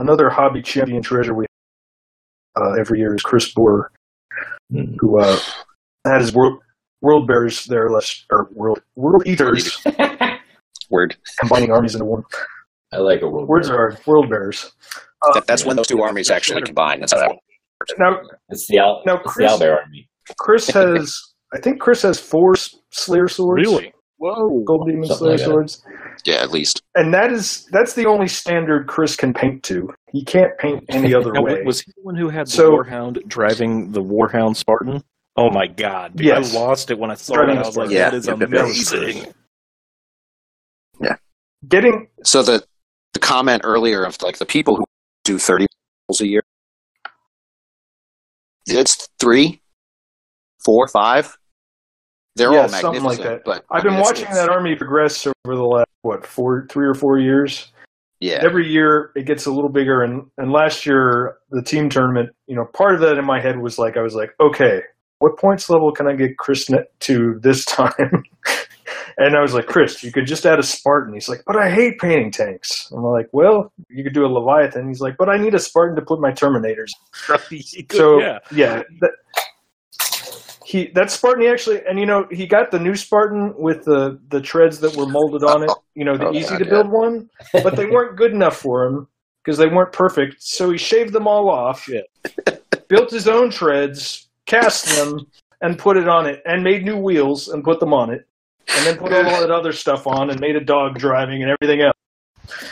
another 0.00 0.28
hobby 0.30 0.62
champion 0.62 1.02
treasure 1.02 1.34
we 1.34 1.45
uh, 2.60 2.72
every 2.72 2.98
year 2.98 3.14
is 3.14 3.22
Chris 3.22 3.52
Boer, 3.52 3.90
Mm. 4.72 4.96
who 4.98 5.20
uh, 5.20 5.38
had 6.04 6.20
his 6.20 6.32
world 6.34 6.58
world 7.00 7.26
bears 7.28 7.66
there 7.66 7.88
last 7.88 8.26
or 8.32 8.48
world 8.52 8.82
world 8.96 9.22
eaters 9.26 9.80
Word. 10.90 11.16
combining 11.38 11.70
armies 11.70 11.94
into 11.94 12.04
one. 12.04 12.24
I 12.92 12.98
like 12.98 13.22
a 13.22 13.28
world. 13.28 13.48
Words 13.48 13.68
are 13.70 13.96
world 14.06 14.28
bears. 14.28 14.72
Uh, 15.26 15.34
That, 15.34 15.46
that's 15.46 15.64
when 15.64 15.76
those 15.76 15.86
two 15.86 16.02
armies 16.02 16.30
actually 16.30 16.62
combine. 16.62 17.00
That's 17.00 17.12
how 17.12 17.20
that 17.20 17.30
works. 17.30 17.92
now 17.98 18.20
It's 18.48 18.66
the 18.66 18.78
Al. 18.78 19.02
Now, 19.06 19.18
it's 19.18 19.32
Chris- 19.32 19.46
the 19.46 19.52
Albert 19.52 19.80
army. 19.84 20.08
Chris 20.38 20.66
has 20.70 21.22
I 21.54 21.60
think 21.60 21.80
Chris 21.80 22.02
has 22.02 22.18
four 22.18 22.54
Slayer 22.90 23.28
swords. 23.28 23.60
Really? 23.66 23.92
Whoa. 24.18 24.62
Gold 24.66 24.88
Demon 24.88 25.04
Something 25.06 25.18
Slayer 25.18 25.36
like 25.36 25.46
swords. 25.46 25.84
Yeah, 26.24 26.36
at 26.42 26.50
least. 26.50 26.82
And 26.96 27.12
that 27.14 27.30
is 27.30 27.66
that's 27.66 27.92
the 27.92 28.06
only 28.06 28.26
standard 28.26 28.86
Chris 28.86 29.16
can 29.16 29.34
paint 29.34 29.62
to. 29.64 29.92
He 30.12 30.24
can't 30.24 30.56
paint 30.58 30.82
any 30.88 31.14
other 31.14 31.30
Now, 31.34 31.42
way. 31.42 31.62
was 31.62 31.80
he 31.82 31.92
the 31.94 32.02
one 32.02 32.16
who 32.16 32.28
had 32.30 32.46
the 32.46 32.50
So- 32.52 32.72
Warhound 32.72 33.26
driving 33.28 33.92
the 33.92 34.02
Warhound 34.02 34.56
Spartan? 34.56 35.02
Oh 35.36 35.50
my 35.50 35.66
god! 35.66 36.16
Dude, 36.16 36.26
Yes. 36.28 36.54
I 36.54 36.58
lost 36.58 36.90
it 36.90 36.98
when 36.98 37.10
I 37.10 37.14
saw 37.14 37.34
Driving 37.34 37.56
it. 37.56 37.64
I 37.64 37.66
was 37.66 37.76
like, 37.76 37.90
Spartan. 37.90 38.10
"That 38.10 38.14
is 38.14 38.26
Yeah. 38.26 38.34
That 38.36 38.64
was. 38.64 39.26
Getting 41.68 42.08
So 42.22 42.42
the 42.42 42.64
the 43.12 43.18
comment 43.18 43.62
earlier 43.64 44.04
of 44.04 44.20
like 44.22 44.38
the 44.38 44.46
people 44.46 44.76
who 44.76 44.84
do 45.24 45.38
thirty 45.38 45.66
goals 46.08 46.20
a 46.20 46.26
year, 46.28 46.42
it's 48.66 49.08
three, 49.18 49.62
four, 50.64 50.86
five. 50.88 51.36
They're 52.36 52.52
Yeah, 52.52 52.62
all 52.62 52.68
something 52.68 53.02
like 53.02 53.18
that. 53.18 53.44
But 53.44 53.64
I've 53.70 53.82
been 53.82 53.94
I 53.94 53.96
mean, 53.96 54.00
it's- 54.00 54.10
watching 54.10 54.24
it's- 54.26 54.36
that 54.36 54.48
army 54.50 54.76
progress 54.76 55.26
over 55.26 55.56
the 55.56 55.62
last 55.64 55.88
what 56.06 56.26
four, 56.26 56.66
three 56.70 56.86
or 56.86 56.94
four 56.94 57.18
years. 57.18 57.72
Yeah, 58.18 58.40
Every 58.42 58.66
year 58.66 59.12
it 59.14 59.26
gets 59.26 59.44
a 59.44 59.50
little 59.50 59.70
bigger, 59.70 60.02
and 60.02 60.24
and 60.38 60.50
last 60.50 60.86
year 60.86 61.36
the 61.50 61.62
team 61.62 61.90
tournament, 61.90 62.30
you 62.46 62.56
know, 62.56 62.64
part 62.64 62.94
of 62.94 63.00
that 63.02 63.18
in 63.18 63.26
my 63.26 63.40
head 63.40 63.58
was 63.58 63.78
like 63.78 63.98
I 63.98 64.00
was 64.00 64.14
like, 64.14 64.30
okay, 64.40 64.80
what 65.18 65.38
points 65.38 65.68
level 65.68 65.92
can 65.92 66.06
I 66.06 66.14
get 66.14 66.38
Chris 66.38 66.66
to 67.00 67.38
this 67.42 67.64
time? 67.66 68.24
and 69.18 69.36
I 69.36 69.40
was 69.40 69.54
like, 69.54 69.66
Chris, 69.66 70.02
you 70.02 70.12
could 70.12 70.26
just 70.26 70.44
add 70.44 70.58
a 70.58 70.62
Spartan. 70.62 71.14
He's 71.14 71.28
like, 71.28 71.42
but 71.46 71.56
I 71.56 71.70
hate 71.70 71.98
painting 71.98 72.30
tanks. 72.30 72.90
I'm 72.92 73.02
like, 73.02 73.28
well, 73.32 73.72
you 73.88 74.04
could 74.04 74.12
do 74.12 74.26
a 74.26 74.28
Leviathan. 74.28 74.88
He's 74.88 75.00
like, 75.00 75.16
but 75.18 75.28
I 75.28 75.38
need 75.38 75.54
a 75.54 75.58
Spartan 75.58 75.96
to 75.96 76.02
put 76.02 76.20
my 76.20 76.32
Terminators. 76.32 76.90
So 77.90 78.20
yeah. 78.20 78.38
yeah, 78.52 78.82
that, 79.00 79.10
he 80.66 80.88
that 80.96 81.12
Spartan 81.12 81.42
he 81.44 81.48
actually 81.48 81.80
and 81.88 81.98
you 81.98 82.06
know 82.06 82.26
he 82.30 82.44
got 82.44 82.72
the 82.72 82.78
new 82.80 82.96
Spartan 82.96 83.54
with 83.56 83.84
the 83.84 84.18
the 84.30 84.40
treads 84.40 84.80
that 84.80 84.96
were 84.96 85.06
molded 85.06 85.44
on 85.44 85.62
it. 85.62 85.70
You 85.94 86.04
know 86.04 86.16
the 86.16 86.26
Oh, 86.26 86.32
easy 86.32 86.48
God, 86.50 86.58
to 86.58 86.64
yeah. 86.64 86.70
build 86.70 86.90
one, 86.90 87.30
but 87.52 87.76
they 87.76 87.86
weren't 87.94 88.16
good 88.16 88.32
enough 88.32 88.56
for 88.56 88.84
him 88.84 89.06
because 89.44 89.58
they 89.58 89.68
weren't 89.68 89.92
perfect. 89.92 90.42
So 90.42 90.70
he 90.70 90.76
shaved 90.76 91.12
them 91.12 91.28
all 91.28 91.48
off, 91.48 91.88
built 92.88 93.10
his 93.12 93.28
own 93.28 93.48
treads, 93.50 94.26
cast 94.46 94.86
them, 94.96 95.20
and 95.60 95.78
put 95.78 95.96
it 95.96 96.08
on 96.08 96.26
it, 96.26 96.42
and 96.46 96.64
made 96.64 96.84
new 96.84 96.96
wheels 96.96 97.48
and 97.48 97.62
put 97.62 97.78
them 97.78 97.94
on 97.94 98.10
it, 98.10 98.26
and 98.76 98.84
then 98.86 98.96
put 98.96 99.12
all 99.12 99.22
that 99.40 99.52
other 99.52 99.72
stuff 99.72 100.04
on 100.08 100.30
and 100.30 100.40
made 100.40 100.56
a 100.56 100.64
dog 100.64 100.98
driving 100.98 101.44
and 101.44 101.52
everything 101.52 101.80
else 101.82 101.96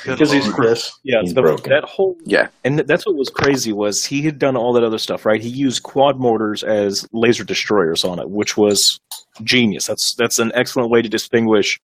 because 0.07 0.31
he's. 0.33 0.51
Chris. 0.53 0.93
Yeah, 1.03 1.21
He's 1.23 1.35
the, 1.35 1.43
broken. 1.43 1.71
that 1.71 1.85
whole 1.85 2.17
Yeah. 2.25 2.49
and 2.65 2.79
that's 2.81 3.07
what 3.07 3.17
was 3.17 3.29
crazy 3.31 3.73
was 3.73 4.05
he 4.05 4.23
had 4.23 4.39
done 4.39 4.57
all 4.57 4.73
that 4.75 4.85
other 4.85 4.99
stuff, 4.99 5.25
right? 5.27 5.41
He 5.41 5.49
used 5.49 5.83
quad 5.83 6.19
mortars 6.19 6.63
as 6.63 7.07
laser 7.13 7.45
destroyers 7.45 8.05
on 8.05 8.19
it, 8.19 8.31
which 8.31 8.57
was 8.57 8.99
genius. 9.43 9.87
That's 9.87 10.15
that's 10.17 10.39
an 10.39 10.53
excellent 10.55 10.91
way 10.91 11.03
to 11.03 11.09
distinguish, 11.09 11.81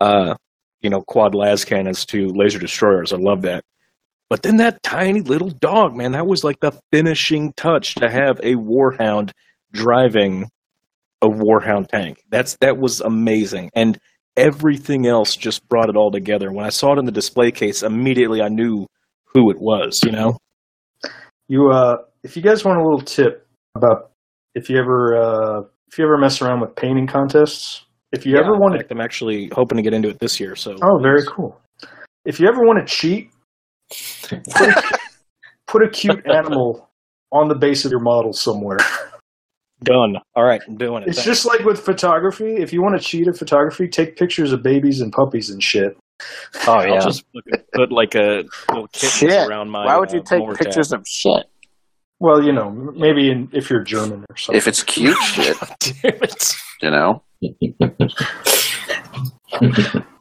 uh, 0.00 0.34
you 0.80 0.90
know, 0.90 1.02
quad 1.02 1.34
las 1.34 1.64
cannons 1.64 2.04
to 2.06 2.28
laser 2.28 2.58
destroyers. 2.58 3.12
I 3.12 3.16
love 3.16 3.42
that. 3.42 3.64
But 4.28 4.42
then 4.42 4.56
that 4.58 4.82
tiny 4.82 5.20
little 5.20 5.50
dog, 5.50 5.94
man, 5.94 6.12
that 6.12 6.26
was 6.26 6.42
like 6.42 6.60
the 6.60 6.72
finishing 6.90 7.52
touch 7.54 7.94
to 7.96 8.08
have 8.08 8.38
a 8.42 8.54
warhound 8.54 9.32
driving 9.72 10.48
a 11.20 11.28
warhound 11.28 11.88
tank. 11.88 12.22
That's 12.30 12.56
that 12.56 12.78
was 12.78 13.00
amazing, 13.00 13.70
and 13.74 13.98
everything 14.36 15.06
else 15.06 15.36
just 15.36 15.66
brought 15.68 15.88
it 15.88 15.96
all 15.96 16.10
together. 16.10 16.52
When 16.52 16.64
I 16.64 16.70
saw 16.70 16.92
it 16.94 16.98
in 16.98 17.04
the 17.04 17.12
display 17.12 17.50
case, 17.50 17.82
immediately 17.82 18.40
I 18.40 18.48
knew 18.48 18.86
who 19.26 19.50
it 19.50 19.58
was. 19.60 20.00
You 20.04 20.12
know. 20.12 20.38
You, 21.48 21.70
uh, 21.70 21.96
if 22.22 22.36
you 22.36 22.42
guys 22.42 22.64
want 22.64 22.78
a 22.78 22.82
little 22.82 23.02
tip 23.02 23.46
about 23.74 24.12
if 24.54 24.70
you 24.70 24.78
ever, 24.78 25.16
uh, 25.16 25.60
if 25.88 25.98
you 25.98 26.04
ever 26.04 26.16
mess 26.18 26.40
around 26.40 26.60
with 26.60 26.74
painting 26.76 27.06
contests, 27.06 27.84
if 28.12 28.26
you 28.26 28.36
ever 28.36 28.52
want 28.52 28.78
to, 28.78 28.86
I'm 28.90 29.00
actually 29.00 29.50
hoping 29.52 29.76
to 29.76 29.82
get 29.82 29.94
into 29.94 30.08
it 30.08 30.18
this 30.18 30.38
year. 30.38 30.54
So 30.54 30.76
oh, 30.82 30.98
very 31.02 31.22
cool. 31.26 31.58
If 32.24 32.38
you 32.38 32.46
ever 32.46 32.60
want 32.60 32.86
to 32.86 32.94
cheat, 32.94 33.30
put 34.54 34.68
a, 34.68 34.98
put 35.66 35.82
a 35.82 35.88
cute 35.90 36.24
animal 36.26 36.90
on 37.32 37.48
the 37.48 37.54
base 37.54 37.84
of 37.84 37.90
your 37.90 38.00
model 38.00 38.32
somewhere. 38.32 38.78
Done. 39.84 40.16
All 40.34 40.44
right, 40.44 40.60
I'm 40.66 40.76
doing 40.76 41.02
it. 41.02 41.08
It's 41.08 41.18
Thanks. 41.18 41.26
just 41.26 41.46
like 41.46 41.60
with 41.64 41.80
photography. 41.80 42.56
If 42.56 42.72
you 42.72 42.82
want 42.82 43.00
to 43.00 43.04
cheat 43.06 43.28
at 43.28 43.36
photography, 43.36 43.88
take 43.88 44.16
pictures 44.16 44.52
of 44.52 44.62
babies 44.62 45.00
and 45.00 45.12
puppies 45.12 45.50
and 45.50 45.62
shit. 45.62 45.96
oh 46.66 46.82
yeah. 46.82 46.94
I'll 46.94 47.00
just 47.00 47.24
put, 47.32 47.44
put 47.72 47.92
like 47.92 48.14
a 48.14 48.44
little 48.68 48.88
kitten 48.88 49.28
Shit. 49.30 49.48
around 49.48 49.70
my. 49.70 49.84
Why 49.84 49.98
would 49.98 50.12
you 50.12 50.20
uh, 50.20 50.24
take 50.24 50.58
pictures 50.58 50.90
tab. 50.90 51.00
of 51.00 51.06
shit? 51.08 51.46
Well, 52.20 52.40
you 52.42 52.52
know, 52.52 52.70
maybe 52.70 53.30
in, 53.30 53.48
if 53.52 53.68
you're 53.68 53.82
German 53.82 54.24
or 54.30 54.36
something. 54.36 54.56
If 54.56 54.68
it's 54.68 54.84
cute 54.84 55.18
shit, 55.24 55.56
Damn 55.80 56.22
it. 56.22 56.54
you 56.80 56.90
know. 56.90 57.22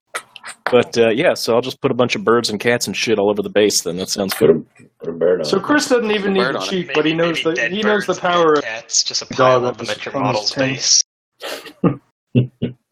But 0.72 0.98
uh, 0.98 1.10
yeah, 1.10 1.34
so 1.34 1.54
I'll 1.54 1.62
just 1.62 1.82
put 1.82 1.92
a 1.92 1.94
bunch 1.94 2.16
of 2.16 2.24
birds 2.24 2.50
and 2.50 2.60
cats 2.60 2.88
and 2.88 2.96
shit 2.96 3.20
all 3.20 3.30
over 3.30 3.42
the 3.42 3.50
base. 3.50 3.84
Then 3.84 3.98
that 3.98 4.10
sounds 4.10 4.34
Put 4.34 4.48
good. 4.48 4.66
a, 4.80 4.84
put 5.06 5.10
a 5.10 5.18
bird 5.18 5.40
on. 5.42 5.46
so 5.46 5.58
it. 5.58 5.64
Chris 5.64 5.90
doesn't 5.90 6.12
even 6.12 6.34
need 6.34 6.40
Bird 6.40 6.54
to 6.54 6.58
on 6.60 6.64
it. 6.64 6.70
cheat, 6.70 6.92
but 6.94 7.06
he 7.06 7.14
knows 7.14 7.44
the 7.44 7.68
he 7.70 7.84
knows 7.84 8.06
the 8.06 8.16
power 8.16 8.54
of 8.54 8.64
cats, 8.64 9.04
just 9.04 9.22
a 9.22 9.26
dog 9.26 9.38
pile 9.38 9.56
on 9.58 9.64
of 9.66 9.78
them 9.78 9.88
his- 9.88 9.98
at 9.98 10.06
your 10.06 10.14
model's 10.20 10.52
tank. 10.52 10.78
base. 10.78 11.04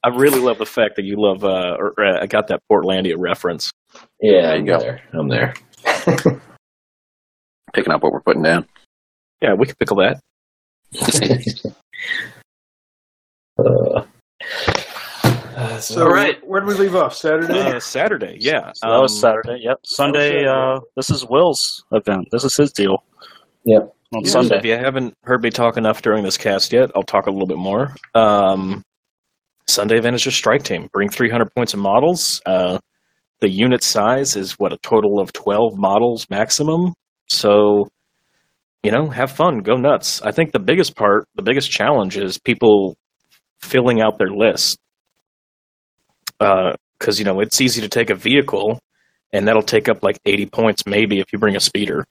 I 0.04 0.10
really 0.16 0.40
love 0.40 0.58
the 0.58 0.66
fact 0.66 0.96
that 0.98 1.04
you 1.06 1.16
love. 1.18 1.44
Uh, 1.44 1.76
or, 1.80 1.94
uh, 2.04 2.22
I 2.22 2.26
got 2.28 2.48
that 2.48 2.62
Portlandia 2.72 3.16
reference. 3.18 3.72
yeah, 4.22 4.42
There 4.42 4.54
I'm 4.56 4.66
you 4.66 4.74
go. 4.74 4.80
there. 4.80 5.02
I'm 5.14 5.28
there. 5.28 5.54
Picking 7.74 7.92
up 7.94 8.02
what 8.04 8.12
we're 8.14 8.22
putting 8.22 8.44
down. 8.44 8.66
Yeah, 9.42 9.54
we 9.54 9.66
could 9.68 9.78
pickle 9.80 9.98
that. 9.98 10.20
Uh, 13.60 14.04
uh, 15.60 15.80
So, 15.80 16.04
All 16.04 16.10
right. 16.10 16.38
where 16.48 16.62
did 16.62 16.68
we 16.68 16.76
leave 16.76 16.96
off? 16.96 17.16
Saturday. 17.16 17.60
Uh, 17.60 17.80
Saturday, 17.80 18.38
yeah. 18.40 18.72
So 18.76 18.90
that 18.90 19.02
was 19.02 19.14
Um, 19.14 19.20
Saturday. 19.20 19.60
Yep. 19.64 19.78
Sunday. 19.84 20.46
Uh, 20.46 20.80
this 20.96 21.10
is 21.10 21.26
Will's 21.30 21.84
event. 21.92 22.28
This 22.32 22.44
is 22.44 22.56
his 22.56 22.72
deal. 22.72 23.04
Yep. 23.66 23.82
On 24.14 24.22
Yeah, 24.24 24.30
so 24.32 24.42
Sunday. 24.42 24.58
if 24.58 24.66
you 24.66 24.74
haven't 24.78 25.14
heard 25.24 25.44
me 25.44 25.50
talk 25.50 25.78
enough 25.78 26.02
during 26.02 26.24
this 26.24 26.38
cast 26.38 26.74
yet, 26.74 26.90
I'll 26.96 27.04
talk 27.04 27.28
a 27.28 27.32
little 27.32 27.48
bit 27.48 27.58
more. 27.58 27.94
Um, 28.16 28.84
Sunday 29.68 29.98
event 29.98 30.16
is 30.16 30.26
your 30.26 30.32
strike 30.32 30.64
team. 30.64 30.88
Bring 30.94 31.10
300 31.10 31.54
points 31.56 31.74
of 31.74 31.80
models. 31.80 32.42
Uh, 32.46 32.80
the 33.42 33.50
unit 33.50 33.84
size 33.84 34.36
is 34.36 34.54
what 34.54 34.74
a 34.74 34.78
total 34.82 35.20
of 35.20 35.32
12 35.34 35.74
models 35.78 36.26
maximum. 36.30 36.94
So, 37.28 37.88
you 38.84 38.92
know, 38.92 39.10
have 39.10 39.32
fun, 39.32 39.60
go 39.60 39.76
nuts. 39.76 40.22
I 40.24 40.32
think 40.32 40.52
the 40.54 40.60
biggest 40.60 40.96
part, 40.96 41.26
the 41.36 41.44
biggest 41.44 41.70
challenge 41.70 42.18
is 42.18 42.40
people 42.40 42.98
filling 43.62 44.02
out 44.02 44.18
their 44.18 44.32
list. 44.32 44.80
Because, 46.40 47.20
you 47.20 47.26
know, 47.26 47.40
it's 47.40 47.62
easy 47.62 47.82
to 47.82 47.90
take 47.90 48.10
a 48.10 48.16
vehicle 48.16 48.80
and 49.32 49.48
that'll 49.48 49.62
take 49.62 49.88
up 49.90 50.04
like 50.04 50.20
80 50.26 50.48
points 50.48 50.86
maybe 50.86 51.20
if 51.20 51.32
you 51.32 51.40
bring 51.40 51.56
a 51.56 51.60
speeder. 51.60 52.06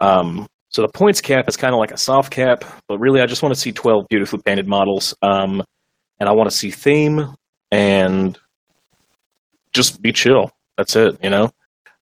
Um, 0.00 0.46
so 0.68 0.82
the 0.82 0.88
points 0.88 1.20
cap 1.20 1.48
is 1.48 1.56
kind 1.56 1.74
of 1.74 1.80
like 1.80 1.90
a 1.90 1.96
soft 1.96 2.32
cap, 2.32 2.64
but 2.86 2.98
really 2.98 3.20
I 3.20 3.26
just 3.26 3.42
want 3.42 3.54
to 3.54 3.60
see 3.60 3.72
12 3.72 4.06
beautifully 4.08 4.40
painted 4.44 4.68
models. 4.68 5.14
Um, 5.20 5.62
and 6.20 6.28
I 6.28 6.32
want 6.32 6.50
to 6.50 6.56
see 6.56 6.70
theme 6.70 7.34
and 7.72 8.38
just 9.72 10.00
be 10.00 10.12
chill. 10.12 10.50
That's 10.76 10.94
it, 10.94 11.18
you 11.22 11.30
know? 11.30 11.50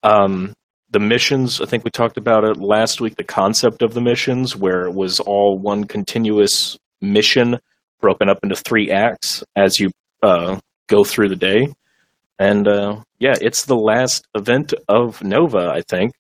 Um, 0.02 0.54
the 0.90 1.00
missions, 1.00 1.60
I 1.60 1.66
think 1.66 1.84
we 1.84 1.90
talked 1.90 2.16
about 2.16 2.44
it 2.44 2.56
last 2.56 3.00
week, 3.00 3.16
the 3.16 3.24
concept 3.24 3.82
of 3.82 3.94
the 3.94 4.00
missions, 4.00 4.56
where 4.56 4.84
it 4.84 4.94
was 4.94 5.20
all 5.20 5.58
one 5.58 5.84
continuous 5.84 6.78
mission 7.00 7.58
broken 8.00 8.28
up 8.28 8.38
into 8.42 8.56
three 8.56 8.90
acts 8.90 9.44
as 9.56 9.78
you 9.78 9.90
uh, 10.22 10.58
go 10.88 11.04
through 11.04 11.28
the 11.28 11.36
day. 11.36 11.68
And 12.38 12.68
uh, 12.68 13.02
yeah, 13.18 13.34
it's 13.40 13.64
the 13.64 13.76
last 13.76 14.26
event 14.34 14.74
of 14.88 15.22
Nova, 15.22 15.70
I 15.70 15.82
think. 15.82 16.12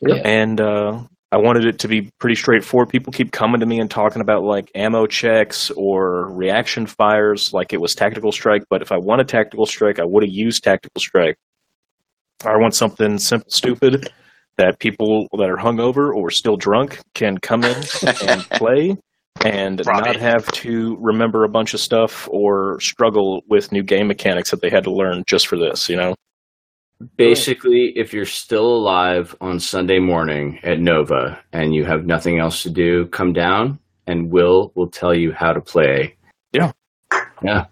Yeah. 0.00 0.16
And 0.24 0.60
uh, 0.60 1.02
I 1.30 1.36
wanted 1.36 1.64
it 1.64 1.78
to 1.80 1.88
be 1.88 2.10
pretty 2.18 2.36
straightforward. 2.36 2.88
People 2.90 3.12
keep 3.12 3.32
coming 3.32 3.60
to 3.60 3.66
me 3.66 3.80
and 3.80 3.90
talking 3.90 4.22
about 4.22 4.42
like 4.42 4.70
ammo 4.74 5.06
checks 5.06 5.70
or 5.72 6.32
reaction 6.32 6.86
fires, 6.86 7.52
like 7.52 7.72
it 7.72 7.80
was 7.80 7.94
tactical 7.94 8.32
strike. 8.32 8.62
But 8.70 8.82
if 8.82 8.92
I 8.92 8.98
want 8.98 9.20
a 9.20 9.24
tactical 9.24 9.66
strike, 9.66 9.98
I 9.98 10.04
would 10.04 10.22
have 10.22 10.32
used 10.32 10.64
tactical 10.64 11.00
strike. 11.00 11.36
I 12.44 12.56
want 12.56 12.74
something 12.74 13.18
simple, 13.18 13.50
stupid 13.50 14.12
that 14.58 14.78
people 14.78 15.26
that 15.38 15.48
are 15.48 15.56
hungover 15.56 16.14
or 16.14 16.30
still 16.30 16.56
drunk 16.56 17.00
can 17.14 17.38
come 17.38 17.64
in 17.64 17.76
and 18.26 18.42
play 18.50 18.96
and 19.42 19.82
Robbie. 19.86 20.00
not 20.06 20.16
have 20.16 20.46
to 20.52 20.96
remember 21.00 21.44
a 21.44 21.48
bunch 21.48 21.74
of 21.74 21.80
stuff 21.80 22.28
or 22.30 22.80
struggle 22.80 23.42
with 23.48 23.72
new 23.72 23.82
game 23.82 24.06
mechanics 24.06 24.50
that 24.50 24.60
they 24.60 24.70
had 24.70 24.84
to 24.84 24.92
learn 24.92 25.24
just 25.26 25.46
for 25.46 25.56
this, 25.56 25.88
you 25.88 25.96
know? 25.96 26.14
Basically, 27.16 27.92
if 27.96 28.14
you're 28.14 28.24
still 28.24 28.66
alive 28.66 29.34
on 29.40 29.58
Sunday 29.60 29.98
morning 29.98 30.58
at 30.62 30.80
Nova 30.80 31.38
and 31.52 31.74
you 31.74 31.84
have 31.84 32.06
nothing 32.06 32.38
else 32.38 32.62
to 32.62 32.70
do, 32.70 33.06
come 33.08 33.32
down 33.32 33.78
and 34.06 34.30
Will 34.30 34.72
will 34.74 34.88
tell 34.88 35.14
you 35.14 35.32
how 35.32 35.52
to 35.52 35.60
play. 35.60 36.16
Yeah. 36.52 36.72
Yeah. 37.42 37.66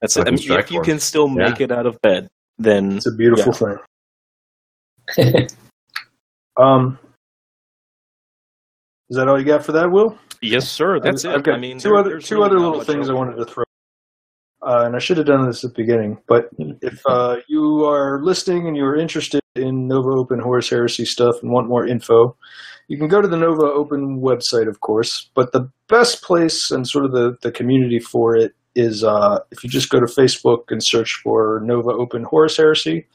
That's 0.00 0.16
it. 0.16 0.28
I 0.28 0.30
mean, 0.30 0.38
if 0.52 0.70
you 0.70 0.82
can 0.82 1.00
still 1.00 1.26
make 1.26 1.60
it 1.60 1.72
out 1.72 1.86
of 1.86 2.00
bed, 2.02 2.28
then 2.58 2.96
It's 2.98 3.06
a 3.06 3.16
beautiful 3.16 3.52
thing. 3.52 3.76
Um, 6.58 6.98
is 9.10 9.16
that 9.16 9.28
all 9.28 9.38
you 9.38 9.44
got 9.44 9.64
for 9.64 9.72
that, 9.72 9.90
Will? 9.90 10.18
Yes, 10.46 10.68
sir. 10.68 11.00
That's 11.00 11.24
I've, 11.24 11.32
it. 11.32 11.36
I've 11.36 11.42
got 11.44 11.54
I 11.56 11.58
mean, 11.58 11.78
two 11.78 11.90
there- 11.90 11.98
other 11.98 12.18
two 12.20 12.36
really 12.36 12.46
other 12.46 12.58
little 12.60 12.80
things 12.82 13.08
I 13.10 13.14
wanted 13.14 13.36
to 13.36 13.44
throw. 13.44 13.64
Uh, 14.62 14.84
and 14.84 14.96
I 14.96 14.98
should 14.98 15.16
have 15.18 15.26
done 15.26 15.46
this 15.46 15.62
at 15.62 15.74
the 15.74 15.82
beginning, 15.82 16.18
but 16.26 16.48
if 16.58 17.00
uh, 17.08 17.36
you 17.46 17.84
are 17.84 18.20
listening 18.24 18.66
and 18.66 18.76
you're 18.76 18.96
interested 18.96 19.40
in 19.54 19.86
Nova 19.86 20.08
Open 20.08 20.40
Horus 20.40 20.68
Heresy 20.68 21.04
stuff 21.04 21.36
and 21.40 21.52
want 21.52 21.68
more 21.68 21.86
info, 21.86 22.36
you 22.88 22.98
can 22.98 23.06
go 23.06 23.20
to 23.20 23.28
the 23.28 23.36
Nova 23.36 23.62
Open 23.62 24.20
website, 24.20 24.66
of 24.66 24.80
course. 24.80 25.30
But 25.34 25.52
the 25.52 25.70
best 25.88 26.22
place 26.22 26.72
and 26.72 26.88
sort 26.88 27.04
of 27.04 27.12
the, 27.12 27.36
the 27.42 27.52
community 27.52 28.00
for 28.00 28.34
it 28.34 28.54
is 28.74 29.04
uh, 29.04 29.38
if 29.52 29.62
you 29.62 29.70
just 29.70 29.88
go 29.88 30.00
to 30.00 30.06
Facebook 30.06 30.64
and 30.70 30.84
search 30.84 31.20
for 31.22 31.60
Nova 31.64 31.90
Open 31.90 32.24
Horus 32.24 32.56
Heresy, 32.56 33.06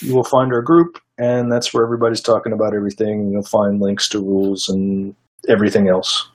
you 0.00 0.14
will 0.16 0.24
find 0.24 0.52
our 0.52 0.62
group, 0.62 0.98
and 1.16 1.52
that's 1.52 1.72
where 1.72 1.84
everybody's 1.84 2.20
talking 2.20 2.52
about 2.52 2.74
everything. 2.74 3.30
You'll 3.30 3.42
find 3.42 3.80
links 3.80 4.08
to 4.10 4.18
rules 4.18 4.68
and 4.68 5.14
everything 5.48 5.88
else. 5.88 6.28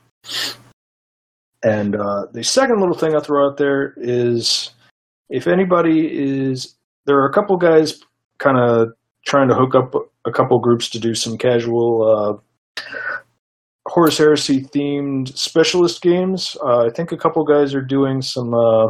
And 1.63 1.95
uh, 1.95 2.25
the 2.33 2.43
second 2.43 2.79
little 2.79 2.95
thing 2.97 3.15
I'll 3.15 3.21
throw 3.21 3.47
out 3.47 3.57
there 3.57 3.93
is 3.97 4.71
if 5.29 5.47
anybody 5.47 6.09
is, 6.11 6.75
there 7.05 7.17
are 7.17 7.27
a 7.27 7.33
couple 7.33 7.55
guys 7.57 8.01
kind 8.39 8.57
of 8.57 8.89
trying 9.25 9.47
to 9.47 9.55
hook 9.55 9.73
up 9.73 9.93
a 10.25 10.31
couple 10.31 10.59
groups 10.59 10.89
to 10.89 10.99
do 10.99 11.15
some 11.15 11.37
casual 11.37 12.41
uh, 12.77 12.83
Horus 13.87 14.17
Heresy 14.17 14.61
themed 14.61 15.37
specialist 15.37 16.01
games. 16.01 16.57
Uh, 16.63 16.85
I 16.85 16.89
think 16.89 17.11
a 17.11 17.17
couple 17.17 17.43
guys 17.45 17.73
are 17.73 17.81
doing 17.81 18.21
some 18.21 18.53
uh, 18.53 18.87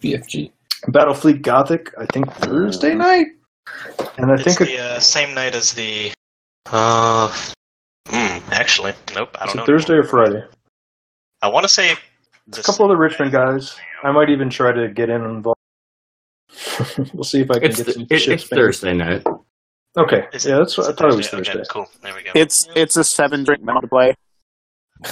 BFG. 0.00 0.50
Battlefleet 0.88 1.42
Gothic, 1.42 1.92
I 1.98 2.06
think 2.06 2.32
Thursday 2.34 2.94
night. 2.94 3.26
And 4.18 4.30
I 4.30 4.34
it's 4.34 4.42
think 4.42 4.58
the 4.58 4.78
uh, 4.78 4.98
same 4.98 5.34
night 5.34 5.54
as 5.54 5.72
the. 5.72 6.12
Uh, 6.66 7.28
mm, 8.06 8.42
actually, 8.50 8.92
nope. 9.14 9.36
I 9.40 9.46
don't 9.46 9.54
a 9.54 9.58
know. 9.58 9.66
Thursday 9.66 9.94
or 9.94 10.02
Friday. 10.02 10.42
I 11.42 11.48
want 11.48 11.64
to 11.64 11.68
say 11.68 11.92
a 11.92 12.62
couple 12.62 12.86
of 12.86 12.90
the 12.90 12.96
Richmond 12.96 13.32
guys. 13.32 13.76
I 14.02 14.12
might 14.12 14.30
even 14.30 14.48
try 14.50 14.72
to 14.72 14.88
get 14.88 15.10
in 15.10 15.22
involved. 15.22 15.58
we'll 17.14 17.24
see 17.24 17.40
if 17.40 17.50
I 17.50 17.54
can 17.54 17.64
It's, 17.64 17.76
get 17.78 17.84
th- 17.86 17.94
some 17.96 18.06
it- 18.10 18.18
shifts. 18.18 18.44
it's 18.44 18.50
Thursday 18.50 18.92
night. 18.94 19.24
Okay, 19.98 20.26
Is 20.32 20.46
yeah, 20.46 20.56
that's 20.56 20.78
what 20.78 20.86
I 20.86 20.90
is 20.90 20.96
thought 20.96 21.12
it 21.12 21.16
was 21.16 21.28
Thursday? 21.28 21.52
Thursday. 21.52 21.60
Okay, 21.60 21.68
cool. 21.70 21.86
There 22.02 22.14
we 22.14 22.22
go. 22.22 22.30
It's 22.34 22.66
it's 22.74 22.96
a 22.96 23.04
seven 23.04 23.44
drink 23.44 23.60
minimum 23.62 23.82
to 23.82 23.88
play. 23.88 24.14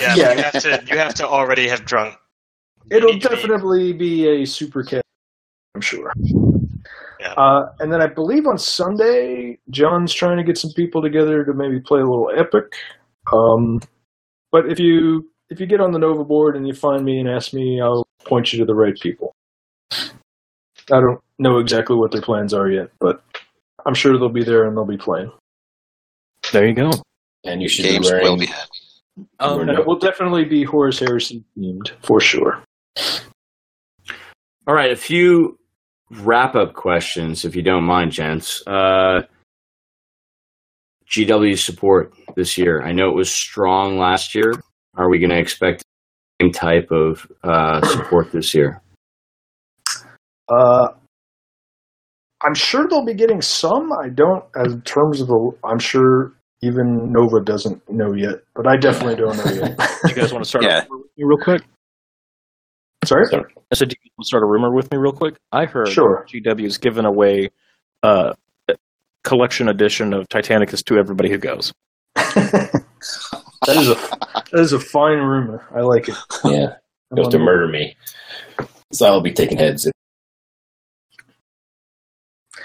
yeah, 0.01 0.15
yeah. 0.15 0.33
you 0.33 0.43
have 0.43 0.53
to 0.63 0.83
you 0.89 0.97
have 0.99 1.15
to 1.15 1.29
already 1.29 1.69
have 1.69 1.85
drunk. 1.85 2.15
It'll 2.91 3.13
need 3.13 3.23
be- 3.23 3.29
definitely 3.29 3.93
be 3.93 4.27
a 4.27 4.47
super 4.47 4.83
cat, 4.83 5.03
I'm 5.75 5.83
sure. 5.83 6.11
Yeah. 7.21 7.33
Uh, 7.35 7.73
and 7.81 7.93
then 7.93 8.01
I 8.01 8.07
believe 8.07 8.47
on 8.47 8.57
Sunday, 8.57 9.59
John's 9.69 10.15
trying 10.15 10.39
to 10.39 10.45
get 10.45 10.57
some 10.57 10.71
people 10.75 11.03
together 11.03 11.45
to 11.45 11.53
maybe 11.53 11.79
play 11.81 12.01
a 12.01 12.05
little 12.07 12.31
Epic. 12.35 12.65
Um, 13.31 13.81
but 14.51 14.71
if 14.73 14.79
you 14.81 15.31
if 15.51 15.61
you 15.61 15.67
get 15.67 15.81
on 15.81 15.93
the 15.93 15.99
Nova 15.99 16.25
board 16.25 16.57
and 16.57 16.67
you 16.67 16.75
find 16.75 17.05
me 17.05 17.19
and 17.19 17.29
ask 17.29 17.53
me, 17.53 17.81
I'll 17.81 18.07
point 18.25 18.53
you 18.53 18.59
to 18.61 18.65
the 18.65 18.75
right 18.75 18.99
people. 18.99 19.35
I 19.93 21.01
don't 21.01 21.21
know 21.39 21.59
exactly 21.59 21.97
what 21.97 22.13
their 22.13 22.23
plans 22.23 22.55
are 22.55 22.69
yet, 22.69 22.91
but 23.01 23.23
I'm 23.85 23.95
sure 23.95 24.17
they'll 24.17 24.29
be 24.29 24.45
there 24.45 24.65
and 24.67 24.77
they'll 24.77 24.85
be 24.85 24.97
playing. 24.97 25.31
There 26.53 26.67
you 26.67 26.75
go. 26.75 26.91
And 27.45 27.63
you 27.63 27.69
should 27.69 27.85
Games 27.85 28.07
be 28.07 28.13
wearing. 28.13 28.27
will 28.27 28.37
be 28.37 28.47
had. 28.47 28.67
Um, 29.41 29.61
And 29.61 29.71
it 29.71 29.85
will 29.87 29.99
definitely 29.99 30.45
be 30.45 30.65
Horus 30.65 30.99
Heresy 30.99 31.45
themed 31.59 31.91
for 32.03 32.21
sure. 32.21 32.63
All 34.67 34.75
right, 34.75 34.93
a 34.93 34.97
few 34.97 35.59
wrap 36.11 36.55
up 36.55 36.75
questions, 36.75 37.45
if 37.45 37.57
you 37.57 37.63
don't 37.63 37.85
mind, 37.85 38.13
gents. 38.13 38.63
Uh, 38.67 39.23
GW 41.09 41.59
support 41.59 42.15
this 42.37 42.57
year. 42.57 42.83
I 42.83 42.93
know 42.93 43.09
it 43.09 43.15
was 43.15 43.31
strong 43.31 43.99
last 43.99 44.35
year. 44.35 44.55
Are 44.97 45.09
we 45.09 45.19
going 45.19 45.31
to 45.31 45.39
expect 45.39 45.85
the 46.39 46.45
same 46.47 46.53
type 46.53 46.91
of 46.91 47.27
uh, 47.45 47.81
support 47.87 48.33
this 48.33 48.55
year? 48.55 48.83
Uh, 50.49 50.89
I'm 52.43 52.55
sure 52.55 52.87
they'll 52.89 53.05
be 53.05 53.15
getting 53.15 53.41
some. 53.43 53.93
I 53.93 54.09
don't, 54.09 54.45
as 54.57 54.73
in 54.73 54.83
terms 54.83 55.21
of 55.21 55.29
the. 55.29 55.53
I'm 55.65 55.79
sure 55.79 56.33
even 56.63 57.13
Nova 57.13 57.41
doesn't 57.45 57.81
know 57.91 58.13
yet, 58.15 58.37
but 58.55 58.67
I 58.67 58.77
definitely 58.77 59.17
don't 59.17 59.37
know 59.37 59.53
yet. 59.53 59.79
you 60.09 60.15
guys 60.15 60.33
want 60.33 60.45
to 60.45 60.49
start 60.49 60.65
Yeah. 60.65 60.81
a 60.83 60.87
rumor 60.91 60.99
with 60.99 61.17
me 61.17 61.25
real 61.25 61.39
quick? 61.39 61.63
Sorry. 63.05 63.27
Sorry. 63.27 63.55
I 63.73 63.75
said, 63.77 63.89
do 63.89 63.97
you 64.03 64.11
want 64.19 64.25
to 64.25 64.27
start 64.27 64.43
a 64.43 64.47
rumor 64.47 64.75
with 64.75 64.91
me 64.91 64.99
real 64.99 65.13
quick? 65.13 65.37
I 65.53 65.65
heard 65.65 65.89
Sure. 65.89 66.27
GW's 66.29 66.77
given 66.77 67.07
away 67.07 67.49
uh, 68.03 68.33
a 68.69 68.75
collection 69.25 69.69
edition 69.69 70.13
of 70.13 70.29
Titanicus 70.29 70.85
to 70.87 70.97
everybody 70.99 71.31
who 71.31 71.39
goes. 71.39 71.73
that 72.15 72.85
is 73.69 73.89
a 73.89 73.95
that 74.51 74.61
is 74.61 74.73
a 74.73 74.81
fine 74.81 75.19
rumor. 75.19 75.67
I 75.75 75.81
like 75.81 76.09
it. 76.09 76.17
Yeah, 76.45 76.75
I'm 77.11 77.17
goes 77.17 77.27
on 77.27 77.33
to 77.33 77.39
board. 77.39 77.47
murder 77.47 77.69
me. 77.69 77.97
So 78.93 79.07
I'll 79.07 79.21
be 79.21 79.33
taking 79.33 79.59
heads. 79.59 79.91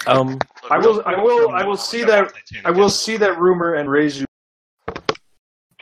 Um, 0.06 0.38
I 0.70 0.78
will. 0.78 1.02
I 1.06 1.20
will. 1.20 1.50
I 1.50 1.64
will 1.64 1.76
see 1.76 2.04
that. 2.04 2.32
I 2.64 2.70
will 2.70 2.90
see 2.90 3.16
that 3.16 3.38
rumor 3.38 3.74
and 3.74 3.90
raise 3.90 4.20
you 4.20 4.26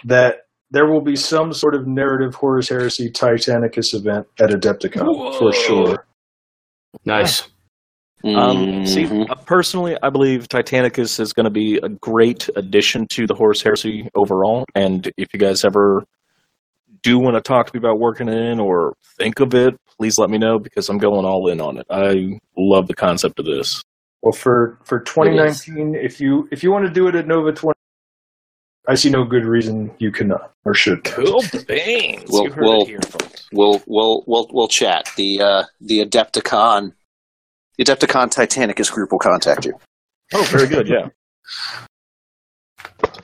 that 0.04 0.46
there 0.70 0.86
will 0.86 1.00
be 1.00 1.16
some 1.16 1.52
sort 1.52 1.74
of 1.74 1.86
narrative 1.86 2.34
Horus 2.34 2.68
Heresy 2.68 3.10
Titanicus 3.10 3.94
event 3.94 4.26
at 4.40 4.50
Adepticon 4.50 5.38
for 5.38 5.52
sure. 5.52 6.06
Nice. 7.04 7.48
Um, 8.24 8.86
see, 8.86 9.04
Mhm. 9.04 9.28
uh, 9.30 9.34
personally, 9.46 9.96
I 10.02 10.08
believe 10.10 10.48
Titanicus 10.48 11.20
is 11.20 11.32
going 11.32 11.44
to 11.44 11.50
be 11.50 11.76
a 11.76 11.88
great 11.88 12.48
addition 12.56 13.06
to 13.08 13.26
the 13.26 13.34
Horus 13.34 13.62
Heresy 13.62 14.08
overall. 14.14 14.64
And 14.74 15.12
if 15.16 15.28
you 15.34 15.38
guys 15.38 15.64
ever 15.64 16.04
do 17.02 17.18
want 17.18 17.36
to 17.36 17.40
talk 17.42 17.66
to 17.66 17.76
me 17.76 17.78
about 17.78 17.98
working 17.98 18.28
it 18.28 18.38
in 18.38 18.60
or 18.60 18.94
think 19.18 19.40
of 19.40 19.54
it, 19.54 19.74
please 19.98 20.18
let 20.18 20.30
me 20.30 20.38
know 20.38 20.58
because 20.58 20.88
I'm 20.88 20.96
going 20.98 21.26
all 21.26 21.48
in 21.48 21.60
on 21.60 21.76
it. 21.78 21.86
I 21.90 22.38
love 22.56 22.86
the 22.88 22.94
concept 22.94 23.38
of 23.38 23.44
this. 23.44 23.82
Well, 24.22 24.32
for 24.32 24.78
for 24.84 25.00
2019, 25.00 25.94
if 25.94 26.18
you 26.18 26.48
if 26.50 26.62
you 26.62 26.72
want 26.72 26.86
to 26.86 26.90
do 26.92 27.08
it 27.08 27.14
at 27.14 27.26
Nova 27.26 27.52
20, 27.52 27.78
I 28.88 28.94
see 28.94 29.10
no 29.10 29.24
good 29.24 29.44
reason 29.44 29.90
you 29.98 30.10
cannot 30.10 30.52
or 30.64 30.72
should. 30.72 31.04
Cool 31.04 31.42
beans. 31.68 32.30
Well- 32.30 32.44
you 32.44 32.50
heard 32.52 32.64
well- 32.64 32.82
it 32.82 32.88
here, 32.88 33.00
folks. 33.02 33.48
We'll 33.52 33.82
we'll 33.86 34.24
we'll 34.26 34.48
we'll 34.50 34.68
chat. 34.68 35.10
The 35.16 35.42
uh, 35.42 35.64
the 35.82 36.04
Adepticon, 36.06 36.92
the 37.78 37.84
Adepticon 37.84 38.30
Titanicus 38.32 38.90
group 38.92 39.10
will 39.12 39.18
contact 39.18 39.64
you. 39.66 39.72
Oh, 40.32 40.42
very 40.44 40.66
good. 40.68 40.88
Yeah. 40.88 41.08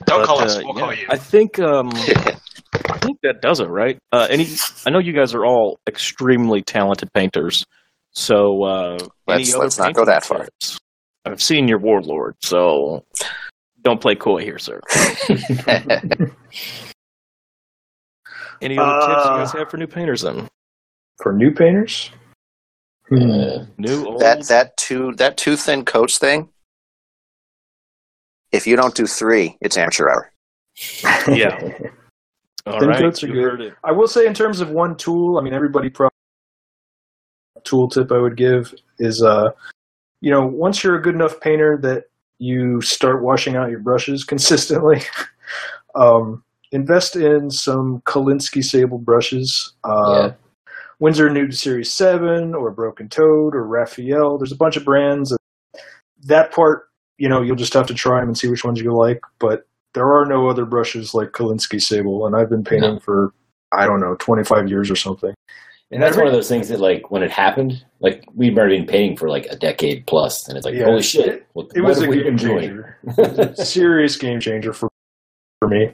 Don't 0.05 0.19
But, 0.21 0.25
call 0.25 0.39
us. 0.41 0.57
uh, 0.57 0.61
We'll 0.63 0.75
yeah, 0.75 0.81
call 0.81 0.93
you. 0.93 1.05
I 1.09 1.17
think 1.17 1.59
um, 1.59 1.89
I 1.93 2.97
think 2.99 3.17
that 3.23 3.41
does 3.41 3.59
it, 3.59 3.67
right? 3.69 3.97
Uh, 4.11 4.27
any, 4.29 4.47
I 4.85 4.89
know 4.89 4.99
you 4.99 5.13
guys 5.13 5.33
are 5.33 5.45
all 5.45 5.77
extremely 5.87 6.61
talented 6.61 7.09
painters, 7.13 7.63
so 8.11 8.63
uh, 8.63 8.97
Let's- 9.27 9.53
other 9.53 9.63
let's 9.63 9.77
not 9.77 9.93
go 9.93 10.05
that 10.05 10.23
far. 10.25 10.43
tips? 10.45 10.77
I've 11.25 11.41
seen 11.41 11.67
your 11.67 11.77
warlord, 11.79 12.35
so 12.41 13.05
don't 13.83 14.01
play 14.01 14.15
coy 14.15 14.41
here, 14.43 14.57
sir. 14.57 14.79
Any 18.61 18.77
other 18.77 18.99
tips 18.99 19.25
you 19.25 19.31
Uh, 19.31 19.37
guys 19.37 19.51
have 19.53 19.69
for 19.69 19.77
new 19.77 19.87
painters? 19.87 20.21
Then 20.21 20.47
For 21.21 21.33
new 21.33 21.51
painters, 21.51 22.11
Uh, 23.11 23.65
new, 23.77 24.05
old. 24.05 24.21
that 24.21 24.47
that 24.47 24.77
two 24.77 25.13
that 25.17 25.37
two 25.37 25.57
thin 25.57 25.83
coats 25.83 26.17
thing. 26.17 26.47
If 28.51 28.65
you 28.65 28.75
don't 28.75 28.95
do 28.95 29.05
three, 29.05 29.57
it's 29.61 29.77
amateur 29.77 30.09
hour. 30.09 30.31
Yeah. 31.27 31.59
All 32.67 32.79
Thin 32.79 32.89
right, 32.89 32.99
coats 32.99 33.23
are 33.23 33.27
you 33.27 33.33
good. 33.33 33.75
I 33.83 33.91
will 33.91 34.07
say, 34.07 34.27
in 34.27 34.33
terms 34.33 34.59
of 34.59 34.69
one 34.69 34.95
tool, 34.95 35.37
I 35.37 35.41
mean, 35.41 35.53
everybody 35.53 35.89
probably 35.89 36.11
tool 37.63 37.87
tip 37.89 38.11
I 38.11 38.17
would 38.17 38.37
give 38.37 38.73
is, 38.99 39.23
uh, 39.23 39.49
you 40.21 40.31
know, 40.31 40.45
once 40.45 40.83
you're 40.83 40.95
a 40.95 41.01
good 41.01 41.15
enough 41.15 41.39
painter 41.41 41.77
that 41.81 42.05
you 42.37 42.81
start 42.81 43.23
washing 43.23 43.55
out 43.55 43.69
your 43.71 43.79
brushes 43.79 44.23
consistently, 44.31 45.01
um, 45.95 46.43
invest 46.71 47.15
in 47.15 47.49
some 47.49 48.01
Kolinsky 48.05 48.63
Sable 48.63 48.99
brushes. 48.99 49.73
Uh, 49.83 50.11
Yeah. 50.29 50.33
Winsor 51.01 51.31
Newton 51.31 51.51
Series 51.51 51.91
7 51.93 52.53
or 52.53 52.69
Broken 52.69 53.09
Toad 53.09 53.55
or 53.55 53.65
Raphael. 53.65 54.37
There's 54.37 54.51
a 54.51 54.55
bunch 54.55 54.77
of 54.77 54.85
brands. 54.85 55.35
That 56.23 56.53
part, 56.53 56.89
you 57.17 57.27
know, 57.27 57.41
you'll 57.41 57.55
just 57.55 57.73
have 57.73 57.87
to 57.87 57.93
try 57.95 58.19
them 58.19 58.29
and 58.29 58.37
see 58.37 58.47
which 58.47 58.63
ones 58.63 58.79
you 58.79 58.95
like. 58.95 59.19
But 59.39 59.65
there 59.95 60.13
are 60.13 60.25
no 60.25 60.47
other 60.47 60.63
brushes 60.63 61.15
like 61.15 61.31
Kolinsky 61.31 61.81
Sable, 61.81 62.27
and 62.27 62.35
I've 62.35 62.49
been 62.51 62.63
painting 62.63 62.99
for, 62.99 63.33
I 63.71 63.87
don't 63.87 63.99
know, 63.99 64.15
25 64.19 64.69
years 64.69 64.91
or 64.91 64.95
something. 64.95 65.33
and 65.89 66.03
that's 66.03 66.15
one 66.15 66.27
of 66.27 66.33
those 66.33 66.47
things 66.47 66.69
that, 66.69 66.79
like, 66.79 67.09
when 67.09 67.23
it 67.23 67.31
happened, 67.31 67.83
like 67.99 68.23
we'd 68.35 68.55
already 68.57 68.77
been 68.77 68.85
painting 68.87 69.17
for 69.17 69.27
like 69.27 69.47
a 69.47 69.55
decade 69.55 70.05
plus, 70.05 70.47
and 70.47 70.55
it's 70.55 70.65
like, 70.65 70.75
Yeah. 70.75 70.85
holy 70.85 71.01
shit! 71.01 71.47
What, 71.53 71.71
It 71.75 71.81
what 71.81 71.89
was 71.89 72.01
a 72.03 72.07
game 72.07 72.37
changer. 72.37 72.97
It 73.17 73.17
was 73.17 73.39
a 73.59 73.65
serious 73.65 74.15
game 74.17 74.39
changer 74.39 74.71
for, 74.71 74.87
for 75.59 75.67
me. 75.67 75.93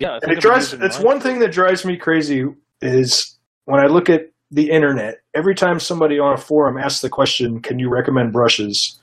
Yeah, 0.00 0.18
And 0.22 0.32
it 0.32 0.40
drives. 0.40 0.72
It's 0.72 0.98
one 0.98 1.20
thing 1.20 1.38
that 1.40 1.52
drives 1.52 1.84
me 1.84 1.98
crazy 1.98 2.46
is 2.80 3.36
when 3.66 3.78
I 3.78 3.86
look 3.86 4.08
at 4.08 4.30
the 4.50 4.70
internet. 4.70 5.16
Every 5.34 5.54
time 5.54 5.78
somebody 5.78 6.18
on 6.18 6.34
a 6.34 6.38
forum 6.38 6.78
asks 6.78 7.00
the 7.00 7.08
question, 7.08 7.60
"Can 7.60 7.78
you 7.78 7.90
recommend 7.90 8.32
brushes?" 8.32 9.00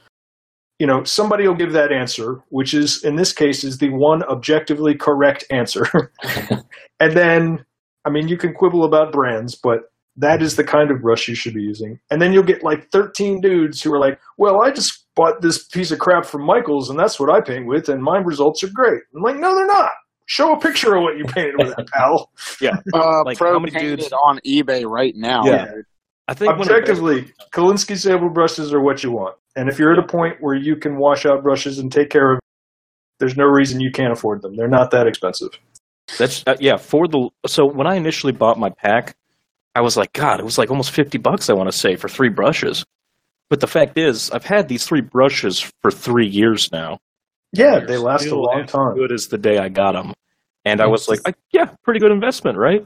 You 0.80 0.88
know, 0.88 1.04
somebody 1.04 1.48
will 1.48 1.56
give 1.56 1.72
that 1.74 1.92
answer, 1.92 2.42
which 2.50 2.74
is 2.74 3.04
in 3.04 3.16
this 3.16 3.32
case 3.32 3.64
is 3.64 3.78
the 3.78 3.90
one 3.92 4.24
objectively 4.24 4.96
correct 4.96 5.46
answer. 5.50 5.86
and 7.00 7.14
then, 7.14 7.64
I 8.04 8.10
mean, 8.10 8.28
you 8.28 8.38
can 8.38 8.54
quibble 8.54 8.84
about 8.84 9.14
brands, 9.14 9.56
but 9.56 9.84
that 10.18 10.42
is 10.42 10.56
the 10.56 10.64
kind 10.64 10.92
of 10.92 11.02
brush 11.02 11.28
you 11.28 11.36
should 11.36 11.54
be 11.54 11.62
using. 11.62 12.00
And 12.10 12.22
then 12.22 12.34
you'll 12.34 12.44
get 12.44 12.64
like 12.64 12.90
13 12.92 13.42
dudes 13.42 13.82
who 13.82 13.94
are 13.94 14.00
like, 14.00 14.20
"Well, 14.38 14.62
I 14.64 14.72
just 14.72 15.06
bought 15.16 15.42
this 15.42 15.66
piece 15.68 15.92
of 15.92 16.00
crap 16.00 16.26
from 16.26 16.46
Michaels, 16.46 16.90
and 16.90 17.00
that's 17.00 17.20
what 17.20 17.30
I 17.30 17.42
paint 17.42 17.68
with, 17.68 17.90
and 17.90 18.02
my 18.02 18.18
results 18.18 18.64
are 18.64 18.70
great." 18.74 19.02
I'm 19.16 19.22
like, 19.22 19.38
"No, 19.38 19.56
they're 19.56 19.68
not." 19.68 19.92
Show 20.28 20.54
a 20.54 20.60
picture 20.60 20.96
of 20.96 21.04
what 21.04 21.18
you 21.18 21.26
painted 21.26 21.56
with 21.58 21.76
that, 21.76 21.88
pal. 21.94 22.32
Yeah. 22.60 22.78
Uh, 22.94 23.24
Like, 23.24 23.38
how 23.38 23.60
many 23.60 23.72
dudes- 23.72 24.12
on 24.26 24.40
eBay 24.46 24.86
right 24.86 25.14
now. 25.16 25.44
Yeah. 25.46 25.68
I 26.28 26.34
think 26.34 26.52
one 26.52 26.62
of 26.62 26.68
the 26.68 26.74
Objectively, 26.74 27.32
Kolinsky 27.54 27.96
sable 27.96 28.30
brushes 28.30 28.74
are 28.74 28.82
what 28.82 29.04
you 29.04 29.12
want. 29.12 29.36
And 29.56 29.70
if 29.70 29.78
you're 29.78 29.94
at 29.94 30.00
a 30.00 30.08
point 30.08 30.38
where 30.40 30.56
you 30.56 30.76
can 30.76 30.98
wash 30.98 31.26
out 31.26 31.44
brushes 31.44 31.78
and 31.78 31.92
take 31.92 32.10
care 32.10 32.34
of 32.34 32.40
there's 33.20 33.38
no 33.38 33.46
reason 33.46 33.80
you 33.80 33.92
can't 33.92 34.12
afford 34.12 34.42
them. 34.42 34.56
They're 34.56 34.68
not 34.68 34.92
that 34.92 35.08
expensive. 35.08 35.50
That's 36.18 36.44
uh, 36.46 36.56
yeah. 36.60 36.78
For 36.78 37.08
the 37.08 37.30
so 37.48 37.66
when 37.66 37.88
I 37.88 37.96
initially 37.96 38.34
bought 38.34 38.60
my 38.60 38.70
pack, 38.70 39.16
I 39.74 39.82
was 39.82 39.98
like, 39.98 40.14
God, 40.14 40.40
it 40.40 40.44
was 40.44 40.58
like 40.58 40.70
almost 40.70 40.92
fifty 40.92 41.18
bucks. 41.18 41.50
I 41.50 41.54
want 41.54 41.72
to 41.72 41.78
say 41.78 41.96
for 41.96 42.10
three 42.10 42.30
brushes. 42.30 42.84
But 43.50 43.60
the 43.60 43.68
fact 43.68 43.98
is, 43.98 44.32
I've 44.32 44.44
had 44.46 44.68
these 44.68 44.86
three 44.86 45.02
brushes 45.02 45.60
for 45.82 45.92
three 45.92 46.28
years 46.28 46.72
now. 46.72 47.00
Yeah, 47.58 47.80
They're 47.86 48.00
last 48.00 48.22
a 48.24 48.26
still 48.28 48.44
long 48.44 48.62
as 48.64 48.72
time. 48.72 48.96
Good 48.96 49.12
as 49.12 49.28
the 49.28 49.38
day 49.38 49.58
I 49.58 49.70
got 49.70 49.94
them, 49.94 50.14
and 50.66 50.82
I 50.82 50.88
was 50.88 51.08
like, 51.08 51.20
I, 51.26 51.34
yeah, 51.52 51.66
pretty 51.84 52.00
good 52.00 52.12
investment, 52.12 52.58
right? 52.58 52.84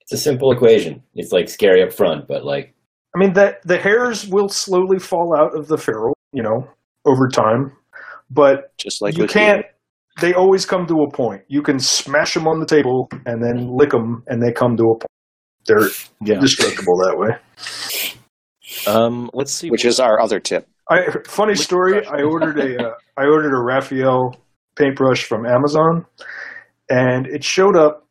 It's 0.00 0.12
a 0.12 0.16
simple 0.18 0.52
equation. 0.52 1.02
It's 1.14 1.32
like 1.32 1.48
scary 1.48 1.82
up 1.82 1.92
front, 1.92 2.26
but 2.28 2.44
like 2.44 2.74
I 3.14 3.18
mean 3.18 3.32
that 3.34 3.62
the 3.64 3.78
hairs 3.78 4.26
will 4.28 4.48
slowly 4.48 4.98
fall 4.98 5.34
out 5.38 5.56
of 5.56 5.68
the 5.68 5.76
ferrule, 5.78 6.16
you 6.32 6.42
know, 6.42 6.68
over 7.04 7.28
time. 7.28 7.72
But 8.30 8.76
Just 8.78 9.02
like 9.02 9.16
you 9.16 9.26
can't. 9.26 9.64
They 10.20 10.34
always 10.34 10.66
come 10.66 10.86
to 10.88 10.94
a 11.02 11.10
point. 11.10 11.42
You 11.48 11.62
can 11.62 11.78
smash 11.78 12.34
them 12.34 12.46
on 12.46 12.60
the 12.60 12.66
table 12.66 13.08
and 13.24 13.42
then 13.42 13.66
lick 13.76 13.90
them, 13.90 14.22
and 14.26 14.42
they 14.42 14.52
come 14.52 14.76
to 14.76 14.82
a 14.84 14.94
point. 14.98 15.06
They're 15.66 15.88
Yeah. 16.22 16.38
destructible 16.40 16.96
that 16.98 17.16
way. 17.16 17.38
Um, 18.86 19.30
let's 19.32 19.52
see. 19.52 19.70
Which 19.70 19.84
is 19.84 20.00
our 20.00 20.20
other 20.20 20.40
tip. 20.40 20.66
I 20.92 21.06
funny 21.26 21.54
story. 21.54 22.06
I 22.06 22.22
ordered 22.22 22.58
a 22.58 22.88
uh, 22.88 22.94
I 23.16 23.24
ordered 23.24 23.56
a 23.56 23.62
Raphael 23.62 24.36
paintbrush 24.76 25.24
from 25.24 25.46
Amazon, 25.46 26.04
and 26.90 27.26
it 27.26 27.42
showed 27.42 27.76
up. 27.76 28.06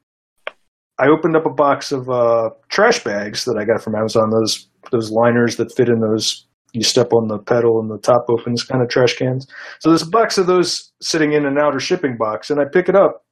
I 0.99 1.07
opened 1.07 1.35
up 1.35 1.45
a 1.45 1.53
box 1.53 1.91
of 1.91 2.09
uh, 2.09 2.49
trash 2.69 3.03
bags 3.03 3.45
that 3.45 3.57
I 3.59 3.65
got 3.65 3.83
from 3.83 3.95
Amazon. 3.95 4.29
Those 4.31 4.67
those 4.91 5.11
liners 5.11 5.57
that 5.57 5.73
fit 5.75 5.89
in 5.89 5.99
those. 5.99 6.47
You 6.73 6.83
step 6.83 7.11
on 7.11 7.27
the 7.27 7.37
pedal 7.37 7.81
and 7.81 7.91
the 7.91 7.97
top 7.97 8.25
opens, 8.29 8.63
kind 8.63 8.81
of 8.81 8.87
trash 8.87 9.17
cans. 9.17 9.45
So 9.79 9.89
there's 9.89 10.03
a 10.03 10.09
box 10.09 10.37
of 10.37 10.47
those 10.47 10.93
sitting 11.01 11.33
in 11.33 11.45
an 11.45 11.57
outer 11.59 11.81
shipping 11.81 12.15
box, 12.17 12.49
and 12.49 12.61
I 12.61 12.63
pick 12.71 12.87
it 12.87 12.95
up, 12.95 13.25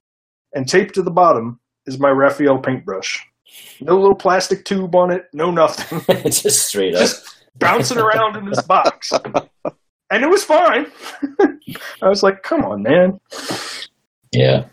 and 0.52 0.68
taped 0.68 0.94
to 0.96 1.02
the 1.02 1.10
bottom 1.10 1.58
is 1.86 1.98
my 1.98 2.10
Raphael 2.10 2.58
paintbrush. 2.58 3.26
No 3.80 3.94
little 3.94 4.14
plastic 4.14 4.66
tube 4.66 4.94
on 4.94 5.10
it, 5.10 5.22
no 5.32 5.50
nothing. 5.50 6.02
It's 6.08 6.42
just 6.42 6.66
straight 6.66 6.94
up. 6.94 7.00
Just 7.00 7.29
bouncing 7.56 7.98
around 8.06 8.36
in 8.36 8.46
this 8.46 8.62
box. 8.62 9.12
And 10.12 10.24
it 10.24 10.28
was 10.28 10.42
fine. 10.44 10.86
I 12.02 12.08
was 12.08 12.22
like, 12.22 12.42
come 12.42 12.64
on, 12.64 12.82
man. 12.82 13.20
Yeah. 14.32 14.64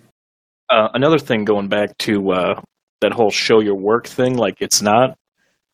uh, 0.70 0.90
another 0.94 1.20
thing 1.20 1.46
going 1.46 1.68
back 1.70 1.98
to 2.00 2.32
uh, 2.32 2.62
that 3.02 3.12
whole 3.14 3.30
show 3.32 3.60
your 3.60 3.76
work 3.76 4.08
thing, 4.08 4.36
like 4.38 4.58
it's 4.62 4.82
not 4.82 5.18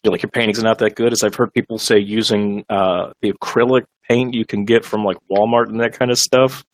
you're 0.04 0.12
like 0.12 0.22
your 0.22 0.30
painting's 0.32 0.62
not 0.62 0.80
that 0.80 0.96
good. 0.96 1.14
As 1.14 1.24
I've 1.24 1.36
heard 1.36 1.54
people 1.54 1.78
say, 1.78 1.98
using 1.98 2.66
uh, 2.70 3.12
the 3.22 3.32
acrylic 3.32 3.84
paint 4.10 4.34
you 4.34 4.46
can 4.46 4.66
get 4.66 4.84
from 4.84 5.06
like 5.06 5.16
Walmart 5.32 5.70
and 5.70 5.80
that 5.80 5.98
kind 5.98 6.12
of 6.12 6.20
stuff. 6.20 6.66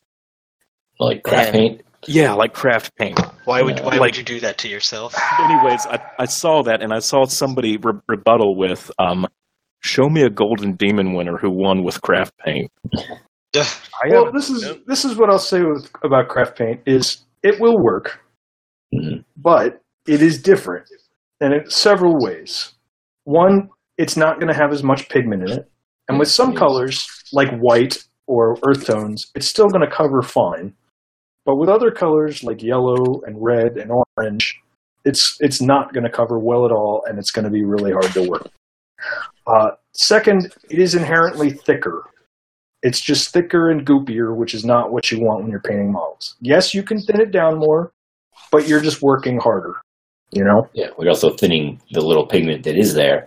Like 0.99 1.21
craft 1.23 1.51
paint. 1.51 1.81
Yeah, 2.07 2.33
like 2.33 2.53
craft 2.53 2.95
paint. 2.95 3.19
Why 3.45 3.61
would 3.61 3.79
why 3.81 3.91
Like- 3.91 3.99
would 3.99 4.17
you 4.17 4.23
do 4.23 4.39
that 4.39 4.57
to 4.59 4.67
yourself? 4.67 5.13
Anyways, 5.39 5.85
I, 5.85 6.01
I 6.17 6.25
saw 6.25 6.63
that 6.63 6.81
and 6.81 6.91
I 6.91 6.99
saw 6.99 7.25
somebody 7.25 7.77
re- 7.77 7.99
rebuttal 8.07 8.55
with, 8.55 8.89
um, 8.97 9.27
"Show 9.81 10.09
me 10.09 10.21
a 10.23 10.29
golden 10.29 10.73
demon 10.73 11.13
winner 11.13 11.37
who 11.37 11.49
won 11.49 11.83
with 11.83 12.01
craft 12.01 12.37
paint." 12.37 12.71
I 13.55 14.09
Well, 14.09 14.31
this 14.31 14.49
is 14.49 14.77
this 14.85 15.03
is 15.05 15.15
what 15.15 15.29
I'll 15.29 15.39
say 15.39 15.61
with, 15.63 15.89
about 16.03 16.27
craft 16.29 16.57
paint 16.57 16.81
is 16.85 17.25
it 17.43 17.59
will 17.59 17.77
work, 17.81 18.19
Mhm. 18.93 19.23
but 19.37 19.81
it 20.07 20.21
is 20.21 20.41
different, 20.41 20.85
and 21.41 21.53
in 21.53 21.69
several 21.69 22.17
ways. 22.19 22.73
One, 23.23 23.69
it's 23.97 24.15
not 24.17 24.39
going 24.39 24.47
to 24.47 24.59
have 24.59 24.71
as 24.71 24.83
much 24.83 25.09
pigment 25.09 25.43
in 25.43 25.59
it, 25.59 25.71
and 26.07 26.19
with 26.19 26.29
some 26.29 26.53
colors 26.55 27.07
like 27.33 27.49
white 27.59 28.03
or 28.27 28.57
earth 28.63 28.85
tones, 28.85 29.31
it's 29.35 29.47
still 29.47 29.67
going 29.67 29.87
to 29.87 29.95
cover 29.95 30.21
fine. 30.21 30.73
But 31.45 31.55
with 31.55 31.69
other 31.69 31.89
colors 31.91 32.43
like 32.43 32.61
yellow 32.61 33.21
and 33.25 33.35
red 33.41 33.77
and 33.77 33.91
orange, 34.17 34.59
it's 35.05 35.37
it's 35.39 35.61
not 35.61 35.93
going 35.93 36.03
to 36.03 36.09
cover 36.11 36.37
well 36.39 36.65
at 36.65 36.71
all, 36.71 37.03
and 37.07 37.17
it's 37.17 37.31
going 37.31 37.45
to 37.45 37.51
be 37.51 37.63
really 37.65 37.91
hard 37.91 38.11
to 38.13 38.29
work. 38.29 38.47
Uh, 39.47 39.71
second, 39.93 40.53
it 40.69 40.79
is 40.79 40.95
inherently 40.95 41.49
thicker. 41.51 42.03
It's 42.81 43.01
just 43.01 43.33
thicker 43.33 43.69
and 43.71 43.85
goopier, 43.85 44.35
which 44.35 44.53
is 44.53 44.63
not 44.63 44.91
what 44.91 45.11
you 45.11 45.19
want 45.19 45.41
when 45.41 45.51
you're 45.51 45.59
painting 45.61 45.91
models. 45.91 46.35
Yes, 46.39 46.73
you 46.73 46.81
can 46.83 47.01
thin 47.01 47.19
it 47.19 47.31
down 47.31 47.57
more, 47.57 47.91
but 48.51 48.67
you're 48.67 48.79
just 48.81 49.01
working 49.01 49.37
harder. 49.39 49.75
You 50.31 50.43
know, 50.43 50.69
Yeah. 50.73 50.89
We're 50.97 51.09
also 51.09 51.31
thinning 51.31 51.81
the 51.91 52.01
little 52.01 52.25
pigment 52.25 52.63
that 52.63 52.77
is 52.77 52.93
there 52.93 53.25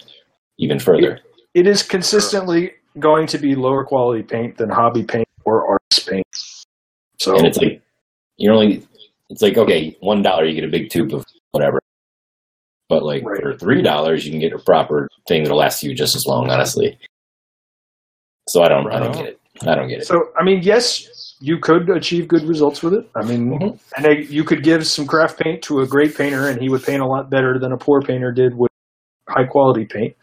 even 0.58 0.78
further. 0.78 1.18
it 1.54 1.66
is 1.66 1.82
consistently 1.82 2.72
going 3.00 3.26
to 3.26 3.38
be 3.38 3.54
lower 3.54 3.84
quality 3.84 4.22
paint 4.22 4.56
than 4.56 4.70
hobby 4.70 5.02
paint 5.02 5.28
or 5.44 5.66
artist 5.66 6.08
paint. 6.08 6.26
So 7.18 7.36
And 7.36 7.46
it's 7.46 7.58
like 7.58 7.82
you're 8.36 8.54
only 8.54 8.86
it's 9.30 9.42
like 9.42 9.58
okay, 9.58 9.96
one 10.00 10.22
dollar 10.22 10.44
you 10.44 10.54
get 10.54 10.64
a 10.64 10.68
big 10.68 10.90
tube 10.90 11.12
of 11.12 11.24
whatever. 11.50 11.80
But 12.92 13.04
like 13.04 13.24
Right. 13.24 13.40
for 13.40 13.56
three 13.56 13.80
dollars 13.80 14.26
you 14.26 14.30
can 14.30 14.38
get 14.38 14.52
a 14.52 14.58
proper 14.58 15.08
thing 15.26 15.44
that'll 15.44 15.56
last 15.56 15.82
you 15.82 15.94
just 15.94 16.14
as 16.14 16.26
long, 16.26 16.50
honestly. 16.50 16.98
So 18.50 18.62
I 18.62 18.68
don't 18.68 18.86
I 18.92 18.98
don't 19.00 19.12
get 19.12 19.24
it. 19.24 19.40
I 19.66 19.74
don't 19.74 19.88
get 19.88 20.00
it. 20.00 20.06
So, 20.06 20.28
I 20.38 20.44
mean, 20.44 20.60
yes, 20.62 21.36
you 21.40 21.56
could 21.58 21.88
achieve 21.88 22.28
good 22.28 22.42
results 22.42 22.82
with 22.82 22.92
it. 22.92 23.08
I 23.14 23.22
mean, 23.24 23.58
Mhm. 23.58 23.78
and 23.96 24.04
they, 24.04 24.22
you 24.24 24.44
could 24.44 24.62
give 24.62 24.86
some 24.86 25.06
craft 25.06 25.40
paint 25.40 25.62
to 25.62 25.80
a 25.80 25.86
great 25.86 26.14
painter, 26.14 26.48
and 26.48 26.60
he 26.60 26.68
would 26.68 26.82
paint 26.84 27.00
a 27.00 27.06
lot 27.06 27.30
better 27.30 27.58
than 27.58 27.72
a 27.72 27.78
poor 27.78 28.02
painter 28.02 28.30
did 28.30 28.58
with 28.58 28.70
high 29.26 29.44
quality 29.44 29.86
paint. 29.86 30.14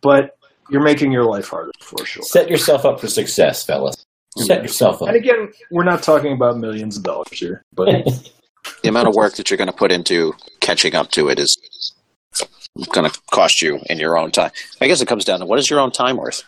But 0.00 0.36
you're 0.70 0.82
making 0.82 1.12
your 1.12 1.24
life 1.24 1.48
harder 1.48 1.72
for 1.80 2.06
sure. 2.06 2.22
Set 2.22 2.48
yourself 2.48 2.86
up 2.86 3.00
for 3.00 3.08
success, 3.08 3.64
fellas. 3.66 3.96
Set 4.38 4.62
yourself 4.62 5.02
up. 5.02 5.08
And 5.08 5.16
again, 5.16 5.52
we're 5.70 5.84
not 5.84 6.02
talking 6.02 6.32
about 6.32 6.56
millions 6.56 6.96
of 6.96 7.02
dollars 7.02 7.28
here, 7.32 7.62
but 7.74 7.88
The 8.82 8.88
amount 8.88 9.08
of 9.08 9.14
work 9.14 9.34
that 9.36 9.50
you're 9.50 9.58
going 9.58 9.68
to 9.68 9.76
put 9.76 9.92
into 9.92 10.32
catching 10.60 10.94
up 10.94 11.10
to 11.12 11.28
it 11.28 11.38
is 11.38 11.56
going 12.92 13.08
to 13.08 13.20
cost 13.30 13.62
you 13.62 13.80
in 13.88 13.98
your 13.98 14.18
own 14.18 14.30
time. 14.30 14.50
I 14.80 14.86
guess 14.86 15.00
it 15.00 15.08
comes 15.08 15.24
down 15.24 15.40
to 15.40 15.46
what 15.46 15.58
is 15.58 15.70
your 15.70 15.80
own 15.80 15.92
time 15.92 16.16
worth? 16.16 16.42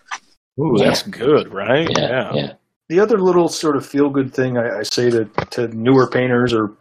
Ooh, 0.58 0.76
that's 0.78 1.02
good, 1.02 1.52
right? 1.52 1.88
Yeah, 1.96 2.34
yeah. 2.34 2.52
the 2.88 2.98
other 2.98 3.18
little 3.18 3.48
sort 3.48 3.76
of 3.76 3.86
feel 3.86 4.10
good 4.10 4.32
thing 4.34 4.56
I, 4.56 4.78
I 4.78 4.82
say 4.82 5.10
to, 5.10 5.26
to 5.50 5.68
newer 5.68 6.08
painters 6.08 6.52
or 6.52 6.72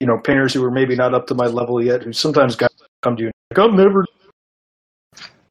you 0.00 0.06
know 0.06 0.18
painters 0.18 0.54
who 0.54 0.64
are 0.64 0.70
maybe 0.70 0.96
not 0.96 1.14
up 1.14 1.26
to 1.28 1.34
my 1.34 1.46
level 1.46 1.82
yet, 1.82 2.02
who 2.02 2.12
sometimes 2.12 2.56
guys 2.56 2.70
come 3.02 3.16
to 3.16 3.24
you 3.24 3.30
like 3.50 3.58
I'm 3.58 3.76
never 3.76 4.06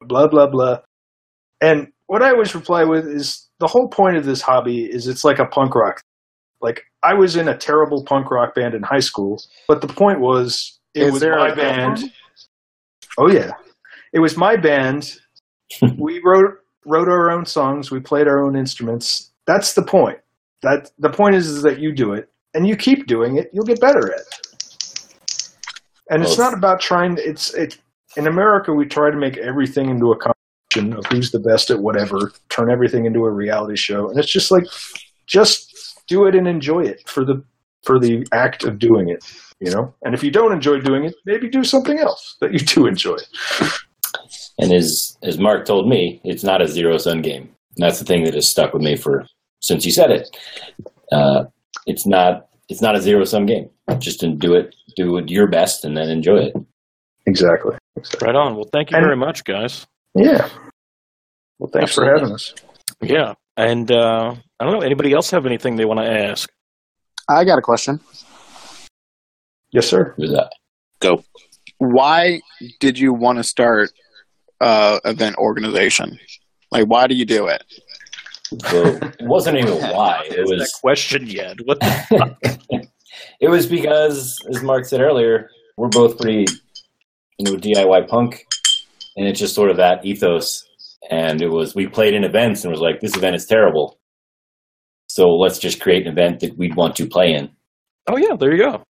blah 0.00 0.26
blah 0.26 0.46
blah, 0.46 0.78
and 1.60 1.88
what 2.06 2.22
I 2.22 2.30
always 2.30 2.54
reply 2.54 2.84
with 2.84 3.06
is 3.06 3.48
the 3.60 3.66
whole 3.66 3.88
point 3.88 4.16
of 4.16 4.24
this 4.24 4.40
hobby 4.40 4.84
is 4.84 5.06
it's 5.06 5.24
like 5.24 5.38
a 5.38 5.46
punk 5.46 5.74
rock. 5.74 6.00
Like 6.60 6.82
I 7.02 7.14
was 7.14 7.36
in 7.36 7.48
a 7.48 7.56
terrible 7.56 8.02
punk 8.04 8.30
rock 8.30 8.54
band 8.54 8.74
in 8.74 8.82
high 8.82 9.00
school, 9.00 9.42
but 9.68 9.80
the 9.80 9.88
point 9.88 10.20
was 10.20 10.78
it 10.94 11.04
Is 11.04 11.12
was 11.12 11.20
there 11.20 11.38
my 11.38 11.48
a 11.48 11.56
band. 11.56 12.12
Oh 13.18 13.30
yeah, 13.30 13.52
it 14.12 14.20
was 14.20 14.36
my 14.36 14.56
band. 14.56 15.16
we 15.98 16.20
wrote 16.24 16.54
wrote 16.86 17.08
our 17.08 17.30
own 17.30 17.46
songs. 17.46 17.90
We 17.90 18.00
played 18.00 18.26
our 18.26 18.44
own 18.44 18.56
instruments. 18.56 19.30
That's 19.46 19.74
the 19.74 19.82
point. 19.82 20.18
That 20.62 20.90
the 20.98 21.10
point 21.10 21.34
is, 21.34 21.48
is 21.48 21.62
that 21.62 21.80
you 21.80 21.92
do 21.92 22.12
it 22.12 22.28
and 22.54 22.66
you 22.66 22.76
keep 22.76 23.06
doing 23.06 23.36
it. 23.36 23.50
You'll 23.52 23.64
get 23.64 23.80
better 23.80 24.12
at 24.12 24.20
it. 24.20 25.06
And 26.10 26.22
it's 26.22 26.38
not 26.38 26.52
about 26.52 26.80
trying. 26.80 27.16
It's 27.18 27.54
it. 27.54 27.78
In 28.16 28.26
America, 28.26 28.72
we 28.72 28.84
try 28.84 29.10
to 29.10 29.16
make 29.16 29.38
everything 29.38 29.88
into 29.88 30.12
a 30.12 30.16
competition 30.18 30.92
of 30.98 31.06
who's 31.06 31.30
the 31.30 31.38
best 31.38 31.70
at 31.70 31.78
whatever. 31.78 32.32
Turn 32.50 32.70
everything 32.70 33.06
into 33.06 33.24
a 33.24 33.30
reality 33.30 33.76
show, 33.76 34.10
and 34.10 34.18
it's 34.18 34.30
just 34.30 34.50
like, 34.50 34.64
just 35.26 35.72
do 36.08 36.26
it 36.26 36.34
and 36.34 36.46
enjoy 36.46 36.80
it 36.80 37.08
for 37.08 37.24
the 37.24 37.42
for 37.84 37.98
the 37.98 38.26
act 38.32 38.64
of 38.64 38.78
doing 38.78 39.08
it. 39.08 39.24
You 39.60 39.70
know. 39.70 39.94
And 40.02 40.14
if 40.14 40.24
you 40.24 40.30
don't 40.30 40.52
enjoy 40.52 40.80
doing 40.80 41.04
it, 41.04 41.14
maybe 41.24 41.48
do 41.48 41.62
something 41.64 41.98
else 41.98 42.36
that 42.40 42.52
you 42.52 42.58
do 42.58 42.86
enjoy. 42.86 43.16
And 44.58 44.72
as 44.72 45.16
as 45.22 45.38
Mark 45.38 45.64
told 45.66 45.88
me, 45.88 46.20
it's 46.24 46.44
not 46.44 46.60
a 46.62 46.66
zero 46.68 46.98
sum 46.98 47.22
game. 47.22 47.42
And 47.76 47.84
that's 47.86 47.98
the 47.98 48.04
thing 48.04 48.24
that 48.24 48.34
has 48.34 48.50
stuck 48.50 48.72
with 48.74 48.82
me 48.82 48.96
for 48.96 49.24
since 49.60 49.84
you 49.86 49.92
said 49.92 50.10
it. 50.10 50.28
Uh, 51.10 51.44
it's 51.86 52.06
not 52.06 52.48
it's 52.68 52.82
not 52.82 52.96
a 52.96 53.00
zero 53.00 53.24
sum 53.24 53.46
game. 53.46 53.68
Just 53.98 54.20
do 54.38 54.54
it, 54.54 54.74
do 54.96 55.16
it 55.18 55.30
your 55.30 55.46
best, 55.48 55.84
and 55.84 55.96
then 55.96 56.08
enjoy 56.08 56.36
it. 56.38 56.54
Exactly. 57.26 57.76
Right 58.20 58.34
on. 58.34 58.56
Well, 58.56 58.68
thank 58.72 58.90
you 58.90 58.96
And- 58.96 59.04
very 59.06 59.16
much, 59.16 59.44
guys. 59.44 59.86
Yeah. 60.14 60.48
Well, 61.58 61.70
thanks 61.72 61.94
for 61.94 62.04
having 62.04 62.32
us. 62.32 62.54
Yeah, 63.00 63.34
and 63.56 63.90
uh, 63.90 64.34
I 64.60 64.64
don't 64.64 64.72
know. 64.74 64.80
Anybody 64.80 65.12
else 65.12 65.30
have 65.30 65.46
anything 65.46 65.76
they 65.76 65.84
want 65.84 66.00
to 66.00 66.06
ask? 66.10 66.50
I 67.28 67.44
got 67.44 67.58
a 67.58 67.62
question. 67.62 68.00
Yes, 69.70 69.88
sir. 69.88 70.14
Who's 70.16 70.30
that? 70.30 70.52
Go. 71.00 71.24
Why 71.78 72.40
did 72.80 72.98
you 72.98 73.12
want 73.12 73.38
to 73.38 73.44
start 73.44 73.90
uh, 74.60 75.00
event 75.04 75.36
organization? 75.36 76.18
Like, 76.70 76.86
why 76.86 77.06
do 77.06 77.14
you 77.14 77.24
do 77.24 77.46
it? 77.46 77.64
So 78.66 78.84
it 78.84 79.22
wasn't 79.22 79.58
even 79.58 79.74
why. 79.74 80.26
It 80.30 80.40
Is 80.40 80.50
that 80.50 80.58
was 80.58 80.72
question 80.74 81.26
yet? 81.26 81.56
What 81.64 81.80
the 81.80 82.86
it 83.40 83.48
was 83.48 83.66
because, 83.66 84.38
as 84.48 84.62
Mark 84.62 84.84
said 84.84 85.00
earlier, 85.00 85.50
we're 85.76 85.88
both 85.88 86.18
pretty, 86.18 86.46
you 87.38 87.44
know, 87.44 87.56
DIY 87.56 88.08
punk, 88.08 88.46
and 89.16 89.26
it's 89.26 89.40
just 89.40 89.54
sort 89.54 89.70
of 89.70 89.76
that 89.78 90.04
ethos. 90.04 90.64
And 91.10 91.42
it 91.42 91.48
was 91.48 91.74
we 91.74 91.86
played 91.86 92.14
in 92.14 92.24
events 92.24 92.62
and 92.62 92.70
was 92.70 92.80
like, 92.80 93.00
this 93.00 93.16
event 93.16 93.36
is 93.36 93.46
terrible, 93.46 93.98
so 95.12 95.34
let's 95.34 95.58
just 95.58 95.78
create 95.78 96.06
an 96.06 96.12
event 96.12 96.40
that 96.40 96.56
we'd 96.56 96.74
want 96.74 96.96
to 96.96 97.06
play 97.06 97.34
in. 97.34 97.50
Oh 98.06 98.16
yeah, 98.16 98.34
there 98.34 98.50
you 98.52 98.62
go. 98.62 98.70
I 98.70 98.74
think 98.74 98.84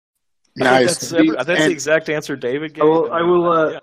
Nice. 0.56 0.86
That's, 0.86 1.12
every- 1.12 1.30
that's 1.30 1.46
the 1.46 1.70
exact 1.70 2.08
answer 2.08 2.36
David 2.36 2.74
gave. 2.74 2.84
I 2.84 2.86
will. 2.86 3.12
I 3.12 3.22
will. 3.22 3.52
Uh, 3.52 3.80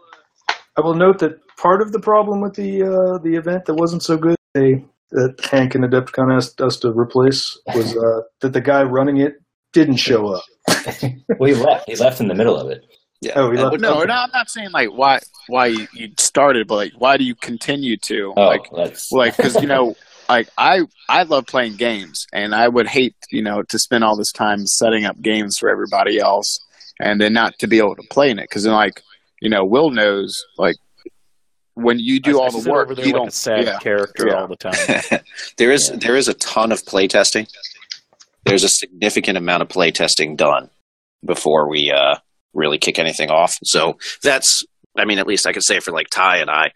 I 0.77 0.81
will 0.81 0.93
note 0.93 1.19
that 1.19 1.33
part 1.57 1.81
of 1.81 1.91
the 1.91 1.99
problem 1.99 2.39
with 2.39 2.53
the 2.55 2.83
uh, 2.83 3.17
the 3.17 3.35
event 3.35 3.65
that 3.65 3.73
wasn't 3.73 4.03
so 4.03 4.15
good, 4.15 4.37
they, 4.53 4.85
that 5.11 5.35
Hank 5.51 5.75
and 5.75 5.83
Adepticon 5.83 6.33
asked 6.33 6.61
us 6.61 6.77
to 6.77 6.91
replace, 6.91 7.59
was 7.75 7.97
uh, 7.97 8.21
that 8.39 8.53
the 8.53 8.61
guy 8.61 8.83
running 8.83 9.17
it 9.17 9.33
didn't 9.73 9.97
show 9.97 10.27
up. 10.27 10.43
Well, 11.39 11.49
he 11.49 11.55
left. 11.55 11.89
He 11.89 11.95
left 11.95 12.21
in 12.21 12.27
the 12.27 12.35
middle 12.35 12.55
of 12.57 12.69
it. 12.69 12.85
Yeah. 13.21 13.33
Oh, 13.35 13.51
he 13.51 13.57
left- 13.57 13.79
no, 13.81 14.03
no, 14.03 14.13
I'm 14.13 14.31
not 14.31 14.49
saying 14.49 14.71
like 14.71 14.89
why 14.89 15.19
why 15.47 15.67
you, 15.67 15.87
you 15.93 16.09
started, 16.17 16.67
but 16.67 16.75
like 16.75 16.93
why 16.97 17.17
do 17.17 17.23
you 17.25 17.35
continue 17.35 17.97
to 17.97 18.33
Oh, 18.37 18.47
like 18.47 18.69
that's 18.75 19.11
like 19.11 19.35
because 19.35 19.55
you 19.61 19.67
know 19.67 19.95
like 20.30 20.49
I 20.57 20.81
I 21.10 21.23
love 21.23 21.45
playing 21.47 21.76
games 21.76 22.26
and 22.31 22.53
I 22.56 22.68
would 22.68 22.88
hate 22.88 23.15
you 23.31 23.41
know 23.41 23.64
to 23.64 23.80
spend 23.80 24.03
all 24.03 24.15
this 24.15 24.31
time 24.31 24.65
setting 24.68 25.06
up 25.06 25.19
games 25.22 25.57
for 25.60 25.69
everybody 25.69 26.19
else 26.19 26.60
and 26.99 27.19
then 27.19 27.34
not 27.34 27.57
to 27.60 27.68
be 27.68 27.77
able 27.80 27.95
to 27.95 28.03
play 28.10 28.30
in 28.30 28.39
it 28.39 28.43
because 28.43 28.64
then 28.64 28.73
like 28.73 29.01
you 29.41 29.49
know, 29.49 29.64
Will 29.64 29.89
knows 29.89 30.38
like 30.57 30.76
when 31.76 31.97
you 31.97 32.19
do 32.19 32.39
I- 32.39 32.43
I 32.43 32.45
all 32.45 32.51
the 32.61 32.69
work, 32.69 32.89
you 32.89 32.95
like 33.06 33.14
don't. 33.14 33.27
a 33.30 33.31
sad 33.31 33.65
yeah. 33.65 33.80
character 33.80 34.27
Yeah. 34.27 34.41
all 34.41 34.47
the 34.47 34.57
time. 34.57 35.22
there 35.57 35.72
is 35.72 35.89
there 35.91 36.18
is 36.18 36.27
a 36.27 36.34
ton 36.34 36.72
of 36.73 36.85
play 36.85 37.07
testing. 37.07 37.47
There's 38.45 38.64
a 38.65 38.69
significant 38.69 39.38
amount 39.38 39.61
of 39.64 39.69
play 39.69 39.91
testing 39.91 40.35
done 40.35 40.69
before 41.23 41.69
we 41.69 41.91
uh, 41.91 42.15
really 42.53 42.77
kick 42.77 42.99
anything 42.99 43.30
off. 43.30 43.57
So 43.64 43.97
that's, 44.23 44.64
I 44.97 45.06
mean, 45.06 45.19
at 45.19 45.27
least 45.27 45.45
I 45.45 45.53
could 45.53 45.64
say 45.64 45.80
for 45.80 45.91
like 45.91 46.07
Ty 46.10 46.38
and 46.38 46.49
I, 46.49 46.72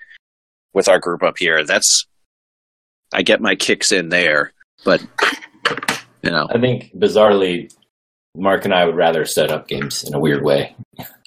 with 0.73 0.87
our 0.87 0.99
group 0.99 1.23
up 1.23 1.35
here, 1.37 1.63
that's 1.65 2.05
I 3.13 3.21
get 3.21 3.41
my 3.41 3.55
kicks 3.55 3.91
in 3.91 4.09
there. 4.09 4.53
But 4.83 5.01
you 6.23 6.31
know, 6.31 6.47
I 6.49 6.59
think 6.59 6.91
bizarrely, 6.95 7.73
Mark 8.35 8.65
and 8.65 8.73
I 8.73 8.85
would 8.85 8.95
rather 8.95 9.25
set 9.25 9.51
up 9.51 9.67
games 9.67 10.03
in 10.03 10.13
a 10.13 10.19
weird 10.19 10.43
way. 10.43 10.75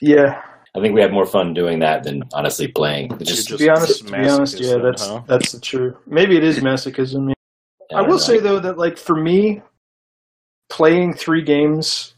Yeah, 0.00 0.42
I 0.76 0.80
think 0.80 0.94
we 0.94 1.00
have 1.00 1.12
more 1.12 1.26
fun 1.26 1.54
doing 1.54 1.78
that 1.78 2.02
than 2.02 2.22
honestly 2.34 2.68
playing. 2.68 3.12
It's 3.20 3.30
Just, 3.30 3.48
to 3.48 3.56
be 3.56 3.70
honest, 3.70 4.06
to 4.06 4.12
be 4.12 4.28
honest, 4.28 4.60
yeah, 4.60 4.76
that's 4.76 5.06
huh? 5.06 5.22
that's 5.26 5.52
the 5.52 5.60
true. 5.60 5.96
Maybe 6.06 6.36
it 6.36 6.44
is 6.44 6.58
masochism. 6.58 7.32
I, 7.92 7.96
don't 7.96 8.08
will 8.08 8.16
know. 8.16 8.18
say 8.18 8.40
though 8.40 8.58
that 8.60 8.76
like 8.76 8.98
for 8.98 9.16
me, 9.16 9.62
playing 10.68 11.14
three 11.14 11.42
games 11.42 12.14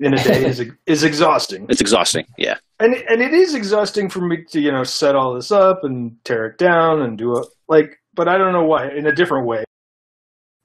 in 0.00 0.14
a 0.14 0.22
day 0.22 0.46
is 0.46 0.62
is 0.86 1.04
exhausting, 1.04 1.66
it's 1.68 1.82
exhausting. 1.82 2.24
Yeah, 2.38 2.56
and 2.80 2.94
and 2.94 3.20
it 3.20 3.34
is 3.34 3.54
exhausting 3.54 4.08
for 4.08 4.20
me 4.20 4.44
to 4.50 4.60
you 4.60 4.72
know 4.72 4.84
set 4.84 5.14
all 5.14 5.34
this 5.34 5.52
up 5.52 5.84
and 5.84 6.16
tear 6.24 6.46
it 6.46 6.56
down 6.56 7.02
and 7.02 7.18
do 7.18 7.36
it 7.36 7.46
like, 7.68 7.98
but 8.14 8.28
I 8.28 8.36
don't 8.38 8.52
know 8.52 8.64
why 8.64 8.90
in 8.90 9.06
a 9.06 9.12
different 9.14 9.46
way. 9.46 9.64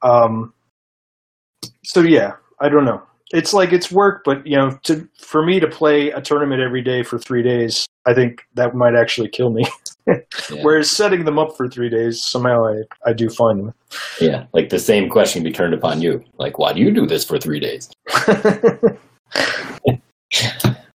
Um. 0.02 0.54
So 1.84 2.02
yeah, 2.02 2.34
I 2.60 2.70
don't 2.70 2.86
know. 2.86 3.02
It's 3.32 3.54
like 3.54 3.74
it's 3.74 3.92
work, 3.92 4.22
but 4.24 4.46
you 4.48 4.56
know, 4.56 4.78
to 4.84 5.08
for 5.20 5.46
me 5.46 5.60
to 5.60 5.68
play 5.68 6.12
a 6.12 6.22
tournament 6.22 6.62
every 6.62 6.82
day 6.82 7.04
for 7.04 7.18
three 7.20 7.44
days, 7.44 7.86
I 8.06 8.14
think 8.14 8.46
that 8.56 8.74
might 8.76 8.96
actually 8.96 9.30
kill 9.30 9.50
me. 9.52 9.66
Yeah. 10.10 10.64
Whereas 10.64 10.90
setting 10.90 11.26
them 11.26 11.38
up 11.38 11.58
for 11.58 11.68
three 11.68 11.90
days, 11.90 12.24
somehow 12.24 12.66
I, 12.66 12.84
I 13.10 13.12
do 13.12 13.30
fine 13.30 13.66
with. 13.66 13.76
Yeah, 14.22 14.46
like 14.54 14.70
the 14.70 14.80
same 14.80 15.10
question 15.10 15.44
be 15.44 15.52
turned 15.52 15.74
upon 15.74 16.02
you. 16.02 16.24
Like, 16.38 16.58
why 16.58 16.72
do 16.72 16.80
you 16.80 16.92
do 16.92 17.06
this 17.06 17.26
for 17.26 17.38
three 17.38 17.60
days? 17.60 17.90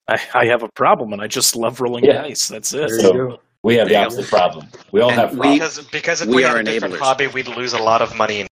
I, 0.08 0.20
I 0.32 0.46
have 0.46 0.62
a 0.62 0.68
problem, 0.76 1.12
and 1.12 1.20
I 1.20 1.26
just 1.26 1.56
love 1.56 1.80
rolling 1.80 2.04
Yeah. 2.04 2.22
dice. 2.22 2.46
That's 2.46 2.72
it. 2.72 2.88
there 2.88 3.00
So- 3.00 3.12
go. 3.12 3.38
We 3.62 3.76
have 3.76 3.88
the 3.88 3.94
Damn. 3.94 4.06
opposite 4.06 4.26
problem. 4.26 4.66
We 4.92 5.00
all 5.00 5.10
And 5.10 5.20
have 5.20 5.30
problems. 5.32 5.58
Because 5.58 5.80
because 5.90 6.20
if 6.22 6.28
we 6.28 6.36
we, 6.36 6.42
had 6.42 6.56
are 6.56 6.60
a 6.60 6.64
different 6.64 6.94
enablers. 6.94 6.98
hobby, 6.98 7.26
we'd 7.26 7.48
lose 7.48 7.72
a 7.74 7.78
lot 7.82 8.00
of 8.02 8.16
money. 8.16 8.46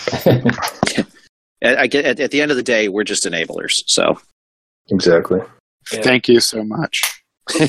I 1.62 1.86
get 1.86 2.04
at, 2.04 2.20
at 2.20 2.30
the 2.30 2.40
end 2.40 2.50
of 2.50 2.56
the 2.56 2.62
day, 2.62 2.88
we're 2.88 3.04
just 3.04 3.24
enablers. 3.24 3.82
So 3.86 4.18
Exactly. 4.90 5.40
Yeah. 5.92 6.02
Thank 6.02 6.28
you 6.28 6.40
so 6.40 6.64
much. 6.64 7.02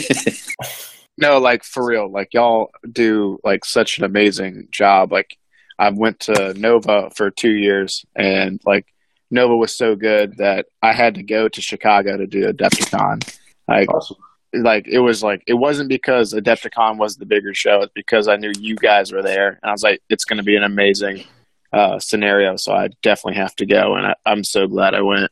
No, 1.21 1.37
like 1.37 1.65
for 1.65 1.85
real, 1.85 2.09
like 2.09 2.33
y'all 2.33 2.71
do 2.89 3.39
like 3.43 3.65
such 3.65 3.97
an 3.97 4.05
amazing 4.05 4.69
job. 4.71 5.11
Like 5.11 5.35
I 5.77 5.89
went 5.89 6.21
to 6.21 6.53
Nova 6.53 7.09
for 7.13 7.29
two 7.29 7.51
years, 7.51 8.05
and 8.15 8.61
like 8.65 8.85
Nova 9.29 9.53
was 9.57 9.75
so 9.75 9.97
good 9.97 10.37
that 10.37 10.67
I 10.81 10.93
had 10.93 11.15
to 11.15 11.23
go 11.23 11.49
to 11.49 11.61
Chicago 11.61 12.15
to 12.15 12.25
do 12.25 12.45
Adepticon. 12.45 13.29
Like, 13.67 13.93
Awesome. 13.93 14.15
Like 14.53 14.87
it 14.87 14.99
was 14.99 15.21
like 15.23 15.43
it 15.47 15.53
wasn't 15.55 15.89
because 15.89 16.33
Adepticon 16.33 16.97
was 16.97 17.17
the 17.17 17.25
bigger 17.25 17.53
show; 17.53 17.81
it's 17.81 17.93
because 17.93 18.27
I 18.27 18.35
knew 18.35 18.51
you 18.59 18.75
guys 18.75 19.11
were 19.11 19.21
there, 19.21 19.59
and 19.61 19.69
I 19.69 19.71
was 19.71 19.83
like, 19.83 20.01
it's 20.09 20.25
going 20.25 20.37
to 20.37 20.43
be 20.43 20.55
an 20.55 20.63
amazing 20.63 21.23
uh, 21.73 21.99
scenario. 21.99 22.55
So 22.57 22.73
I 22.73 22.89
definitely 23.01 23.39
have 23.39 23.55
to 23.57 23.65
go, 23.65 23.95
and 23.95 24.07
I, 24.07 24.15
I'm 24.25 24.43
so 24.43 24.67
glad 24.67 24.95
I 24.95 25.01
went. 25.01 25.31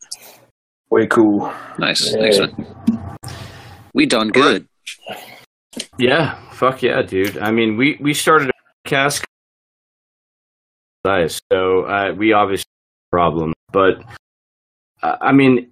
Way 0.89 1.07
cool. 1.07 1.51
nice, 1.77 2.13
Yeah. 2.13 2.21
excellent. 2.21 2.67
We 3.93 4.05
done 4.05 4.29
good. 4.29 4.67
Yeah, 5.97 6.35
fuck 6.51 6.81
yeah, 6.81 7.01
dude. 7.01 7.37
I 7.37 7.51
mean, 7.51 7.77
we 7.77 7.97
we 7.99 8.13
started 8.13 8.49
a 8.49 8.89
cast 8.89 9.25
size, 11.05 11.41
so 11.51 11.83
uh, 11.83 12.13
we 12.15 12.33
obviously 12.33 12.65
problem, 13.11 13.53
but 13.71 14.03
uh, 15.01 15.17
I 15.21 15.31
mean, 15.31 15.71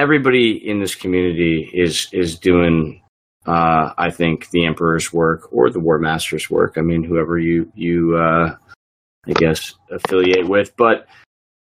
everybody 0.00 0.66
in 0.66 0.80
this 0.80 0.94
community 0.94 1.70
is 1.74 2.08
is 2.12 2.38
doing, 2.38 3.02
uh, 3.46 3.92
I 3.98 4.10
think, 4.10 4.48
the 4.50 4.64
Emperor's 4.64 5.12
work 5.12 5.52
or 5.52 5.70
the 5.70 5.80
War 5.80 5.98
Master's 5.98 6.48
work. 6.48 6.74
I 6.78 6.80
mean, 6.80 7.04
whoever 7.04 7.38
you 7.38 7.70
you, 7.74 8.16
uh, 8.16 8.56
I 9.26 9.32
guess, 9.34 9.74
affiliate 9.90 10.48
with, 10.48 10.74
but 10.76 11.06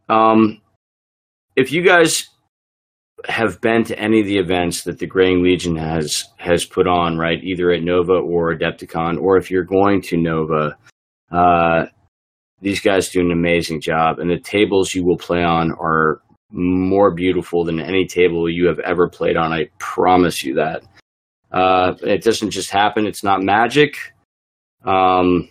um, 0.09 0.61
if 1.57 1.73
you 1.73 1.83
guys 1.83 2.29
have 3.29 3.61
been 3.61 3.85
to 3.85 3.99
any 3.99 4.21
of 4.21 4.27
the 4.27 4.39
events 4.39 4.85
that 4.85 4.99
the 4.99 5.07
Greying 5.07 5.43
Legion 5.43 5.77
has 5.77 6.25
has 6.37 6.65
put 6.65 6.87
on, 6.87 7.19
right? 7.19 7.43
Either 7.43 7.73
at 7.73 7.83
Nova 7.83 8.15
or 8.15 8.55
Adepticon, 8.55 9.21
or 9.21 9.37
if 9.37 9.51
you're 9.51 9.65
going 9.65 10.01
to 10.03 10.17
Nova, 10.17 10.77
uh, 11.33 11.87
these 12.61 12.81
guys 12.81 13.09
do 13.09 13.21
an 13.21 13.33
amazing 13.33 13.81
job, 13.81 14.21
and 14.21 14.31
the 14.31 14.39
tables 14.39 14.95
you 14.95 15.05
will 15.05 15.19
play 15.19 15.43
on 15.43 15.73
are 15.73 16.21
more 16.51 17.11
beautiful 17.13 17.65
than 17.65 17.81
any 17.81 18.07
table 18.07 18.49
you 18.49 18.67
have 18.67 18.79
ever 18.81 19.09
played 19.09 19.37
on. 19.37 19.53
I 19.53 19.69
promise 19.79 20.43
you 20.43 20.55
that. 20.55 20.83
Uh, 21.53 21.95
it 22.03 22.23
doesn't 22.23 22.51
just 22.51 22.71
happen. 22.71 23.07
It's 23.07 23.25
not 23.25 23.43
magic. 23.43 23.97
Um, 24.85 25.49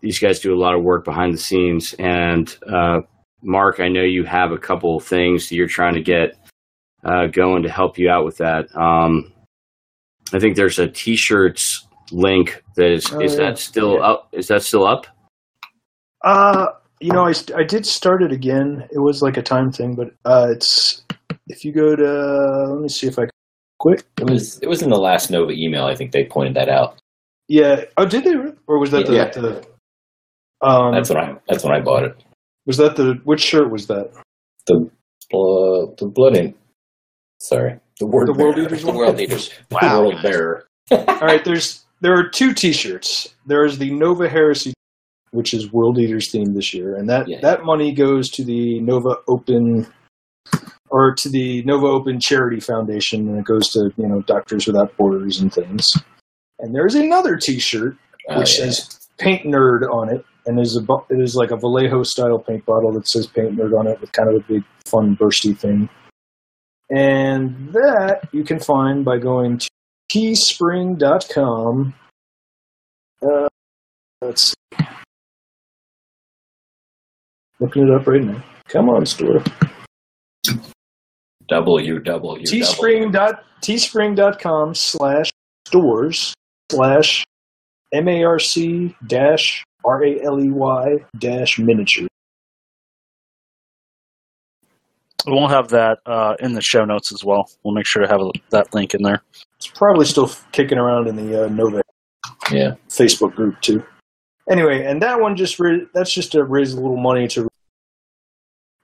these 0.00 0.18
guys 0.18 0.40
do 0.40 0.54
a 0.54 0.58
lot 0.60 0.74
of 0.74 0.82
work 0.82 1.04
behind 1.04 1.32
the 1.32 1.38
scenes, 1.38 1.94
and 1.98 2.54
uh, 2.70 3.00
Mark, 3.42 3.80
I 3.80 3.88
know 3.88 4.02
you 4.02 4.24
have 4.24 4.52
a 4.52 4.58
couple 4.58 4.96
of 4.96 5.04
things 5.04 5.48
that 5.48 5.56
you're 5.56 5.68
trying 5.68 5.94
to 5.94 6.02
get 6.02 6.36
uh, 7.04 7.26
going 7.26 7.62
to 7.64 7.70
help 7.70 7.98
you 7.98 8.10
out 8.10 8.24
with 8.24 8.36
that. 8.38 8.74
Um, 8.76 9.32
I 10.32 10.38
think 10.38 10.56
there's 10.56 10.78
a 10.78 10.88
t-shirts 10.88 11.86
link 12.10 12.62
that 12.76 12.90
is 12.90 13.12
Oh, 13.12 13.20
is 13.20 13.32
yeah. 13.34 13.38
that 13.46 13.58
still 13.58 14.02
up? 14.02 14.28
Is 14.32 14.48
that 14.48 14.62
still 14.62 14.86
up? 14.86 15.06
Uh, 16.24 16.66
you 17.02 17.12
know, 17.12 17.26
I, 17.26 17.32
I 17.56 17.64
did 17.64 17.84
start 17.86 18.22
it 18.22 18.32
again. 18.32 18.86
It 18.90 19.00
was 19.00 19.22
like 19.22 19.36
a 19.36 19.42
time 19.42 19.70
thing, 19.70 19.94
but 19.94 20.08
uh, 20.24 20.48
it's 20.50 21.02
if 21.48 21.64
you 21.64 21.72
go 21.72 21.96
to 21.96 22.72
let 22.72 22.80
me 22.80 22.88
see 22.88 23.06
if 23.06 23.18
I 23.18 23.22
can 23.22 23.30
quit. 23.78 24.04
It 24.20 24.30
was 24.30 24.58
it 24.60 24.68
was 24.68 24.82
in 24.82 24.90
the 24.90 24.98
last 24.98 25.30
Nova 25.30 25.52
email. 25.52 25.84
I 25.84 25.94
think 25.94 26.12
they 26.12 26.24
pointed 26.24 26.54
that 26.56 26.68
out. 26.68 26.98
Yeah. 27.48 27.84
Oh, 27.96 28.06
did 28.06 28.24
they? 28.24 28.34
Or 28.66 28.78
was 28.78 28.90
that 28.92 29.06
the? 29.06 29.14
Yeah. 29.14 29.30
the 29.30 29.66
um, 30.66 30.92
That's 30.94 31.10
when 31.10 31.18
I 31.18 31.34
that's 31.48 31.64
when 31.64 31.74
I 31.74 31.80
bought 31.80 32.04
it. 32.04 32.22
was 32.66 32.76
that 32.76 32.96
the 32.96 33.20
which 33.24 33.40
shirt 33.42 33.70
was 33.70 33.88
that? 33.88 34.10
The 34.66 34.76
uh, 35.34 35.92
the 35.98 36.10
blood 36.14 36.36
ink. 36.36 36.56
Sorry, 37.40 37.78
the 37.98 38.06
word 38.06 38.28
The 38.28 38.34
World 38.34 38.56
leaders. 38.56 38.84
The 38.84 38.92
world 38.92 39.20
eaters. 39.20 39.50
Wow. 39.70 39.80
The 39.80 40.00
world 40.00 40.22
bearer. 40.22 40.66
All 40.92 41.18
right. 41.20 41.44
There's 41.44 41.84
there 42.00 42.14
are 42.14 42.28
two 42.28 42.52
T-shirts. 42.54 43.34
There 43.46 43.64
is 43.64 43.78
the 43.78 43.90
Nova 43.90 44.28
Heresy, 44.28 44.72
which 45.32 45.52
is 45.52 45.72
World 45.72 45.98
Eaters 45.98 46.30
themed 46.32 46.54
this 46.54 46.72
year, 46.72 46.94
and 46.96 47.08
that 47.10 47.26
Yeah. 47.28 47.40
that 47.42 47.64
money 47.64 47.92
goes 47.92 48.30
to 48.30 48.44
the 48.44 48.80
Nova 48.80 49.16
Open 49.28 49.86
or 50.90 51.14
to 51.14 51.28
the 51.28 51.62
Nova 51.64 51.86
Open 51.86 52.20
Charity 52.20 52.60
Foundation, 52.60 53.28
and 53.28 53.38
it 53.38 53.44
goes 53.44 53.68
to 53.70 53.90
you 53.96 54.06
know 54.08 54.20
Doctors 54.22 54.66
Without 54.66 54.96
Borders 54.96 55.40
and 55.40 55.52
things. 55.52 55.86
And 56.60 56.74
there's 56.74 56.94
another 56.94 57.36
T-shirt 57.36 57.96
Oh, 58.28 58.38
which 58.38 58.56
yeah. 58.58 58.66
says 58.66 59.00
Paint 59.18 59.44
Nerd 59.46 59.82
on 59.92 60.08
it, 60.14 60.24
and 60.46 60.56
there's 60.56 60.76
a 60.76 60.80
bu- 60.80 61.04
it 61.10 61.20
is 61.20 61.34
like 61.34 61.50
a 61.50 61.56
Vallejo 61.56 62.02
style 62.04 62.38
paint 62.38 62.64
bottle 62.64 62.92
that 62.92 63.08
says 63.08 63.26
Paint 63.26 63.56
Nerd 63.56 63.76
on 63.76 63.88
it 63.88 64.00
with 64.00 64.12
kind 64.12 64.28
of 64.28 64.36
a 64.36 64.44
big 64.46 64.62
fun 64.86 65.16
bursty 65.16 65.56
thing. 65.58 65.88
And 66.90 67.72
that 67.72 68.28
you 68.32 68.44
can 68.44 68.60
find 68.60 69.04
by 69.04 69.18
going 69.18 69.58
to 69.58 69.68
teespring.com. 70.12 71.94
Uh, 73.22 73.48
let's 74.20 74.50
see. 74.50 74.54
Looking 77.62 77.86
it 77.86 77.94
up 77.94 78.08
right 78.08 78.20
now. 78.24 78.42
Come 78.66 78.88
on, 78.88 79.06
store. 79.06 79.40
W 81.48 82.00
W 82.00 82.44
Teespring 82.44 83.12
dot 83.12 83.44
teespring.com 83.60 84.74
slash 84.74 85.30
stores 85.68 86.34
slash 86.72 87.24
M 87.92 88.08
A 88.08 88.24
R 88.24 88.40
C 88.40 88.96
dash 89.06 89.64
R 89.84 90.02
A 90.04 90.20
L 90.24 90.40
E 90.40 90.50
Y 90.50 90.96
dash 91.20 91.60
miniature. 91.60 92.08
We 95.24 95.32
won't 95.34 95.52
have 95.52 95.68
that 95.68 95.98
uh, 96.04 96.34
in 96.40 96.54
the 96.54 96.62
show 96.62 96.84
notes 96.84 97.12
as 97.12 97.22
well. 97.24 97.48
We'll 97.62 97.74
make 97.74 97.86
sure 97.86 98.02
to 98.02 98.08
have 98.08 98.20
a, 98.20 98.32
that 98.50 98.74
link 98.74 98.92
in 98.92 99.02
there. 99.04 99.22
It's 99.54 99.68
probably 99.68 100.04
still 100.06 100.32
kicking 100.50 100.78
around 100.78 101.06
in 101.06 101.14
the 101.14 101.44
uh, 101.44 101.48
Nova 101.48 101.80
Yeah. 102.50 102.74
Facebook 102.88 103.36
group 103.36 103.60
too. 103.60 103.84
Anyway, 104.50 104.84
and 104.84 105.00
that 105.02 105.20
one 105.20 105.36
just 105.36 105.58
ra- 105.60 105.78
that's 105.94 106.12
just 106.12 106.32
to 106.32 106.44
raise 106.44 106.72
a 106.72 106.80
little 106.80 106.96
money 106.96 107.28
to 107.28 107.48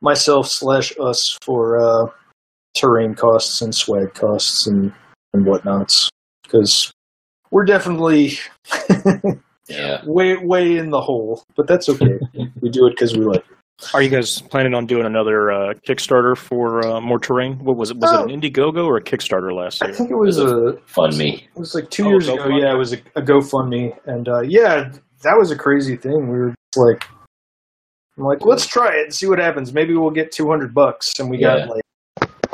myself 0.01 0.47
slash 0.49 0.93
us 1.01 1.37
for 1.43 1.79
uh, 1.79 2.07
terrain 2.77 3.15
costs 3.15 3.61
and 3.61 3.75
swag 3.75 4.15
costs 4.15 4.67
and 4.67 4.93
and 5.35 5.45
whatnots 5.45 6.09
because 6.45 6.93
we're 7.51 7.65
definitely 7.65 8.33
Yeah. 9.69 10.01
way 10.07 10.37
way 10.37 10.77
in 10.79 10.91
the 10.91 11.01
hole, 11.01 11.43
but 11.57 11.67
that's 11.67 11.89
okay. 11.91 12.19
we 12.61 12.71
do 12.71 12.87
it 12.87 12.91
because 12.91 13.15
we 13.17 13.25
like 13.25 13.41
it. 13.41 13.45
Are 13.95 14.03
you 14.03 14.09
guys 14.09 14.41
planning 14.41 14.75
on 14.75 14.87
doing 14.87 15.05
another 15.07 15.53
uh, 15.53 15.75
Kickstarter 15.87 16.37
for 16.37 16.85
uh, 16.87 17.01
more 17.01 17.19
terrain? 17.21 17.59
What 17.65 17.77
was 17.77 17.91
it? 17.91 17.99
Was 17.99 18.11
Oh. 18.13 18.25
it 18.25 18.33
an 18.33 18.41
Indiegogo 18.41 18.85
or 18.87 18.97
a 18.97 19.03
Kickstarter 19.03 19.55
last 19.55 19.81
year? 19.83 19.91
I 19.91 19.95
think 19.95 20.11
it 20.11 20.17
was 20.17 20.39
a 20.39 20.79
Fund 20.87 21.17
me. 21.19 21.47
It 21.55 21.59
was 21.59 21.75
like 21.75 21.89
two 21.91 22.07
Oh, 22.07 22.09
years 22.11 22.29
ago. 22.29 22.49
Yeah, 22.49 22.73
it 22.73 22.77
was 22.77 22.93
a, 22.95 22.97
a 23.15 23.23
GoFundMe, 23.23 23.97
and 24.07 24.29
uh, 24.29 24.41
yeah, 24.41 24.91
that 25.23 25.37
was 25.39 25.51
a 25.51 25.57
crazy 25.57 25.97
thing. 25.97 26.29
We 26.31 26.39
were 26.39 26.49
just 26.51 26.77
like, 26.77 27.05
I'm 28.17 28.25
like, 28.25 28.45
let's 28.45 28.67
try 28.67 28.95
it 28.97 29.05
and 29.05 29.15
see 29.15 29.27
what 29.27 29.39
happens. 29.39 29.73
Maybe 29.73 29.95
we'll 29.95 30.11
get 30.11 30.33
200 30.33 30.75
bucks, 30.75 31.13
and 31.19 31.31
we 31.31 31.39
Yeah. 31.39 31.67
got 31.67 31.69
like, 31.69 31.83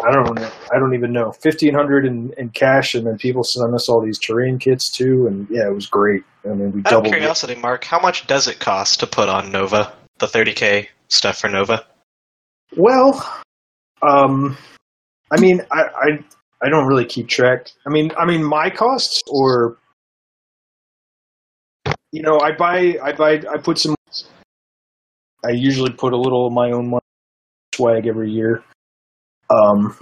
I 0.07 0.11
don't 0.12 0.35
know, 0.39 0.51
I 0.73 0.78
don't 0.78 0.95
even 0.95 1.12
know, 1.12 1.27
1500 1.43 2.05
in, 2.05 2.32
in 2.36 2.51
cash, 2.51 2.95
and 2.95 3.07
then 3.07 3.16
people 3.16 3.43
sent 3.45 3.73
us 3.74 3.89
all 3.89 4.01
these 4.03 4.19
terrain 4.19 4.59
kits 4.59 4.91
too, 4.91 5.27
and 5.27 5.47
yeah, 5.51 5.66
it 5.66 5.74
was 5.74 5.86
great. 5.86 6.23
I 6.45 6.49
mean, 6.49 6.73
we 6.73 6.81
Out 6.81 6.86
of 6.86 6.91
doubled. 6.91 7.07
it. 7.07 7.11
curiosity, 7.16 7.55
Mark, 7.55 7.85
how 7.85 7.99
much 8.01 8.27
does 8.27 8.47
it 8.47 8.59
cost 8.59 9.01
to 9.01 9.07
put 9.07 9.28
on 9.28 9.51
Nova? 9.51 9.93
The 10.19 10.27
30k 10.27 10.89
stuff 11.09 11.39
for 11.39 11.49
Nova? 11.49 11.85
Well, 12.77 13.27
um, 14.03 14.57
I 15.31 15.41
mean, 15.41 15.62
I, 15.73 15.82
I 15.82 16.24
I 16.62 16.69
don't 16.69 16.86
really 16.86 17.05
keep 17.05 17.28
track. 17.28 17.69
I 17.86 17.91
mean, 17.91 18.11
I 18.19 18.24
mean 18.27 18.45
my 18.45 18.70
costs, 18.70 19.23
or 19.28 19.77
you 22.15 22.23
know, 22.23 22.39
I 22.39 22.53
buy, 22.53 22.97
I 23.03 23.11
buy, 23.11 23.43
I 23.53 23.59
put 23.59 23.77
some. 23.77 23.97
I 25.45 25.51
usually 25.51 25.91
put 25.91 26.12
a 26.12 26.16
little 26.16 26.47
of 26.47 26.53
my 26.53 26.70
own 26.70 26.89
money 26.89 27.03
swag 27.74 28.07
every 28.07 28.31
year. 28.31 28.62
Um, 29.51 29.99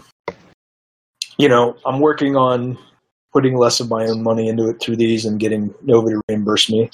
you 1.39 1.48
know, 1.48 1.74
I'm 1.86 2.01
working 2.01 2.36
on 2.36 2.76
putting 3.32 3.56
less 3.56 3.80
of 3.80 3.89
my 3.89 4.05
own 4.05 4.22
money 4.22 4.51
into 4.51 4.68
it 4.68 4.78
through 4.78 4.97
these 4.97 5.24
and 5.24 5.40
getting 5.40 5.74
Nova 5.82 6.10
to 6.10 6.20
reimburse 6.28 6.70
me. 6.70 6.90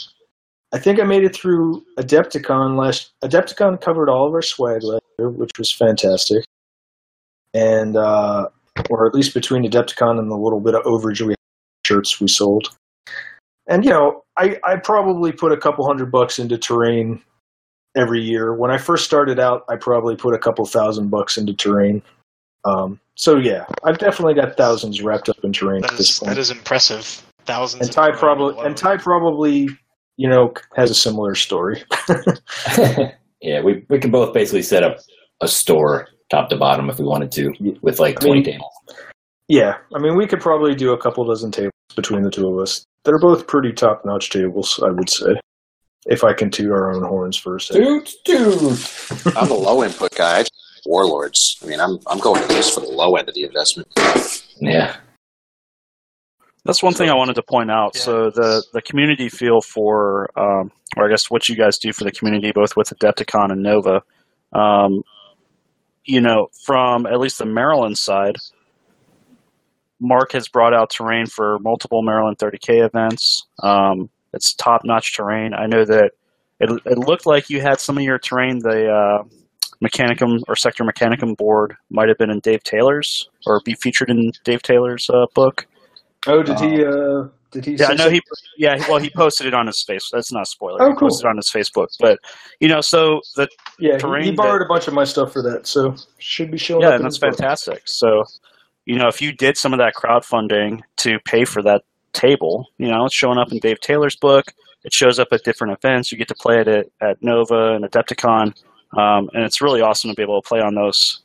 I 0.73 0.79
think 0.79 1.01
I 1.01 1.05
made 1.05 1.25
it 1.25 1.35
through 1.35 1.85
Adepticon 1.99 2.79
last. 2.79 3.11
Adepticon 3.25 3.81
covered 3.81 4.09
all 4.09 4.29
of 4.29 4.35
our 4.35 4.41
swag 4.41 4.85
last 4.85 5.03
year, 5.19 5.31
which 5.31 5.51
was 5.59 5.75
fantastic, 5.75 6.45
and 7.55 7.97
uh, 7.97 8.47
or 8.89 9.09
at 9.09 9.15
least 9.15 9.35
between 9.35 9.69
Adepticon 9.69 10.21
and 10.21 10.31
the 10.31 10.37
little 10.37 10.61
bit 10.61 10.77
of 10.77 10.85
overage 10.85 11.23
we 11.23 11.33
had 11.33 11.37
shirts 11.85 12.21
we 12.21 12.29
sold. 12.29 12.69
And 13.69 13.85
you 13.85 13.91
know, 13.91 14.25
I 14.37 14.59
I 14.65 14.77
probably 14.77 15.31
put 15.33 15.53
a 15.53 15.57
couple 15.57 15.87
hundred 15.87 16.11
bucks 16.11 16.39
into 16.39 16.57
terrain 16.59 17.21
every 17.97 18.21
year. 18.23 18.55
When 18.55 18.71
I 18.71 18.79
first 18.79 19.05
started 19.05 19.39
out, 19.39 19.65
I 19.69 19.77
probably 19.77 20.17
put 20.17 20.35
a 20.35 20.39
couple 20.39 20.65
thousand 20.67 21.11
bucks 21.11 21.37
into 21.37 21.53
terrain. 21.55 22.03
Um, 22.65 22.99
so 23.15 23.37
yeah, 23.37 23.67
I've 23.85 23.99
definitely 23.99 24.35
got 24.35 24.57
thousands 24.57 25.03
wrapped 25.03 25.29
up 25.29 25.37
in 25.43 25.53
terrain 25.53 25.83
That 25.83 25.93
at 25.93 25.99
this 25.99 26.11
is 26.11 26.19
point. 26.19 26.31
that 26.31 26.39
is 26.39 26.51
impressive. 26.51 27.23
Thousands. 27.45 27.83
and 27.87 27.93
Ty 27.93 28.13
probably 28.13 28.57
and 28.65 28.77
Ty 28.77 28.99
probably 28.99 29.69
you 30.17 30.29
know 30.29 30.53
has 30.77 30.91
a 30.91 30.95
similar 30.95 31.35
story. 31.35 31.83
yeah, 33.41 33.61
we 33.63 33.85
we 33.89 33.99
can 33.99 34.11
both 34.11 34.33
basically 34.35 34.63
set 34.63 34.83
up 34.83 34.99
a 35.41 35.49
store 35.49 36.09
top 36.31 36.49
to 36.51 36.57
bottom 36.57 36.91
if 36.91 36.99
we 36.99 37.05
wanted 37.05 37.33
to 37.33 37.53
with 37.83 38.01
like 38.01 38.23
I 38.23 38.25
mean- 38.27 38.43
20 38.45 38.53
tables. 38.53 38.73
Yeah, 39.51 39.79
I 39.95 39.99
mean, 39.99 40.15
we 40.15 40.27
could 40.27 40.41
probably 40.43 40.75
do 40.75 40.93
a 40.93 40.99
couple 40.99 41.25
dozen 41.25 41.51
tables 41.51 41.73
between 41.97 42.21
the 42.23 42.31
two 42.31 42.47
of 42.53 42.59
us. 42.61 42.85
They're 43.05 43.19
both 43.19 43.47
pretty 43.47 43.73
top 43.73 44.05
notch 44.05 44.31
tables, 44.31 44.81
I 44.85 44.91
would 44.91 45.09
say. 45.09 45.35
If 46.07 46.25
I 46.25 46.33
can 46.33 46.51
toot 46.51 46.71
our 46.71 46.93
own 46.95 47.03
horns 47.03 47.37
for 47.37 47.57
a 47.57 47.61
second. 47.61 47.85
Toot 47.85 48.11
toot. 48.25 49.37
I'm 49.37 49.51
a 49.51 49.55
low 49.55 49.85
input 49.85 50.15
guy. 50.15 50.41
I 50.41 50.45
Warlords. 50.87 51.59
I 51.63 51.67
mean, 51.67 51.81
I'm 51.81 51.99
I'm 52.07 52.19
going 52.19 52.43
at 52.43 52.49
least 52.51 52.75
for 52.75 52.81
the 52.81 52.89
low 52.89 53.15
end 53.17 53.29
of 53.29 53.35
the 53.35 53.45
investment. 53.45 53.89
Yeah. 54.61 54.97
That's 56.65 56.83
one 56.83 56.95
thing 56.95 57.09
I 57.09 57.15
wanted 57.15 57.35
to 57.35 57.43
point 57.43 57.71
out. 57.71 57.93
Yeah. 57.95 58.01
So 58.01 58.31
the 58.31 58.65
the 58.73 58.83
community 58.83 59.29
feel 59.29 59.61
for, 59.61 60.29
um, 60.39 60.71
or 60.97 61.07
I 61.07 61.11
guess 61.11 61.31
what 61.31 61.49
you 61.49 61.57
guys 61.57 61.79
do 61.79 61.93
for 61.93 62.05
the 62.05 62.13
community, 62.13 62.53
both 62.53 62.77
with 62.77 62.89
Adepticon 62.91 63.53
and 63.53 63.63
Nova. 63.63 64.03
Um, 64.53 65.03
you 66.05 66.21
know, 66.21 66.49
from 66.65 67.07
at 67.07 67.21
least 67.21 67.39
the 67.39 67.47
Maryland 67.47 67.99
side, 67.99 68.37
Mark 70.01 70.33
has 70.33 70.49
brought 70.49 70.75
out 70.75 70.91
terrain 70.91 71.27
for 71.27 71.59
multiple 71.61 72.03
Maryland 72.03 72.39
30k 72.39 72.85
events. 72.87 73.47
Um, 73.63 74.09
it's 74.33 74.55
top 74.55 74.83
notch 74.85 75.15
terrain. 75.17 75.55
I 75.55 75.67
know 75.67 75.85
that 75.85 76.13
it, 76.61 76.71
it 76.85 76.99
looked 76.99 77.27
like 77.27 77.51
you 77.51 77.61
had 77.61 77.81
some 77.81 77.97
of 77.97 78.05
your 78.05 78.19
terrain. 78.19 78.59
The 78.61 78.89
uh, 78.89 79.23
Mechanicum 79.83 80.41
or 80.49 80.57
Sector 80.57 80.85
Mechanicum 80.85 81.37
board 81.37 81.75
might 81.91 82.09
have 82.09 82.19
been 82.19 82.31
in 82.31 82.41
Dave 82.41 82.63
Taylor's 82.65 83.29
or 83.47 83.61
be 83.65 83.75
featured 83.75 84.11
in 84.11 84.33
Dave 84.45 84.63
Taylor's 84.63 85.09
uh, 85.13 85.27
book. 85.35 85.67
Oh, 86.27 86.43
did 86.43 86.59
he? 86.61 86.85
Uh, 86.85 87.29
did 87.53 87.65
he? 87.65 87.75
Yeah, 87.77 87.87
I 87.89 87.95
know 87.95 88.11
he. 88.11 88.21
Yeah, 88.59 88.77
well, 88.89 88.99
he 88.99 89.09
posted 89.09 89.47
it 89.47 89.55
on 89.55 89.67
his 89.69 89.83
face. 89.85 90.11
That's 90.13 90.33
not 90.33 90.43
a 90.43 90.47
spoiler. 90.47 90.83
Oh, 90.83 90.89
he 90.91 90.97
cool. 90.97 91.09
posted 91.09 91.27
it 91.27 91.29
on 91.31 91.37
his 91.37 91.49
Facebook. 91.51 91.87
But 92.01 92.19
you 92.61 92.69
know, 92.69 92.81
so 92.81 93.21
the 93.37 93.49
Yeah, 93.79 93.93
he, 93.95 93.99
terrain 93.99 94.25
he 94.25 94.31
borrowed 94.33 94.61
that- 94.61 94.67
a 94.67 94.69
bunch 94.69 94.89
of 94.89 94.95
my 94.95 95.05
stuff 95.05 95.33
for 95.33 95.43
that, 95.43 95.67
so 95.67 95.95
should 96.19 96.51
be 96.51 96.59
showing 96.59 96.83
yeah, 96.83 96.89
up. 96.89 96.95
and 96.97 97.05
that's 97.05 97.15
his 97.17 97.21
book. 97.21 97.37
fantastic. 97.39 97.83
So, 97.87 98.25
you 98.89 98.97
know, 98.97 99.07
if 99.07 99.21
you 99.21 99.33
did 99.33 99.59
some 99.59 99.75
of 99.75 99.79
that 99.79 99.93
crowdfunding 99.95 100.81
to 100.97 101.19
pay 101.27 101.45
for 101.45 101.63
that 101.63 101.83
table, 102.15 102.67
you 102.79 102.89
know, 102.89 103.05
it's 103.05 103.15
showing 103.15 103.37
up 103.37 103.53
in 103.53 103.59
Dave 103.59 103.81
Taylor's 103.81 104.17
book. 104.17 104.47
It 104.83 104.95
shows 104.95 105.19
up 105.19 105.29
at 105.31 105.45
different 105.45 105.75
events. 105.75 106.11
You 106.11 106.17
get 106.17 106.29
to 106.29 106.35
play 106.35 106.61
it 106.61 106.69
at, 106.69 106.87
at 107.03 107.23
Nova 107.23 107.75
and 107.75 107.85
Adepticon, 107.85 108.57
um, 108.97 109.29
and 109.35 109.45
it's 109.45 109.61
really 109.61 109.83
awesome 109.83 110.09
to 110.11 110.17
be 110.17 110.23
able 110.23 110.41
to 110.41 110.49
play 110.49 110.61
on 110.63 110.75
those 110.75 111.21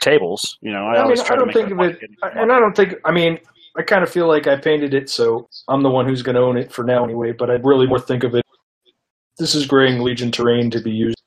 tables. 0.00 0.58
You 0.60 0.72
know, 0.72 0.84
I, 0.84 0.96
I, 0.96 1.02
always 1.02 1.20
mean, 1.20 1.26
try 1.26 1.36
I 1.36 1.38
to 1.38 1.44
don't 1.44 1.46
make 1.46 1.56
think 1.56 1.70
of 1.70 1.80
it, 2.02 2.10
I- 2.22 2.42
and 2.42 2.52
I 2.52 2.58
don't 2.58 2.76
think. 2.76 2.96
I 3.06 3.12
mean, 3.12 3.38
I 3.78 3.82
kind 3.82 4.02
of 4.02 4.10
feel 4.10 4.28
like 4.28 4.46
I 4.46 4.56
painted 4.56 4.92
it, 4.92 5.08
so 5.08 5.48
I'm 5.68 5.82
the 5.82 5.90
one 5.90 6.06
who's 6.06 6.20
going 6.20 6.36
to 6.36 6.42
own 6.42 6.58
it 6.58 6.70
for 6.70 6.84
now, 6.84 7.02
anyway. 7.02 7.32
But 7.32 7.48
I'd 7.50 7.64
really 7.64 7.86
more 7.86 7.98
think 7.98 8.24
of 8.24 8.34
it. 8.34 8.44
This 9.38 9.54
is 9.54 9.66
Greying 9.66 10.02
Legion 10.02 10.30
terrain 10.30 10.70
to 10.72 10.80
be 10.82 10.90
used 10.90 11.22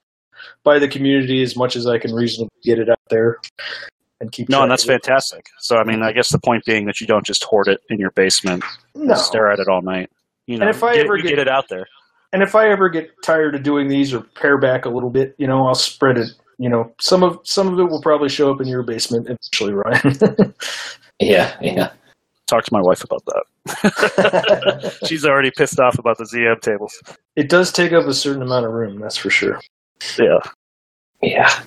by 0.64 0.78
the 0.78 0.88
community 0.88 1.42
as 1.42 1.56
much 1.56 1.76
as 1.76 1.88
I 1.88 1.98
can 1.98 2.14
reasonably 2.14 2.52
get 2.64 2.78
it 2.78 2.90
out 2.90 3.00
there 3.10 3.40
and 4.20 4.32
keep. 4.32 4.50
No, 4.50 4.64
and 4.64 4.72
that's 4.72 4.84
fantastic. 4.86 5.46
So, 5.60 5.78
I 5.78 5.84
mean, 5.84 6.02
I 6.04 6.12
guess 6.12 6.30
the 6.30 6.40
point 6.40 6.66
being 6.66 6.86
that 6.86 7.00
you 7.02 7.08
don't 7.08 7.26
just 7.26 7.44
hoard 7.44 7.68
it 7.68 7.80
in 7.90 8.00
your 8.00 8.12
basement 8.12 8.64
No, 8.96 9.14
and 9.14 9.20
stare 9.22 9.50
at 9.52 9.60
it 9.60 9.68
all 9.68 9.82
night. 9.82 10.10
You 10.48 10.58
know, 10.58 10.68
And 10.68 10.76
if 10.76 10.84
I 10.84 10.96
get, 10.96 11.06
ever 11.06 11.18
get- 11.18 11.28
get 11.30 11.40
it 11.40 11.48
out 11.48 11.68
there. 11.70 11.86
and 12.34 12.42
if 12.42 12.56
I 12.56 12.70
ever 12.70 12.90
get 12.90 13.10
tired 13.24 13.56
of 13.56 13.64
doing 13.64 13.88
these 13.88 14.14
or 14.14 14.22
pare 14.22 14.58
back 14.58 14.86
a 14.86 14.90
little 14.90 15.10
bit, 15.10 15.36
you 15.38 15.48
know, 15.48 15.68
I'll 15.68 15.76
spread 15.76 16.18
it. 16.18 16.30
You 16.58 16.70
know, 16.70 16.92
some 17.00 17.22
of 17.24 17.40
some 17.44 17.72
of 17.72 17.80
it 17.80 17.84
will 17.84 18.02
probably 18.02 18.30
show 18.30 18.52
up 18.52 18.60
in 18.62 18.68
your 18.68 18.82
basement 18.84 19.28
eventually, 19.28 19.74
Ryan. 19.74 20.54
Yeah, 21.20 21.58
yeah. 21.62 21.92
Talk 22.46 22.64
to 22.66 22.72
my 22.74 22.80
wife 22.82 23.04
about 23.04 23.24
that. 23.26 24.98
She's 25.08 25.26
already 25.26 25.50
pissed 25.52 25.80
off 25.80 25.98
about 25.98 26.18
the 26.20 26.26
ZM 26.26 26.62
tables. 26.62 26.94
it 27.36 27.50
does 27.50 27.72
take 27.72 27.92
up 27.92 28.06
a 28.06 28.14
certain 28.14 28.42
amount 28.44 28.66
of 28.68 28.72
room, 28.72 29.00
that's 29.00 29.18
for 29.18 29.30
sure. 29.32 29.60
Yeah. 30.20 30.38
Yeah. 31.24 31.60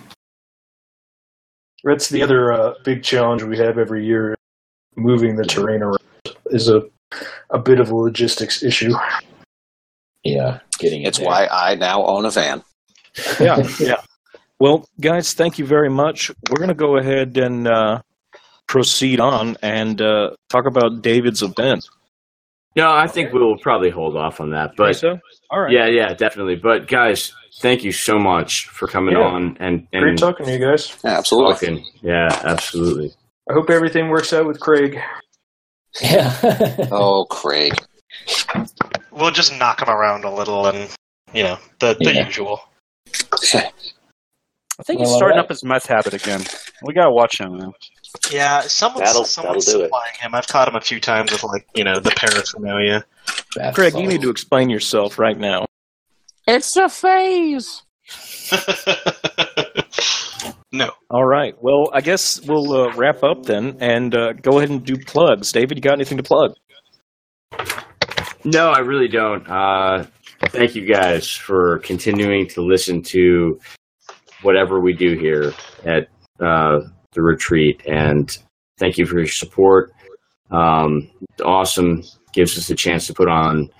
That's 1.85 2.09
the 2.09 2.23
other 2.23 2.53
uh, 2.53 2.75
big 2.85 3.03
challenge 3.03 3.43
we 3.43 3.57
have 3.59 3.79
every 3.79 4.05
year. 4.05 4.35
Moving 4.97 5.37
the 5.37 5.45
terrain 5.45 5.83
around 5.83 5.99
is 6.47 6.69
a 6.69 6.83
a 7.51 7.59
bit 7.59 7.81
of 7.81 7.91
a 7.91 7.95
logistics 7.97 8.63
issue. 8.63 8.93
Yeah. 10.25 10.61
Getting 10.79 11.03
it 11.03 11.09
It's 11.09 11.19
there. 11.19 11.27
why 11.27 11.49
I 11.51 11.75
now 11.75 12.05
own 12.05 12.25
a 12.25 12.31
van. 12.31 12.63
Yeah, 13.41 13.67
yeah. 13.81 14.01
Well, 14.61 14.89
guys, 15.01 15.33
thank 15.33 15.59
you 15.59 15.67
very 15.67 15.89
much. 15.91 16.31
We're 16.49 16.59
going 16.59 16.69
to 16.69 16.75
go 16.75 16.97
ahead 16.99 17.37
and 17.39 17.67
uh, 17.67 18.03
proceed 18.69 19.19
on 19.19 19.57
and 19.63 20.01
uh, 20.01 20.31
talk 20.49 20.67
about 20.67 21.03
David's 21.03 21.43
event. 21.43 21.89
No, 22.77 22.89
I 22.93 23.09
think 23.09 23.33
we'll 23.33 23.57
probably 23.57 23.91
hold 23.91 24.17
off 24.17 24.41
on 24.41 24.51
that. 24.51 24.77
But 24.77 24.95
so, 24.95 25.19
all 25.51 25.61
right. 25.63 25.73
yeah, 25.73 25.87
yeah, 25.87 26.15
definitely. 26.15 26.55
But 26.55 26.87
guys, 26.87 27.35
thank 27.59 27.83
you 27.85 27.93
so 27.93 28.19
much 28.19 28.69
for 28.69 28.87
coming 28.87 29.15
Yeah. 29.17 29.25
on 29.25 29.57
and 29.61 29.87
Great 29.91 30.09
and 30.11 30.19
talking 30.19 30.47
to 30.47 30.53
you 30.53 30.59
guys. 30.59 30.97
Yeah, 31.05 31.19
absolutely. 31.19 31.53
talking. 31.55 31.85
Yeah, 32.03 32.29
absolutely. 32.45 33.13
I 33.51 33.55
hope 33.55 33.71
everything 33.71 34.09
works 34.09 34.33
out 34.33 34.47
with 34.47 34.61
Craig. 34.61 34.99
Yeah. 36.01 36.37
Oh, 36.93 37.25
Craig. 37.29 37.75
We'll 39.13 39.31
just 39.33 39.57
knock 39.59 39.83
him 39.83 39.89
around 39.89 40.25
a 40.25 40.33
little 40.33 40.67
and, 40.67 40.89
you 41.33 41.43
know, 41.43 41.59
the, 41.81 41.97
the 41.99 42.15
Yeah. 42.15 42.27
usual. 42.27 42.61
I 43.55 44.83
think 44.83 45.01
he's 45.01 45.09
starting 45.11 45.33
alright. 45.37 45.39
up 45.39 45.49
his 45.51 45.63
meth 45.65 45.87
habit 45.87 46.15
again. 46.15 46.43
We 46.83 46.95
gotta 46.95 47.11
watch 47.11 47.39
him, 47.41 47.59
man. 47.59 47.73
Yeah, 48.31 48.63
someone's, 48.63 49.09
That'll- 49.09 49.25
someone's 49.25 49.67
that'll 49.67 49.81
do 49.81 49.85
it. 49.85 49.89
supplying 49.89 50.15
him. 50.21 50.35
I've 50.35 50.47
caught 50.49 50.69
him 50.69 50.75
a 50.77 50.81
few 50.81 51.01
times 51.01 51.33
with, 51.33 51.45
like, 51.45 51.67
you 51.75 51.85
know, 51.85 52.01
the 52.01 52.11
paraphernalia. 52.13 53.05
That's 53.57 53.75
Craig, 53.77 53.95
you 53.95 54.07
need 54.07 54.23
to 54.23 54.31
explain 54.31 54.71
yourself 54.71 55.19
right 55.19 55.37
now. 55.39 55.67
It's 56.53 56.77
a 56.77 56.89
phase. 56.89 57.85
no. 60.73 60.91
All 61.09 61.25
right. 61.25 61.55
Well, 61.63 61.91
I 61.93 62.01
guess 62.01 62.45
we'll 62.45 62.73
uh, 62.73 62.93
wrap 62.97 63.23
up 63.23 63.45
then 63.45 63.77
and 63.79 64.13
uh, 64.17 64.33
go 64.33 64.59
ahead 64.59 64.71
and 64.71 64.85
do 64.85 64.97
plugs. 64.97 65.53
David, 65.53 65.79
you 65.79 65.81
got 65.81 65.93
anything 65.93 66.17
to 66.17 66.25
plug? 66.25 66.55
No, 68.45 68.71
I 68.71 68.81
really 68.81 69.07
don't. 69.07 69.49
Uh, 69.49 70.07
thank 70.47 70.75
you 70.75 70.93
guys 70.93 71.31
for 71.31 71.79
continuing 71.85 72.49
to 72.49 72.63
listen 72.63 73.03
to 73.03 73.61
whatever 74.43 74.81
we 74.81 74.93
do 74.93 75.17
here 75.17 75.53
at 75.85 76.09
uh, 76.45 76.81
the 77.13 77.23
retreat, 77.23 77.81
and 77.87 78.37
thank 78.77 78.99
you 78.99 79.07
for 79.07 79.19
your 79.19 79.29
support. 79.29 79.93
Um, 80.51 81.13
awesome. 81.45 82.03
Gives 82.33 82.59
us 82.59 82.71
a 82.71 82.75
chance 82.75 83.07
to 83.07 83.15
put 83.15 83.29
on 83.29 83.71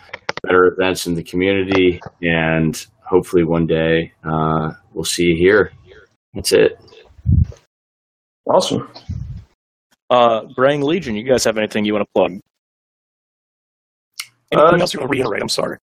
better 0.43 0.67
events 0.67 1.07
in 1.07 1.15
the 1.15 1.23
community, 1.23 2.01
and 2.23 2.87
hopefully 3.05 3.45
one 3.45 3.67
day 3.67 4.13
uh, 4.25 4.71
we'll 4.93 5.01
we'll 5.01 5.05
see 5.05 5.25
you 5.25 5.37
here. 5.37 5.73
That's 6.35 6.53
it. 6.53 6.79
Awesome. 8.49 8.91
Uh, 10.09 10.43
Greying 10.55 10.83
Legion, 10.83 11.15
you 11.15 11.23
guys 11.25 11.45
have 11.45 11.57
anything 11.59 11.85
you 11.85 11.93
want 11.95 12.05
to 12.07 12.11
plug? 12.15 12.31
Anything 14.53 14.75
Uh, 14.75 14.79
else 14.79 14.93
you 14.95 15.01
want 15.01 15.13
to 15.13 15.17
reiterate? 15.19 15.43
I'm 15.43 15.49
sorry. 15.49 15.79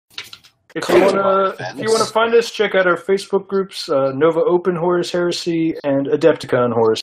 If 0.75 0.87
you 0.89 1.01
wanna, 1.01 1.55
if 1.59 1.77
you 1.79 1.89
wanna 1.91 2.05
find 2.05 2.33
us, 2.35 2.51
check 2.51 2.75
out 2.75 2.85
our 2.85 2.97
Facebook 2.97 3.47
groups: 3.47 3.89
uh, 3.89 4.11
Nova 4.13 4.41
Open 4.41 4.75
Horus 4.75 5.11
Heresy 5.11 5.75
and 5.83 6.07
Adepticon 6.07 6.73
Horus. 6.73 7.01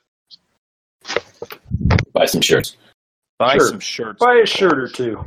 Buy 2.12 2.26
some 2.26 2.40
shirts. 2.42 2.76
Buy 3.38 3.54
Sure. 3.56 3.66
some 3.68 3.80
shirts. 3.80 4.18
Buy 4.20 4.34
a 4.42 4.46
shirt 4.46 4.78
or 4.78 4.86
two. 4.88 5.24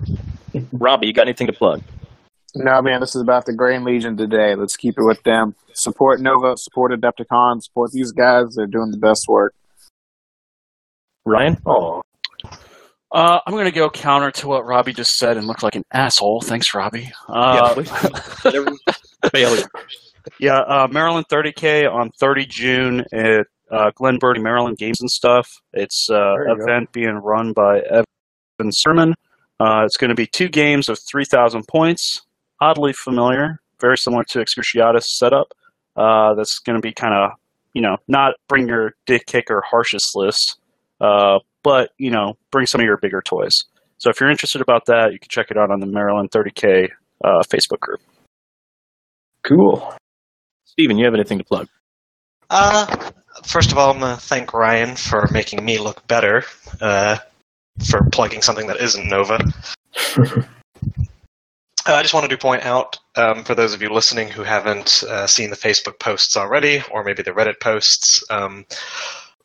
Robbie, 0.72 1.08
you 1.08 1.14
got 1.14 1.24
anything 1.28 1.48
to 1.48 1.54
plug? 1.54 1.82
No, 2.56 2.82
man, 2.82 3.02
this 3.02 3.16
is 3.16 3.22
about 3.22 3.46
the 3.46 3.54
Greying 3.54 3.84
Legion 3.84 4.18
today. 4.18 4.56
Let's 4.56 4.76
keep 4.76 4.96
it 4.98 5.04
with 5.04 5.22
them. 5.24 5.54
Support 5.74 6.22
Nova, 6.22 6.56
support 6.58 6.92
Adepticon, 6.92 7.62
support 7.62 7.92
these 7.92 8.12
guys. 8.12 8.56
They're 8.56 8.66
doing 8.68 8.92
the 8.92 8.98
best 8.98 9.26
work. 9.28 9.54
Ryan? 11.26 11.58
Oh, 11.66 12.02
Uh, 13.12 13.40
I'm 13.46 13.54
going 13.54 13.66
to 13.66 13.72
go 13.72 13.90
counter 13.90 14.32
to 14.32 14.48
what 14.48 14.66
Robbie 14.66 14.94
just 14.94 15.18
said 15.18 15.38
and 15.38 15.46
look 15.48 15.62
like 15.64 15.76
an 15.76 15.84
asshole. 15.94 16.42
Thanks, 16.42 16.74
Robbie. 16.74 17.12
Uh, 17.30 17.84
Bailey. 19.32 19.64
yeah, 20.40 20.60
uh, 20.60 20.88
Maryland 20.90 21.26
30K 21.32 21.92
on 21.92 22.12
30 22.20 22.46
June 22.48 23.06
at 23.14 23.46
uh, 23.72 23.92
Glen 23.96 24.18
Burnie, 24.18 24.40
Maryland 24.42 24.78
Games 24.78 25.00
and 25.02 25.10
Stuff. 25.12 25.50
It's 25.74 26.08
uh, 26.10 26.16
There 26.16 26.50
you 26.50 26.58
go. 26.58 26.64
event 26.64 26.92
being 26.92 27.16
run 27.16 27.54
by 27.54 27.80
Evan 27.82 28.72
Sermon. 28.72 29.14
Uh, 29.60 29.84
it's 29.86 29.98
going 29.98 30.10
to 30.10 30.16
be 30.16 30.28
two 30.28 30.50
games 30.50 30.88
of 30.90 31.00
3,000 31.10 31.68
points. 31.68 32.22
Oddly 32.62 32.94
familiar, 32.94 33.60
very 33.80 33.98
similar 33.98 34.24
to 34.30 34.40
Excruciatus 34.40 35.04
setup. 35.04 35.48
Uh, 35.96 36.34
that's 36.36 36.60
going 36.60 36.76
to 36.76 36.82
be 36.82 36.94
kind 36.94 37.14
of, 37.14 37.32
you 37.74 37.82
know, 37.82 37.98
not 38.08 38.34
bring 38.48 38.68
your 38.68 38.94
dick 39.06 39.26
kicker 39.26 39.64
harshest 39.68 40.16
list, 40.16 40.60
uh, 41.02 41.40
but, 41.64 41.90
you 41.98 42.12
know, 42.12 42.34
bring 42.52 42.66
some 42.66 42.82
of 42.82 42.86
your 42.86 42.98
bigger 42.98 43.22
toys. 43.22 43.66
So 43.98 44.10
if 44.10 44.20
you're 44.20 44.30
interested 44.30 44.62
about 44.62 44.86
that, 44.86 45.12
you 45.12 45.20
can 45.20 45.30
check 45.30 45.48
it 45.50 45.58
out 45.58 45.72
on 45.72 45.80
the 45.80 45.88
Maryland 45.88 46.30
30K 46.32 46.90
uh, 47.24 47.42
Facebook 47.50 47.80
group. 47.80 48.00
cool. 49.44 49.94
Steven, 50.66 50.98
you 50.98 51.06
have 51.06 51.16
anything 51.16 51.40
to 51.40 51.44
plug? 51.44 51.68
Uh, 52.52 53.12
first 53.44 53.72
of 53.72 53.78
all, 53.78 53.92
I'm 53.92 54.00
going 54.00 54.16
to 54.16 54.22
thank 54.22 54.54
Ryan 54.54 54.96
for 54.96 55.28
making 55.32 55.66
me 55.66 55.80
look 55.80 56.06
better 56.08 56.44
uh, 56.80 57.18
for 57.90 58.02
plugging 58.12 58.44
something 58.44 58.68
that 58.68 58.80
isn't 58.80 59.10
Nova. 59.10 59.40
Uh, 61.88 61.94
I 61.94 62.02
just 62.02 62.14
wanted 62.14 62.32
to 62.32 62.38
point 62.38 62.66
out, 62.66 63.00
um, 63.16 63.46
for 63.46 63.56
those 63.56 63.74
of 63.74 63.82
you 63.82 63.90
listening 63.90 64.28
who 64.28 64.44
haven't 64.44 65.04
uh, 65.04 65.26
seen 65.26 65.50
the 65.50 65.56
Facebook 65.56 66.00
posts 66.00 66.36
already, 66.36 66.84
or 66.92 67.02
maybe 67.02 67.24
the 67.24 67.32
Reddit 67.32 67.62
posts, 67.62 68.26
um, 68.30 68.66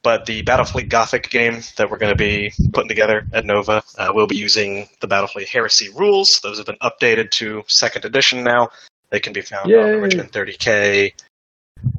but 0.03 0.27
the 0.27 0.43
Battlefleet 0.43 0.89
Gothic 0.89 1.31
game 1.31 1.61
that 1.77 1.89
we're 1.89 1.99
going 1.99 2.11
to 2.11 2.19
be 2.19 2.53
putting 2.73 2.89
together 2.89 3.25
at 3.33 3.45
Nova, 3.45 3.85
uh, 3.97 4.11
we'll 4.13 4.27
be 4.27 4.37
using 4.37 4.89
the 5.01 5.07
Battlefleet 5.07 5.47
Heresy 5.47 5.89
rules. 5.91 6.41
Those 6.43 6.57
have 6.57 6.67
been 6.67 6.75
updated 6.83 7.31
to 7.33 7.63
second 7.69 8.05
edition 8.05 8.43
now. 8.43 8.71
They 9.11 9.21
can 9.21 9.33
be 9.33 9.43
found 9.43 9.73
on 9.73 9.93
the 9.93 10.01
Richmond 10.01 10.33
30K 10.33 11.13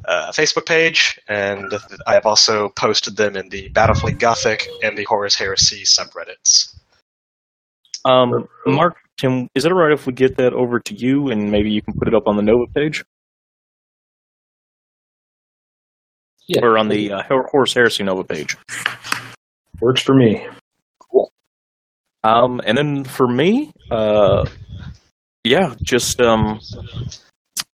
uh, 0.04 0.30
Facebook 0.32 0.66
page, 0.66 1.18
and 1.26 1.72
I 2.06 2.12
have 2.12 2.26
also 2.26 2.68
posted 2.68 3.16
them 3.16 3.36
in 3.36 3.48
the 3.48 3.70
Battlefleet 3.70 4.18
Gothic 4.18 4.68
and 4.82 4.98
the 4.98 5.04
Horus 5.04 5.36
Heresy 5.36 5.84
subreddits. 5.84 6.76
Um, 8.04 8.46
Mark, 8.66 8.98
Tim, 9.16 9.48
is 9.54 9.64
it 9.64 9.72
all 9.72 9.78
right 9.78 9.92
if 9.92 10.06
we 10.06 10.12
get 10.12 10.36
that 10.36 10.52
over 10.52 10.80
to 10.80 10.94
you 10.94 11.28
and 11.30 11.50
maybe 11.50 11.70
you 11.70 11.82
can 11.82 11.94
put 11.94 12.08
it 12.08 12.14
up 12.14 12.26
on 12.26 12.36
the 12.36 12.42
Nova 12.42 12.66
page? 12.72 13.04
Yeah. 16.46 16.60
Or 16.62 16.78
on 16.78 16.88
the 16.88 17.12
uh, 17.12 17.22
Horus 17.22 17.72
Heresy 17.72 18.02
Nova 18.02 18.24
page? 18.24 18.56
Works 19.80 20.02
for 20.02 20.14
me. 20.14 20.46
Cool. 20.98 21.32
Um, 22.22 22.60
and 22.66 22.76
then 22.76 23.04
for 23.04 23.26
me, 23.26 23.72
uh, 23.90 24.46
yeah, 25.42 25.74
just 25.82 26.20
um, 26.20 26.60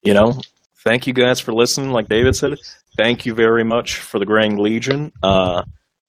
you 0.04 0.14
know, 0.14 0.40
thank 0.84 1.08
you 1.08 1.14
guys 1.14 1.40
for 1.40 1.54
listening. 1.54 1.92
Like 1.92 2.10
David 2.10 2.36
said, 2.36 2.58
thank 2.98 3.26
you 3.26 3.34
very 3.34 3.64
much 3.64 3.98
for 3.98 4.20
the 4.20 4.26
Greying 4.26 4.58
Legion, 4.58 5.12
uh, 5.24 5.64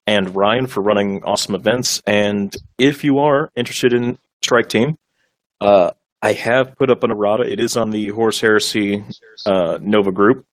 and 0.07 0.35
Ryan 0.35 0.67
for 0.67 0.81
running 0.81 1.23
awesome 1.23 1.55
events. 1.55 2.01
And 2.05 2.55
if 2.77 3.03
you 3.03 3.19
are 3.19 3.49
interested 3.55 3.93
in 3.93 4.17
Strike 4.43 4.69
Team, 4.69 4.97
uh, 5.61 5.91
I 6.21 6.33
have 6.33 6.75
put 6.75 6.91
up 6.91 7.03
an 7.03 7.11
errata. 7.11 7.43
It 7.43 7.59
is 7.59 7.77
on 7.77 7.91
the 7.91 8.09
Horus 8.09 8.41
Heresy 8.41 9.03
uh, 9.45 9.79
Nova 9.81 10.11
group, 10.11 10.45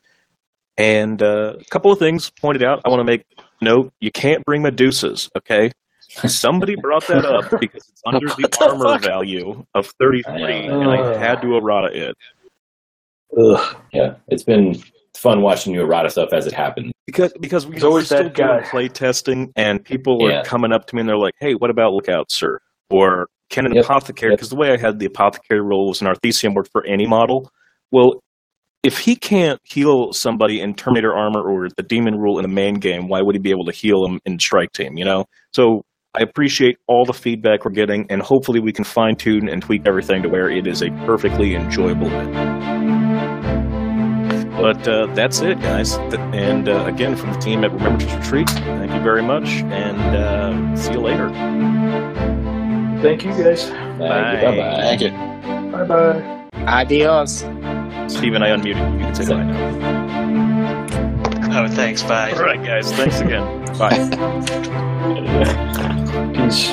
and 0.76 1.20
uh, 1.22 1.55
a 1.59 1.64
couple 1.70 1.90
of 1.90 1.98
things 1.98 2.30
pointed 2.30 2.62
out. 2.62 2.82
I 2.85 2.89
want 2.89 3.01
to 3.01 3.05
make 3.05 3.24
note: 3.60 3.93
you 4.01 4.10
can't 4.10 4.44
bring 4.44 4.62
Medusas, 4.62 5.28
okay? 5.36 5.72
Somebody 6.26 6.74
brought 6.76 7.06
that 7.09 7.26
up 7.26 7.51
because 7.60 7.86
it's 7.89 8.02
under 8.06 8.28
the 8.28 8.48
the 8.48 8.66
armor 8.66 8.85
fuck? 8.85 9.02
value 9.02 9.64
of 9.74 9.93
33, 10.01 10.66
and 10.66 10.90
I 10.90 11.18
had 11.18 11.43
to 11.43 11.56
errata 11.56 12.09
it. 12.09 12.16
Ugh. 13.39 13.76
Yeah, 13.93 14.14
it's 14.28 14.43
been 14.43 14.82
fun 15.14 15.43
watching 15.43 15.74
you 15.74 15.82
errata 15.82 16.09
stuff 16.09 16.32
as 16.32 16.47
it 16.47 16.55
happened. 16.55 16.93
Because 17.05 17.32
because 17.40 17.66
we 17.66 17.72
There's 17.72 17.85
always 17.85 18.10
we're 18.10 18.16
still 18.16 18.22
that 18.24 18.35
guy. 18.35 18.56
doing 18.59 18.70
play 18.70 18.89
testing, 18.89 19.52
and 19.56 19.85
people 19.85 20.26
are 20.26 20.44
coming 20.44 20.72
up 20.72 20.86
to 20.86 20.94
me 20.94 21.01
and 21.01 21.09
they're 21.09 21.18
like, 21.18 21.35
"Hey, 21.40 21.55
what 21.55 21.68
about 21.68 21.93
Lookout, 21.93 22.30
sir?" 22.32 22.60
Or 22.90 23.28
can 23.51 23.66
an 23.66 23.75
Yep. 23.75 23.85
apothecary? 23.85 24.31
Yep. 24.33 24.39
Because 24.39 24.51
the 24.51 24.57
way 24.57 24.70
I 24.73 24.77
had 24.77 24.99
the 24.99 25.07
apothecary 25.07 25.61
role 25.61 25.89
was 25.89 26.01
a 26.03 26.05
Narthecium 26.05 26.55
worked 26.55 26.70
for 26.73 26.85
any 26.87 27.07
model. 27.07 27.51
Well, 27.91 28.23
if 28.85 28.99
he 28.99 29.16
can't 29.16 29.61
heal 29.65 30.12
somebody 30.12 30.61
in 30.61 30.75
Terminator 30.75 31.12
armor 31.12 31.41
or 31.43 31.69
the 31.77 31.83
Demon 31.83 32.15
rule 32.16 32.39
in 32.39 32.43
the 32.43 32.49
main 32.55 32.75
game, 32.75 33.09
why 33.09 33.20
would 33.23 33.35
he 33.35 33.41
be 33.41 33.51
able 33.51 33.65
to 33.65 33.73
heal 33.73 34.03
them 34.03 34.20
in 34.25 34.39
Strike 34.39 34.73
Team? 34.73 34.97
You 34.97 35.05
know, 35.05 35.25
so. 35.53 35.83
I 36.16 36.23
appreciate 36.23 36.79
all 36.89 37.05
the 37.05 37.12
feedback 37.12 37.66
we're 37.66 37.70
getting, 37.70 38.07
and 38.09 38.23
hopefully 38.23 38.61
we 38.61 38.73
can 38.73 38.83
fine 38.83 39.15
tune 39.15 39.47
and 39.49 39.62
tweak 39.62 39.83
everything 39.87 40.23
to 40.23 40.29
where 40.31 40.49
it 40.51 40.66
is 40.66 40.83
a 40.83 40.89
perfectly 41.05 41.55
enjoyable 41.55 42.07
event. 42.07 42.33
But 44.57 44.89
uh, 44.89 45.07
that's 45.15 45.41
it, 45.43 45.61
guys. 45.61 45.97
And 46.33 46.69
uh, 46.69 46.87
again, 46.87 47.15
from 47.15 47.35
the 47.35 47.39
team 47.39 47.62
at 47.62 47.73
Remembrance 47.73 48.12
Retreat, 48.15 48.49
thank 48.49 48.91
you 48.93 49.01
very 49.01 49.23
much, 49.23 49.49
and 49.49 50.16
uh, 50.16 50.77
see 50.77 50.93
you 50.95 51.01
later. 51.01 51.29
Thank 53.03 53.25
you 53.25 53.31
guys. 53.33 53.70
Bye. 53.70 54.43
Bye 54.43 54.57
bye. 54.57 54.81
Thank 54.83 55.01
you. 55.03 55.11
Bye 55.73 55.85
bye. 55.85 56.23
Adios. 56.66 57.45
Steven, 58.09 58.43
I 58.43 58.49
unmuted. 58.51 58.93
You 58.99 59.05
can 59.07 59.15
say 59.15 59.27
bye 59.27 59.43
now. 59.45 59.69
Oh, 61.61 61.69
thanks. 61.69 62.03
Bye. 62.03 62.33
All 62.33 62.43
right, 62.43 62.62
guys. 62.65 62.91
Thanks 62.93 63.20
again. 63.20 63.45
Bye. 63.79 63.99
Peace. 66.35 66.70